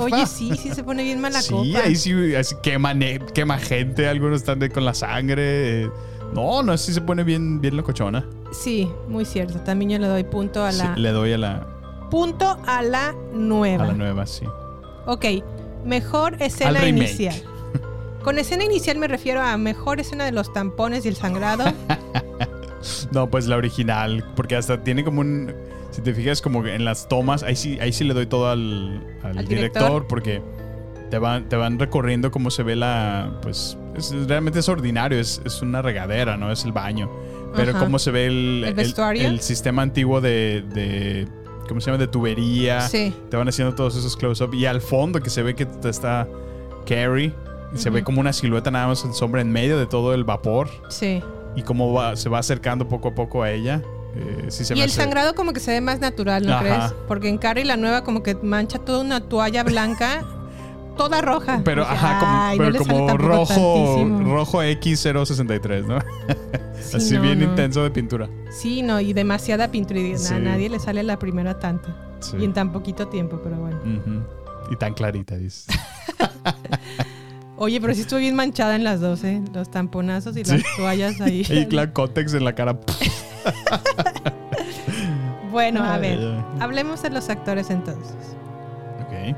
Oye, 0.00 0.26
sí, 0.26 0.50
sí 0.56 0.74
se 0.74 0.82
pone 0.82 1.04
bien 1.04 1.20
mala 1.20 1.40
Sí, 1.40 1.50
copa. 1.52 1.84
ahí 1.86 1.94
sí 1.94 2.34
así 2.34 2.56
quema, 2.62 2.92
quema 3.34 3.58
gente, 3.58 4.08
algunos 4.08 4.38
están 4.40 4.58
de- 4.58 4.68
con 4.70 4.84
la 4.84 4.94
sangre. 4.94 5.88
No, 6.34 6.62
no, 6.62 6.76
sí 6.78 6.92
se 6.92 7.00
pone 7.00 7.22
bien, 7.24 7.60
bien 7.60 7.76
locochona. 7.76 8.26
Sí, 8.52 8.90
muy 9.08 9.24
cierto. 9.24 9.60
También 9.60 9.92
yo 9.92 9.98
le 9.98 10.08
doy 10.08 10.24
punto 10.24 10.64
a 10.64 10.72
Sí, 10.72 10.78
la 10.78 10.96
le 10.96 11.10
doy 11.12 11.32
a 11.34 11.38
la, 11.38 11.66
punto 12.10 12.58
a 12.66 12.82
la 12.82 13.14
nueva. 13.32 13.84
a 13.84 13.86
la 13.88 13.92
nueva, 13.94 14.26
sí. 14.26 14.46
Ok, 15.06 15.24
mejor 15.84 16.36
escena 16.42 16.86
inicial. 16.88 17.34
Con 18.22 18.38
escena 18.38 18.64
inicial 18.64 18.98
me 18.98 19.08
refiero 19.08 19.40
a 19.42 19.56
mejor 19.56 20.00
escena 20.00 20.24
de 20.24 20.32
los 20.32 20.52
tampones 20.52 21.04
y 21.04 21.08
el 21.08 21.16
sangrado. 21.16 21.64
No, 23.12 23.30
pues 23.30 23.46
la 23.46 23.56
original, 23.56 24.24
porque 24.34 24.56
hasta 24.56 24.82
tiene 24.82 25.04
como 25.04 25.20
un... 25.20 25.54
Si 25.92 26.00
te 26.02 26.12
fijas 26.14 26.40
como 26.42 26.66
en 26.66 26.84
las 26.84 27.06
tomas, 27.08 27.42
ahí 27.44 27.54
sí, 27.54 27.78
ahí 27.80 27.92
sí 27.92 28.02
le 28.02 28.12
doy 28.14 28.26
todo 28.26 28.50
al, 28.50 29.00
al 29.22 29.38
¿Al 29.38 29.46
director, 29.46 29.82
director? 29.82 30.06
porque 30.08 30.42
te 31.10 31.18
van, 31.18 31.48
te 31.48 31.54
van 31.56 31.78
recorriendo 31.78 32.30
cómo 32.32 32.50
se 32.50 32.62
ve 32.64 32.74
la... 32.74 33.38
Pues 33.42 33.76
es- 33.96 34.12
realmente 34.26 34.58
es 34.58 34.68
ordinario, 34.68 35.20
es, 35.20 35.40
es 35.44 35.62
una 35.62 35.80
regadera, 35.82 36.36
¿no? 36.36 36.50
Es 36.50 36.64
el 36.64 36.72
baño. 36.72 37.08
Pero 37.54 37.70
Ajá. 37.70 37.80
cómo 37.80 37.98
se 38.00 38.10
ve 38.10 38.26
el, 38.26 38.64
¿El 38.66 38.74
vestuario? 38.74 39.28
el 39.28 39.40
sistema 39.40 39.82
antiguo 39.82 40.20
de, 40.20 40.64
de... 40.74 41.28
¿Cómo 41.68 41.80
se 41.80 41.90
llama? 41.90 41.98
De 41.98 42.08
tubería. 42.08 42.80
Sí. 42.88 43.14
Te 43.30 43.36
van 43.36 43.46
haciendo 43.48 43.74
todos 43.76 43.94
esos 43.94 44.16
close-up. 44.16 44.54
Y 44.54 44.66
al 44.66 44.80
fondo 44.80 45.20
que 45.20 45.30
se 45.30 45.42
ve 45.42 45.54
que 45.54 45.68
está 45.84 46.26
Carrie. 46.86 47.32
Se 47.74 47.90
ve 47.90 48.02
como 48.04 48.20
una 48.20 48.32
silueta 48.32 48.70
nada 48.70 48.86
más 48.88 49.04
en 49.04 49.14
sombra 49.14 49.40
en 49.40 49.50
medio 49.50 49.78
de 49.78 49.86
todo 49.86 50.14
el 50.14 50.24
vapor 50.24 50.68
Sí. 50.88 51.22
y 51.56 51.62
cómo 51.62 51.92
va, 51.92 52.16
se 52.16 52.28
va 52.28 52.38
acercando 52.38 52.88
poco 52.88 53.08
a 53.08 53.14
poco 53.14 53.42
a 53.42 53.50
ella. 53.50 53.82
Eh, 54.14 54.46
sí 54.50 54.64
se 54.64 54.74
Y 54.74 54.80
el 54.80 54.86
hace- 54.90 54.96
sangrado 55.00 55.34
como 55.34 55.52
que 55.54 55.60
se 55.60 55.70
ve 55.70 55.80
más 55.80 55.98
natural, 56.00 56.44
¿no 56.46 56.52
Ajá. 56.52 56.60
crees? 56.62 56.94
Porque 57.08 57.28
en 57.30 57.38
Carrie 57.38 57.64
la 57.64 57.76
nueva 57.78 58.04
como 58.04 58.22
que 58.22 58.34
mancha 58.34 58.78
toda 58.78 59.00
una 59.00 59.20
toalla 59.22 59.62
blanca, 59.64 60.22
toda 60.98 61.22
roja. 61.22 61.62
Pero, 61.64 61.82
Dije, 61.82 61.94
ajá, 61.94 62.18
como, 62.20 62.32
"Ay, 62.32 62.58
no 62.58 62.64
pero 62.64 62.70
le 62.72 62.78
sale 62.80 62.90
como 62.92 63.06
tampoco 63.06 63.28
rojo, 63.30 63.74
tantísimo". 63.96 64.34
rojo 64.34 64.62
X063, 64.62 65.86
¿no? 65.86 65.98
Sí, 66.82 66.96
Así 66.96 67.14
no, 67.14 67.22
bien 67.22 67.38
no. 67.38 67.44
intenso 67.46 67.82
de 67.84 67.90
pintura. 67.90 68.28
Sí, 68.50 68.82
no, 68.82 69.00
y 69.00 69.12
demasiada 69.12 69.70
pintura. 69.70 70.00
Y 70.00 70.18
Sí. 70.18 70.34
a 70.34 70.38
nadie 70.40 70.68
le 70.68 70.78
sale 70.80 71.02
la 71.04 71.16
primera 71.18 71.58
tanta. 71.58 71.96
Sí. 72.20 72.36
Y 72.40 72.44
en 72.44 72.52
tan 72.52 72.70
poquito 72.72 73.06
tiempo, 73.08 73.40
pero 73.42 73.56
bueno. 73.56 73.78
Y 74.70 74.76
tan 74.76 74.92
clarita, 74.92 75.36
dices. 75.36 75.66
Oye, 77.64 77.80
pero 77.80 77.94
sí 77.94 78.00
estuvo 78.00 78.18
bien 78.18 78.34
manchada 78.34 78.74
en 78.74 78.82
las 78.82 79.00
dos, 79.00 79.22
¿eh? 79.22 79.40
Los 79.54 79.70
tamponazos 79.70 80.36
y 80.36 80.44
Sí. 80.44 80.50
las 80.56 80.64
toallas 80.76 81.20
ahí. 81.20 81.46
y 81.48 81.66
la 81.72 81.92
cótex 81.92 82.34
en 82.34 82.44
la 82.44 82.54
cara. 82.54 82.76
Bueno, 85.50 85.84
a 85.84 85.98
ver, 85.98 86.18
hablemos 86.60 87.02
de 87.02 87.10
los 87.10 87.28
actores 87.28 87.68
entonces. 87.70 88.16
ok. 89.00 89.36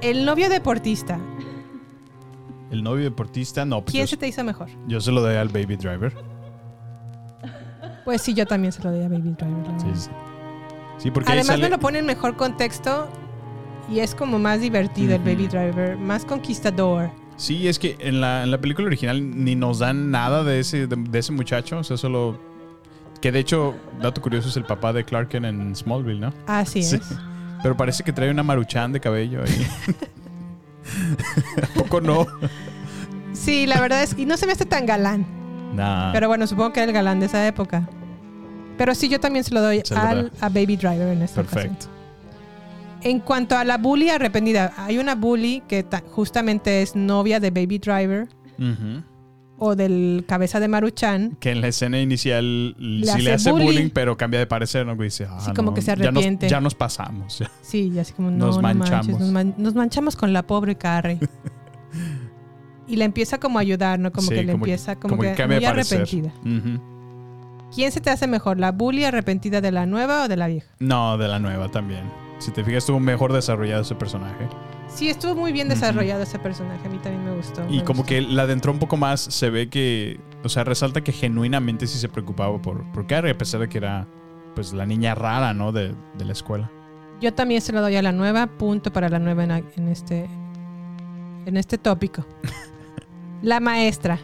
El 0.00 0.24
novio 0.24 0.48
deportista, 0.48 1.18
El 2.70 2.82
novio 2.84 3.02
deportista, 3.04 3.64
no. 3.64 3.82
Pues 3.82 3.90
¿quién 3.92 4.04
yo, 4.04 4.08
se 4.10 4.16
te 4.16 4.28
hizo 4.28 4.44
mejor? 4.44 4.68
yo 4.86 5.00
se 5.00 5.10
lo 5.10 5.20
doy 5.20 5.34
al 5.36 5.48
Baby 5.48 5.76
Driver. 5.76 6.14
Pues 8.04 8.22
sí, 8.22 8.34
yo 8.34 8.46
también 8.46 8.72
se 8.72 8.82
lo 8.84 8.92
di 8.92 9.02
a 9.04 9.08
Baby 9.08 9.34
Driver. 9.36 9.66
la 9.66 9.78
Sí, 9.80 9.84
verdad. 9.86 10.00
sí. 10.00 10.10
Sí, 10.98 11.10
porque 11.10 11.32
ahí 11.32 11.38
Además 11.38 11.56
sale- 11.56 11.64
me 11.64 11.70
lo 11.70 11.78
pone 11.80 11.98
en 11.98 12.06
mejor 12.06 12.36
contexto 12.36 13.08
y 13.90 13.98
es 13.98 14.14
como 14.14 14.38
más 14.38 14.60
divertido 14.60 15.16
el. 15.16 15.22
Baby 15.22 15.48
Driver, 15.48 15.96
más 15.98 16.24
conquistador. 16.24 17.10
Sí, 17.36 17.66
es 17.68 17.78
que 17.78 17.96
en 17.98 18.20
la, 18.20 18.44
en 18.44 18.50
la 18.50 18.60
película 18.60 18.86
original 18.86 19.44
ni 19.44 19.54
nos 19.56 19.78
dan 19.80 20.10
nada 20.10 20.44
de 20.44 20.60
ese, 20.60 20.86
de, 20.86 20.96
de 20.96 21.18
ese 21.18 21.32
muchacho. 21.32 21.78
O 21.78 21.84
sea, 21.84 21.96
solo. 21.96 22.38
Que 23.20 23.30
de 23.32 23.38
hecho, 23.40 23.74
dato 24.00 24.20
curioso, 24.20 24.48
es 24.48 24.56
el 24.56 24.64
papá 24.64 24.92
de 24.92 25.04
Clark 25.04 25.28
Kent 25.28 25.46
en 25.46 25.76
Smallville, 25.76 26.20
¿no? 26.20 26.32
Así 26.46 26.82
Sí. 26.82 26.96
es. 26.96 27.02
Pero 27.62 27.76
parece 27.76 28.02
que 28.02 28.12
trae 28.12 28.30
una 28.30 28.42
maruchan 28.42 28.92
de 28.92 28.98
cabello 29.00 29.42
ahí. 29.44 29.66
¿A 31.62 31.66
poco 31.78 32.00
no? 32.00 32.26
Sí, 33.32 33.66
la 33.66 33.80
verdad 33.80 34.02
es 34.02 34.14
que 34.14 34.26
no 34.26 34.36
se 34.36 34.46
me 34.46 34.52
hace 34.52 34.66
tan 34.66 34.86
galán. 34.86 35.24
Nah. 35.74 36.12
Pero 36.12 36.28
bueno, 36.28 36.46
supongo 36.46 36.72
que 36.72 36.80
era 36.80 36.86
el 36.90 36.92
galán 36.94 37.20
de 37.20 37.26
esa 37.26 37.46
época. 37.46 37.88
Pero 38.76 38.94
sí, 38.94 39.08
yo 39.08 39.20
también 39.20 39.44
se 39.44 39.54
lo 39.54 39.60
doy 39.62 39.82
al, 39.94 40.32
a 40.40 40.48
Baby 40.48 40.76
Driver 40.76 41.08
en 41.08 41.22
esta 41.22 41.42
ocasión. 41.42 41.76
En 43.04 43.20
cuanto 43.20 43.56
a 43.56 43.64
la 43.64 43.78
bully 43.78 44.10
arrepentida, 44.10 44.72
hay 44.76 44.98
una 44.98 45.14
bully 45.14 45.62
que 45.68 45.82
ta- 45.82 46.02
justamente 46.10 46.82
es 46.82 46.94
novia 46.94 47.40
de 47.40 47.50
Baby 47.50 47.78
Driver 47.78 48.28
o 49.58 49.74
del 49.76 50.24
cabeza 50.26 50.60
de 50.60 50.68
Maruchan. 50.68 51.36
Que 51.40 51.50
en 51.50 51.60
la 51.60 51.68
escena 51.68 52.00
inicial 52.00 52.74
Le 52.78 53.06
sí 53.06 53.22
le 53.22 53.32
hace 53.32 53.32
hace 53.32 53.50
bullying. 53.52 53.66
bullying, 53.66 53.90
pero 53.90 54.16
cambia 54.16 54.38
de 54.40 54.46
parecer, 54.46 54.86
¿no? 54.86 54.96
Que 54.96 55.04
Dice, 55.04 55.26
ah, 55.28 55.38
Sí, 55.40 55.52
como 55.52 55.70
no, 55.70 55.74
que 55.74 55.82
se 55.82 55.88
ya 55.88 55.96
nos- 55.96 56.06
arrepiente. 56.08 56.48
Ya 56.48 56.60
nos, 56.60 56.74
pasamos. 56.74 57.42
Sí, 57.60 57.90
y 57.94 57.98
así 57.98 58.12
como 58.12 58.30
no, 58.30 58.46
Nos 58.46 58.56
no 58.56 58.62
manches, 58.62 58.90
manchamos. 58.90 59.20
nos, 59.20 59.30
man- 59.30 59.54
nos 59.58 59.74
manchamos 59.74 60.16
con 60.16 60.32
la 60.32 60.46
pobre 60.46 60.76
Carrie. 60.76 61.18
y 62.86 62.96
le 62.96 63.04
empieza 63.04 63.38
como 63.38 63.58
a 63.58 63.62
ayudar, 63.62 63.98
¿no? 63.98 64.10
Como 64.12 64.28
Sí, 64.28 64.34
que 64.34 64.42
le 64.42 64.52
como 64.52 64.64
empieza 64.64 64.96
como, 64.96 65.12
como 65.16 65.22
que 65.22 65.30
que, 65.30 65.34
cambia 65.36 65.58
muy 65.58 65.64
de 65.66 65.70
parecer. 65.70 66.00
arrepentida. 66.02 66.32
¿Quién 67.74 67.90
se 67.90 68.00
te 68.00 68.10
hace 68.10 68.26
mejor, 68.26 68.58
la 68.60 68.70
bully 68.70 69.04
arrepentida 69.04 69.60
de 69.60 69.72
la 69.72 69.86
nueva 69.86 70.24
o 70.24 70.28
de 70.28 70.36
la 70.36 70.46
vieja? 70.46 70.68
No, 70.78 71.16
de 71.18 71.26
la 71.28 71.38
nueva 71.38 71.68
también. 71.70 72.02
Si 72.42 72.50
te 72.50 72.64
fijas, 72.64 72.78
estuvo 72.78 72.98
mejor 72.98 73.32
desarrollado 73.32 73.82
ese 73.82 73.94
personaje. 73.94 74.48
Sí, 74.88 75.08
estuvo 75.08 75.36
muy 75.36 75.52
bien 75.52 75.68
desarrollado 75.68 76.24
ese 76.24 76.40
personaje, 76.40 76.86
a 76.88 76.90
mí 76.90 76.98
también 76.98 77.24
me 77.24 77.36
gustó. 77.36 77.62
Y 77.68 77.78
me 77.78 77.84
como 77.84 77.98
gustó. 78.00 78.08
que 78.08 78.20
la 78.20 78.42
adentró 78.42 78.72
un 78.72 78.80
poco 78.80 78.96
más, 78.96 79.20
se 79.20 79.48
ve 79.48 79.68
que, 79.68 80.18
o 80.42 80.48
sea, 80.48 80.64
resalta 80.64 81.02
que 81.02 81.12
genuinamente 81.12 81.86
sí 81.86 81.98
se 81.98 82.08
preocupaba 82.08 82.60
por, 82.60 82.82
por 82.90 83.06
Carrie, 83.06 83.30
a 83.30 83.38
pesar 83.38 83.60
de 83.60 83.68
que 83.68 83.78
era, 83.78 84.08
pues, 84.56 84.72
la 84.72 84.84
niña 84.84 85.14
rara, 85.14 85.54
¿no? 85.54 85.70
De, 85.70 85.94
de 86.18 86.24
la 86.24 86.32
escuela. 86.32 86.68
Yo 87.20 87.32
también 87.32 87.60
se 87.60 87.72
lo 87.72 87.80
doy 87.80 87.94
a 87.94 88.02
la 88.02 88.10
nueva, 88.10 88.48
punto 88.48 88.92
para 88.92 89.08
la 89.08 89.20
nueva 89.20 89.44
en, 89.44 89.52
en 89.76 89.86
este 89.88 90.28
en 91.46 91.56
este 91.56 91.78
tópico. 91.78 92.26
la 93.42 93.60
maestra. 93.60 94.18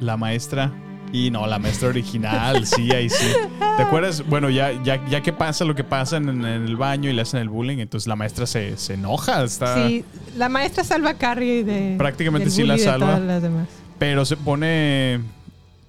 La 0.00 0.16
maestra. 0.16 0.72
Y 1.14 1.30
no, 1.30 1.46
la 1.46 1.60
maestra 1.60 1.90
original, 1.90 2.66
sí, 2.66 2.90
ahí 2.90 3.08
sí. 3.08 3.28
¿Te 3.76 3.82
acuerdas? 3.84 4.26
Bueno, 4.28 4.50
ya, 4.50 4.72
ya, 4.82 5.00
ya 5.08 5.20
que 5.22 5.32
pasa 5.32 5.64
lo 5.64 5.76
que 5.76 5.84
pasa 5.84 6.16
en, 6.16 6.28
en 6.28 6.44
el 6.44 6.74
baño 6.74 7.08
y 7.08 7.12
le 7.12 7.22
hacen 7.22 7.38
el 7.38 7.48
bullying, 7.48 7.78
entonces 7.78 8.08
la 8.08 8.16
maestra 8.16 8.46
se, 8.46 8.76
se 8.76 8.94
enoja, 8.94 9.44
está... 9.44 9.86
Sí, 9.86 10.04
la 10.36 10.48
maestra 10.48 10.82
salva 10.82 11.10
a 11.10 11.14
Carrie 11.14 11.62
de 11.62 11.94
Prácticamente 11.96 12.46
del 12.46 12.52
sí 12.52 12.64
la 12.64 12.74
de 12.74 12.80
salva. 12.80 13.06
todas 13.06 13.22
las 13.22 13.42
demás. 13.42 13.68
Pero 14.00 14.24
se 14.24 14.36
pone, 14.36 15.20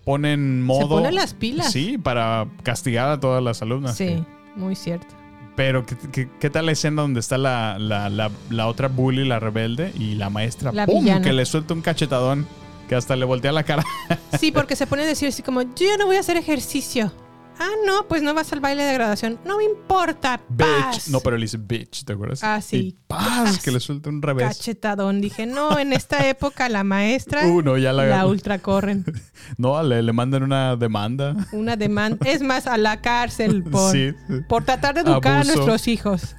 pone 0.03 0.33
en 0.33 0.61
modo... 0.61 0.89
pone 0.89 1.11
las 1.11 1.33
pilas. 1.33 1.71
Sí, 1.71 1.97
para 1.97 2.45
castigar 2.61 3.09
a 3.09 3.19
todas 3.19 3.43
las 3.43 3.63
alumnas. 3.63 3.97
Sí, 3.97 4.23
muy 4.55 4.75
cierto. 4.75 5.07
Pero, 5.55 5.87
¿qué, 5.87 5.95
qué, 6.11 6.29
qué 6.39 6.49
tal 6.51 6.67
la 6.67 6.73
escena 6.73 7.01
donde 7.01 7.19
está 7.19 7.39
la, 7.39 7.79
la, 7.79 8.09
la, 8.11 8.29
la 8.51 8.67
otra 8.67 8.89
bully, 8.89 9.25
la 9.27 9.39
rebelde, 9.39 9.91
y 9.97 10.13
la 10.13 10.29
maestra, 10.29 10.71
La 10.71 10.85
¡pum! 10.85 11.03
villana. 11.03 11.21
que 11.25 11.33
le 11.33 11.47
suelta 11.47 11.73
un 11.73 11.81
cachetadón 11.81 12.45
que 12.87 12.95
hasta 12.95 13.15
le 13.15 13.25
voltea 13.25 13.51
la 13.51 13.63
cara. 13.63 13.83
Sí, 14.39 14.51
porque 14.51 14.75
se 14.75 14.85
pone 14.85 15.03
a 15.03 15.05
decir 15.05 15.29
así 15.29 15.41
como, 15.41 15.61
yo 15.61 15.97
no 15.97 16.05
voy 16.07 16.17
a 16.17 16.19
hacer 16.19 16.35
ejercicio. 16.37 17.11
Ah, 17.57 17.69
no, 17.87 18.05
pues 18.09 18.21
no 18.21 18.33
vas 18.33 18.51
al 18.51 18.59
baile 18.59 18.83
de 18.83 18.93
graduación. 18.93 19.39
No 19.45 19.59
me 19.59 19.63
importa, 19.63 20.41
bitch. 20.49 21.07
No, 21.07 21.21
pero 21.21 21.37
le 21.37 21.43
dice 21.45 21.55
bitch, 21.57 22.03
¿te 22.03 22.11
acuerdas? 22.11 22.43
Ah, 22.43 22.59
sí. 22.59 22.75
Y 22.77 22.95
paz, 23.07 23.59
que 23.63 23.71
le 23.71 23.79
suelta 23.79 24.09
un 24.09 24.21
revés. 24.21 24.45
Cachetadón. 24.45 25.21
Dije, 25.21 25.45
no, 25.45 25.79
en 25.79 25.93
esta 25.93 26.27
época 26.27 26.67
la 26.67 26.83
maestra 26.83 27.47
Uh, 27.47 27.61
no, 27.61 27.77
ya 27.77 27.93
la- 27.93 28.07
la 28.07 28.25
ultra 28.27 28.59
corren. 28.59 29.05
No, 29.57 29.81
le, 29.83 30.01
le 30.03 30.11
mandan 30.11 30.43
una 30.43 30.75
demanda. 30.75 31.33
Una 31.53 31.77
demanda. 31.77 32.17
Es 32.29 32.41
más, 32.41 32.67
a 32.67 32.77
la 32.77 32.99
cárcel 32.99 33.63
por, 33.63 33.91
Sí, 33.93 34.11
por 34.49 34.65
tratar 34.65 34.95
de 34.95 35.01
educar 35.01 35.35
Abuso. 35.37 35.51
a 35.51 35.55
nuestros 35.55 35.87
hijos. 35.87 36.35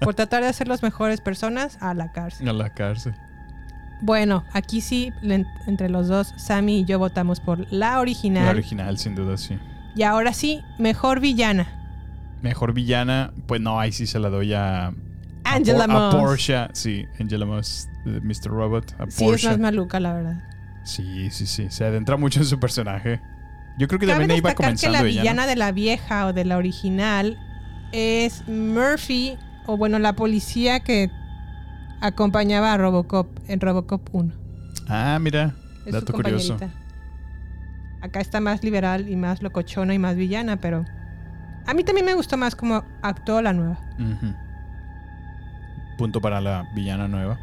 Por 0.00 0.14
tratar 0.14 0.44
de 0.44 0.52
ser 0.52 0.68
las 0.68 0.82
mejores 0.82 1.22
personas, 1.22 1.78
a 1.80 1.94
la 1.94 2.12
cárcel. 2.12 2.46
A 2.46 2.52
la 2.52 2.74
cárcel. 2.74 3.14
Bueno, 4.00 4.44
aquí 4.52 4.80
sí, 4.80 5.12
entre 5.66 5.88
los 5.88 6.08
dos, 6.08 6.32
Sammy 6.36 6.80
y 6.80 6.84
yo 6.84 6.98
votamos 6.98 7.40
por 7.40 7.70
la 7.72 7.98
original. 8.00 8.44
La 8.44 8.50
original, 8.52 8.98
sin 8.98 9.14
duda, 9.14 9.36
sí. 9.36 9.58
Y 9.96 10.02
ahora 10.04 10.32
sí, 10.32 10.62
mejor 10.78 11.18
villana. 11.20 11.66
Mejor 12.42 12.72
villana, 12.72 13.32
pues 13.46 13.60
no, 13.60 13.80
ahí 13.80 13.90
sí 13.92 14.06
se 14.06 14.18
la 14.20 14.28
doy 14.28 14.52
a. 14.54 14.92
Angela 15.44 15.84
a, 15.84 15.86
Por- 15.86 15.96
a 15.96 16.00
Moss. 16.00 16.14
Portia, 16.14 16.70
sí, 16.74 17.06
Angela 17.18 17.46
Moss, 17.46 17.88
de 18.04 18.20
Mr. 18.20 18.46
Robot. 18.50 18.94
A 19.00 19.10
Sí, 19.10 19.24
es 19.28 19.44
más 19.44 19.58
maluca, 19.58 19.98
la 19.98 20.12
verdad. 20.12 20.44
Sí, 20.84 21.30
sí, 21.30 21.46
sí. 21.46 21.66
Se 21.70 21.84
adentra 21.84 22.16
mucho 22.16 22.38
en 22.40 22.46
su 22.46 22.60
personaje. 22.60 23.20
Yo 23.78 23.88
creo 23.88 23.98
que 23.98 24.06
Cabe 24.06 24.20
también 24.20 24.38
iba 24.38 24.50
destacar 24.50 24.56
que 24.76 24.80
comenzando 24.86 24.98
la 24.98 25.02
villana 25.04 25.46
de 25.46 25.56
la 25.56 25.72
vieja 25.72 26.26
o 26.26 26.32
de 26.32 26.44
la 26.44 26.56
original 26.56 27.38
es 27.92 28.46
Murphy, 28.48 29.36
o 29.66 29.76
bueno, 29.76 29.98
la 29.98 30.12
policía 30.14 30.80
que 30.80 31.10
acompañaba 32.00 32.72
a 32.72 32.76
Robocop 32.76 33.26
en 33.48 33.60
Robocop 33.60 34.08
1. 34.12 34.32
Ah, 34.88 35.18
mira. 35.20 35.54
Es 35.86 35.92
dato 35.92 36.12
curioso. 36.12 36.56
Acá 38.00 38.20
está 38.20 38.40
más 38.40 38.62
liberal 38.62 39.08
y 39.08 39.16
más 39.16 39.42
locochona 39.42 39.92
y 39.94 39.98
más 39.98 40.14
villana, 40.16 40.56
pero 40.58 40.84
a 41.66 41.74
mí 41.74 41.82
también 41.84 42.06
me 42.06 42.14
gustó 42.14 42.36
más 42.36 42.54
como 42.54 42.84
actuó 43.02 43.42
la 43.42 43.52
nueva. 43.52 43.78
Punto 45.96 46.20
para 46.20 46.40
la 46.40 46.68
villana 46.74 47.08
nueva. 47.08 47.38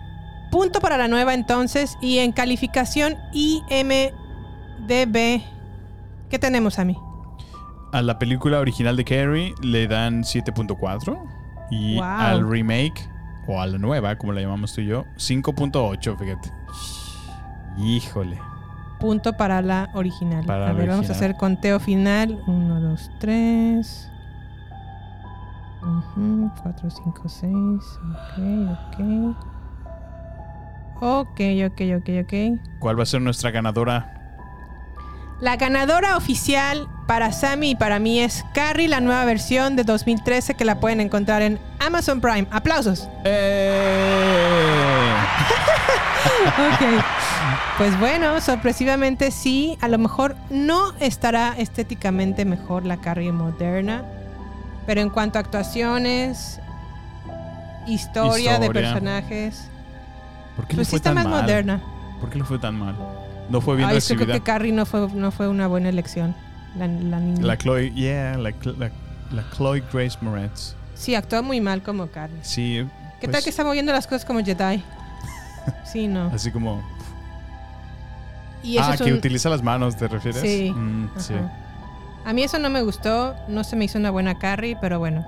Punto 0.52 0.80
para 0.80 0.98
la 0.98 1.08
nueva 1.10 1.34
entonces 1.34 1.98
y 2.02 2.20
en 2.20 2.32
calificación 2.32 3.16
IMDB, 3.34 4.14
¿qué 6.30 6.40
tenemos 6.40 6.80
a 6.80 6.86
mí? 6.86 6.96
A 7.92 8.02
la 8.02 8.18
película 8.20 8.60
original 8.60 8.96
de 8.96 9.04
Carrie 9.04 9.54
le 9.62 9.88
dan 9.88 10.24
7.4. 10.24 11.18
Y 11.72 11.96
Wow. 11.96 12.04
al 12.04 12.48
remake, 12.50 13.10
o 13.48 13.62
a 13.62 13.68
la 13.68 13.78
nueva, 13.78 14.16
como 14.18 14.34
la 14.34 14.42
llamamos 14.42 14.74
tú 14.74 14.82
y 14.82 14.88
yo, 14.88 15.06
5.8, 15.18 16.18
fíjate. 16.18 16.52
Híjole. 17.78 18.40
Punto 19.00 19.34
para 19.38 19.62
la 19.62 19.90
original. 19.94 20.46
Para 20.46 20.66
a 20.66 20.68
la 20.70 20.74
ver, 20.74 20.88
vamos 20.90 21.06
a 21.08 21.10
original. 21.12 21.18
hacer 21.18 21.36
conteo 21.38 21.80
final. 21.80 22.40
1, 22.48 22.80
2, 22.80 23.12
3. 23.20 24.12
4, 26.64 26.90
5, 26.90 27.30
6. 27.30 27.54
Ok, 27.54 28.40
ok. 28.72 29.36
Ok, 31.02 31.42
ok, 31.68 31.82
ok, 31.98 32.10
ok. 32.24 32.34
¿Cuál 32.80 32.98
va 32.98 33.04
a 33.04 33.06
ser 33.06 33.22
nuestra 33.22 33.52
ganadora? 33.52 34.12
La 35.42 35.58
ganadora 35.58 36.16
oficial 36.16 36.88
para 37.08 37.32
Sammy 37.32 37.72
y 37.72 37.76
para 37.76 38.00
mí 38.00 38.20
es 38.20 38.44
Carrie, 38.54 38.88
la 38.88 39.00
nueva 39.00 39.26
versión 39.26 39.76
de 39.76 39.84
2013 39.84 40.56
que 40.56 40.66
la 40.66 40.80
pueden 40.80 41.00
encontrar 41.02 41.42
en 41.42 41.60
Amazon 41.80 42.20
Prime. 42.22 42.48
¡Aplausos! 42.52 43.08
¡Eh! 43.24 45.14
ok. 46.48 47.04
Pues 47.78 48.00
bueno, 48.00 48.40
sorpresivamente 48.42 49.32
sí. 49.32 49.78
A 49.82 49.88
lo 49.88 49.98
mejor 49.98 50.36
no 50.50 50.94
estará 51.00 51.54
estéticamente 51.58 52.46
mejor 52.46 52.86
la 52.86 52.98
Carrie 52.98 53.32
moderna. 53.32 54.04
Pero 54.88 55.02
en 55.02 55.10
cuanto 55.10 55.38
a 55.40 55.42
actuaciones, 55.42 56.60
historia, 57.88 58.60
de 58.60 58.70
personajes. 58.70 59.70
¿Por 60.56 60.68
qué 60.68 60.76
Pues 60.76 60.88
sí 60.88 60.96
está 60.96 61.14
más 61.14 61.26
mal? 61.26 61.42
moderna. 61.42 61.82
¿Por 62.20 62.30
qué 62.30 62.38
le 62.38 62.46
fue 62.46 62.60
tan 62.60 62.80
mal? 62.80 62.96
No 63.50 63.62
fue 63.62 63.76
bien 63.76 63.90
Ay, 63.90 63.98
es 63.98 64.08
que 64.08 64.16
creo 64.16 64.28
recibida. 64.28 64.40
que 64.40 64.44
Carrie 64.44 64.72
no 64.72 64.86
fue, 64.86 65.08
no 65.14 65.32
fue 65.32 65.48
una 65.48 65.68
buena 65.68 65.90
elección. 65.90 66.36
La, 66.78 66.88
la 66.88 67.20
niña. 67.20 67.46
La 67.46 67.58
Chloe, 67.58 67.92
yeah, 67.94 68.38
la, 68.38 68.52
la, 68.78 68.92
la 69.32 69.50
Chloe 69.56 69.84
Grace 69.92 70.18
Moretz. 70.22 70.76
Sí, 70.96 71.16
actuó 71.16 71.44
muy 71.44 71.62
mal 71.62 71.84
como 71.84 72.08
Carrie. 72.08 72.40
Sí. 72.42 72.86
¿Qué 73.20 73.28
pues, 73.28 73.32
tal 73.32 73.44
que 73.44 73.50
está 73.50 73.64
moviendo 73.64 73.92
las 73.92 74.08
cosas 74.08 74.26
como 74.26 74.44
Jedi? 74.44 74.84
Sí, 75.84 76.08
no. 76.08 76.28
Así 76.28 76.52
como. 76.52 76.84
Y 78.62 78.78
eso 78.78 78.88
ah, 78.88 78.94
es 78.94 79.02
que 79.02 79.14
utiliza 79.14 79.50
las 79.50 79.64
manos, 79.64 79.96
¿te 79.98 80.08
refieres? 80.08 80.42
Sí. 80.42 80.72
Mm, 80.72 81.10
sí. 81.18 81.34
A 82.24 82.34
mí 82.34 82.44
eso 82.44 82.60
no 82.60 82.70
me 82.70 82.84
gustó, 82.84 83.36
no 83.48 83.64
se 83.64 83.76
me 83.76 83.86
hizo 83.86 83.98
una 83.98 84.12
buena 84.12 84.38
Carrie, 84.38 84.78
pero 84.80 85.00
bueno. 85.00 85.26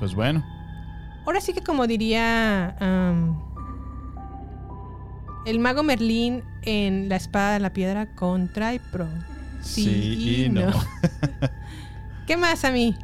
Pues 0.00 0.14
bueno. 0.14 0.44
Ahora 1.24 1.40
sí 1.40 1.52
que 1.52 1.60
como 1.60 1.86
diría 1.86 2.76
am, 2.80 3.38
el 5.44 5.58
mago 5.58 5.82
Merlín 5.82 6.42
en 6.62 7.08
La 7.08 7.16
Espada 7.16 7.52
de 7.52 7.60
la 7.60 7.72
Piedra 7.72 8.06
contra 8.14 8.74
y 8.74 8.78
pro. 8.78 9.08
Sí, 9.60 10.44
y 10.44 10.48
no. 10.48 10.70
¿Qué 12.26 12.36
más 12.36 12.64
a 12.64 12.70
mí? 12.70 12.96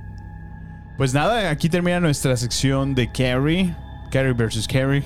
Pues 0.96 1.12
nada, 1.12 1.50
aquí 1.50 1.68
termina 1.68 2.00
nuestra 2.00 2.36
sección 2.36 2.94
de 2.94 3.10
Carrie. 3.10 3.74
Carrie 4.10 4.32
versus 4.32 4.66
Carrie. 4.68 5.04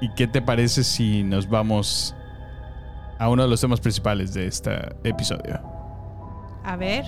¿Y 0.00 0.08
qué 0.14 0.26
te 0.26 0.42
parece 0.42 0.84
si 0.84 1.22
nos 1.22 1.48
vamos 1.48 2.14
a 3.18 3.28
uno 3.28 3.44
de 3.44 3.48
los 3.48 3.60
temas 3.60 3.80
principales 3.80 4.34
de 4.34 4.46
este 4.48 4.70
episodio? 5.04 5.60
A 6.64 6.76
ver. 6.76 7.04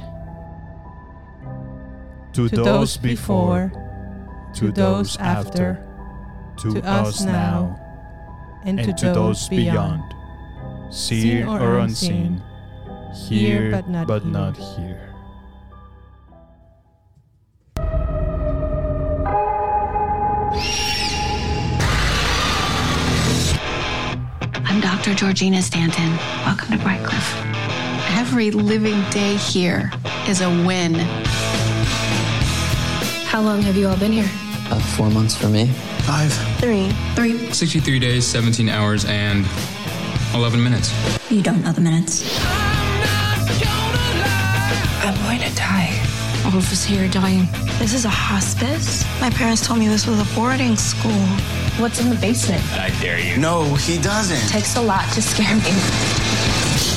To, 2.33 2.49
To 2.49 2.62
those 2.65 2.97
before, 2.97 3.71
to 4.55 4.73
those 4.73 5.16
after, 5.21 5.85
to, 6.57 6.81
us 6.83 7.25
now, 7.25 7.79
and, 8.65 8.81
and 8.81 8.97
to 8.99 9.12
those 9.12 9.49
beyond. 9.49 10.03
Seen 10.91 11.47
or 11.47 11.79
unseen, 11.79 12.43
here 13.15 13.70
but 13.70 13.89
not, 13.89 14.27
not 14.27 14.57
here. 14.57 15.11
I'm 24.66 24.81
Dr. 24.81 25.15
Georgina 25.15 25.62
Stanton. 25.62 26.11
Welcome 26.45 26.77
to 26.77 26.85
Brightcliff. 26.85 27.55
Every 28.19 28.51
living 28.51 29.01
day 29.11 29.36
here 29.36 29.93
is 30.28 30.41
a 30.41 30.49
win. 30.66 30.95
How 33.27 33.41
long 33.43 33.62
have 33.62 33.77
you 33.77 33.89
all 33.89 33.97
been 33.97 34.12
here? 34.12 34.28
Uh, 34.70 34.81
four 34.97 35.11
months 35.11 35.36
for 35.36 35.49
me. 35.49 35.66
Five. 36.03 36.32
Three. 36.59 36.91
Three. 37.15 37.53
63 37.53 37.99
days, 37.99 38.27
17 38.27 38.69
hours, 38.69 39.05
and 39.05 39.47
11 40.35 40.62
minutes. 40.62 40.93
You 41.31 41.43
don't 41.43 41.62
know 41.62 41.73
the 41.73 41.81
minutes. 41.81 42.64
I'm 45.05 45.15
going 45.25 45.41
to 45.41 45.55
die. 45.57 45.91
All 46.45 46.57
of 46.57 46.71
us 46.73 46.85
here 46.85 47.05
are 47.05 47.09
dying. 47.09 47.47
This 47.79 47.95
is 47.95 48.05
a 48.05 48.11
hospice? 48.11 49.05
My 49.21 49.31
parents 49.31 49.66
told 49.66 49.79
me 49.79 49.89
this 49.89 50.07
was 50.07 50.21
a 50.21 50.35
boarding 50.35 50.77
school. 50.77 51.11
What's 51.79 52.01
in 52.01 52.09
the 52.11 52.16
basement? 52.16 52.62
I 52.79 52.91
dare 53.01 53.19
you. 53.19 53.37
No, 53.37 53.75
he 53.75 54.01
doesn't. 54.01 54.49
Takes 54.49 54.77
a 54.77 54.83
lot 54.83 55.11
to 55.12 55.23
scare 55.23 55.55
me. 55.57 55.73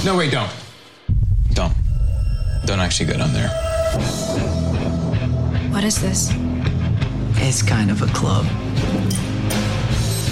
No, 0.06 0.18
wait, 0.18 0.32
don't. 0.32 0.52
Don't. 1.53 1.74
Don't 2.65 2.80
actually 2.80 3.07
go 3.07 3.18
down 3.18 3.34
there. 3.34 3.49
What 5.72 5.84
is 5.84 5.99
this? 6.02 6.32
It's 7.40 7.61
kind 7.61 7.91
of 7.91 8.02
a 8.02 8.07
club. 8.07 8.45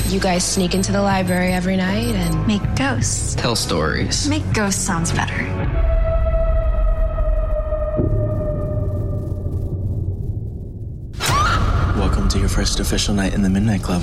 You 0.10 0.20
guys 0.20 0.44
sneak 0.44 0.76
into 0.76 0.92
the 0.92 1.02
library 1.02 1.52
every 1.52 1.78
night 1.78 2.16
and 2.16 2.48
Make 2.48 2.62
ghosts. 2.76 3.36
Tell 3.36 3.56
stories. 3.56 4.30
Make 4.30 4.44
ghosts 4.54 4.82
sounds 4.82 5.12
better. 5.12 5.75
First 12.56 12.80
official 12.80 13.14
night 13.14 13.34
in 13.34 13.42
the 13.42 13.50
Midnight 13.50 13.84
Club. 13.84 14.02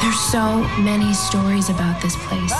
there's 0.00 0.18
so 0.18 0.64
many 0.80 1.12
stories 1.12 1.68
about 1.68 2.00
this 2.00 2.16
place. 2.26 2.54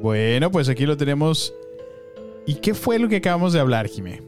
Bueno, 0.00 0.50
pues 0.50 0.70
aquí 0.70 0.86
lo 0.86 0.96
tenemos. 0.96 1.52
¿Y 2.46 2.54
qué 2.54 2.72
fue 2.72 2.98
lo 2.98 3.10
que 3.10 3.16
acabamos 3.16 3.52
de 3.52 3.60
hablar, 3.60 3.88
Jimé? 3.88 4.22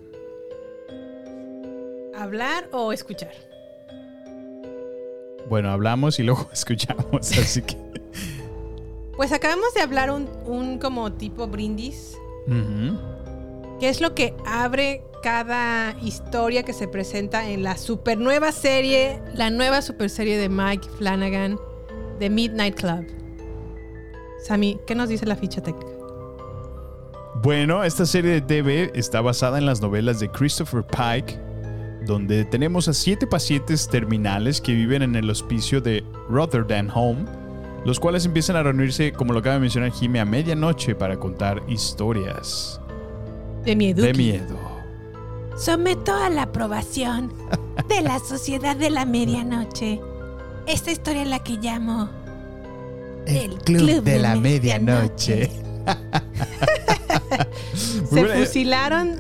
¿Hablar 2.14 2.68
o 2.70 2.92
escuchar? 2.92 3.32
Bueno, 5.48 5.70
hablamos 5.70 6.18
y 6.18 6.22
luego 6.22 6.50
escuchamos, 6.52 7.32
así 7.32 7.62
que. 7.62 7.78
Pues 9.16 9.32
acabamos 9.32 9.72
de 9.72 9.80
hablar 9.80 10.10
un, 10.10 10.28
un 10.44 10.78
como 10.78 11.14
tipo 11.14 11.46
brindis, 11.46 12.18
que 13.80 13.88
es 13.88 14.02
lo 14.02 14.14
que 14.14 14.34
abre 14.44 15.02
cada 15.24 15.96
historia 16.02 16.64
que 16.64 16.74
se 16.74 16.86
presenta 16.86 17.48
en 17.48 17.62
la 17.62 17.78
super 17.78 18.18
nueva 18.18 18.52
serie, 18.52 19.22
la 19.32 19.48
nueva 19.48 19.80
super 19.80 20.10
serie 20.10 20.36
de 20.36 20.51
Mike 20.51 20.86
Flanagan, 20.98 21.56
The 22.18 22.28
Midnight 22.28 22.78
Club. 22.78 23.06
Sammy, 24.46 24.78
¿qué 24.86 24.94
nos 24.94 25.09
dice 25.09 25.24
la 25.24 25.34
ficha 25.34 25.62
técnica? 25.62 25.90
Bueno, 27.42 27.82
esta 27.84 28.05
serie 28.05 28.32
de 28.32 28.42
TV 28.42 28.92
está 28.94 29.22
basada 29.22 29.56
en 29.56 29.64
las 29.64 29.80
novelas 29.80 30.20
de 30.20 30.28
Christopher 30.28 30.84
Pike, 30.84 31.40
donde 32.05 32.44
tenemos 32.44 32.88
a 32.88 32.92
siete 32.92 33.26
pacientes 33.26 33.88
terminales 33.88 34.60
que 34.60 34.74
viven 34.74 35.01
en 35.01 35.14
el 35.14 35.30
hospicio 35.30 35.80
de 35.80 36.05
Rotterdam 36.28 36.90
Home, 36.94 37.24
los 37.86 37.98
cuales 37.98 38.26
empiezan 38.26 38.56
a 38.56 38.62
reunirse, 38.62 39.12
como 39.12 39.32
lo 39.32 39.38
acaba 39.38 39.55
de 39.55 39.62
mencionar 39.62 39.90
Jimmy, 39.90 40.18
a 40.18 40.26
medianoche 40.26 40.94
para 40.94 41.18
contar 41.18 41.62
historias 41.66 42.78
De 43.64 43.74
miedo. 43.74 44.02
de 44.02 44.12
miedo. 44.12 44.73
Someto 45.56 46.12
a 46.14 46.31
la 46.31 46.43
aprobación 46.43 47.32
de 47.89 48.01
la 48.02 48.18
Sociedad 48.18 48.76
de 48.76 48.90
la 48.90 49.05
Medianoche 49.05 50.01
esta 50.66 50.90
historia 50.90 51.22
en 51.22 51.31
la 51.31 51.39
que 51.44 51.59
llamo 51.59 52.09
El 53.26 53.56
Club 53.59 54.02
de 54.02 54.18
la 54.18 54.35
Medianoche. 54.36 55.51
Se 57.74 58.05
buena- 58.10 58.35
fusilaron. 58.35 59.16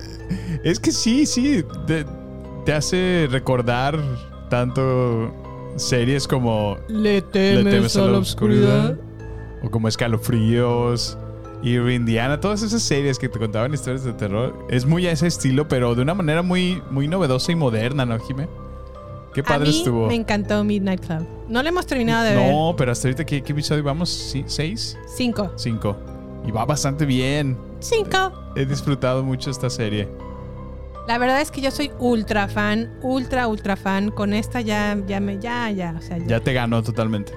Es 0.62 0.80
que 0.80 0.90
sí, 0.92 1.26
sí. 1.26 1.62
Te, 1.86 2.06
te 2.64 2.72
hace 2.72 3.28
recordar 3.30 3.98
tanto 4.48 5.32
series 5.76 6.26
como 6.26 6.78
Le 6.88 7.14
Le 7.16 7.22
temes 7.22 7.96
a 7.96 8.06
la 8.06 8.18
oscuridad. 8.18 8.98
O 9.62 9.70
como 9.70 9.88
Escalofríos. 9.88 11.18
Y 11.64 11.78
Indiana, 11.78 12.38
todas 12.40 12.60
esas 12.62 12.82
series 12.82 13.18
que 13.18 13.28
te 13.30 13.38
contaban 13.38 13.72
historias 13.72 14.04
de 14.04 14.12
terror. 14.12 14.54
Es 14.68 14.84
muy 14.84 15.06
a 15.06 15.12
ese 15.12 15.26
estilo, 15.26 15.66
pero 15.66 15.94
de 15.94 16.02
una 16.02 16.12
manera 16.12 16.42
muy, 16.42 16.82
muy 16.90 17.08
novedosa 17.08 17.52
y 17.52 17.56
moderna, 17.56 18.04
¿no, 18.04 18.18
Jimé? 18.20 18.48
Qué 19.32 19.40
A 19.40 19.44
padre 19.44 19.70
mí 19.70 19.78
estuvo. 19.78 20.06
me 20.06 20.14
encantó 20.14 20.62
Midnight 20.62 21.00
Club. 21.00 21.26
No 21.48 21.62
lo 21.62 21.68
hemos 21.70 21.86
terminado 21.86 22.22
de 22.22 22.36
ver. 22.36 22.52
No, 22.52 22.74
pero 22.76 22.92
hasta 22.92 23.08
ahorita, 23.08 23.24
¿qué, 23.24 23.42
qué 23.42 23.52
episodio 23.52 23.82
vamos? 23.82 24.10
¿Sí? 24.10 24.44
¿Seis? 24.46 24.98
Cinco. 25.06 25.52
Cinco. 25.56 25.96
Y 26.46 26.50
va 26.50 26.66
bastante 26.66 27.06
bien. 27.06 27.56
Cinco. 27.80 28.30
He 28.54 28.66
disfrutado 28.66 29.24
mucho 29.24 29.50
esta 29.50 29.70
serie. 29.70 30.06
La 31.08 31.16
verdad 31.16 31.40
es 31.40 31.50
que 31.50 31.62
yo 31.62 31.70
soy 31.70 31.90
ultra 31.98 32.46
fan, 32.46 32.92
ultra, 33.02 33.48
ultra 33.48 33.76
fan. 33.76 34.10
Con 34.10 34.34
esta 34.34 34.60
ya, 34.60 34.98
ya 35.06 35.18
me, 35.18 35.38
ya, 35.40 35.70
ya, 35.70 35.94
o 35.98 36.02
sea, 36.02 36.18
ya. 36.18 36.26
Ya 36.26 36.40
te 36.40 36.52
ganó 36.52 36.82
totalmente. 36.82 37.32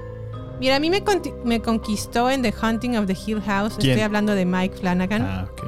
Mira, 0.59 0.77
a 0.77 0.79
mí 0.79 0.89
me, 0.89 1.61
conquistó 1.61 2.29
en 2.29 2.41
The 2.41 2.53
Hunting 2.61 2.95
of 2.97 3.05
the 3.05 3.15
Hill 3.25 3.41
House. 3.41 3.75
¿Quién? 3.77 3.91
Estoy 3.91 4.03
hablando 4.03 4.33
de 4.33 4.45
Mike 4.45 4.77
Flanagan. 4.77 5.21
Ah, 5.21 5.47
ok. 5.51 5.63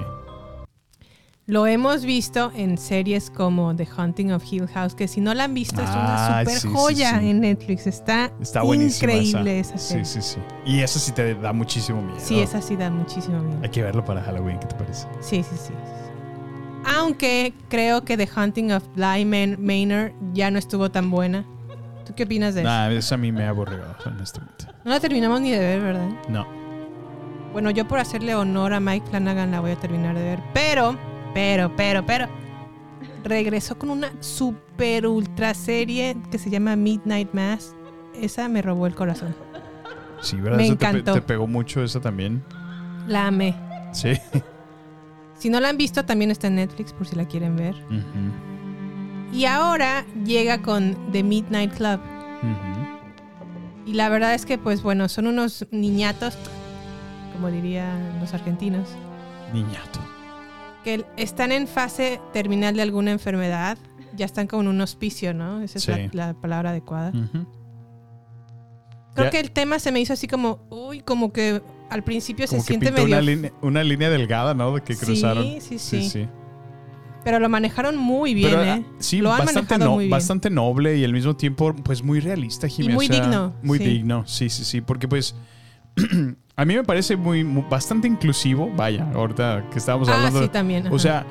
Lo 1.46 1.66
hemos 1.66 2.06
visto 2.06 2.52
en 2.56 2.78
series 2.78 3.32
como 3.32 3.76
The 3.76 3.88
Hunting 3.98 4.32
of 4.32 4.44
Hill 4.52 4.68
House, 4.68 4.94
que 4.94 5.08
si 5.08 5.20
no 5.20 5.34
la 5.34 5.46
han 5.46 5.56
visto 5.56 5.82
es 5.82 5.90
Ah, 5.92 6.00
una 6.04 6.40
super 6.40 6.60
sí, 6.60 6.68
sí, 6.68 6.74
joya 6.74 7.20
sí. 7.20 7.30
en 7.30 7.40
Netflix. 7.40 7.88
Está, 7.88 8.32
Está 8.40 8.64
increíble 8.64 9.60
esa. 9.60 9.74
esa, 9.76 9.78
serie. 9.80 10.06
Sí, 10.06 10.22
sí, 10.22 10.36
sí. 10.36 10.40
Y 10.64 10.82
eso 10.82 11.00
sí 11.00 11.12
te 11.12 11.34
da 11.34 11.52
muchísimo 11.52 12.04
miedo. 12.04 12.20
Sí, 12.20 12.40
esa 12.40 12.62
sí 12.62 12.76
da 12.76 12.92
muchísimo 12.92 13.40
miedo. 13.42 13.60
Hay 13.64 13.70
que 13.70 13.82
verlo 13.82 14.06
para 14.06 14.22
Halloween, 14.22 14.60
¿qué 14.60 14.68
te 14.68 14.76
parece? 14.76 15.08
Sí, 15.22 15.42
sí, 15.42 15.56
sí. 15.58 15.74
Aunque 16.86 17.54
creo 17.68 18.04
que 18.04 18.16
The 18.16 18.30
Hunting 18.36 18.72
of 18.72 18.84
Bly 18.96 19.26
Man- 19.26 19.58
Manor 19.60 20.14
ya 20.34 20.52
no 20.52 20.60
estuvo 20.60 20.92
tan 20.92 21.10
buena. 21.10 21.46
¿Tú 22.06 22.14
qué 22.16 22.24
opinas 22.24 22.54
de 22.54 22.62
eso? 22.62 22.70
Nah, 22.70 22.90
eso 22.92 23.16
a 23.16 23.18
mí 23.18 23.32
me 23.32 23.44
ha 23.46 23.50
aburrido, 23.50 23.86
honestamente. 24.06 24.59
No 24.84 24.92
la 24.92 25.00
terminamos 25.00 25.42
ni 25.42 25.52
de 25.52 25.60
ver, 25.60 25.82
¿verdad? 25.82 26.10
No. 26.30 26.48
Bueno, 27.52 27.70
yo 27.72 27.88
por 27.88 28.00
hacerle 28.00 28.36
honor 28.36 28.74
a 28.74 28.80
Mike 28.80 29.08
Flanagan 29.10 29.52
la 29.52 29.60
voy 29.60 29.72
a 29.72 29.76
terminar 29.76 30.16
de 30.16 30.24
ver. 30.24 30.40
Pero, 30.54 30.96
pero, 31.34 31.76
pero, 31.76 32.06
pero. 32.06 32.28
Regresó 33.24 33.78
con 33.78 33.90
una 33.90 34.10
super 34.22 35.06
ultra 35.08 35.54
serie 35.54 36.16
que 36.32 36.38
se 36.38 36.50
llama 36.50 36.76
Midnight 36.76 37.34
Mass. 37.34 37.76
Esa 38.14 38.48
me 38.48 38.62
robó 38.62 38.88
el 38.88 38.96
corazón. 38.96 39.36
Sí, 40.22 40.38
¿verdad? 40.38 40.58
Me 40.58 40.66
Eso 40.66 40.74
te 40.76 40.86
pe- 40.86 40.90
encantó. 40.92 41.14
Te, 41.14 41.22
pegó 41.22 41.48
mucho 41.48 41.84
eso 41.84 42.00
también. 42.00 42.44
La 43.08 43.28
amé. 43.28 43.56
Sí. 43.94 44.14
Si 45.38 45.50
no 45.50 45.60
la 45.60 45.70
han 45.70 45.78
visto, 45.78 46.06
también 46.06 46.32
está 46.32 46.48
en 46.48 46.56
Netflix 46.56 46.94
por 46.94 47.08
si 47.08 47.16
la 47.16 47.26
quieren 47.26 47.56
ver. 47.56 47.76
Y 49.34 49.46
ahora 49.46 50.06
llega 50.26 50.62
con 50.62 50.96
The 51.12 51.24
Midnight 51.24 51.74
Club. 51.76 52.00
Y 53.90 53.94
la 53.94 54.08
verdad 54.10 54.36
es 54.36 54.46
que, 54.46 54.60
pues 54.60 54.84
bueno, 54.84 55.10
son 55.10 55.26
unos 55.26 55.66
niñatos, 55.72 56.38
como 57.34 57.50
dirían 57.50 58.20
los 58.20 58.36
argentinos, 58.36 58.88
Niñato. 59.52 60.00
que 60.84 61.06
están 61.18 61.52
en 61.52 61.68
fase 61.68 62.22
terminal 62.32 62.76
de 62.76 62.84
alguna 62.84 63.10
enfermedad. 63.12 63.80
Ya 64.16 64.26
están 64.28 64.46
como 64.46 64.62
en 64.62 64.68
un 64.68 64.82
hospicio, 64.82 65.34
¿no? 65.34 65.62
Esa 65.62 65.80
es 65.80 65.84
Sí. 65.86 65.92
la, 66.14 66.28
la 66.28 66.34
palabra 66.36 66.70
adecuada. 66.70 67.12
Creo 69.16 69.26
Ya- 69.26 69.30
que 69.32 69.40
el 69.40 69.50
tema 69.50 69.80
se 69.80 69.92
me 69.92 70.00
hizo 70.00 70.14
así 70.14 70.28
como, 70.28 70.60
uy, 70.70 71.02
como 71.02 71.34
que 71.34 71.62
al 71.90 72.04
principio 72.04 72.46
Como 72.48 72.62
se 72.62 72.68
que 72.68 72.74
siente 72.80 72.92
medio... 72.92 73.18
una, 73.18 73.52
una 73.62 73.84
línea 73.84 74.12
delgada, 74.12 74.54
¿no? 74.54 74.76
De 74.76 74.82
que 74.82 74.94
Sí, 74.94 75.04
cruzaron. 75.06 75.46
sí, 75.62 75.80
sí. 75.80 76.28
Pero 77.24 77.40
lo 77.40 77.50
manejaron 77.50 77.98
muy 77.98 78.34
bien, 78.34 78.50
Pero, 78.52 78.64
¿eh? 78.64 78.84
ah, 78.88 78.94
sí, 79.00 79.18
lo 79.20 79.32
han 79.32 79.40
bastante, 79.40 79.62
manejado 79.74 79.86
no- 79.86 79.96
muy 79.96 80.06
bien. 80.06 80.12
bastante 80.12 80.50
noble 80.50 80.98
y 80.98 81.04
al 81.04 81.12
mismo 81.14 81.36
tiempo, 81.36 81.74
pues 81.76 82.02
muy 82.04 82.20
realista, 82.22 82.68
Jimmy. 82.68 82.94
muy 82.94 83.08
o 83.08 83.10
sea, 83.10 83.20
digno, 83.22 83.54
Muy 83.62 83.78
sí. 83.78 83.84
digno, 83.84 84.24
sí, 84.26 84.50
sí, 84.50 84.64
sí. 84.64 84.82
Porque 84.82 85.08
pues 85.08 85.36
a 86.56 86.66
mí 86.66 86.76
me 86.76 86.84
parece 86.84 87.18
muy, 87.18 87.44
mu- 87.44 87.68
bastante 87.70 88.08
inclusivo. 88.08 88.72
Vaya, 88.76 89.06
ahorita 89.14 89.66
que 89.72 89.80
estábamos 89.80 90.08
Ah, 90.10 90.16
hablando. 90.16 90.42
sí, 90.44 90.48
también, 90.50 90.88
O 90.92 90.98
sea, 90.98 91.26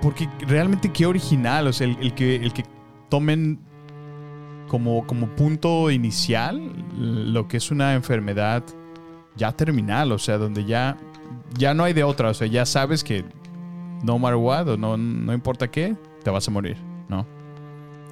porque 0.00 0.28
realmente 0.40 0.90
qué 0.92 1.06
original. 1.06 1.68
O 1.68 1.72
sea, 1.72 1.86
el, 1.86 1.96
el 2.00 2.14
que, 2.14 2.36
el 2.36 2.52
que 2.52 2.64
tomen 3.08 3.60
como, 4.68 5.06
como 5.06 5.28
punto 5.28 5.90
inicial 5.90 6.72
lo 6.98 7.46
que 7.46 7.58
es 7.58 7.70
una 7.70 7.94
enfermedad 7.94 8.64
ya 9.36 9.52
terminal. 9.52 10.10
O 10.12 10.18
sea, 10.18 10.36
donde 10.38 10.64
ya, 10.64 10.96
ya 11.56 11.74
no 11.74 11.84
hay 11.84 11.92
de 11.92 12.02
otra. 12.02 12.30
O 12.30 12.34
sea, 12.34 12.46
ya 12.48 12.66
sabes 12.66 13.04
que 13.04 13.24
no 14.02 14.18
matter 14.18 14.36
what, 14.36 14.68
o 14.68 14.76
no, 14.76 14.96
no 14.96 15.32
importa 15.32 15.70
qué, 15.70 15.96
te 16.22 16.30
vas 16.30 16.46
a 16.48 16.50
morir, 16.50 16.76
¿no? 17.08 17.26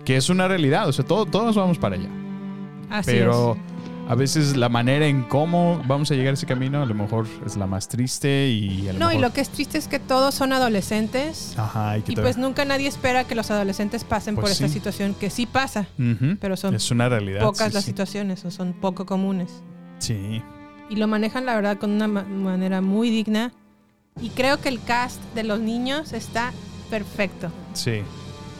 Que 0.04 0.16
es 0.16 0.30
una 0.30 0.48
realidad, 0.48 0.88
o 0.88 0.92
sea, 0.92 1.04
todo- 1.04 1.26
todos 1.26 1.54
vamos 1.56 1.78
para 1.78 1.96
allá. 1.96 2.08
Así 2.88 3.12
Pero 3.12 3.56
a 4.08 4.14
veces 4.16 4.56
la 4.56 4.68
manera 4.68 5.06
en 5.06 5.22
cómo 5.22 5.80
vamos 5.86 6.10
a 6.10 6.14
llegar 6.14 6.30
a 6.30 6.34
ese 6.34 6.44
camino 6.46 6.82
a 6.82 6.86
lo 6.86 6.94
mejor 6.94 7.26
es 7.46 7.56
la 7.56 7.66
más 7.68 7.88
triste 7.88 8.48
y 8.48 8.88
a 8.88 8.92
lo 8.92 8.98
No, 8.98 9.06
mejor... 9.06 9.14
y 9.14 9.18
lo 9.22 9.32
que 9.32 9.40
es 9.40 9.48
triste 9.50 9.78
es 9.78 9.86
que 9.86 10.00
todos 10.00 10.34
son 10.34 10.52
adolescentes. 10.52 11.54
Ajá, 11.56 11.98
y 11.98 12.02
que 12.02 12.12
Y 12.12 12.16
pues 12.16 12.36
nunca 12.36 12.64
nadie 12.64 12.88
espera 12.88 13.22
que 13.24 13.36
los 13.36 13.50
adolescentes 13.52 14.02
pasen 14.02 14.34
Pues 14.34 14.42
por 14.44 14.50
esta 14.50 14.66
sí. 14.66 14.72
situación, 14.74 15.14
que 15.14 15.30
sí 15.30 15.46
pasa, 15.46 15.86
pero 16.40 16.56
son 16.56 16.74
es 16.74 16.90
una 16.90 17.08
realidad. 17.08 17.42
pocas 17.42 17.68
sí, 17.68 17.74
las 17.74 17.84
sí. 17.84 17.90
situaciones 17.90 18.44
o 18.44 18.50
son 18.50 18.72
poco 18.72 19.06
comunes. 19.06 19.62
Sí. 19.98 20.42
Y 20.88 20.96
lo 20.96 21.06
manejan, 21.06 21.46
la 21.46 21.54
verdad, 21.54 21.78
con 21.78 21.90
una 21.92 22.08
ma- 22.08 22.24
manera 22.24 22.80
muy 22.80 23.10
digna. 23.10 23.52
Y 24.20 24.30
creo 24.30 24.60
que 24.60 24.68
el 24.68 24.82
cast 24.82 25.20
de 25.34 25.44
los 25.44 25.60
niños 25.60 26.12
está 26.12 26.52
perfecto. 26.90 27.50
Sí. 27.72 28.02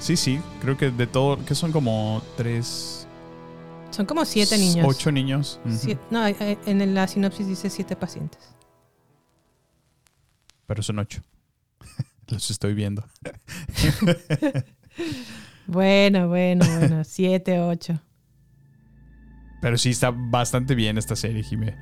Sí, 0.01 0.16
sí. 0.16 0.41
Creo 0.61 0.77
que 0.77 0.91
de 0.91 1.07
todo, 1.07 1.45
que 1.45 1.55
son 1.55 1.73
como 1.73 2.23
tres... 2.37 3.07
Son 3.91 4.07
como 4.07 4.24
siete 4.24 4.57
niños. 4.57 4.87
Ocho 4.89 5.11
niños. 5.11 5.61
No, 6.11 6.27
eh, 6.27 6.59
en 6.66 6.95
la 6.95 7.09
sinopsis 7.09 7.47
dice 7.47 7.69
siete 7.69 7.97
pacientes. 7.97 8.41
Pero 10.66 10.82
son 10.82 11.01
ocho. 11.01 11.23
Los 12.28 12.51
estoy 12.51 12.74
viendo. 12.74 13.05
Bueno, 15.70 16.27
bueno, 16.27 16.66
bueno, 16.66 17.05
siete, 17.05 17.61
ocho. 17.61 18.01
Pero 19.62 19.78
sí 19.78 19.91
está 19.91 20.11
bastante 20.11 20.74
bien 20.74 20.99
esta 20.99 21.15
serie, 21.15 21.45
Jimé. 21.45 21.77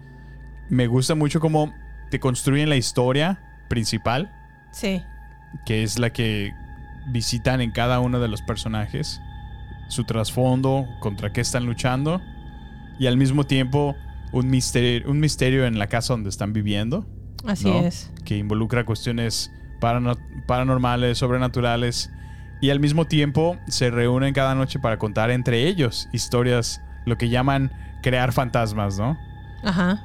Me 0.69 0.87
gusta 0.87 1.15
mucho 1.15 1.41
cómo 1.41 1.73
te 2.11 2.21
construyen 2.21 2.69
la 2.69 2.77
historia 2.77 3.48
principal, 3.69 4.31
Sí. 4.73 5.03
que 5.65 5.83
es 5.83 5.99
la 5.99 6.11
que 6.11 6.53
visitan 7.13 7.61
en 7.61 7.71
cada 7.71 8.01
uno 8.01 8.21
de 8.21 8.29
los 8.29 8.43
personajes, 8.43 9.21
su 9.89 10.05
trasfondo, 10.05 10.87
contra 11.01 11.33
qué 11.33 11.41
están 11.41 11.65
luchando, 11.67 12.21
y 12.99 13.07
al 13.07 13.17
mismo 13.17 13.45
tiempo 13.45 13.97
un 14.33 14.51
misterio, 14.51 15.11
un 15.11 15.21
misterio 15.21 15.65
en 15.67 15.79
la 15.79 15.87
casa 15.87 16.13
donde 16.13 16.29
están 16.29 16.53
viviendo. 16.53 17.07
Así 17.47 17.65
¿no? 17.71 17.81
es. 17.81 18.13
Que 18.25 18.37
involucra 18.37 18.85
cuestiones 18.85 19.51
parano- 19.81 20.19
paranormales, 20.47 21.17
sobrenaturales, 21.19 22.11
y 22.61 22.71
al 22.71 22.81
mismo 22.81 23.07
tiempo 23.07 23.57
se 23.69 23.91
reúnen 23.91 24.35
cada 24.35 24.55
noche 24.55 24.79
para 24.81 24.99
contar 24.99 25.31
entre 25.31 25.67
ellos 25.69 26.09
historias, 26.13 26.83
lo 27.07 27.17
que 27.17 27.29
llaman 27.31 27.71
crear 28.03 28.33
fantasmas, 28.33 28.99
¿no? 28.99 29.17
Ajá. 29.63 30.03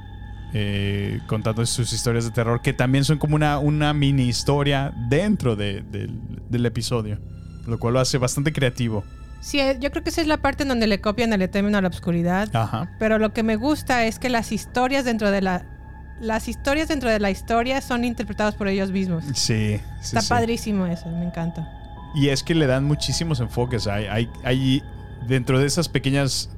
Eh, 0.56 1.20
contando 1.26 1.66
sus 1.66 1.92
historias 1.92 2.24
de 2.24 2.30
terror, 2.30 2.62
que 2.62 2.72
también 2.72 3.04
son 3.04 3.18
como 3.18 3.34
una, 3.34 3.58
una 3.58 3.92
mini 3.92 4.22
historia 4.28 4.92
dentro 5.08 5.56
de- 5.56 5.82
del, 5.82 6.20
del 6.48 6.64
episodio, 6.66 7.18
lo 7.66 7.78
cual 7.78 7.94
lo 7.94 8.00
hace 8.00 8.18
bastante 8.18 8.52
creativo. 8.52 9.04
Sí, 9.40 9.58
eh, 9.60 9.76
yo 9.80 9.90
creo 9.90 10.02
que 10.02 10.10
esa 10.10 10.20
es 10.22 10.26
la 10.26 10.38
parte 10.38 10.62
en 10.62 10.68
donde 10.70 10.86
le 10.86 11.00
copian 11.00 11.32
el 11.32 11.42
Eterno 11.42 11.76
a 11.76 11.82
la 11.82 11.88
oscuridad. 11.88 12.48
Ajá. 12.54 12.88
Pero 12.98 13.18
lo 13.18 13.32
que 13.34 13.42
me 13.42 13.56
gusta 13.56 14.04
es 14.06 14.18
que 14.18 14.28
las 14.30 14.52
historias 14.52 15.04
dentro 15.04 15.30
de 15.30 15.42
la 15.42 15.66
las 16.20 16.46
historias 16.46 16.86
dentro 16.88 17.10
de 17.10 17.18
la 17.18 17.28
historia 17.30 17.80
son 17.80 18.04
interpretadas 18.04 18.54
por 18.54 18.68
ellos 18.68 18.92
mismos. 18.92 19.24
Sí, 19.34 19.34
sí, 19.34 19.80
Está 20.00 20.20
sí. 20.20 20.28
padrísimo 20.28 20.86
eso, 20.86 21.08
me 21.10 21.24
encanta. 21.26 21.68
Y 22.14 22.28
es 22.28 22.44
que 22.44 22.54
le 22.54 22.68
dan 22.68 22.84
muchísimos 22.84 23.40
enfoques. 23.40 23.88
Hay, 23.88 24.04
hay, 24.06 24.30
hay 24.44 24.82
dentro 25.26 25.58
de 25.58 25.66
esas 25.66 25.88
pequeñas 25.88 26.48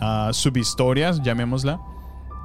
ah, 0.00 0.30
subhistorias, 0.32 1.22
llamémosla, 1.22 1.78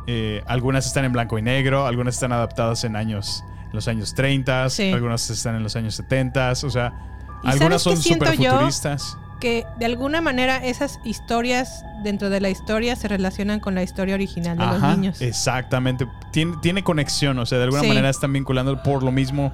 eh, 0.07 0.43
algunas 0.47 0.85
están 0.87 1.05
en 1.05 1.11
blanco 1.13 1.37
y 1.37 1.41
negro, 1.41 1.85
algunas 1.85 2.15
están 2.15 2.31
adaptadas 2.31 2.83
en 2.83 2.95
años, 2.95 3.43
en 3.65 3.73
los 3.73 3.87
años 3.87 4.13
30, 4.15 4.67
algunas 4.93 5.29
están 5.29 5.55
en 5.55 5.63
los 5.63 5.75
años 5.75 5.95
70, 5.95 6.51
o 6.51 6.55
sea, 6.69 6.93
¿Y 7.43 7.49
algunas 7.49 7.81
son 7.81 7.95
yo? 8.01 8.15
futuristas. 8.15 9.17
Que 9.39 9.65
de 9.79 9.85
alguna 9.85 10.19
manera 10.19 10.57
esas 10.57 10.99
historias 11.05 11.85
dentro 12.03 12.29
de 12.29 12.41
la 12.41 12.49
historia 12.49 12.97
se 12.97 13.07
relacionan 13.07 13.61
con 13.61 13.73
la 13.73 13.83
historia 13.83 14.15
original 14.15 14.57
de 14.57 14.65
los 14.65 14.81
niños. 14.81 15.21
Exactamente. 15.21 16.05
Tiene, 16.33 16.57
tiene 16.61 16.83
conexión, 16.83 17.39
o 17.39 17.45
sea, 17.45 17.57
de 17.57 17.63
alguna 17.65 17.83
Sí. 17.83 17.87
manera 17.87 18.09
están 18.09 18.33
vinculando 18.33 18.83
por 18.83 19.01
lo 19.01 19.13
mismo 19.13 19.53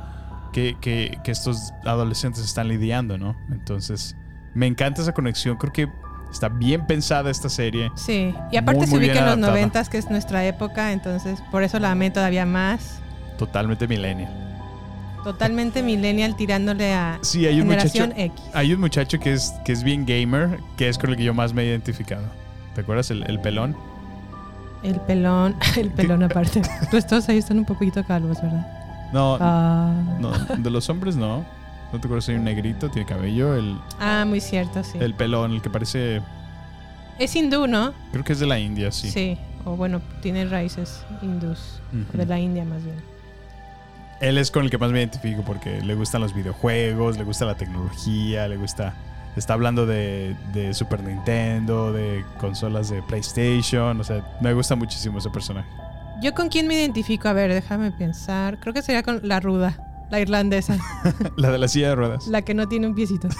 que, 0.54 0.76
que- 0.82 1.20
que 1.24 1.30
estos 1.32 1.72
adolescentes 1.86 2.44
están 2.44 2.68
lidiando, 2.68 3.20
¿no? 3.20 3.36
Entonces, 3.52 4.16
me 4.56 4.66
encanta 4.66 5.04
esa 5.04 5.14
conexión. 5.14 5.58
Creo 5.58 5.72
que 5.74 5.88
está 6.36 6.50
bien 6.50 6.86
pensada 6.86 7.32
esta 7.32 7.50
serie. 7.50 7.90
Sí, 7.96 8.34
y 8.52 8.58
aparte 8.58 8.80
Muy, 8.82 8.88
se 8.88 8.96
muy 8.96 9.06
ubica 9.06 9.20
en 9.20 9.26
los 9.26 9.38
noventas, 9.38 9.90
que 9.90 9.98
es 9.98 10.10
nuestra 10.10 10.46
época, 10.46 10.92
entonces 10.92 11.42
por 11.52 11.64
eso 11.64 11.80
la 11.80 11.92
amé 11.92 12.12
todavía 12.12 12.46
más. 12.46 13.00
Totalmente 13.38 13.88
millennial. 13.88 14.32
Totalmente 15.24 15.82
millennial 15.82 16.36
tirándole 16.36 16.94
a 16.94 17.18
Sí, 17.22 17.48
hay 17.48 17.60
un 17.60 17.68
generación 17.70 18.10
muchacho. 18.10 18.22
X. 18.26 18.46
Hay 18.54 18.74
un 18.74 18.80
muchacho 18.80 19.20
que 19.20 19.34
es, 19.34 19.54
que 19.66 19.72
es 19.72 19.82
bien 19.84 20.06
gamer, 20.06 20.60
que 20.78 20.88
es 20.88 20.98
con 21.00 21.10
el 21.10 21.16
que 21.18 21.24
yo 21.24 21.34
más 21.34 21.54
me 21.54 21.64
he 21.64 21.66
identificado. 21.66 22.24
¿Te 22.76 22.82
acuerdas? 22.82 23.10
El, 23.10 23.24
el 23.30 23.40
pelón. 23.40 23.76
El 24.84 25.00
pelón, 25.02 25.56
el 25.78 25.90
pelón 25.90 26.22
aparte. 26.24 26.62
Pues 26.92 27.08
todos 27.08 27.28
ahí 27.30 27.38
están 27.40 27.58
un 27.58 27.66
poquito 27.66 28.04
calvos, 28.04 28.40
¿verdad? 28.42 28.68
No, 29.14 29.38
Ah. 29.42 29.94
no, 30.20 30.32
de 30.32 30.70
los 30.70 30.90
hombres 30.90 31.16
no. 31.16 31.44
No 31.96 32.02
te 32.02 32.08
acuerdas, 32.08 32.28
hay 32.28 32.36
un 32.36 32.44
negrito, 32.44 32.90
tiene 32.90 33.08
cabello, 33.08 33.56
el, 33.56 33.78
Ah, 34.02 34.26
muy 34.28 34.42
cierto, 34.42 34.84
sí. 34.84 34.98
el 35.00 35.14
pelón, 35.14 35.54
el 35.54 35.62
que 35.62 35.70
parece. 35.70 36.22
Es 37.20 37.34
hindú, 37.38 37.68
¿no? 37.68 37.94
Creo 38.12 38.26
que 38.26 38.34
es 38.34 38.40
de 38.42 38.46
la 38.46 38.60
India, 38.60 38.92
sí. 38.92 39.10
Sí. 39.10 39.38
O 39.64 39.78
bueno, 39.78 40.02
tiene 40.22 40.44
raíces 40.46 41.06
hindús. 41.22 41.80
De 42.12 42.26
la 42.26 42.38
India 42.38 42.66
más 42.66 42.84
bien. 42.84 42.98
Él 44.20 44.38
es 44.38 44.52
con 44.52 44.66
el 44.66 44.70
que 44.70 44.78
más 44.78 44.92
me 44.92 45.00
identifico 45.00 45.42
porque 45.44 45.80
le 45.82 45.96
gustan 45.96 46.20
los 46.20 46.34
videojuegos, 46.34 47.18
le 47.18 47.24
gusta 47.24 47.46
la 47.46 47.56
tecnología, 47.56 48.48
le 48.50 48.58
gusta. 48.58 48.94
Está 49.38 49.54
hablando 49.54 49.86
de, 49.86 50.36
de 50.54 50.74
Super 50.74 51.02
Nintendo, 51.02 51.94
de 51.94 52.26
consolas 52.40 52.90
de 52.90 53.02
PlayStation. 53.04 53.98
O 54.00 54.04
sea, 54.04 54.22
me 54.42 54.54
gusta 54.54 54.76
muchísimo 54.76 55.20
ese 55.20 55.30
personaje. 55.30 55.68
¿Yo 56.22 56.34
con 56.34 56.50
quién 56.50 56.68
me 56.68 56.74
identifico? 56.76 57.30
A 57.30 57.34
ver, 57.34 57.54
déjame 57.54 57.92
pensar. 57.94 58.60
Creo 58.60 58.74
que 58.74 58.82
sería 58.82 59.04
con 59.04 59.22
la 59.24 59.40
ruda, 59.40 59.78
la 60.12 60.20
irlandesa, 60.20 60.78
la 61.38 61.52
de 61.52 61.58
la 61.58 61.68
silla 61.68 61.90
de 61.90 61.96
ruedas. 61.96 62.28
la 62.28 62.42
que 62.44 62.54
no 62.54 62.68
tiene 62.68 62.88
un 62.88 62.96
piecito. 62.96 63.28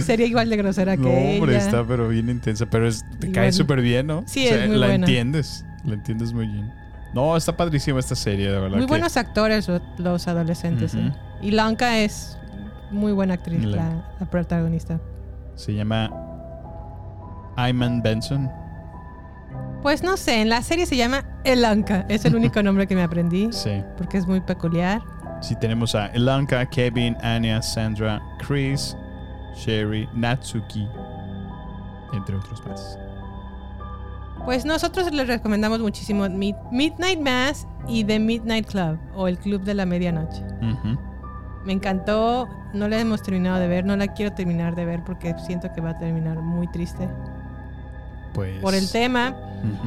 sería 0.00 0.26
igual 0.26 0.50
de 0.50 0.56
grosera 0.56 0.96
No, 0.96 1.02
que 1.08 1.36
hombre, 1.38 1.54
ella. 1.56 1.64
está 1.64 1.84
pero 1.84 2.08
bien 2.08 2.28
intensa. 2.28 2.66
Pero 2.66 2.88
es- 2.88 3.04
te 3.18 3.28
Y 3.28 3.32
cae 3.32 3.44
bueno. 3.44 3.52
súper 3.56 3.80
bien, 3.80 4.06
¿no? 4.06 4.24
Sí, 4.26 4.46
es 4.46 4.68
muy 4.68 4.76
la 4.78 4.86
buena. 4.88 5.06
entiendes. 5.06 5.64
La 5.84 5.94
entiendes 5.94 6.32
muy 6.32 6.46
bien. 6.46 6.72
No, 7.14 7.36
está 7.36 7.56
padrísima 7.56 7.98
esta 8.00 8.14
serie, 8.14 8.50
de 8.50 8.58
verdad. 8.58 8.76
Muy 8.76 8.86
que- 8.86 8.90
buenos 8.90 9.16
actores 9.16 9.68
lo- 9.68 9.80
los 9.98 10.26
adolescentes. 10.28 10.94
¿eh? 10.94 11.12
Y 11.40 11.52
Lanka 11.52 11.98
es 12.00 12.36
muy 12.90 13.12
buena 13.12 13.34
actriz, 13.34 13.64
la, 13.64 14.10
la 14.20 14.26
protagonista. 14.30 15.00
Se 15.54 15.72
llama 15.74 16.10
Ayman 17.56 18.02
Benson. 18.02 18.50
Pues 19.82 20.02
no 20.02 20.16
sé, 20.16 20.40
en 20.42 20.48
la 20.48 20.62
serie 20.62 20.86
se 20.86 20.96
llama 20.96 21.24
Elanka. 21.44 22.04
Es 22.08 22.24
el 22.24 22.34
único 22.34 22.62
nombre 22.62 22.86
que 22.86 22.94
me 22.94 23.02
aprendí. 23.02 23.48
Sí. 23.52 23.82
Porque 23.96 24.18
es 24.18 24.26
muy 24.26 24.40
peculiar. 24.40 25.00
Sí, 25.40 25.54
tenemos 25.56 25.94
a 25.94 26.06
Elanka, 26.08 26.64
Kevin, 26.66 27.16
Anya, 27.22 27.60
Sandra, 27.62 28.20
Chris, 28.46 28.96
Sherry, 29.54 30.08
Natsuki, 30.14 30.88
entre 32.14 32.36
otros 32.36 32.64
más. 32.66 32.98
Pues 34.44 34.64
nosotros 34.64 35.12
les 35.12 35.26
recomendamos 35.26 35.80
muchísimo 35.80 36.24
Mid- 36.28 36.56
Midnight 36.70 37.20
Mass 37.20 37.66
y 37.88 38.04
The 38.04 38.18
Midnight 38.18 38.66
Club 38.66 38.98
o 39.14 39.28
el 39.28 39.38
Club 39.38 39.62
de 39.62 39.74
la 39.74 39.84
Medianoche. 39.86 40.42
Ujú. 40.62 40.98
Me 41.64 41.72
encantó, 41.72 42.48
no 42.72 42.86
la 42.88 42.98
hemos 43.00 43.22
terminado 43.22 43.58
de 43.58 43.66
ver, 43.66 43.84
no 43.84 43.96
la 43.96 44.06
quiero 44.08 44.32
terminar 44.34 44.74
de 44.76 44.84
ver 44.84 45.02
porque 45.04 45.34
siento 45.44 45.72
que 45.72 45.80
va 45.80 45.90
a 45.90 45.98
terminar 45.98 46.38
muy 46.40 46.68
triste 46.68 47.08
Pues. 48.36 48.60
por 48.60 48.74
el 48.74 48.90
tema. 48.90 49.34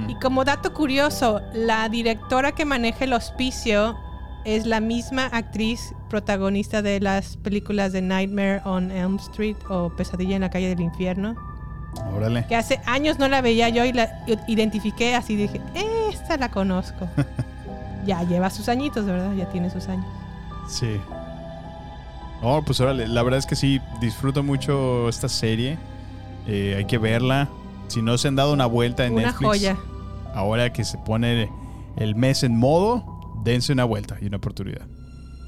Y 0.08 0.16
como 0.16 0.44
dato 0.44 0.74
curioso, 0.74 1.42
la 1.54 1.88
directora 1.88 2.52
que 2.52 2.66
maneja 2.66 3.06
el 3.06 3.14
hospicio 3.14 3.96
es 4.44 4.66
la 4.66 4.80
misma 4.80 5.28
actriz 5.28 5.94
protagonista 6.10 6.82
de 6.82 7.00
las 7.00 7.38
películas 7.38 7.94
de 7.94 8.02
Nightmare 8.02 8.62
on 8.66 8.92
Elm 8.92 9.18
Street 9.18 9.56
o 9.70 9.90
Pesadilla 9.96 10.36
en 10.36 10.42
la 10.42 10.50
calle 10.50 10.70
del 10.70 10.82
infierno. 10.82 11.36
Órale. 12.14 12.46
Que 12.48 12.56
hace 12.56 12.82
años 12.86 13.20
no 13.20 13.28
la 13.28 13.42
veía 13.42 13.70
yo 13.70 13.86
y 13.86 13.94
la 13.94 14.24
identifiqué 14.48 15.16
así 15.16 15.36
dije, 15.36 15.62
esta 16.12 16.38
la 16.38 16.50
conozco. 16.50 17.08
ya 18.06 18.24
lleva 18.24 18.50
sus 18.50 18.68
añitos, 18.68 19.06
¿verdad? 19.06 19.34
Ya 19.36 19.48
tiene 19.50 19.70
sus 19.70 19.88
años. 19.88 20.06
Sí. 20.68 21.00
Oh, 22.42 22.62
pues 22.64 22.80
órale. 22.80 23.08
La 23.08 23.22
verdad 23.24 23.38
es 23.38 23.46
que 23.46 23.56
sí, 23.56 23.80
disfruto 24.02 24.44
mucho 24.44 25.08
esta 25.08 25.30
serie. 25.30 25.78
Eh, 26.48 26.76
hay 26.78 26.86
que 26.86 26.98
verla. 26.98 27.50
Si 27.90 28.02
no 28.02 28.18
se 28.18 28.28
han 28.28 28.36
dado 28.36 28.54
una 28.54 28.66
vuelta 28.66 29.06
en 29.06 29.14
Una 29.14 29.28
Netflix. 29.28 29.48
joya. 29.48 29.78
Ahora 30.34 30.72
que 30.72 30.86
se 30.86 30.98
pone 31.00 31.50
el 31.98 32.16
mes 32.16 32.44
en 32.44 32.56
modo, 32.56 33.04
dense 33.44 33.74
una 33.74 33.84
vuelta 33.84 34.18
y 34.22 34.28
una 34.28 34.38
oportunidad. 34.38 34.88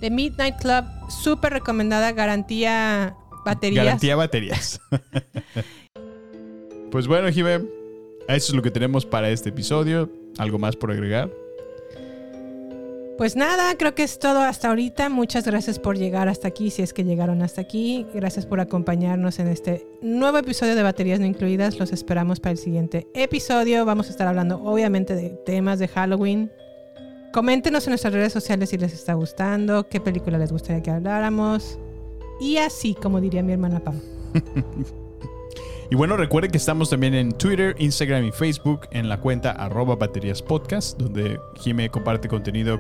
The 0.02 0.10
Midnight 0.10 0.56
Club, 0.60 0.84
súper 1.10 1.54
recomendada, 1.54 2.12
garantía 2.12 3.16
baterías. 3.46 3.86
Garantía 3.86 4.16
baterías. 4.16 4.82
pues 6.92 7.08
bueno, 7.08 7.32
Jime, 7.32 7.56
eso 8.28 8.28
es 8.28 8.54
lo 8.54 8.64
que 8.64 8.72
tenemos 8.72 9.06
para 9.06 9.30
este 9.30 9.50
episodio. 9.50 10.10
¿Algo 10.38 10.58
más 10.58 10.76
por 10.76 10.92
agregar? 10.92 11.30
Pues 13.22 13.36
nada, 13.36 13.78
creo 13.78 13.94
que 13.94 14.02
es 14.02 14.18
todo 14.18 14.40
hasta 14.40 14.70
ahorita. 14.70 15.08
Muchas 15.10 15.46
gracias 15.46 15.78
por 15.78 15.96
llegar 15.96 16.28
hasta 16.28 16.48
aquí, 16.48 16.72
si 16.72 16.82
es 16.82 16.92
que 16.92 17.04
llegaron 17.04 17.44
hasta 17.44 17.62
aquí. 17.62 18.08
Gracias 18.16 18.48
por 18.48 18.60
acompañarnos 18.60 19.38
en 19.38 19.48
este 19.48 19.86
nuevo 20.02 20.40
episodio 20.40 20.74
de 20.76 20.82
Baterías 20.82 21.20
No 21.20 21.28
Incluidas. 21.28 21.78
Los 21.78 21.92
esperamos 21.92 22.40
para 22.40 22.54
el 22.54 22.58
siguiente 22.58 23.06
episodio. 23.14 23.86
Vamos 23.86 24.08
a 24.08 24.10
estar 24.10 24.28
hablando 24.28 24.60
obviamente 24.64 25.14
de 25.14 25.30
temas 25.46 25.78
de 25.78 25.88
Halloween. 25.88 26.52
Coméntenos 27.32 27.86
en 27.86 27.92
nuestras 27.92 28.12
redes 28.12 28.34
sociales 28.34 28.72
si 28.72 28.80
les 28.80 28.92
está 28.92 29.14
gustando, 29.14 29.88
qué 29.88 30.02
película 30.02 30.40
les 30.40 30.52
gustaría 30.52 30.82
que 30.82 30.90
habláramos. 30.90 31.78
Y 32.40 32.58
así, 32.58 32.96
como 32.96 33.22
diría 33.22 33.44
mi 33.44 33.52
hermana 33.52 33.82
Pam. 33.82 34.02
Y 35.92 35.96
bueno, 35.96 36.16
recuerden 36.16 36.52
que 36.52 36.58
estamos 36.58 36.90
también 36.90 37.14
en 37.14 37.34
Twitter, 37.34 37.76
Instagram 37.78 38.24
y 38.24 38.32
Facebook 38.32 38.88
en 38.92 39.10
la 39.10 39.20
cuenta 39.20 39.52
arroba 39.52 39.98
baterías 39.98 40.42
podcast, 40.42 40.98
donde 40.98 41.38
Jime 41.60 41.90
comparte 41.90 42.30
contenido, 42.30 42.80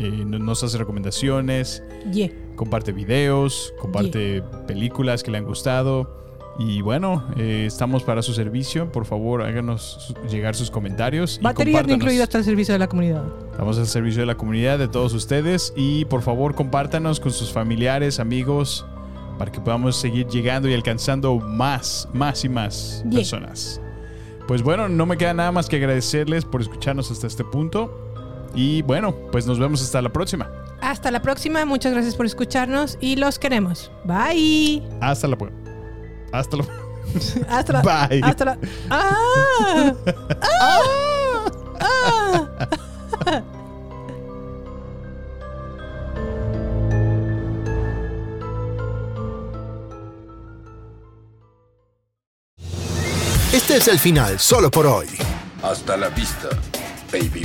eh, 0.00 0.24
no- 0.26 0.38
nos 0.38 0.62
hace 0.64 0.78
recomendaciones, 0.78 1.82
Yeah. 2.12 2.30
comparte 2.56 2.92
videos, 2.92 3.72
comparte 3.80 4.42
películas 4.66 5.22
que 5.22 5.30
le 5.30 5.38
han 5.38 5.44
gustado. 5.44 6.18
Y 6.58 6.82
bueno, 6.82 7.24
eh, 7.36 7.64
estamos 7.66 8.02
para 8.02 8.20
su 8.22 8.34
servicio. 8.34 8.90
Por 8.92 9.06
favor, 9.06 9.40
háganos 9.42 10.14
llegar 10.28 10.54
sus 10.54 10.70
comentarios. 10.70 11.38
Baterías 11.40 11.86
No. 11.86 11.94
Incluidas 11.94 12.34
el 12.34 12.44
servicio 12.44 12.74
de 12.74 12.78
la 12.78 12.88
comunidad. 12.88 13.24
Estamos 13.52 13.78
al 13.78 13.86
servicio 13.86 14.20
de 14.22 14.26
la 14.26 14.36
comunidad, 14.36 14.78
de 14.78 14.88
todos 14.88 15.14
ustedes. 15.14 15.72
Y 15.76 16.04
por 16.06 16.20
favor, 16.22 16.54
compártanos 16.54 17.18
con 17.20 17.32
sus 17.32 17.50
familiares, 17.52 18.20
amigos, 18.20 18.84
para 19.38 19.50
que 19.50 19.60
podamos 19.60 19.96
seguir 19.96 20.26
llegando 20.26 20.68
y 20.68 20.74
alcanzando 20.74 21.36
más, 21.38 22.08
más 22.12 22.44
y 22.44 22.48
más 22.50 23.02
Yeah. 23.06 23.20
personas. 23.20 23.80
Pues 24.46 24.62
bueno, 24.62 24.88
no 24.88 25.06
me 25.06 25.16
queda 25.16 25.32
nada 25.32 25.52
más 25.52 25.66
que 25.68 25.76
agradecerles 25.76 26.44
por 26.44 26.60
escucharnos 26.60 27.10
hasta 27.10 27.26
este 27.26 27.44
punto. 27.44 28.09
Y 28.54 28.82
bueno, 28.82 29.14
pues 29.32 29.46
nos 29.46 29.58
vemos 29.58 29.82
hasta 29.82 30.02
la 30.02 30.12
próxima. 30.12 30.48
Hasta 30.80 31.10
la 31.10 31.22
próxima. 31.22 31.64
Muchas 31.64 31.92
gracias 31.92 32.14
por 32.14 32.26
escucharnos 32.26 32.98
y 33.00 33.16
los 33.16 33.38
queremos. 33.38 33.90
Bye. 34.04 34.82
Hasta 35.00 35.28
la 35.28 35.36
próxima. 35.36 35.60
Hasta 36.32 36.56
la 36.56 36.64
Hasta 37.48 37.72
la. 37.72 37.82
Bye. 37.82 38.20
Hasta 38.22 38.44
la. 38.44 38.58
¡Ah! 38.90 39.94
¡Ah! 40.42 41.14
¡Ah! 41.80 43.42
Este 53.52 53.76
es 53.78 53.88
el 53.88 53.98
final 53.98 54.38
solo 54.38 54.70
por 54.70 54.86
hoy. 54.86 55.08
Hasta 55.62 55.96
la 55.96 56.08
vista, 56.08 56.48
baby. 57.12 57.44